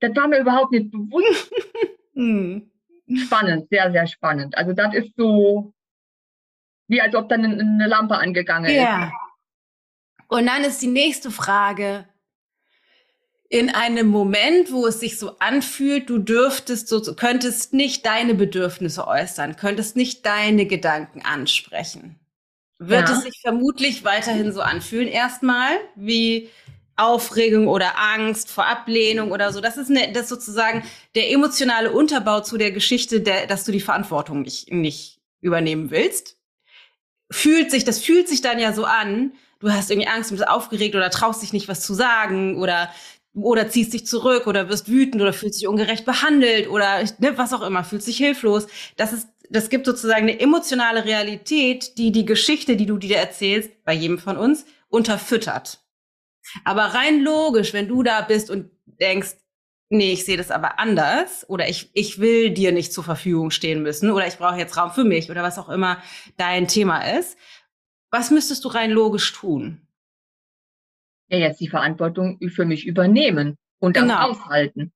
das 0.00 0.16
war 0.16 0.26
mir 0.26 0.40
überhaupt 0.40 0.72
nicht 0.72 0.90
bewusst. 0.90 1.52
hm. 2.14 2.70
Spannend, 3.16 3.68
sehr, 3.70 3.92
sehr 3.92 4.06
spannend. 4.08 4.58
Also 4.58 4.72
das 4.72 4.92
ist 4.94 5.12
so, 5.16 5.72
wie 6.88 7.00
als 7.00 7.14
ob 7.14 7.28
dann 7.28 7.44
eine 7.44 7.86
Lampe 7.86 8.16
angegangen 8.16 8.68
ist. 8.70 8.76
Ja, 8.76 9.12
und 10.28 10.46
dann 10.46 10.64
ist 10.64 10.82
die 10.82 10.88
nächste 10.88 11.30
Frage, 11.30 12.08
in 13.54 13.70
einem 13.70 14.08
Moment, 14.08 14.72
wo 14.72 14.84
es 14.84 14.98
sich 14.98 15.16
so 15.16 15.38
anfühlt, 15.38 16.10
du 16.10 16.18
dürftest 16.18 16.88
so, 16.88 17.00
könntest 17.14 17.72
nicht 17.72 18.04
deine 18.04 18.34
Bedürfnisse 18.34 19.06
äußern, 19.06 19.54
könntest 19.54 19.94
nicht 19.94 20.26
deine 20.26 20.66
Gedanken 20.66 21.22
ansprechen. 21.22 22.18
Wird 22.80 23.08
ja. 23.08 23.14
es 23.14 23.22
sich 23.22 23.38
vermutlich 23.40 24.02
weiterhin 24.02 24.52
so 24.52 24.60
anfühlen, 24.60 25.06
erstmal, 25.06 25.70
wie 25.94 26.50
Aufregung 26.96 27.68
oder 27.68 27.96
Angst 27.96 28.50
vor 28.50 28.66
Ablehnung 28.66 29.30
oder 29.30 29.52
so. 29.52 29.60
Das 29.60 29.76
ist, 29.76 29.88
eine, 29.88 30.10
das 30.10 30.24
ist 30.24 30.30
sozusagen 30.30 30.82
der 31.14 31.30
emotionale 31.30 31.92
Unterbau 31.92 32.40
zu 32.40 32.58
der 32.58 32.72
Geschichte, 32.72 33.20
der, 33.20 33.46
dass 33.46 33.62
du 33.62 33.70
die 33.70 33.78
Verantwortung 33.78 34.42
nicht, 34.42 34.72
nicht 34.72 35.20
übernehmen 35.40 35.92
willst. 35.92 36.38
Fühlt 37.30 37.70
sich, 37.70 37.84
das 37.84 38.00
fühlt 38.00 38.28
sich 38.28 38.40
dann 38.40 38.58
ja 38.58 38.72
so 38.72 38.84
an, 38.84 39.32
du 39.60 39.70
hast 39.70 39.92
irgendwie 39.92 40.08
Angst, 40.08 40.32
du 40.32 40.34
bist 40.34 40.48
aufgeregt 40.48 40.96
oder 40.96 41.08
traust 41.08 41.40
dich 41.40 41.52
nicht, 41.52 41.68
was 41.68 41.82
zu 41.82 41.94
sagen 41.94 42.58
oder 42.58 42.90
oder 43.34 43.68
ziehst 43.68 43.92
dich 43.92 44.06
zurück 44.06 44.46
oder 44.46 44.68
wirst 44.68 44.88
wütend 44.88 45.20
oder 45.20 45.32
fühlst 45.32 45.60
dich 45.60 45.68
ungerecht 45.68 46.04
behandelt 46.04 46.68
oder 46.68 47.02
ne, 47.18 47.36
was 47.36 47.52
auch 47.52 47.62
immer, 47.62 47.84
fühlst 47.84 48.06
dich 48.06 48.16
hilflos. 48.16 48.66
Das 48.96 49.12
ist, 49.12 49.28
das 49.50 49.68
gibt 49.68 49.86
sozusagen 49.86 50.22
eine 50.22 50.38
emotionale 50.40 51.04
Realität, 51.04 51.98
die 51.98 52.12
die 52.12 52.24
Geschichte, 52.24 52.76
die 52.76 52.86
du 52.86 52.96
dir 52.96 53.16
erzählst, 53.16 53.84
bei 53.84 53.92
jedem 53.92 54.18
von 54.18 54.36
uns, 54.36 54.64
unterfüttert. 54.88 55.80
Aber 56.64 56.82
rein 56.82 57.20
logisch, 57.20 57.72
wenn 57.72 57.88
du 57.88 58.02
da 58.02 58.20
bist 58.20 58.50
und 58.50 58.70
denkst, 58.86 59.36
nee, 59.88 60.12
ich 60.12 60.24
sehe 60.24 60.36
das 60.36 60.50
aber 60.50 60.78
anders 60.78 61.48
oder 61.48 61.68
ich, 61.68 61.90
ich 61.94 62.18
will 62.18 62.50
dir 62.50 62.72
nicht 62.72 62.92
zur 62.92 63.04
Verfügung 63.04 63.50
stehen 63.50 63.82
müssen 63.82 64.10
oder 64.10 64.26
ich 64.26 64.36
brauche 64.36 64.58
jetzt 64.58 64.76
Raum 64.76 64.92
für 64.92 65.04
mich 65.04 65.30
oder 65.30 65.42
was 65.42 65.58
auch 65.58 65.68
immer 65.68 66.02
dein 66.36 66.68
Thema 66.68 67.00
ist, 67.18 67.36
was 68.10 68.30
müsstest 68.30 68.64
du 68.64 68.68
rein 68.68 68.90
logisch 68.90 69.32
tun? 69.32 69.83
Ja, 71.34 71.48
jetzt 71.48 71.60
die 71.60 71.68
Verantwortung 71.68 72.38
für 72.48 72.64
mich 72.64 72.86
übernehmen 72.86 73.56
und 73.80 73.94
genau. 73.94 74.14
das 74.14 74.38
aushalten. 74.38 74.92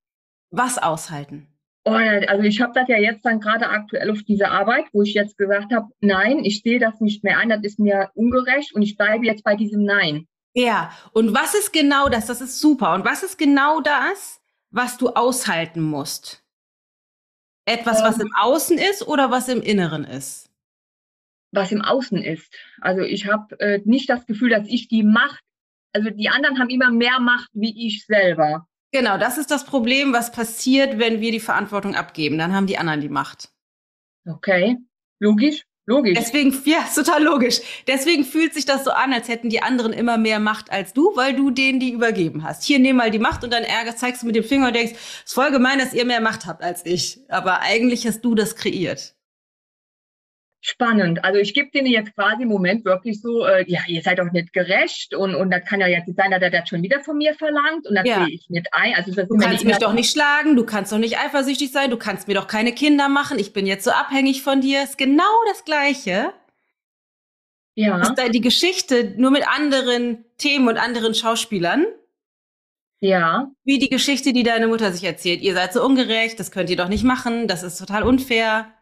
Was 0.50 0.78
aushalten? 0.78 1.48
Oh, 1.84 1.92
also 1.92 2.42
ich 2.42 2.60
habe 2.60 2.72
das 2.74 2.88
ja 2.88 2.98
jetzt 2.98 3.24
dann 3.24 3.40
gerade 3.40 3.68
aktuell 3.68 4.10
auf 4.10 4.22
dieser 4.22 4.50
Arbeit, 4.50 4.86
wo 4.92 5.02
ich 5.02 5.14
jetzt 5.14 5.38
gesagt 5.38 5.72
habe, 5.72 5.86
nein, 6.00 6.44
ich 6.44 6.62
sehe 6.62 6.78
das 6.78 7.00
nicht 7.00 7.24
mehr 7.24 7.38
ein, 7.38 7.48
das 7.48 7.62
ist 7.62 7.78
mir 7.78 8.10
ungerecht 8.14 8.74
und 8.74 8.82
ich 8.82 8.96
bleibe 8.96 9.24
jetzt 9.24 9.42
bei 9.42 9.56
diesem 9.56 9.84
Nein. 9.84 10.26
Ja, 10.54 10.92
und 11.12 11.34
was 11.34 11.54
ist 11.54 11.72
genau 11.72 12.08
das? 12.08 12.26
Das 12.26 12.40
ist 12.40 12.60
super. 12.60 12.94
Und 12.94 13.04
was 13.04 13.22
ist 13.22 13.38
genau 13.38 13.80
das, 13.80 14.40
was 14.70 14.98
du 14.98 15.10
aushalten 15.10 15.80
musst? 15.80 16.44
Etwas, 17.64 18.02
was 18.02 18.16
ähm. 18.16 18.26
im 18.26 18.32
Außen 18.38 18.78
ist 18.78 19.06
oder 19.06 19.30
was 19.30 19.48
im 19.48 19.62
Inneren 19.62 20.04
ist? 20.04 20.50
Was 21.52 21.72
im 21.72 21.80
Außen 21.80 22.22
ist. 22.22 22.54
Also 22.80 23.02
ich 23.02 23.26
habe 23.26 23.58
äh, 23.60 23.80
nicht 23.84 24.10
das 24.10 24.26
Gefühl, 24.26 24.50
dass 24.50 24.66
ich 24.66 24.88
die 24.88 25.02
Macht, 25.02 25.42
also 25.98 26.10
die 26.10 26.28
anderen 26.28 26.58
haben 26.58 26.70
immer 26.70 26.90
mehr 26.90 27.18
Macht 27.20 27.48
wie 27.52 27.86
ich 27.86 28.06
selber. 28.06 28.66
Genau, 28.92 29.18
das 29.18 29.36
ist 29.36 29.50
das 29.50 29.66
Problem, 29.66 30.12
was 30.12 30.32
passiert, 30.32 30.98
wenn 30.98 31.20
wir 31.20 31.32
die 31.32 31.40
Verantwortung 31.40 31.94
abgeben. 31.94 32.38
Dann 32.38 32.54
haben 32.54 32.66
die 32.66 32.78
anderen 32.78 33.00
die 33.00 33.08
Macht. 33.08 33.50
Okay, 34.26 34.76
logisch. 35.18 35.64
Logisch. 35.86 36.18
Deswegen, 36.18 36.54
ja, 36.66 36.84
total 36.94 37.22
logisch. 37.22 37.60
Deswegen 37.86 38.24
fühlt 38.24 38.54
sich 38.54 38.66
das 38.66 38.84
so 38.84 38.90
an, 38.90 39.12
als 39.12 39.28
hätten 39.28 39.48
die 39.48 39.62
anderen 39.62 39.92
immer 39.92 40.18
mehr 40.18 40.38
Macht 40.38 40.70
als 40.70 40.92
du, 40.92 41.16
weil 41.16 41.34
du 41.34 41.50
denen 41.50 41.80
die 41.80 41.92
übergeben 41.92 42.44
hast. 42.44 42.62
Hier, 42.64 42.78
nimm 42.78 42.96
mal 42.96 43.10
die 43.10 43.18
Macht 43.18 43.42
und 43.42 43.52
dann 43.52 43.64
ärgerst, 43.64 43.98
zeigst 43.98 44.22
du 44.22 44.26
mit 44.26 44.36
dem 44.36 44.44
Finger 44.44 44.68
und 44.68 44.76
denkst, 44.76 44.92
es 44.92 45.24
ist 45.24 45.34
voll 45.34 45.50
gemein, 45.50 45.78
dass 45.78 45.94
ihr 45.94 46.04
mehr 46.04 46.20
Macht 46.20 46.46
habt 46.46 46.62
als 46.62 46.84
ich. 46.84 47.20
Aber 47.28 47.60
eigentlich 47.60 48.06
hast 48.06 48.20
du 48.20 48.34
das 48.34 48.54
kreiert 48.54 49.17
spannend. 50.60 51.24
Also 51.24 51.38
ich 51.38 51.54
gebe 51.54 51.70
denen 51.70 51.86
jetzt 51.86 52.14
quasi 52.14 52.42
im 52.42 52.48
Moment 52.48 52.84
wirklich 52.84 53.20
so, 53.20 53.44
äh, 53.44 53.64
ja, 53.68 53.80
ihr 53.86 54.02
seid 54.02 54.18
doch 54.18 54.30
nicht 54.32 54.52
gerecht 54.52 55.14
und, 55.14 55.34
und 55.34 55.50
das 55.50 55.64
kann 55.64 55.80
ja 55.80 55.86
jetzt 55.86 56.14
sein, 56.16 56.30
dass 56.30 56.42
er 56.42 56.50
das 56.50 56.68
schon 56.68 56.82
wieder 56.82 57.00
von 57.00 57.16
mir 57.16 57.34
verlangt 57.34 57.86
und 57.86 57.94
das 57.94 58.04
ja. 58.06 58.24
sehe 58.24 58.34
ich 58.34 58.48
nicht 58.48 58.68
ein. 58.72 58.94
Also 58.94 59.14
das 59.14 59.28
du 59.28 59.36
kannst 59.36 59.64
mich 59.64 59.78
doch 59.78 59.92
nicht 59.92 60.10
schlagen, 60.10 60.56
du 60.56 60.64
kannst 60.64 60.92
doch 60.92 60.98
nicht 60.98 61.18
eifersüchtig 61.18 61.70
sein, 61.70 61.90
du 61.90 61.96
kannst 61.96 62.28
mir 62.28 62.34
doch 62.34 62.48
keine 62.48 62.72
Kinder 62.72 63.08
machen, 63.08 63.38
ich 63.38 63.52
bin 63.52 63.66
jetzt 63.66 63.84
so 63.84 63.90
abhängig 63.90 64.42
von 64.42 64.60
dir. 64.60 64.82
Ist 64.82 64.98
genau 64.98 65.22
das 65.48 65.64
Gleiche. 65.64 66.32
Ja. 67.74 68.00
Ist 68.00 68.16
da 68.16 68.28
die 68.28 68.40
Geschichte 68.40 69.14
nur 69.16 69.30
mit 69.30 69.46
anderen 69.46 70.24
Themen 70.38 70.66
und 70.66 70.78
anderen 70.78 71.14
Schauspielern. 71.14 71.86
Ja. 73.00 73.52
Wie 73.62 73.78
die 73.78 73.88
Geschichte, 73.88 74.32
die 74.32 74.42
deine 74.42 74.66
Mutter 74.66 74.90
sich 74.90 75.04
erzählt. 75.04 75.40
Ihr 75.40 75.54
seid 75.54 75.72
so 75.72 75.84
ungerecht, 75.84 76.40
das 76.40 76.50
könnt 76.50 76.68
ihr 76.68 76.76
doch 76.76 76.88
nicht 76.88 77.04
machen, 77.04 77.46
das 77.46 77.62
ist 77.62 77.78
total 77.78 78.02
unfair 78.02 78.72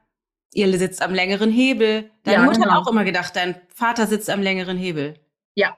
ihr 0.56 0.78
sitzt 0.78 1.02
am 1.02 1.14
längeren 1.14 1.50
Hebel. 1.50 2.10
Deine 2.24 2.38
ja, 2.38 2.42
Mutter 2.44 2.60
genau. 2.60 2.72
hat 2.72 2.86
auch 2.86 2.90
immer 2.90 3.04
gedacht, 3.04 3.36
dein 3.36 3.60
Vater 3.68 4.06
sitzt 4.06 4.30
am 4.30 4.42
längeren 4.42 4.78
Hebel. 4.78 5.14
Ja. 5.54 5.76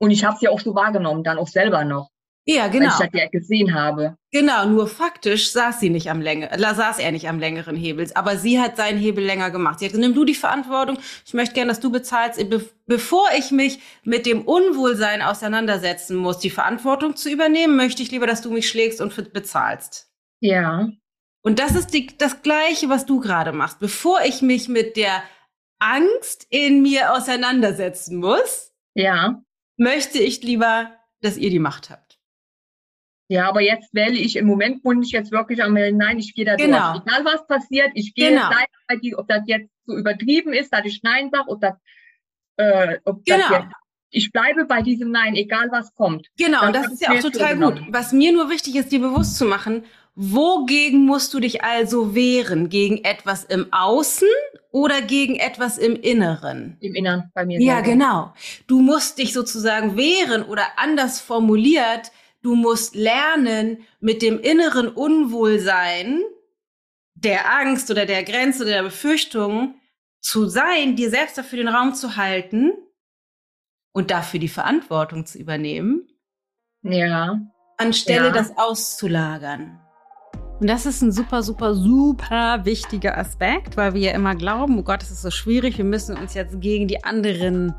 Und 0.00 0.10
ich 0.10 0.24
habe 0.24 0.36
es 0.36 0.42
ja 0.42 0.50
auch 0.50 0.60
so 0.60 0.74
wahrgenommen, 0.74 1.24
dann 1.24 1.38
auch 1.38 1.48
selber 1.48 1.84
noch. 1.84 2.10
Ja, 2.46 2.68
genau. 2.68 2.86
Weil 2.86 3.06
ich 3.06 3.10
das 3.12 3.20
ja 3.20 3.28
gesehen 3.28 3.74
habe. 3.74 4.16
Genau, 4.32 4.64
nur 4.64 4.88
faktisch 4.88 5.50
saß 5.50 5.80
sie 5.80 5.90
nicht 5.90 6.10
am 6.10 6.22
Länge, 6.22 6.48
saß 6.56 6.98
er 6.98 7.12
nicht 7.12 7.28
am 7.28 7.38
längeren 7.38 7.76
Hebel, 7.76 8.08
aber 8.14 8.38
sie 8.38 8.58
hat 8.58 8.78
seinen 8.78 8.98
Hebel 8.98 9.22
länger 9.22 9.50
gemacht. 9.50 9.80
Sie 9.80 9.84
hat 9.84 9.92
gesagt, 9.92 10.06
nimm 10.06 10.14
du 10.14 10.24
die 10.24 10.34
Verantwortung. 10.34 10.98
Ich 11.26 11.34
möchte 11.34 11.54
gerne, 11.54 11.68
dass 11.68 11.80
du 11.80 11.92
bezahlst, 11.92 12.38
be 12.48 12.64
bevor 12.86 13.26
ich 13.36 13.50
mich 13.50 13.80
mit 14.02 14.24
dem 14.24 14.46
Unwohlsein 14.46 15.20
auseinandersetzen 15.20 16.16
muss, 16.16 16.38
die 16.38 16.48
Verantwortung 16.48 17.16
zu 17.16 17.30
übernehmen, 17.30 17.76
möchte 17.76 18.02
ich 18.02 18.10
lieber, 18.10 18.26
dass 18.26 18.40
du 18.40 18.50
mich 18.50 18.66
schlägst 18.66 19.02
und 19.02 19.32
bezahlst. 19.34 20.10
Ja. 20.40 20.88
Und 21.42 21.58
das 21.58 21.74
ist 21.74 21.88
die, 21.94 22.08
das 22.18 22.42
Gleiche, 22.42 22.88
was 22.88 23.06
du 23.06 23.20
gerade 23.20 23.52
machst. 23.52 23.78
Bevor 23.78 24.20
ich 24.22 24.42
mich 24.42 24.68
mit 24.68 24.96
der 24.96 25.22
Angst 25.78 26.46
in 26.50 26.82
mir 26.82 27.12
auseinandersetzen 27.12 28.18
muss, 28.18 28.72
ja. 28.94 29.40
möchte 29.76 30.18
ich 30.18 30.42
lieber, 30.42 30.92
dass 31.20 31.36
ihr 31.36 31.50
die 31.50 31.58
Macht 31.58 31.90
habt. 31.90 32.18
Ja, 33.30 33.48
aber 33.48 33.60
jetzt 33.60 33.94
wähle 33.94 34.16
ich 34.16 34.36
im 34.36 34.46
Moment, 34.46 34.82
wo 34.84 34.92
ich 34.92 35.12
jetzt 35.12 35.30
wirklich 35.30 35.62
am 35.62 35.74
Nein, 35.74 36.18
ich 36.18 36.34
gehe 36.34 36.46
da 36.46 36.56
genau. 36.56 36.92
durch. 36.92 37.04
Egal 37.06 37.24
was 37.26 37.46
passiert, 37.46 37.90
ich 37.94 38.14
gehe 38.14 38.30
genau. 38.30 38.50
jetzt 38.50 39.18
ob 39.18 39.28
das 39.28 39.42
jetzt 39.46 39.70
so 39.84 39.96
übertrieben 39.96 40.54
ist, 40.54 40.72
dass 40.72 40.84
ich 40.86 41.02
Nein 41.02 41.30
sage, 41.30 41.48
ob 41.48 41.60
das, 41.60 41.74
äh, 42.56 42.98
ob 43.04 43.24
genau. 43.24 43.38
das 43.38 43.50
jetzt 43.50 43.72
ich 44.10 44.32
bleibe 44.32 44.64
bei 44.64 44.82
diesem 44.82 45.10
Nein, 45.10 45.36
egal 45.36 45.68
was 45.70 45.94
kommt. 45.94 46.28
Genau, 46.38 46.60
das 46.60 46.66
und 46.66 46.74
das 46.74 46.92
ist 46.92 47.02
ja 47.02 47.12
auch 47.12 47.20
total 47.20 47.56
gut. 47.58 47.82
Was 47.90 48.12
mir 48.12 48.32
nur 48.32 48.48
wichtig 48.50 48.76
ist, 48.76 48.90
dir 48.90 49.00
bewusst 49.00 49.36
zu 49.36 49.44
machen, 49.44 49.84
Wogegen 50.20 51.04
musst 51.04 51.32
du 51.32 51.38
dich 51.38 51.62
also 51.62 52.12
wehren? 52.12 52.70
Gegen 52.70 53.04
etwas 53.04 53.44
im 53.44 53.72
Außen 53.72 54.26
oder 54.72 55.00
gegen 55.00 55.36
etwas 55.36 55.78
im 55.78 55.94
Inneren? 55.94 56.76
Im 56.80 56.96
Inneren, 56.96 57.30
bei 57.34 57.46
mir. 57.46 57.60
Ja, 57.60 57.82
genau. 57.82 58.34
Du 58.66 58.80
musst 58.80 59.18
dich 59.18 59.32
sozusagen 59.32 59.96
wehren 59.96 60.42
oder 60.42 60.64
anders 60.74 61.20
formuliert, 61.20 62.10
du 62.42 62.56
musst 62.56 62.96
lernen, 62.96 63.86
mit 64.00 64.20
dem 64.20 64.40
inneren 64.40 64.88
Unwohlsein, 64.88 66.20
der 67.14 67.54
Angst 67.54 67.88
oder 67.88 68.04
der 68.04 68.24
Grenze 68.24 68.64
oder 68.64 68.72
der 68.72 68.82
Befürchtung 68.82 69.76
zu 70.20 70.46
sein, 70.46 70.96
dir 70.96 71.10
selbst 71.10 71.38
dafür 71.38 71.58
den 71.58 71.68
Raum 71.68 71.94
zu 71.94 72.16
halten 72.16 72.72
und 73.92 74.10
dafür 74.10 74.40
die 74.40 74.48
Verantwortung 74.48 75.26
zu 75.26 75.38
übernehmen. 75.38 76.08
Ja. 76.82 77.38
Anstelle 77.76 78.26
ja. 78.26 78.32
das 78.32 78.58
auszulagern. 78.58 79.80
Und 80.60 80.68
das 80.68 80.86
ist 80.86 81.02
ein 81.02 81.12
super, 81.12 81.42
super, 81.42 81.74
super 81.74 82.64
wichtiger 82.64 83.16
Aspekt, 83.16 83.76
weil 83.76 83.94
wir 83.94 84.00
ja 84.00 84.12
immer 84.12 84.34
glauben, 84.34 84.78
oh 84.78 84.82
Gott, 84.82 85.02
es 85.02 85.10
ist 85.10 85.22
so 85.22 85.30
schwierig, 85.30 85.78
wir 85.78 85.84
müssen 85.84 86.16
uns 86.16 86.34
jetzt 86.34 86.60
gegen 86.60 86.88
die 86.88 87.04
anderen 87.04 87.74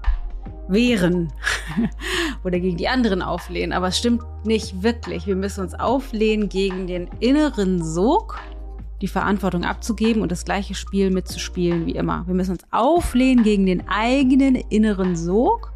wehren 0.69 1.33
oder 2.43 2.59
gegen 2.59 2.77
die 2.77 2.87
anderen 2.87 3.21
auflehnen. 3.21 3.73
Aber 3.73 3.87
es 3.87 3.97
stimmt 3.97 4.23
nicht 4.45 4.81
wirklich. 4.81 5.27
Wir 5.27 5.35
müssen 5.35 5.61
uns 5.61 5.73
auflehnen 5.73 6.47
gegen 6.47 6.87
den 6.87 7.09
inneren 7.19 7.83
Sog, 7.83 8.39
die 9.01 9.07
Verantwortung 9.07 9.65
abzugeben 9.65 10.21
und 10.21 10.31
das 10.31 10.45
gleiche 10.45 10.75
Spiel 10.75 11.09
mitzuspielen 11.09 11.85
wie 11.85 11.95
immer. 11.95 12.25
Wir 12.27 12.33
müssen 12.33 12.51
uns 12.51 12.63
auflehnen 12.71 13.43
gegen 13.43 13.65
den 13.65 13.89
eigenen 13.89 14.55
inneren 14.55 15.17
Sog 15.17 15.73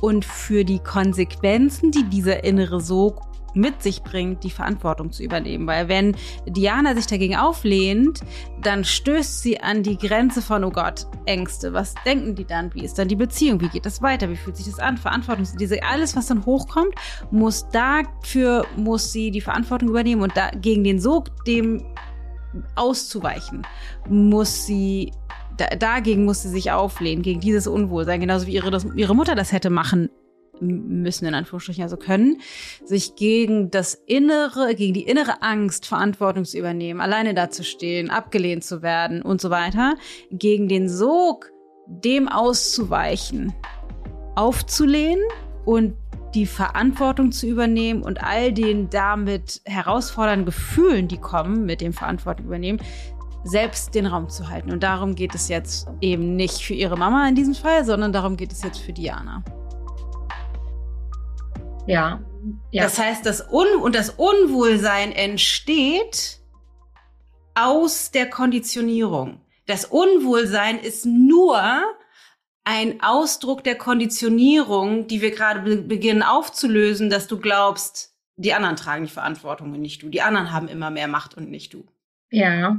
und 0.00 0.24
für 0.24 0.64
die 0.64 0.78
Konsequenzen, 0.78 1.90
die 1.90 2.04
dieser 2.04 2.44
innere 2.44 2.80
Sog 2.80 3.27
mit 3.54 3.82
sich 3.82 4.02
bringt, 4.02 4.44
die 4.44 4.50
Verantwortung 4.50 5.12
zu 5.12 5.22
übernehmen. 5.22 5.66
Weil 5.66 5.88
wenn 5.88 6.16
Diana 6.46 6.94
sich 6.94 7.06
dagegen 7.06 7.36
auflehnt, 7.36 8.20
dann 8.62 8.84
stößt 8.84 9.42
sie 9.42 9.60
an 9.60 9.82
die 9.82 9.96
Grenze 9.96 10.42
von, 10.42 10.64
oh 10.64 10.70
Gott, 10.70 11.06
Ängste. 11.26 11.72
Was 11.72 11.94
denken 12.04 12.34
die 12.34 12.44
dann? 12.44 12.74
Wie 12.74 12.84
ist 12.84 12.98
dann 12.98 13.08
die 13.08 13.16
Beziehung? 13.16 13.60
Wie 13.60 13.68
geht 13.68 13.86
das 13.86 14.02
weiter? 14.02 14.28
Wie 14.30 14.36
fühlt 14.36 14.56
sich 14.56 14.66
das 14.66 14.78
an? 14.78 14.96
Verantwortung. 14.96 15.46
Diese, 15.58 15.82
alles, 15.82 16.16
was 16.16 16.26
dann 16.26 16.44
hochkommt, 16.44 16.94
muss 17.30 17.68
dafür, 17.70 18.66
muss 18.76 19.12
sie 19.12 19.30
die 19.30 19.40
Verantwortung 19.40 19.88
übernehmen 19.88 20.22
und 20.22 20.36
da, 20.36 20.50
gegen 20.50 20.84
den 20.84 21.00
Sog 21.00 21.44
dem 21.44 21.84
auszuweichen, 22.76 23.66
muss 24.08 24.66
sie 24.66 25.12
dagegen 25.78 26.24
muss 26.24 26.42
sie 26.42 26.50
sich 26.50 26.70
auflehnen, 26.70 27.22
gegen 27.22 27.40
dieses 27.40 27.66
Unwohlsein, 27.66 28.20
genauso 28.20 28.46
wie 28.46 28.52
ihre, 28.52 28.70
das, 28.70 28.86
ihre 28.94 29.16
Mutter 29.16 29.34
das 29.34 29.50
hätte 29.50 29.70
machen 29.70 30.08
müssen 30.60 31.26
in 31.26 31.34
Anführungsstrichen 31.34 31.82
also 31.82 31.96
können, 31.96 32.40
sich 32.84 33.16
gegen 33.16 33.70
das 33.70 33.94
innere, 33.94 34.74
gegen 34.74 34.94
die 34.94 35.02
innere 35.02 35.42
Angst 35.42 35.86
Verantwortung 35.86 36.44
zu 36.44 36.58
übernehmen, 36.58 37.00
alleine 37.00 37.34
dazustehen, 37.34 38.10
abgelehnt 38.10 38.64
zu 38.64 38.82
werden 38.82 39.22
und 39.22 39.40
so 39.40 39.50
weiter, 39.50 39.96
gegen 40.30 40.68
den 40.68 40.88
Sog 40.88 41.50
dem 41.86 42.28
auszuweichen, 42.28 43.54
aufzulehnen 44.36 45.24
und 45.64 45.94
die 46.34 46.46
Verantwortung 46.46 47.32
zu 47.32 47.46
übernehmen 47.46 48.02
und 48.02 48.22
all 48.22 48.52
den 48.52 48.90
damit 48.90 49.62
herausfordernden 49.64 50.46
Gefühlen, 50.46 51.08
die 51.08 51.18
kommen 51.18 51.64
mit 51.64 51.80
dem 51.80 51.92
Verantwortung 51.92 52.46
übernehmen, 52.46 52.80
selbst 53.44 53.94
den 53.94 54.06
Raum 54.06 54.28
zu 54.28 54.48
halten. 54.50 54.70
Und 54.70 54.82
darum 54.82 55.14
geht 55.14 55.34
es 55.34 55.48
jetzt 55.48 55.88
eben 56.00 56.36
nicht 56.36 56.60
für 56.60 56.74
ihre 56.74 56.98
Mama 56.98 57.28
in 57.28 57.34
diesem 57.34 57.54
Fall, 57.54 57.84
sondern 57.84 58.12
darum 58.12 58.36
geht 58.36 58.52
es 58.52 58.62
jetzt 58.62 58.78
für 58.78 58.92
Diana. 58.92 59.42
Ja. 61.88 62.20
ja. 62.70 62.82
Das 62.82 62.98
heißt, 62.98 63.24
das 63.24 63.50
Un 63.50 63.66
und 63.80 63.94
das 63.94 64.10
Unwohlsein 64.10 65.10
entsteht 65.12 66.38
aus 67.54 68.10
der 68.10 68.28
Konditionierung. 68.28 69.40
Das 69.66 69.86
Unwohlsein 69.86 70.78
ist 70.78 71.06
nur 71.06 71.60
ein 72.64 73.00
Ausdruck 73.02 73.64
der 73.64 73.76
Konditionierung, 73.76 75.06
die 75.08 75.22
wir 75.22 75.30
gerade 75.30 75.60
be 75.60 75.76
beginnen 75.78 76.22
aufzulösen, 76.22 77.08
dass 77.08 77.26
du 77.26 77.38
glaubst, 77.38 78.14
die 78.36 78.52
anderen 78.52 78.76
tragen 78.76 79.04
die 79.04 79.10
Verantwortung 79.10 79.72
und 79.72 79.80
nicht 79.80 80.02
du. 80.02 80.10
Die 80.10 80.20
anderen 80.20 80.52
haben 80.52 80.68
immer 80.68 80.90
mehr 80.90 81.08
Macht 81.08 81.36
und 81.36 81.50
nicht 81.50 81.72
du. 81.72 81.86
Ja. 82.30 82.78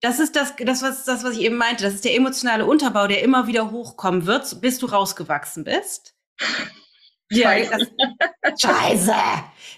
Das 0.00 0.18
ist 0.18 0.34
das, 0.34 0.54
das, 0.56 0.82
was, 0.82 1.04
das, 1.04 1.22
was 1.22 1.34
ich 1.34 1.42
eben 1.42 1.56
meinte. 1.56 1.84
Das 1.84 1.94
ist 1.94 2.04
der 2.04 2.16
emotionale 2.16 2.66
Unterbau, 2.66 3.06
der 3.06 3.22
immer 3.22 3.46
wieder 3.46 3.70
hochkommen 3.70 4.26
wird, 4.26 4.60
bis 4.60 4.78
du 4.78 4.86
rausgewachsen 4.86 5.64
bist. 5.64 6.16
Ja, 7.30 7.50
Scheiße. 8.58 9.14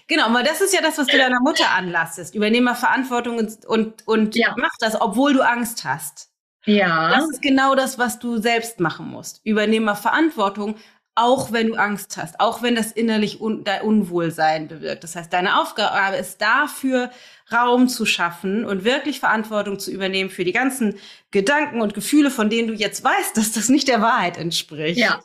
Genau, 0.07 0.33
weil 0.33 0.43
das 0.43 0.59
ist 0.59 0.73
ja 0.73 0.81
das, 0.81 0.97
was 0.97 1.07
du 1.07 1.17
deiner 1.17 1.39
Mutter 1.39 1.69
anlastest. 1.71 2.35
Übernehme 2.35 2.71
mal 2.71 2.75
Verantwortung 2.75 3.37
und, 3.37 3.65
und, 3.65 4.05
und 4.07 4.35
ja. 4.35 4.53
mach 4.57 4.71
das, 4.81 4.99
obwohl 4.99 5.33
du 5.33 5.41
Angst 5.41 5.85
hast. 5.85 6.29
Ja. 6.65 7.15
Das 7.15 7.29
ist 7.29 7.41
genau 7.41 7.75
das, 7.75 7.97
was 7.97 8.19
du 8.19 8.37
selbst 8.37 8.81
machen 8.81 9.07
musst. 9.07 9.39
Übernehme 9.45 9.85
mal 9.85 9.95
Verantwortung, 9.95 10.75
auch 11.15 11.51
wenn 11.51 11.67
du 11.67 11.75
Angst 11.75 12.17
hast, 12.17 12.39
auch 12.39 12.61
wenn 12.61 12.75
das 12.75 12.91
innerlich 12.91 13.41
un 13.41 13.63
dein 13.63 13.81
Unwohlsein 13.81 14.67
bewirkt. 14.67 15.03
Das 15.03 15.15
heißt, 15.15 15.31
deine 15.31 15.59
Aufgabe 15.61 16.15
ist 16.17 16.41
dafür 16.41 17.11
Raum 17.51 17.87
zu 17.89 18.05
schaffen 18.05 18.65
und 18.65 18.83
wirklich 18.83 19.19
Verantwortung 19.19 19.77
zu 19.79 19.91
übernehmen 19.91 20.29
für 20.29 20.45
die 20.45 20.53
ganzen 20.53 20.97
Gedanken 21.31 21.81
und 21.81 21.93
Gefühle, 21.93 22.31
von 22.31 22.49
denen 22.49 22.69
du 22.69 22.73
jetzt 22.73 23.03
weißt, 23.03 23.35
dass 23.35 23.51
das 23.51 23.69
nicht 23.69 23.87
der 23.87 24.01
Wahrheit 24.01 24.37
entspricht. 24.37 24.99
Ja. 24.99 25.21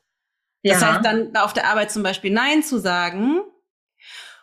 Das 0.66 0.80
ja. 0.80 0.94
heißt, 0.94 1.04
dann 1.04 1.36
auf 1.36 1.52
der 1.52 1.68
Arbeit 1.68 1.90
zum 1.90 2.02
Beispiel 2.02 2.32
Nein 2.32 2.62
zu 2.62 2.78
sagen 2.78 3.40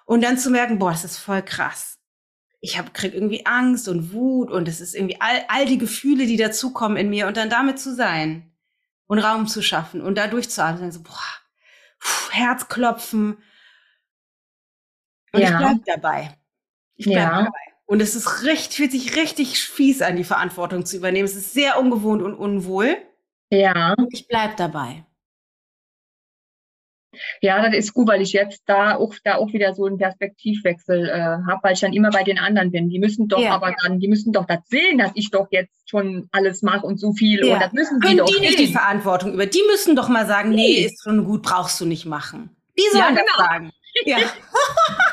und 0.06 0.24
dann 0.24 0.38
zu 0.38 0.50
merken, 0.50 0.80
boah, 0.80 0.92
das 0.92 1.04
ist 1.04 1.18
voll 1.18 1.42
krass. 1.42 2.00
Ich 2.62 2.78
hab, 2.78 2.94
krieg 2.94 3.14
irgendwie 3.14 3.46
Angst 3.46 3.90
und 3.90 4.14
Wut 4.14 4.50
und 4.50 4.68
es 4.70 4.80
ist 4.80 4.96
irgendwie 4.96 5.20
all, 5.20 5.44
all 5.50 5.66
die 5.66 5.78
Gefühle, 5.78 6.26
die 6.26 6.38
dazukommen 6.38 6.98
in 6.98 7.10
mir 7.10 7.28
und 7.28 7.36
dann 7.36 7.50
damit 7.50 7.78
zu 7.78 7.94
sein 7.94 8.54
und 9.08 9.20
Raum 9.20 9.48
zu 9.48 9.62
schaffen 9.62 10.02
und 10.02 10.18
da 10.18 10.28
durchzuatmen. 10.28 10.92
So, 10.92 11.04
boah, 11.04 11.20
pff, 12.00 12.32
Herzklopfen. 12.32 13.38
Und 15.34 15.42
ja. 15.42 15.50
ich 15.50 15.58
bleib 15.58 15.86
dabei. 15.86 16.38
Ich 16.96 17.06
bleib 17.06 17.18
ja. 17.18 17.38
dabei. 17.40 17.52
Und 17.86 18.02
es 18.02 18.16
ist 18.16 18.44
recht, 18.44 18.74
fühlt 18.74 18.92
sich 18.92 19.18
richtig 19.18 19.60
fies 19.60 20.02
an, 20.02 20.16
die 20.16 20.24
Verantwortung 20.24 20.86
zu 20.86 20.96
übernehmen. 20.96 21.26
Es 21.26 21.36
ist 21.36 21.54
sehr 21.54 21.78
ungewohnt 21.80 22.22
und 22.22 22.34
unwohl. 22.34 22.96
Ja. 23.50 23.94
Und 23.98 24.08
ich 24.14 24.28
bleib 24.28 24.56
dabei. 24.56 25.06
Ja, 27.42 27.62
das 27.62 27.76
ist 27.76 27.94
gut, 27.94 28.08
weil 28.08 28.22
ich 28.22 28.34
jetzt 28.34 28.64
da 28.66 28.96
auch, 28.96 29.14
da 29.24 29.36
auch 29.36 29.52
wieder 29.54 29.74
so 29.74 29.86
einen 29.86 29.98
Perspektivwechsel 29.98 31.10
äh, 31.10 31.14
habe, 31.20 31.60
weil 31.62 31.74
ich 31.74 31.80
dann 31.80 31.94
immer 31.94 32.10
bei 32.10 32.24
den 32.24 32.40
anderen 32.40 32.72
bin. 32.72 32.90
Die 32.90 33.00
müssen 33.00 33.28
doch 33.28 33.40
ja. 33.40 33.52
aber 33.52 33.76
dann, 33.84 34.00
die 34.00 34.08
müssen 34.08 34.34
doch 34.34 34.46
das 34.46 34.60
sehen, 34.68 34.98
dass 34.98 35.12
ich 35.16 35.32
doch 35.32 35.48
jetzt 35.52 35.90
schon 35.90 36.28
alles 36.32 36.62
mache 36.62 36.86
und 36.86 37.00
so 37.00 37.14
viel. 37.14 37.46
Ja. 37.46 37.56
Und 37.56 37.62
das 37.62 37.74
müssen 37.74 38.00
die 38.00 38.08
Können 38.08 38.18
doch 38.20 38.26
die 38.26 38.40
nicht 38.40 38.58
sehen. 38.58 38.68
die 38.68 38.74
Verantwortung 38.74 39.34
über. 39.34 39.46
Die 39.46 39.64
müssen 39.70 39.96
doch 39.96 40.10
mal 40.10 40.26
sagen, 40.26 40.50
nee, 40.50 40.56
nee 40.56 40.86
ist 40.86 41.04
schon 41.04 41.26
gut, 41.26 41.42
brauchst 41.44 41.80
du 41.82 41.86
nicht 41.86 42.06
machen. 42.06 42.50
Die 42.78 42.84
sollen 42.92 43.04
Ja, 43.04 43.12
das 43.12 43.20
genau. 43.20 43.48
sagen. 43.48 43.72
Ja. 44.06 44.18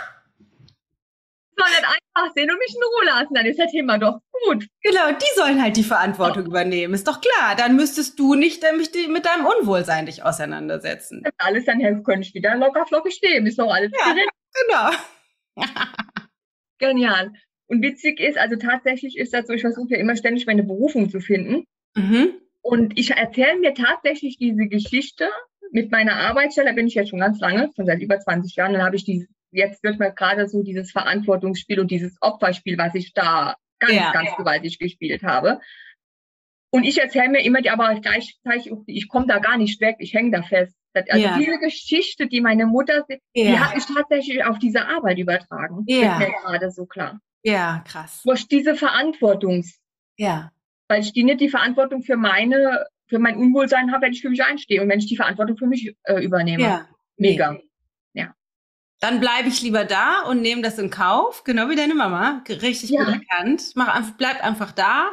sollen 1.61 1.85
einfach 1.85 2.35
sehen 2.35 2.51
und 2.51 2.59
mich 2.59 2.75
in 2.75 2.83
Ruhe 2.83 3.05
lassen, 3.07 3.35
dann 3.35 3.47
ist 3.47 3.59
das 3.59 3.71
Thema 3.71 3.99
doch 3.99 4.21
gut. 4.45 4.67
Genau, 4.83 5.13
die 5.13 5.41
sollen 5.41 5.63
halt 5.63 5.77
die 5.77 5.85
Verantwortung 5.85 6.47
übernehmen. 6.47 6.95
Ist 6.95 7.07
doch 7.07 7.21
klar. 7.21 7.55
Dann 7.57 7.77
müsstest 7.77 8.19
du 8.19 8.35
nicht 8.35 8.65
äh, 8.65 8.73
mit 8.73 9.27
deinem 9.27 9.47
Unwohlsein 9.47 10.07
dich 10.07 10.23
auseinandersetzen. 10.23 11.23
Das 11.23 11.33
alles 11.39 11.65
dann 11.65 11.81
helfen, 11.81 12.03
könnte 12.05 12.27
ich 12.27 12.35
wieder 12.35 12.57
locker 12.57 12.87
flockig 12.87 13.15
stehen. 13.15 13.47
Ist 13.47 13.59
doch 13.59 13.71
alles 13.71 13.93
Ja. 13.93 14.15
Genau. 14.67 15.67
Genial. 16.79 17.33
Und 17.67 17.83
witzig 17.83 18.19
ist, 18.19 18.39
also 18.39 18.57
tatsächlich 18.57 19.17
ist 19.17 19.33
das 19.33 19.47
so, 19.47 19.53
ich 19.53 19.61
versuche 19.61 19.91
ja 19.95 19.99
immer 19.99 20.17
ständig 20.17 20.47
meine 20.47 20.65
Berufung 20.65 21.09
zu 21.09 21.21
finden. 21.21 21.65
Mhm. 21.95 22.35
Und 22.63 22.99
ich 22.99 23.13
erzähle 23.13 23.59
mir 23.59 23.75
tatsächlich 23.75 24.39
diese 24.39 24.67
Geschichte 24.67 25.29
mit 25.71 25.91
meiner 25.91 26.17
Arbeitsstelle, 26.17 26.69
da 26.69 26.75
bin 26.75 26.89
ich 26.89 26.95
jetzt 26.95 27.11
schon 27.11 27.21
ganz 27.21 27.39
lange, 27.41 27.71
schon 27.77 27.87
seit 27.87 28.01
über 28.01 28.19
20 28.19 28.57
Jahren, 28.57 28.73
dann 28.73 28.83
habe 28.83 28.97
ich 28.97 29.05
dieses, 29.05 29.29
jetzt 29.53 29.83
wird 29.83 29.99
mir 29.99 30.13
gerade 30.13 30.49
so 30.49 30.63
dieses 30.63 30.91
Verantwortungsspiel 30.93 31.81
und 31.81 31.91
dieses 31.91 32.17
Opferspiel, 32.21 32.79
was 32.79 32.95
ich 32.95 33.13
da 33.13 33.57
ganz, 33.79 33.93
Ja. 33.95 34.13
ganz 34.13 34.31
gewaltig 34.37 34.79
gespielt 34.79 35.23
habe. 35.23 35.61
Und 36.73 36.85
ich 36.85 36.99
erzähle 37.01 37.31
mir 37.31 37.43
immer, 37.45 37.63
die 37.63 37.71
aber 37.71 37.95
gleichzeitig, 38.01 38.71
ich 38.87 39.09
komme 39.09 39.27
da 39.27 39.39
gar 39.39 39.57
nicht 39.59 39.81
weg, 39.81 39.97
ich 39.99 40.15
hänge 40.15 40.31
da 40.31 40.43
fest. 40.43 40.77
Also 40.95 41.19
Ja. 41.27 41.37
diese 41.39 41.59
Geschichte, 41.59 42.27
die 42.29 42.41
meine 42.41 42.67
Mutter, 42.67 43.05
die 43.37 43.59
hat 43.59 43.75
mich 43.75 43.85
tatsächlich 43.87 44.45
auf 44.45 44.59
diese 44.59 44.87
Arbeit 44.87 45.19
übertragen. 45.19 45.85
Ja. 45.89 46.19
Wird 46.21 46.31
mir 46.31 46.37
gerade 46.45 46.71
so 46.71 46.87
klar. 46.87 47.21
Ja, 47.43 47.83
krass. 47.87 48.23
Durch 48.25 48.47
diese 48.49 48.75
Verantwortungs, 48.77 49.81
Ja. 50.17 50.53
weil 50.89 51.01
ich 51.01 51.13
die 51.13 51.25
nicht 51.25 51.41
die 51.41 51.49
Verantwortung 51.49 52.03
für 52.03 52.17
meine, 52.17 52.87
für 53.09 53.19
mein 53.19 53.37
Unwohlsein 53.37 53.93
habe, 53.93 54.07
wenn 54.07 54.13
ich 54.13 54.21
für 54.23 54.31
mich 54.31 54.45
einstehe 54.45 54.83
und 54.83 54.89
wenn 54.89 54.99
ich 54.99 55.07
die 55.07 55.17
Verantwortung 55.17 55.57
für 55.57 55.67
mich 55.67 55.97
äh, 56.05 56.23
übernehme. 56.23 56.63
Ja. 56.63 56.89
Mega. 57.17 57.59
Dann 59.01 59.19
bleibe 59.21 59.49
ich 59.49 59.63
lieber 59.63 59.85
da 59.85 60.23
und 60.23 60.43
nehme 60.43 60.61
das 60.63 60.79
in 60.79 60.91
Kauf, 60.91 61.43
genau 61.45 61.69
wie 61.71 61.77
deine 61.77 61.95
Mama. 61.95 62.43
Richtig 62.49 62.91
Ja. 62.91 63.05
gut 63.05 63.15
erkannt. 63.15 63.63
Mach 63.75 63.89
einfach, 63.89 64.13
bleib 64.19 64.43
einfach 64.45 64.73
da. 64.73 65.11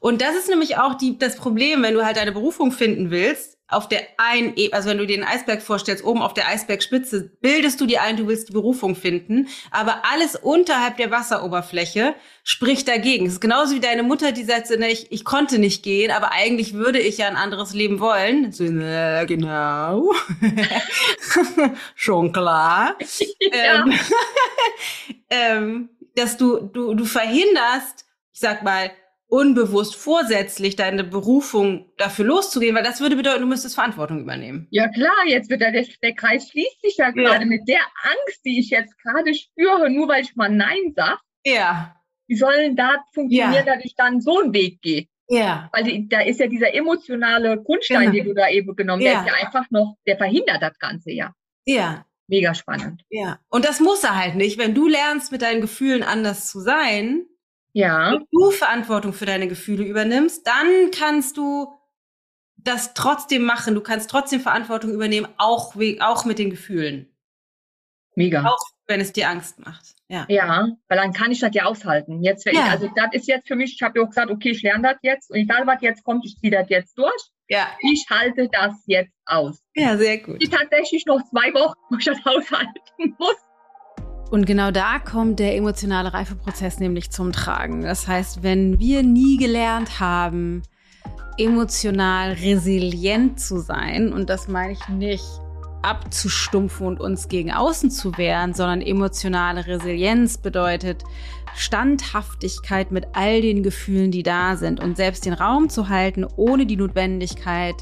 Und 0.00 0.20
das 0.20 0.34
ist 0.36 0.48
nämlich 0.48 0.76
auch 0.78 0.94
die, 0.94 1.18
das 1.18 1.36
Problem, 1.36 1.82
wenn 1.82 1.94
du 1.94 2.04
halt 2.04 2.16
deine 2.16 2.32
Berufung 2.32 2.72
finden 2.72 3.10
willst, 3.10 3.58
auf 3.72 3.88
der 3.88 4.02
einen 4.18 4.54
Ebene, 4.56 4.74
also 4.74 4.88
wenn 4.88 4.98
du 4.98 5.06
dir 5.06 5.16
den 5.16 5.26
Eisberg 5.26 5.62
vorstellst, 5.62 6.04
oben 6.04 6.22
auf 6.22 6.34
der 6.34 6.48
Eisbergspitze, 6.48 7.30
bildest 7.40 7.80
du 7.80 7.86
dir 7.86 8.02
ein, 8.02 8.16
du 8.16 8.26
willst 8.26 8.48
die 8.48 8.52
Berufung 8.52 8.94
finden, 8.94 9.48
aber 9.70 10.02
alles 10.10 10.36
unterhalb 10.36 10.96
der 10.96 11.10
Wasseroberfläche 11.10 12.14
spricht 12.44 12.88
dagegen. 12.88 13.26
Es 13.26 13.34
ist 13.34 13.40
genauso 13.40 13.74
wie 13.74 13.80
deine 13.80 14.02
Mutter, 14.02 14.32
die 14.32 14.44
sagt, 14.44 14.70
ne, 14.70 14.90
ich, 14.90 15.10
ich 15.10 15.24
konnte 15.24 15.58
nicht 15.58 15.82
gehen, 15.82 16.10
aber 16.10 16.32
eigentlich 16.32 16.74
würde 16.74 16.98
ich 16.98 17.18
ja 17.18 17.28
ein 17.28 17.36
anderes 17.36 17.72
Leben 17.72 18.00
wollen. 18.00 18.52
So, 18.52 18.64
na, 18.64 19.24
genau. 19.24 20.12
Schon 21.94 22.32
klar. 22.32 22.96
Ähm, 23.54 23.92
ähm, 25.30 25.88
dass 26.14 26.36
du, 26.36 26.60
du, 26.60 26.94
du 26.94 27.04
verhinderst, 27.04 28.06
ich 28.32 28.40
sag 28.40 28.62
mal, 28.62 28.90
unbewusst 29.32 29.96
vorsätzlich 29.96 30.76
deine 30.76 31.04
Berufung 31.04 31.90
dafür 31.96 32.26
loszugehen, 32.26 32.76
weil 32.76 32.82
das 32.84 33.00
würde 33.00 33.16
bedeuten, 33.16 33.40
du 33.40 33.46
müsstest 33.46 33.74
Verantwortung 33.74 34.20
übernehmen. 34.20 34.66
Ja 34.70 34.88
klar, 34.88 35.16
jetzt 35.26 35.48
wird 35.48 35.62
der, 35.62 35.72
der 35.72 36.14
Kreis 36.14 36.50
schließt 36.50 36.82
sich 36.82 36.98
ja 36.98 37.10
gerade 37.12 37.46
mit 37.46 37.66
der 37.66 37.80
Angst, 38.02 38.44
die 38.44 38.60
ich 38.60 38.68
jetzt 38.68 38.96
gerade 38.98 39.32
spüre, 39.34 39.88
nur 39.88 40.06
weil 40.08 40.22
ich 40.22 40.36
mal 40.36 40.50
Nein 40.50 40.92
sage. 40.94 41.18
Ja, 41.46 41.96
Wie 42.28 42.36
sollen 42.36 42.76
da 42.76 43.02
funktionieren, 43.14 43.66
Ja. 43.66 43.74
dass 43.74 43.84
ich 43.84 43.94
dann 43.96 44.20
so 44.20 44.38
einen 44.40 44.52
Weg 44.52 44.82
gehe? 44.82 45.06
ja, 45.28 45.70
Weil 45.72 45.84
die, 45.84 46.08
da 46.10 46.20
ist 46.20 46.38
ja 46.38 46.46
dieser 46.46 46.74
emotionale 46.74 47.56
Grundstein, 47.62 48.00
Genau. 48.10 48.12
den 48.12 48.24
du 48.26 48.34
da 48.34 48.48
eben 48.50 48.76
genommen 48.76 49.00
Ja. 49.02 49.16
hast, 49.16 49.24
der 49.26 49.32
ist 49.34 49.40
ja 49.40 49.46
einfach 49.46 49.70
noch, 49.70 49.96
der 50.06 50.18
verhindert 50.18 50.60
das 50.60 50.78
Ganze 50.78 51.10
ja. 51.10 51.34
ja, 51.66 52.04
Mega 52.28 52.54
spannend. 52.54 53.02
ja. 53.08 53.38
Und 53.48 53.64
das 53.64 53.80
muss 53.80 54.04
er 54.04 54.14
halt 54.16 54.34
nicht. 54.34 54.58
Wenn 54.58 54.74
du 54.74 54.88
lernst, 54.88 55.32
mit 55.32 55.40
deinen 55.40 55.62
Gefühlen 55.62 56.02
anders 56.02 56.48
zu 56.50 56.60
sein, 56.60 57.24
Ja, 57.74 58.12
wenn 58.12 58.26
du 58.30 58.50
Verantwortung 58.50 59.12
für 59.12 59.24
deine 59.26 59.48
Gefühle 59.48 59.84
übernimmst, 59.84 60.46
dann 60.46 60.90
kannst 60.96 61.36
du 61.36 61.72
das 62.56 62.94
trotzdem 62.94 63.42
machen. 63.44 63.74
Du 63.74 63.80
kannst 63.80 64.10
trotzdem 64.10 64.40
Verantwortung 64.40 64.90
übernehmen, 64.92 65.26
auch, 65.38 65.74
auch 66.00 66.24
mit 66.24 66.38
den 66.38 66.50
Gefühlen. 66.50 67.08
mega. 68.14 68.44
Auch 68.44 68.58
wenn 68.86 69.00
es 69.00 69.12
dir 69.12 69.28
Angst 69.30 69.58
macht. 69.64 69.94
Ja. 70.08 70.26
Ja, 70.28 70.68
weil 70.88 70.98
dann 70.98 71.14
kann 71.14 71.32
ich 71.32 71.40
das 71.40 71.54
ja 71.54 71.64
aushalten. 71.64 72.22
Jetzt, 72.22 72.44
Ja. 72.44 72.52
ich, 72.52 72.58
also 72.60 72.90
das 72.94 73.08
ist 73.12 73.26
jetzt 73.26 73.48
für 73.48 73.56
mich, 73.56 73.72
ich 73.74 73.82
habe 73.82 73.98
ja 73.98 74.04
auch 74.04 74.08
gesagt, 74.10 74.30
okay, 74.30 74.50
ich 74.50 74.60
lerne 74.62 74.82
das 74.82 74.98
jetzt 75.02 75.30
und 75.30 75.36
egal 75.36 75.66
was 75.66 75.80
jetzt 75.80 76.04
kommt, 76.04 76.26
ich 76.26 76.36
ziehe 76.36 76.52
das 76.52 76.68
jetzt 76.68 76.98
durch. 76.98 77.22
Ja. 77.48 77.68
Ich 77.80 78.04
halte 78.10 78.48
das 78.52 78.74
jetzt 78.86 79.14
aus. 79.24 79.62
Ja, 79.74 79.96
sehr 79.96 80.18
gut. 80.18 80.36
Ich 80.42 80.50
tatsächlich 80.50 81.06
noch 81.06 81.22
zwei 81.30 81.54
Wochen, 81.54 81.78
wo 81.88 81.96
ich 81.96 82.04
das 82.04 82.18
aushalten 82.24 83.16
muss. 83.18 83.36
Und 84.32 84.46
genau 84.46 84.70
da 84.70 84.98
kommt 84.98 85.40
der 85.40 85.56
emotionale 85.58 86.14
Reifeprozess 86.14 86.80
nämlich 86.80 87.10
zum 87.10 87.32
Tragen. 87.32 87.82
Das 87.82 88.08
heißt, 88.08 88.42
wenn 88.42 88.80
wir 88.80 89.02
nie 89.02 89.36
gelernt 89.36 90.00
haben, 90.00 90.62
emotional 91.36 92.32
resilient 92.32 93.38
zu 93.38 93.58
sein, 93.58 94.10
und 94.10 94.30
das 94.30 94.48
meine 94.48 94.72
ich 94.72 94.88
nicht 94.88 95.26
abzustumpfen 95.82 96.86
und 96.86 96.98
uns 96.98 97.28
gegen 97.28 97.52
außen 97.52 97.90
zu 97.90 98.16
wehren, 98.16 98.54
sondern 98.54 98.80
emotionale 98.80 99.66
Resilienz 99.66 100.38
bedeutet 100.38 101.04
Standhaftigkeit 101.54 102.90
mit 102.90 103.08
all 103.12 103.42
den 103.42 103.62
Gefühlen, 103.62 104.10
die 104.12 104.22
da 104.22 104.56
sind 104.56 104.80
und 104.80 104.96
selbst 104.96 105.26
den 105.26 105.34
Raum 105.34 105.68
zu 105.68 105.90
halten, 105.90 106.24
ohne 106.36 106.64
die 106.64 106.76
Notwendigkeit, 106.78 107.74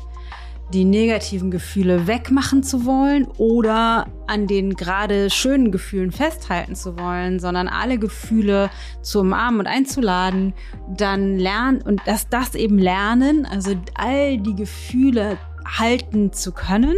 die 0.72 0.84
negativen 0.84 1.51
Gefühle 1.51 2.06
wegmachen 2.06 2.62
zu 2.62 2.84
wollen 2.84 3.26
oder 3.38 4.06
an 4.26 4.47
den 4.47 4.74
gerade 4.74 5.28
schönen 5.30 5.72
Gefühlen 5.72 6.12
festhalten 6.12 6.74
zu 6.74 6.98
wollen, 6.98 7.40
sondern 7.40 7.68
alle 7.68 7.98
Gefühle 7.98 8.70
zu 9.02 9.20
umarmen 9.20 9.60
und 9.60 9.66
einzuladen, 9.66 10.55
dann 10.97 11.38
lernen 11.38 11.82
und 11.82 12.01
dass 12.06 12.28
das 12.28 12.55
eben 12.55 12.78
lernen, 12.78 13.47
also 13.47 13.74
all 13.94 14.38
die 14.38 14.55
Gefühle 14.55 15.38
halten 15.66 16.32
zu 16.32 16.52
können, 16.52 16.97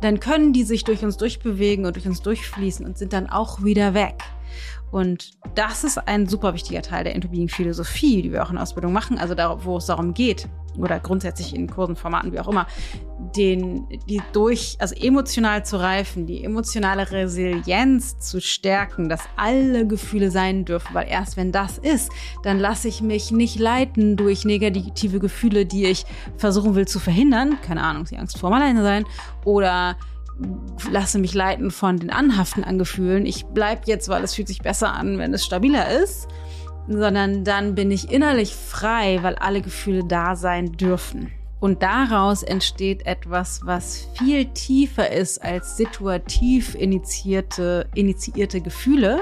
dann 0.00 0.20
können 0.20 0.52
die 0.52 0.64
sich 0.64 0.84
durch 0.84 1.04
uns 1.04 1.16
durchbewegen 1.16 1.86
und 1.86 1.96
durch 1.96 2.06
uns 2.06 2.20
durchfließen 2.20 2.84
und 2.84 2.98
sind 2.98 3.12
dann 3.12 3.28
auch 3.28 3.62
wieder 3.62 3.94
weg. 3.94 4.22
Und 4.92 5.30
das 5.54 5.84
ist 5.84 5.96
ein 6.06 6.28
super 6.28 6.52
wichtiger 6.52 6.82
Teil 6.82 7.04
der 7.04 7.14
Interbeing-Philosophie, 7.14 8.20
die 8.20 8.30
wir 8.30 8.44
auch 8.44 8.50
in 8.50 8.58
Ausbildung 8.58 8.92
machen, 8.92 9.18
also 9.18 9.34
da, 9.34 9.64
wo 9.64 9.78
es 9.78 9.86
darum 9.86 10.12
geht, 10.12 10.48
oder 10.78 11.00
grundsätzlich 11.00 11.54
in 11.54 11.66
Kursen, 11.66 11.96
Formaten, 11.96 12.30
wie 12.30 12.38
auch 12.38 12.48
immer, 12.48 12.66
den, 13.34 13.88
die 14.06 14.20
durch, 14.34 14.76
also 14.80 14.94
emotional 14.94 15.64
zu 15.64 15.80
reifen, 15.80 16.26
die 16.26 16.44
emotionale 16.44 17.10
Resilienz 17.10 18.18
zu 18.18 18.40
stärken, 18.42 19.08
dass 19.08 19.22
alle 19.36 19.86
Gefühle 19.86 20.30
sein 20.30 20.66
dürfen, 20.66 20.94
weil 20.94 21.08
erst 21.08 21.38
wenn 21.38 21.52
das 21.52 21.78
ist, 21.78 22.10
dann 22.42 22.58
lasse 22.58 22.88
ich 22.88 23.00
mich 23.00 23.30
nicht 23.30 23.58
leiten 23.58 24.16
durch 24.16 24.44
negative 24.44 25.20
Gefühle, 25.20 25.64
die 25.64 25.86
ich 25.86 26.04
versuchen 26.36 26.74
will 26.74 26.86
zu 26.86 27.00
verhindern, 27.00 27.58
keine 27.62 27.82
Ahnung, 27.82 28.04
die 28.04 28.18
Angst 28.18 28.38
vor 28.38 28.50
dem 28.50 28.54
Alleine 28.56 28.82
sein, 28.82 29.04
oder 29.46 29.96
lasse 30.90 31.18
mich 31.18 31.34
leiten 31.34 31.70
von 31.70 31.98
den 31.98 32.10
Anhaften 32.10 32.64
an 32.64 32.78
Gefühlen. 32.78 33.26
Ich 33.26 33.44
bleib 33.46 33.86
jetzt, 33.86 34.08
weil 34.08 34.24
es 34.24 34.34
fühlt 34.34 34.48
sich 34.48 34.60
besser 34.60 34.92
an, 34.92 35.18
wenn 35.18 35.32
es 35.34 35.44
stabiler 35.44 35.90
ist, 35.90 36.28
sondern 36.88 37.44
dann 37.44 37.74
bin 37.74 37.90
ich 37.90 38.10
innerlich 38.10 38.54
frei, 38.54 39.18
weil 39.22 39.36
alle 39.36 39.62
Gefühle 39.62 40.04
da 40.04 40.36
sein 40.36 40.72
dürfen. 40.72 41.30
Und 41.60 41.84
daraus 41.84 42.42
entsteht 42.42 43.06
etwas, 43.06 43.60
was 43.64 44.08
viel 44.18 44.46
tiefer 44.46 45.12
ist 45.12 45.44
als 45.44 45.76
situativ 45.76 46.74
initiierte, 46.74 47.86
initiierte 47.94 48.60
Gefühle, 48.60 49.20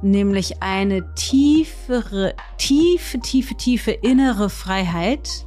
nämlich 0.00 0.62
eine 0.62 1.12
tiefere, 1.16 2.34
tiefe, 2.56 3.18
tiefe, 3.18 3.56
tiefe 3.56 3.90
innere 3.90 4.48
Freiheit 4.48 5.44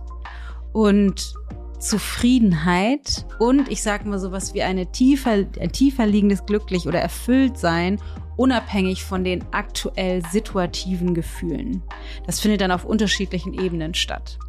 und 0.74 1.36
Zufriedenheit 1.84 3.26
und 3.40 3.70
ich 3.70 3.84
sage 3.84 4.08
mal 4.08 4.18
sowas 4.18 4.54
wie 4.54 4.64
eine 4.64 4.92
tiefer, 4.92 5.32
ein 5.32 5.72
tiefer 5.72 6.06
liegendes 6.06 6.46
Glücklich 6.46 6.88
oder 6.88 7.00
Erfülltsein, 7.00 8.00
unabhängig 8.38 9.04
von 9.04 9.24
den 9.24 9.44
aktuell 9.52 10.24
situativen 10.26 11.14
Gefühlen. 11.14 11.84
Das 12.26 12.40
findet 12.40 12.62
dann 12.62 12.72
auf 12.72 12.86
unterschiedlichen 12.86 13.54
Ebenen 13.54 13.94
statt. 13.94 14.40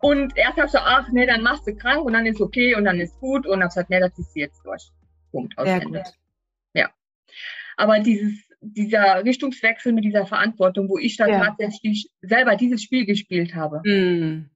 Und 0.00 0.36
erst 0.36 0.56
habe 0.56 0.66
ich 0.66 0.72
so, 0.72 0.78
ach 0.78 1.08
nee, 1.10 1.26
dann 1.26 1.42
machst 1.42 1.66
du 1.66 1.74
krank 1.74 2.04
und 2.04 2.12
dann 2.12 2.26
ist 2.26 2.40
okay 2.40 2.74
und 2.74 2.84
dann 2.84 3.00
ist 3.00 3.18
gut. 3.20 3.46
Und 3.46 3.60
dann 3.60 3.62
habe 3.62 3.68
ich 3.68 3.74
gesagt, 3.74 3.90
nee, 3.90 4.00
das 4.00 4.18
ist 4.18 4.36
jetzt 4.36 4.64
durch. 4.64 4.90
Punkt. 5.30 5.56
Aus 5.58 5.68
Ende. 5.68 6.04
Ja. 6.74 6.90
Aber 7.76 7.98
dieses, 8.00 8.34
dieser 8.60 9.24
Richtungswechsel 9.24 9.92
mit 9.92 10.04
dieser 10.04 10.26
Verantwortung, 10.26 10.88
wo 10.88 10.98
ich 10.98 11.16
dann 11.16 11.30
ja. 11.30 11.44
tatsächlich 11.44 12.08
selber 12.22 12.56
dieses 12.56 12.82
Spiel 12.82 13.04
gespielt 13.04 13.54
habe. 13.54 13.80
Mm. 13.84 14.50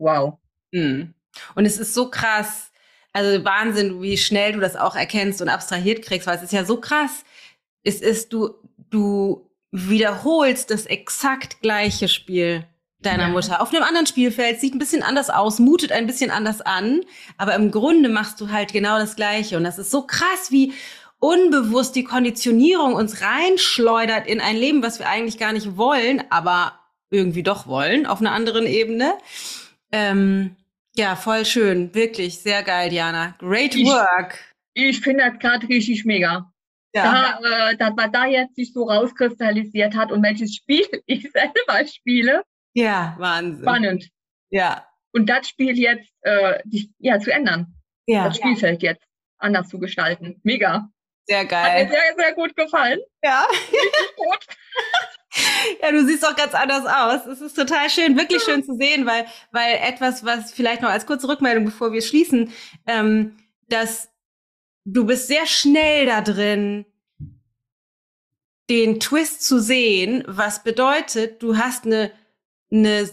Wow. 0.00 0.38
Mm. 0.72 1.12
Und 1.54 1.64
es 1.64 1.78
ist 1.78 1.94
so 1.94 2.10
krass, 2.10 2.72
also 3.12 3.44
Wahnsinn, 3.44 4.02
wie 4.02 4.16
schnell 4.16 4.52
du 4.52 4.60
das 4.60 4.74
auch 4.74 4.96
erkennst 4.96 5.40
und 5.40 5.48
abstrahiert 5.48 6.02
kriegst, 6.02 6.26
weil 6.26 6.36
es 6.36 6.42
ist 6.42 6.52
ja 6.52 6.64
so 6.64 6.80
krass. 6.80 7.24
Es 7.84 8.00
ist, 8.00 8.32
du, 8.32 8.54
du 8.90 9.48
wiederholst 9.70 10.70
das 10.70 10.86
exakt 10.86 11.60
gleiche 11.60 12.08
Spiel 12.08 12.66
deiner 13.00 13.24
ja. 13.24 13.28
Mutter 13.30 13.62
auf 13.62 13.72
einem 13.72 13.82
anderen 13.82 14.06
Spielfeld, 14.06 14.60
sieht 14.60 14.74
ein 14.74 14.78
bisschen 14.78 15.02
anders 15.02 15.30
aus, 15.30 15.58
mutet 15.58 15.92
ein 15.92 16.06
bisschen 16.06 16.30
anders 16.30 16.60
an, 16.60 17.00
aber 17.38 17.54
im 17.54 17.70
Grunde 17.70 18.08
machst 18.08 18.40
du 18.40 18.50
halt 18.50 18.72
genau 18.72 18.98
das 18.98 19.16
Gleiche. 19.16 19.56
Und 19.56 19.64
das 19.64 19.78
ist 19.78 19.90
so 19.90 20.02
krass, 20.02 20.50
wie 20.50 20.74
unbewusst 21.18 21.94
die 21.94 22.04
Konditionierung 22.04 22.94
uns 22.94 23.22
reinschleudert 23.22 24.26
in 24.26 24.40
ein 24.40 24.56
Leben, 24.56 24.82
was 24.82 24.98
wir 24.98 25.08
eigentlich 25.08 25.38
gar 25.38 25.52
nicht 25.52 25.76
wollen, 25.76 26.22
aber 26.30 26.78
irgendwie 27.10 27.42
doch 27.42 27.66
wollen, 27.66 28.06
auf 28.06 28.20
einer 28.20 28.32
anderen 28.32 28.66
Ebene. 28.66 29.14
Ähm, 29.92 30.56
ja, 30.96 31.16
voll 31.16 31.44
schön, 31.46 31.94
wirklich 31.94 32.38
sehr 32.40 32.62
geil, 32.62 32.90
Diana. 32.90 33.34
Great 33.38 33.74
ich, 33.74 33.86
work. 33.86 34.38
Ich 34.74 35.00
finde 35.00 35.24
das 35.30 35.38
gerade 35.38 35.68
richtig 35.68 36.04
mega. 36.04 36.52
Ja. 36.94 37.38
Da, 37.40 37.70
äh, 37.70 37.76
dass 37.76 37.94
man 37.94 38.12
da 38.12 38.26
jetzt 38.26 38.56
sich 38.56 38.72
so 38.72 38.84
rauskristallisiert 38.84 39.94
hat 39.94 40.10
und 40.10 40.22
welches 40.22 40.54
Spiel 40.56 40.86
ich 41.06 41.30
selber 41.30 41.86
spiele. 41.86 42.42
Ja, 42.74 43.14
Wahnsinn. 43.18 43.62
Spannend. 43.62 44.08
Ja. 44.50 44.86
Und 45.12 45.28
das 45.28 45.48
Spiel 45.48 45.78
jetzt 45.78 46.10
äh, 46.22 46.60
die, 46.64 46.92
ja, 46.98 47.18
zu 47.18 47.32
ändern. 47.32 47.74
Ja. 48.06 48.26
Das 48.26 48.36
Spielfeld 48.36 48.82
jetzt 48.82 49.04
anders 49.38 49.68
zu 49.68 49.78
gestalten. 49.78 50.40
Mega. 50.42 50.88
Sehr 51.26 51.44
geil. 51.44 51.62
Hat 51.62 51.88
mir 51.88 51.88
sehr, 51.88 52.14
sehr 52.16 52.34
gut 52.34 52.56
gefallen. 52.56 53.00
Ja. 53.22 53.46
gut. 54.16 54.46
Ja, 55.80 55.92
du 55.92 56.04
siehst 56.04 56.26
auch 56.26 56.34
ganz 56.34 56.54
anders 56.54 56.84
aus. 56.86 57.26
Es 57.26 57.40
ist 57.40 57.54
total 57.54 57.88
schön, 57.88 58.16
wirklich 58.16 58.42
schön 58.42 58.64
zu 58.64 58.74
sehen, 58.74 59.06
weil, 59.06 59.26
weil 59.52 59.76
etwas, 59.76 60.24
was 60.24 60.52
vielleicht 60.52 60.82
noch 60.82 60.90
als 60.90 61.06
kurze 61.06 61.28
Rückmeldung, 61.28 61.64
bevor 61.64 61.92
wir 61.92 62.02
schließen, 62.02 62.52
ähm, 62.86 63.36
dass 63.68 64.08
du 64.84 65.06
bist 65.06 65.28
sehr 65.28 65.46
schnell 65.46 66.06
da 66.06 66.20
drin, 66.20 66.84
den 68.68 68.98
Twist 68.98 69.46
zu 69.46 69.60
sehen, 69.60 70.24
was 70.26 70.64
bedeutet, 70.64 71.42
du 71.42 71.56
hast 71.56 71.86
eine 71.86 72.12
eine, 72.72 73.10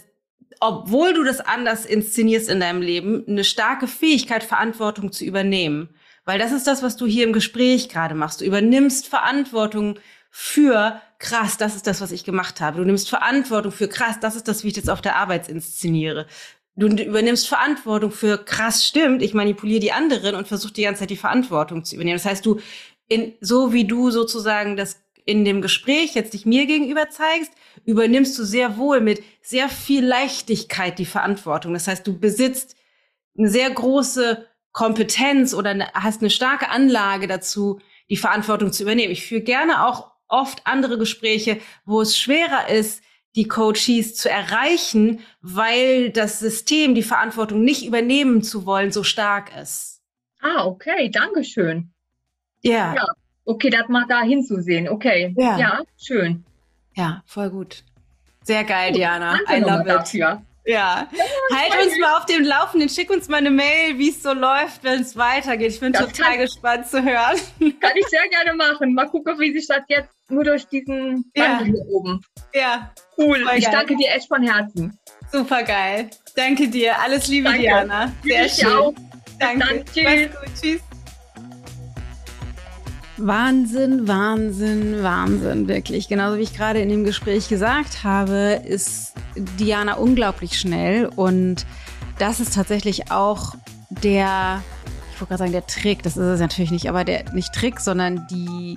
obwohl 0.59 1.13
du 1.13 1.23
das 1.23 1.39
anders 1.39 1.85
inszenierst 1.85 2.49
in 2.49 2.59
deinem 2.59 2.81
Leben, 2.81 3.25
eine 3.27 3.43
starke 3.43 3.87
Fähigkeit, 3.87 4.43
Verantwortung 4.43 5.11
zu 5.11 5.25
übernehmen. 5.25 5.89
Weil 6.25 6.39
das 6.39 6.51
ist 6.51 6.67
das, 6.67 6.83
was 6.83 6.97
du 6.97 7.05
hier 7.05 7.25
im 7.25 7.33
Gespräch 7.33 7.89
gerade 7.89 8.15
machst. 8.15 8.41
Du 8.41 8.45
übernimmst 8.45 9.07
Verantwortung 9.07 9.97
für 10.29 11.01
krass, 11.19 11.57
das 11.57 11.75
ist 11.75 11.87
das, 11.87 12.01
was 12.01 12.11
ich 12.11 12.23
gemacht 12.23 12.61
habe. 12.61 12.77
Du 12.77 12.83
nimmst 12.83 13.09
Verantwortung 13.09 13.71
für 13.71 13.87
krass, 13.87 14.19
das 14.19 14.35
ist 14.35 14.47
das, 14.47 14.63
wie 14.63 14.69
ich 14.69 14.75
jetzt 14.75 14.89
auf 14.89 15.01
der 15.01 15.15
Arbeit 15.15 15.49
inszeniere. 15.49 16.27
Du 16.75 16.87
übernimmst 16.87 17.47
Verantwortung 17.47 18.11
für 18.11 18.37
krass 18.37 18.85
stimmt, 18.85 19.23
ich 19.23 19.33
manipuliere 19.33 19.79
die 19.79 19.91
anderen 19.91 20.35
und 20.35 20.47
versuche 20.47 20.73
die 20.73 20.83
ganze 20.83 21.01
Zeit 21.01 21.09
die 21.09 21.17
Verantwortung 21.17 21.83
zu 21.83 21.95
übernehmen. 21.95 22.17
Das 22.17 22.25
heißt, 22.25 22.45
du 22.45 22.59
in, 23.07 23.33
so 23.41 23.73
wie 23.73 23.85
du 23.85 24.11
sozusagen 24.11 24.75
das 24.77 25.01
in 25.25 25.43
dem 25.43 25.61
Gespräch 25.61 26.13
jetzt 26.13 26.33
dich 26.33 26.45
mir 26.45 26.65
gegenüber 26.67 27.09
zeigst, 27.09 27.51
übernimmst 27.83 28.37
du 28.39 28.43
sehr 28.43 28.77
wohl 28.77 29.01
mit 29.01 29.21
sehr 29.41 29.69
viel 29.69 30.05
Leichtigkeit 30.05 30.99
die 30.99 31.05
Verantwortung. 31.05 31.73
Das 31.73 31.87
heißt, 31.87 32.07
du 32.07 32.17
besitzt 32.17 32.75
eine 33.37 33.49
sehr 33.49 33.69
große 33.69 34.47
Kompetenz 34.71 35.53
oder 35.53 35.91
hast 35.93 36.21
eine 36.21 36.29
starke 36.29 36.69
Anlage 36.69 37.27
dazu, 37.27 37.79
die 38.09 38.17
Verantwortung 38.17 38.71
zu 38.71 38.83
übernehmen. 38.83 39.11
Ich 39.11 39.25
führe 39.25 39.41
gerne 39.41 39.85
auch 39.85 40.11
oft 40.27 40.61
andere 40.65 40.97
Gespräche, 40.97 41.59
wo 41.85 42.01
es 42.01 42.17
schwerer 42.17 42.69
ist, 42.69 43.03
die 43.35 43.47
Coaches 43.47 44.15
zu 44.15 44.29
erreichen, 44.29 45.19
weil 45.41 46.09
das 46.09 46.39
System, 46.39 46.95
die 46.95 47.03
Verantwortung 47.03 47.63
nicht 47.63 47.85
übernehmen 47.85 48.41
zu 48.41 48.65
wollen, 48.65 48.91
so 48.91 49.03
stark 49.03 49.55
ist. 49.55 50.01
Ah, 50.41 50.65
okay, 50.65 51.09
Dankeschön. 51.09 51.91
Ja. 52.61 52.95
ja. 52.95 53.05
Okay, 53.45 53.69
das 53.69 53.87
mal 53.87 54.05
da 54.09 54.23
hinzusehen. 54.23 54.89
Okay. 54.89 55.33
Ja. 55.37 55.57
ja, 55.57 55.81
schön. 55.97 56.43
Ja, 56.95 57.23
voll 57.25 57.49
gut. 57.49 57.83
Sehr 58.43 58.63
geil, 58.63 58.91
Diana. 58.91 59.39
I 59.49 59.59
love 59.59 59.81
it. 59.81 59.87
Dafür. 59.87 60.41
Ja. 60.67 61.07
Halt 61.53 61.85
uns 61.85 61.97
mal 61.97 62.17
auf 62.17 62.25
dem 62.25 62.43
Laufenden. 62.43 62.89
Schick 62.89 63.09
uns 63.09 63.29
mal 63.29 63.37
eine 63.37 63.49
Mail, 63.49 63.97
wie 63.97 64.09
es 64.09 64.21
so 64.21 64.33
läuft, 64.33 64.83
wenn 64.83 65.01
es 65.01 65.15
weitergeht. 65.15 65.71
Ich 65.71 65.79
bin 65.79 65.93
das 65.93 66.05
total 66.07 66.37
gespannt 66.37 66.87
zu 66.87 67.01
hören. 67.01 67.37
Kann 67.79 67.93
ich 67.95 68.05
sehr 68.07 68.27
gerne 68.29 68.53
machen. 68.53 68.93
Mal 68.93 69.07
gucken, 69.07 69.39
wie 69.39 69.53
sich 69.53 69.65
das 69.65 69.83
jetzt 69.87 70.09
nur 70.27 70.43
durch 70.43 70.65
diesen 70.67 71.31
ja. 71.35 71.61
hier 71.63 71.85
oben. 71.87 72.21
Ja. 72.53 72.91
Cool. 73.17 73.45
Voll 73.45 73.57
ich 73.57 73.63
geil. 73.63 73.73
danke 73.73 73.95
dir 73.95 74.09
echt 74.09 74.27
von 74.27 74.43
Herzen. 74.43 74.99
Super 75.31 75.63
geil. 75.63 76.09
Danke 76.35 76.67
dir. 76.67 76.99
Alles 76.99 77.29
Liebe, 77.29 77.45
danke. 77.45 77.61
Diana. 77.61 78.11
Sehr 78.23 78.45
ich 78.45 78.53
schön. 78.53 78.73
Auch. 78.73 78.93
Danke. 79.39 79.65
Dann, 79.65 79.85
tschüss. 79.85 80.03
Mach's 80.03 80.41
gut. 80.41 80.61
Tschüss. 80.61 80.86
Wahnsinn, 83.17 84.07
Wahnsinn, 84.07 85.01
Wahnsinn, 85.01 85.67
wirklich. 85.67 86.07
Genauso 86.07 86.37
wie 86.37 86.43
ich 86.43 86.55
gerade 86.55 86.79
in 86.79 86.89
dem 86.89 87.03
Gespräch 87.03 87.49
gesagt 87.49 88.03
habe, 88.03 88.61
ist 88.63 89.13
Diana 89.59 89.95
unglaublich 89.95 90.59
schnell 90.59 91.07
und 91.07 91.65
das 92.19 92.39
ist 92.39 92.53
tatsächlich 92.53 93.11
auch 93.11 93.55
der, 93.89 94.61
ich 95.13 95.21
wollte 95.21 95.29
gerade 95.29 95.37
sagen, 95.39 95.51
der 95.51 95.65
Trick, 95.65 96.03
das 96.03 96.17
ist 96.17 96.25
es 96.25 96.39
natürlich 96.39 96.71
nicht, 96.71 96.89
aber 96.89 97.03
der, 97.03 97.31
nicht 97.33 97.53
Trick, 97.53 97.79
sondern 97.79 98.27
die, 98.29 98.75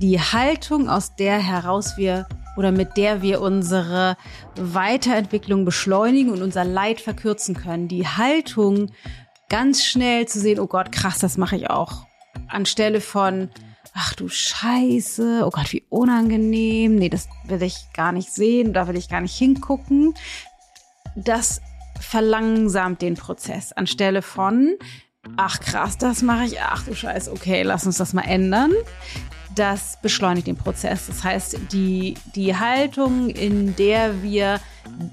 die 0.00 0.20
Haltung, 0.20 0.88
aus 0.88 1.14
der 1.14 1.38
heraus 1.38 1.96
wir 1.96 2.26
oder 2.56 2.72
mit 2.72 2.96
der 2.96 3.22
wir 3.22 3.40
unsere 3.40 4.16
Weiterentwicklung 4.56 5.64
beschleunigen 5.64 6.32
und 6.32 6.42
unser 6.42 6.64
Leid 6.64 7.00
verkürzen 7.00 7.54
können. 7.54 7.86
Die 7.86 8.06
Haltung, 8.06 8.90
ganz 9.48 9.84
schnell 9.84 10.26
zu 10.26 10.40
sehen, 10.40 10.58
oh 10.58 10.66
Gott, 10.66 10.90
krass, 10.90 11.18
das 11.18 11.36
mache 11.36 11.56
ich 11.56 11.70
auch. 11.70 12.06
Anstelle 12.48 13.00
von, 13.00 13.50
ach 13.96 14.12
du 14.12 14.28
Scheiße, 14.28 15.42
oh 15.44 15.50
Gott, 15.50 15.72
wie 15.72 15.82
unangenehm, 15.88 16.96
nee, 16.96 17.08
das 17.08 17.28
will 17.44 17.62
ich 17.62 17.86
gar 17.94 18.12
nicht 18.12 18.30
sehen, 18.30 18.72
da 18.74 18.88
will 18.88 18.96
ich 18.96 19.08
gar 19.08 19.22
nicht 19.22 19.36
hingucken. 19.36 20.14
Das 21.16 21.62
verlangsamt 21.98 23.00
den 23.00 23.14
Prozess 23.14 23.72
anstelle 23.72 24.20
von, 24.20 24.76
ach 25.38 25.60
krass, 25.60 25.96
das 25.96 26.20
mache 26.22 26.44
ich, 26.44 26.60
ach 26.60 26.84
du 26.84 26.94
Scheiße, 26.94 27.32
okay, 27.32 27.62
lass 27.62 27.86
uns 27.86 27.96
das 27.96 28.12
mal 28.12 28.22
ändern. 28.22 28.72
Das 29.54 29.98
beschleunigt 30.02 30.46
den 30.46 30.56
Prozess. 30.56 31.06
Das 31.06 31.24
heißt, 31.24 31.58
die, 31.72 32.14
die 32.34 32.54
Haltung, 32.54 33.30
in 33.30 33.74
der 33.76 34.22
wir 34.22 34.60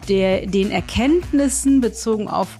der, 0.10 0.46
den 0.46 0.70
Erkenntnissen 0.70 1.80
bezogen 1.80 2.28
auf 2.28 2.60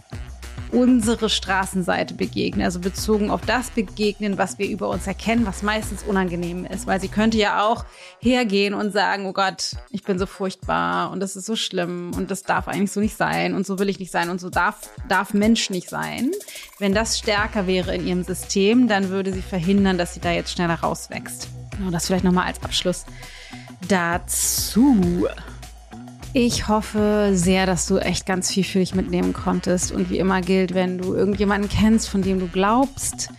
unsere 0.74 1.30
Straßenseite 1.30 2.16
begegnen, 2.16 2.66
also 2.66 2.80
bezogen 2.80 3.30
auf 3.30 3.42
das 3.46 3.70
begegnen, 3.70 4.38
was 4.38 4.58
wir 4.58 4.68
über 4.68 4.90
uns 4.90 5.08
erkennen, 5.08 5.46
was 5.46 5.62
meistens 5.62 6.04
unangenehm 6.04 6.66
ist, 6.66 6.88
weil 6.88 7.00
sie 7.00 7.08
könnte 7.08 7.38
ja 7.38 7.66
auch 7.66 7.86
hergehen 8.20 8.74
und 8.74 8.92
sagen, 8.92 9.26
oh 9.28 9.34
Gott, 9.34 9.76
ich 9.92 10.04
bin 10.04 10.18
so 10.18 10.26
furchtbar 10.26 11.12
und 11.12 11.20
das 11.20 11.36
ist 11.36 11.46
so 11.46 11.56
schlimm 11.56 12.12
und 12.16 12.32
das 12.32 12.44
darf 12.44 12.68
eigentlich 12.68 12.92
so 12.92 13.00
nicht 13.00 13.16
sein 13.16 13.54
und 13.54 13.66
so 13.66 13.78
will 13.80 13.90
ich 13.90 14.00
nicht 14.00 14.12
sein 14.12 14.30
und 14.30 14.42
so 14.42 14.50
darf, 14.50 14.90
darf 15.08 15.34
Mensch 15.34 15.70
nicht 15.70 15.90
sein. 15.90 16.32
Wenn 16.80 16.94
das 16.94 17.20
stärker 17.20 17.68
wäre 17.68 17.96
in 17.96 18.08
ihrem 18.08 18.24
System, 18.24 18.88
dann 18.88 19.10
würde 19.10 19.32
sie 19.32 19.42
verhindern, 19.42 19.98
dass 19.98 20.16
sie 20.16 20.20
da 20.20 20.32
jetzt 20.32 20.52
schneller 20.52 20.76
rauswächst. 20.76 21.50
Genau, 21.78 21.92
das 21.92 22.08
vielleicht 22.08 22.24
nochmal 22.24 22.48
als 22.48 22.64
Abschluss 22.64 23.06
dazu. 23.88 25.28
Ich 26.36 26.68
hoffe 26.68 27.30
sehr, 27.34 27.68
dass 27.68 27.86
du 27.86 28.00
echt 28.00 28.26
ganz 28.26 28.50
viel 28.52 28.64
für 28.64 28.80
dich 28.80 28.96
mitnehmen 28.96 29.34
konntest. 29.34 29.92
Und 29.92 30.10
wie 30.10 30.18
immer 30.18 30.42
gilt, 30.42 30.74
wenn 30.74 30.98
du 30.98 31.14
irgendjemanden 31.14 31.70
kennst, 31.70 32.10
von 32.10 32.24
dem 32.24 32.40
du 32.40 32.48
glaubst, 32.48 33.30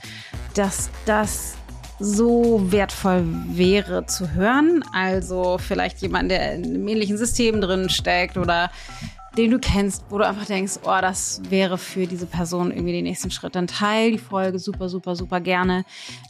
dass 0.54 0.90
das 1.04 1.56
so 1.98 2.70
wertvoll 2.70 3.24
wäre 3.48 4.06
zu 4.06 4.32
hören. 4.32 4.84
Also 4.92 5.58
vielleicht 5.58 6.02
jemand, 6.02 6.30
der 6.30 6.54
in 6.54 6.66
einem 6.66 6.86
ähnlichen 6.86 7.18
System 7.18 7.60
drin 7.60 7.88
steckt 7.88 8.36
oder 8.36 8.70
den 9.36 9.50
du 9.50 9.58
kennst, 9.58 10.04
wo 10.10 10.18
du 10.18 10.26
einfach 10.26 10.46
denkst, 10.46 10.74
oh, 10.84 10.98
das 11.00 11.42
wäre 11.48 11.78
für 11.78 12.06
diese 12.06 12.26
Person 12.26 12.70
irgendwie 12.70 12.92
den 12.92 13.04
nächsten 13.04 13.32
Schritt. 13.32 13.56
Dann 13.56 13.66
teil 13.66 14.12
die 14.12 14.18
Folge 14.18 14.60
super, 14.60 14.88
super, 14.88 15.16
super 15.16 15.40
gerne. 15.40 15.84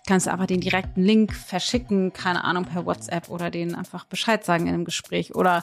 Kannst 0.06 0.28
einfach 0.28 0.46
den 0.46 0.60
direkten 0.60 1.02
Link 1.02 1.34
verschicken, 1.34 2.14
keine 2.14 2.44
Ahnung, 2.44 2.64
per 2.64 2.86
WhatsApp 2.86 3.28
oder 3.28 3.50
denen 3.50 3.74
einfach 3.74 4.06
Bescheid 4.06 4.42
sagen 4.44 4.66
in 4.66 4.72
einem 4.72 4.86
Gespräch 4.86 5.34
oder 5.34 5.62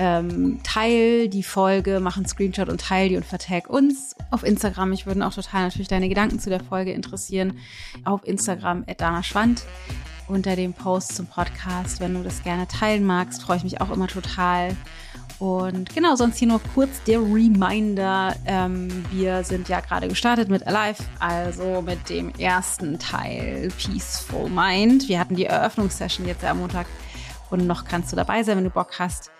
ähm, 0.00 0.60
teil 0.62 1.28
die 1.28 1.42
Folge, 1.42 2.00
mach 2.00 2.16
einen 2.16 2.24
Screenshot 2.24 2.70
und 2.70 2.80
teil 2.80 3.10
die 3.10 3.16
und 3.18 3.26
vertag 3.26 3.68
uns 3.68 4.16
auf 4.30 4.44
Instagram. 4.44 4.92
Ich 4.92 5.04
würde 5.04 5.24
auch 5.26 5.34
total 5.34 5.64
natürlich 5.64 5.88
deine 5.88 6.08
Gedanken 6.08 6.40
zu 6.40 6.48
der 6.48 6.60
Folge 6.60 6.92
interessieren. 6.92 7.58
Auf 8.04 8.26
Instagram 8.26 8.84
at 8.88 9.02
Dana 9.02 9.22
Schwand 9.22 9.62
unter 10.26 10.56
dem 10.56 10.72
Post 10.72 11.16
zum 11.16 11.26
Podcast. 11.26 12.00
Wenn 12.00 12.14
du 12.14 12.22
das 12.22 12.42
gerne 12.42 12.66
teilen 12.66 13.04
magst, 13.04 13.42
freue 13.42 13.58
ich 13.58 13.62
mich 13.62 13.82
auch 13.82 13.90
immer 13.90 14.06
total. 14.08 14.74
Und 15.38 15.94
genau, 15.94 16.16
sonst 16.16 16.38
hier 16.38 16.48
noch 16.48 16.62
kurz 16.74 17.02
der 17.02 17.20
Reminder. 17.20 18.34
Ähm, 18.46 19.04
wir 19.10 19.44
sind 19.44 19.68
ja 19.68 19.80
gerade 19.80 20.08
gestartet 20.08 20.48
mit 20.48 20.66
Alive, 20.66 21.02
also 21.18 21.82
mit 21.82 22.08
dem 22.08 22.30
ersten 22.38 22.98
Teil 22.98 23.70
Peaceful 23.76 24.48
Mind. 24.48 25.08
Wir 25.08 25.20
hatten 25.20 25.36
die 25.36 25.44
Eröffnungssession 25.44 26.26
jetzt 26.26 26.42
am 26.42 26.60
Montag 26.60 26.86
und 27.50 27.66
noch 27.66 27.84
kannst 27.84 28.12
du 28.12 28.16
dabei 28.16 28.42
sein, 28.42 28.56
wenn 28.56 28.64
du 28.64 28.70
Bock 28.70 28.98
hast. 28.98 29.30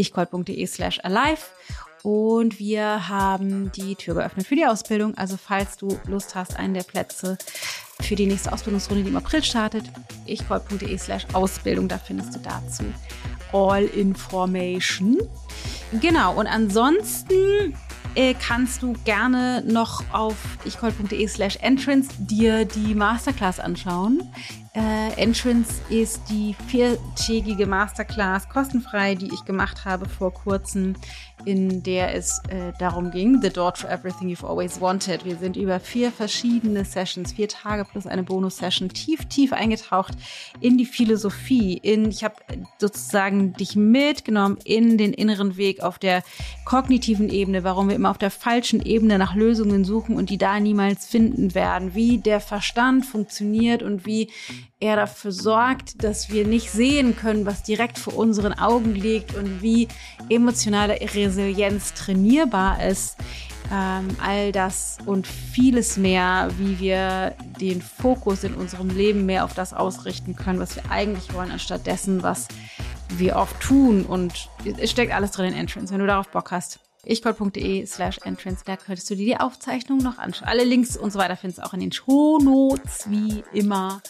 ichgold.de 0.00 0.66
slash 0.66 0.98
alive. 1.02 1.42
Und 2.02 2.58
wir 2.58 3.08
haben 3.08 3.70
die 3.72 3.94
Tür 3.94 4.14
geöffnet 4.14 4.46
für 4.46 4.56
die 4.56 4.64
Ausbildung. 4.64 5.16
Also 5.18 5.36
falls 5.36 5.76
du 5.76 5.98
Lust 6.06 6.34
hast, 6.34 6.56
einen 6.56 6.72
der 6.72 6.82
Plätze 6.82 7.36
für 8.00 8.14
die 8.14 8.26
nächste 8.26 8.52
Ausbildungsrunde, 8.52 9.02
die 9.04 9.10
im 9.10 9.16
April 9.16 9.42
startet, 9.42 9.84
ichgold.de 10.26 10.96
slash 10.96 11.26
Ausbildung, 11.34 11.88
da 11.88 11.98
findest 11.98 12.34
du 12.34 12.38
dazu 12.38 12.84
all 13.52 13.84
information. 13.84 15.18
Genau, 16.00 16.38
und 16.38 16.46
ansonsten 16.46 17.74
äh, 18.14 18.34
kannst 18.34 18.82
du 18.82 18.94
gerne 19.04 19.62
noch 19.66 20.02
auf 20.12 20.36
ichcall.de 20.64 21.26
slash 21.28 21.56
entrance 21.60 22.10
dir 22.18 22.64
die 22.64 22.94
Masterclass 22.94 23.60
anschauen. 23.60 24.22
Äh, 24.72 25.20
Entrance 25.20 25.80
ist 25.88 26.22
die 26.30 26.54
viertägige 26.68 27.66
Masterclass 27.66 28.48
kostenfrei, 28.48 29.16
die 29.16 29.32
ich 29.34 29.44
gemacht 29.44 29.84
habe 29.84 30.08
vor 30.08 30.32
kurzem, 30.32 30.94
in 31.44 31.82
der 31.82 32.14
es 32.14 32.40
äh, 32.48 32.72
darum 32.78 33.10
ging, 33.10 33.40
The 33.42 33.50
Door 33.50 33.74
to 33.74 33.86
Everything 33.86 34.28
You've 34.28 34.46
Always 34.46 34.80
Wanted. 34.80 35.24
Wir 35.24 35.36
sind 35.36 35.56
über 35.56 35.80
vier 35.80 36.10
verschiedene 36.12 36.84
Sessions, 36.84 37.32
vier 37.32 37.48
Tage 37.48 37.84
plus 37.84 38.06
eine 38.06 38.22
Bonus-Session, 38.22 38.88
tief, 38.90 39.24
tief 39.26 39.52
eingetaucht 39.52 40.14
in 40.60 40.78
die 40.78 40.86
Philosophie. 40.86 41.78
In, 41.78 42.10
ich 42.10 42.24
habe 42.24 42.36
sozusagen 42.78 43.52
dich 43.54 43.76
mitgenommen 43.76 44.58
in 44.64 44.98
den 44.98 45.12
inneren 45.12 45.56
Weg 45.56 45.82
auf 45.82 45.98
der 45.98 46.22
kognitiven 46.64 47.28
Ebene, 47.28 47.64
warum 47.64 47.88
wir 47.88 47.96
immer 47.96 48.10
auf 48.10 48.18
der 48.18 48.30
falschen 48.30 48.84
Ebene 48.84 49.18
nach 49.18 49.34
Lösungen 49.34 49.84
suchen 49.84 50.16
und 50.16 50.30
die 50.30 50.38
da 50.38 50.60
niemals 50.60 51.06
finden 51.06 51.54
werden, 51.54 51.94
wie 51.94 52.18
der 52.18 52.40
Verstand 52.40 53.06
funktioniert 53.06 53.82
und 53.82 54.06
wie 54.06 54.30
er 54.80 54.96
dafür 54.96 55.30
sorgt, 55.30 56.02
dass 56.02 56.30
wir 56.30 56.46
nicht 56.46 56.70
sehen 56.70 57.14
können, 57.14 57.44
was 57.44 57.62
direkt 57.62 57.98
vor 57.98 58.16
unseren 58.16 58.54
Augen 58.54 58.94
liegt 58.94 59.34
und 59.34 59.62
wie 59.62 59.88
emotionale 60.30 60.98
Resilienz 61.00 61.92
trainierbar 61.92 62.82
ist. 62.84 63.16
Ähm, 63.72 64.08
all 64.20 64.50
das 64.50 64.98
und 65.06 65.26
vieles 65.28 65.96
mehr, 65.96 66.48
wie 66.58 66.80
wir 66.80 67.36
den 67.60 67.80
Fokus 67.80 68.42
in 68.42 68.54
unserem 68.54 68.88
Leben 68.88 69.26
mehr 69.26 69.44
auf 69.44 69.54
das 69.54 69.74
ausrichten 69.74 70.34
können, 70.34 70.58
was 70.58 70.74
wir 70.74 70.90
eigentlich 70.90 71.32
wollen, 71.34 71.52
anstatt 71.52 71.86
dessen, 71.86 72.22
was 72.24 72.48
wir 73.10 73.36
oft 73.36 73.60
tun. 73.60 74.04
Und 74.04 74.48
es 74.64 74.90
steckt 74.90 75.12
alles 75.12 75.30
drin 75.32 75.52
in 75.52 75.54
Entrance. 75.54 75.92
Wenn 75.92 76.00
du 76.00 76.06
darauf 76.06 76.28
Bock 76.30 76.50
hast, 76.50 76.80
ichgold.de 77.04 77.86
slash 77.86 78.18
entrance, 78.24 78.62
da 78.64 78.76
könntest 78.76 79.08
du 79.10 79.14
dir 79.14 79.26
die 79.26 79.40
Aufzeichnung 79.40 79.98
noch 79.98 80.18
anschauen. 80.18 80.48
Alle 80.48 80.64
Links 80.64 80.96
und 80.96 81.12
so 81.12 81.18
weiter 81.18 81.36
findest 81.36 81.58
du 81.58 81.66
auch 81.66 81.74
in 81.74 81.80
den 81.80 81.92
Shownotes, 81.92 83.08
wie 83.08 83.44
immer. 83.52 84.02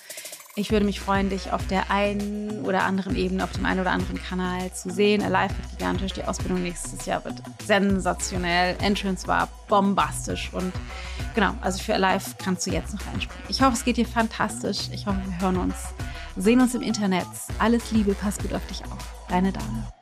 Ich 0.61 0.71
würde 0.71 0.85
mich 0.85 1.01
freuen, 1.01 1.31
dich 1.31 1.53
auf 1.53 1.67
der 1.69 1.91
einen 1.91 2.67
oder 2.67 2.83
anderen 2.83 3.17
Ebene, 3.17 3.45
auf 3.45 3.53
dem 3.53 3.65
einen 3.65 3.81
oder 3.81 3.93
anderen 3.93 4.23
Kanal 4.23 4.71
zu 4.75 4.91
sehen. 4.91 5.23
Alive 5.23 5.57
wird 5.57 5.71
gigantisch. 5.79 6.13
Die 6.13 6.23
Ausbildung 6.23 6.63
nächstes 6.63 7.07
Jahr 7.07 7.25
wird 7.25 7.43
sensationell. 7.65 8.77
Entrance 8.83 9.27
war 9.27 9.49
bombastisch. 9.69 10.51
Und 10.53 10.71
genau, 11.35 11.55
also 11.63 11.83
für 11.83 11.95
Alive 11.95 12.35
kannst 12.37 12.67
du 12.67 12.73
jetzt 12.73 12.93
noch 12.93 13.07
reinspringen. 13.07 13.47
Ich 13.49 13.63
hoffe, 13.63 13.73
es 13.73 13.85
geht 13.87 13.97
dir 13.97 14.07
fantastisch. 14.07 14.91
Ich 14.93 15.07
hoffe, 15.07 15.19
wir 15.25 15.41
hören 15.41 15.57
uns, 15.57 15.77
sehen 16.37 16.61
uns 16.61 16.75
im 16.75 16.83
Internet. 16.83 17.27
Alles 17.59 17.91
Liebe, 17.91 18.13
pass 18.13 18.37
gut 18.37 18.53
auf 18.53 18.67
dich 18.67 18.85
auf. 18.85 18.99
Deine 19.31 19.53
Dame. 19.53 20.00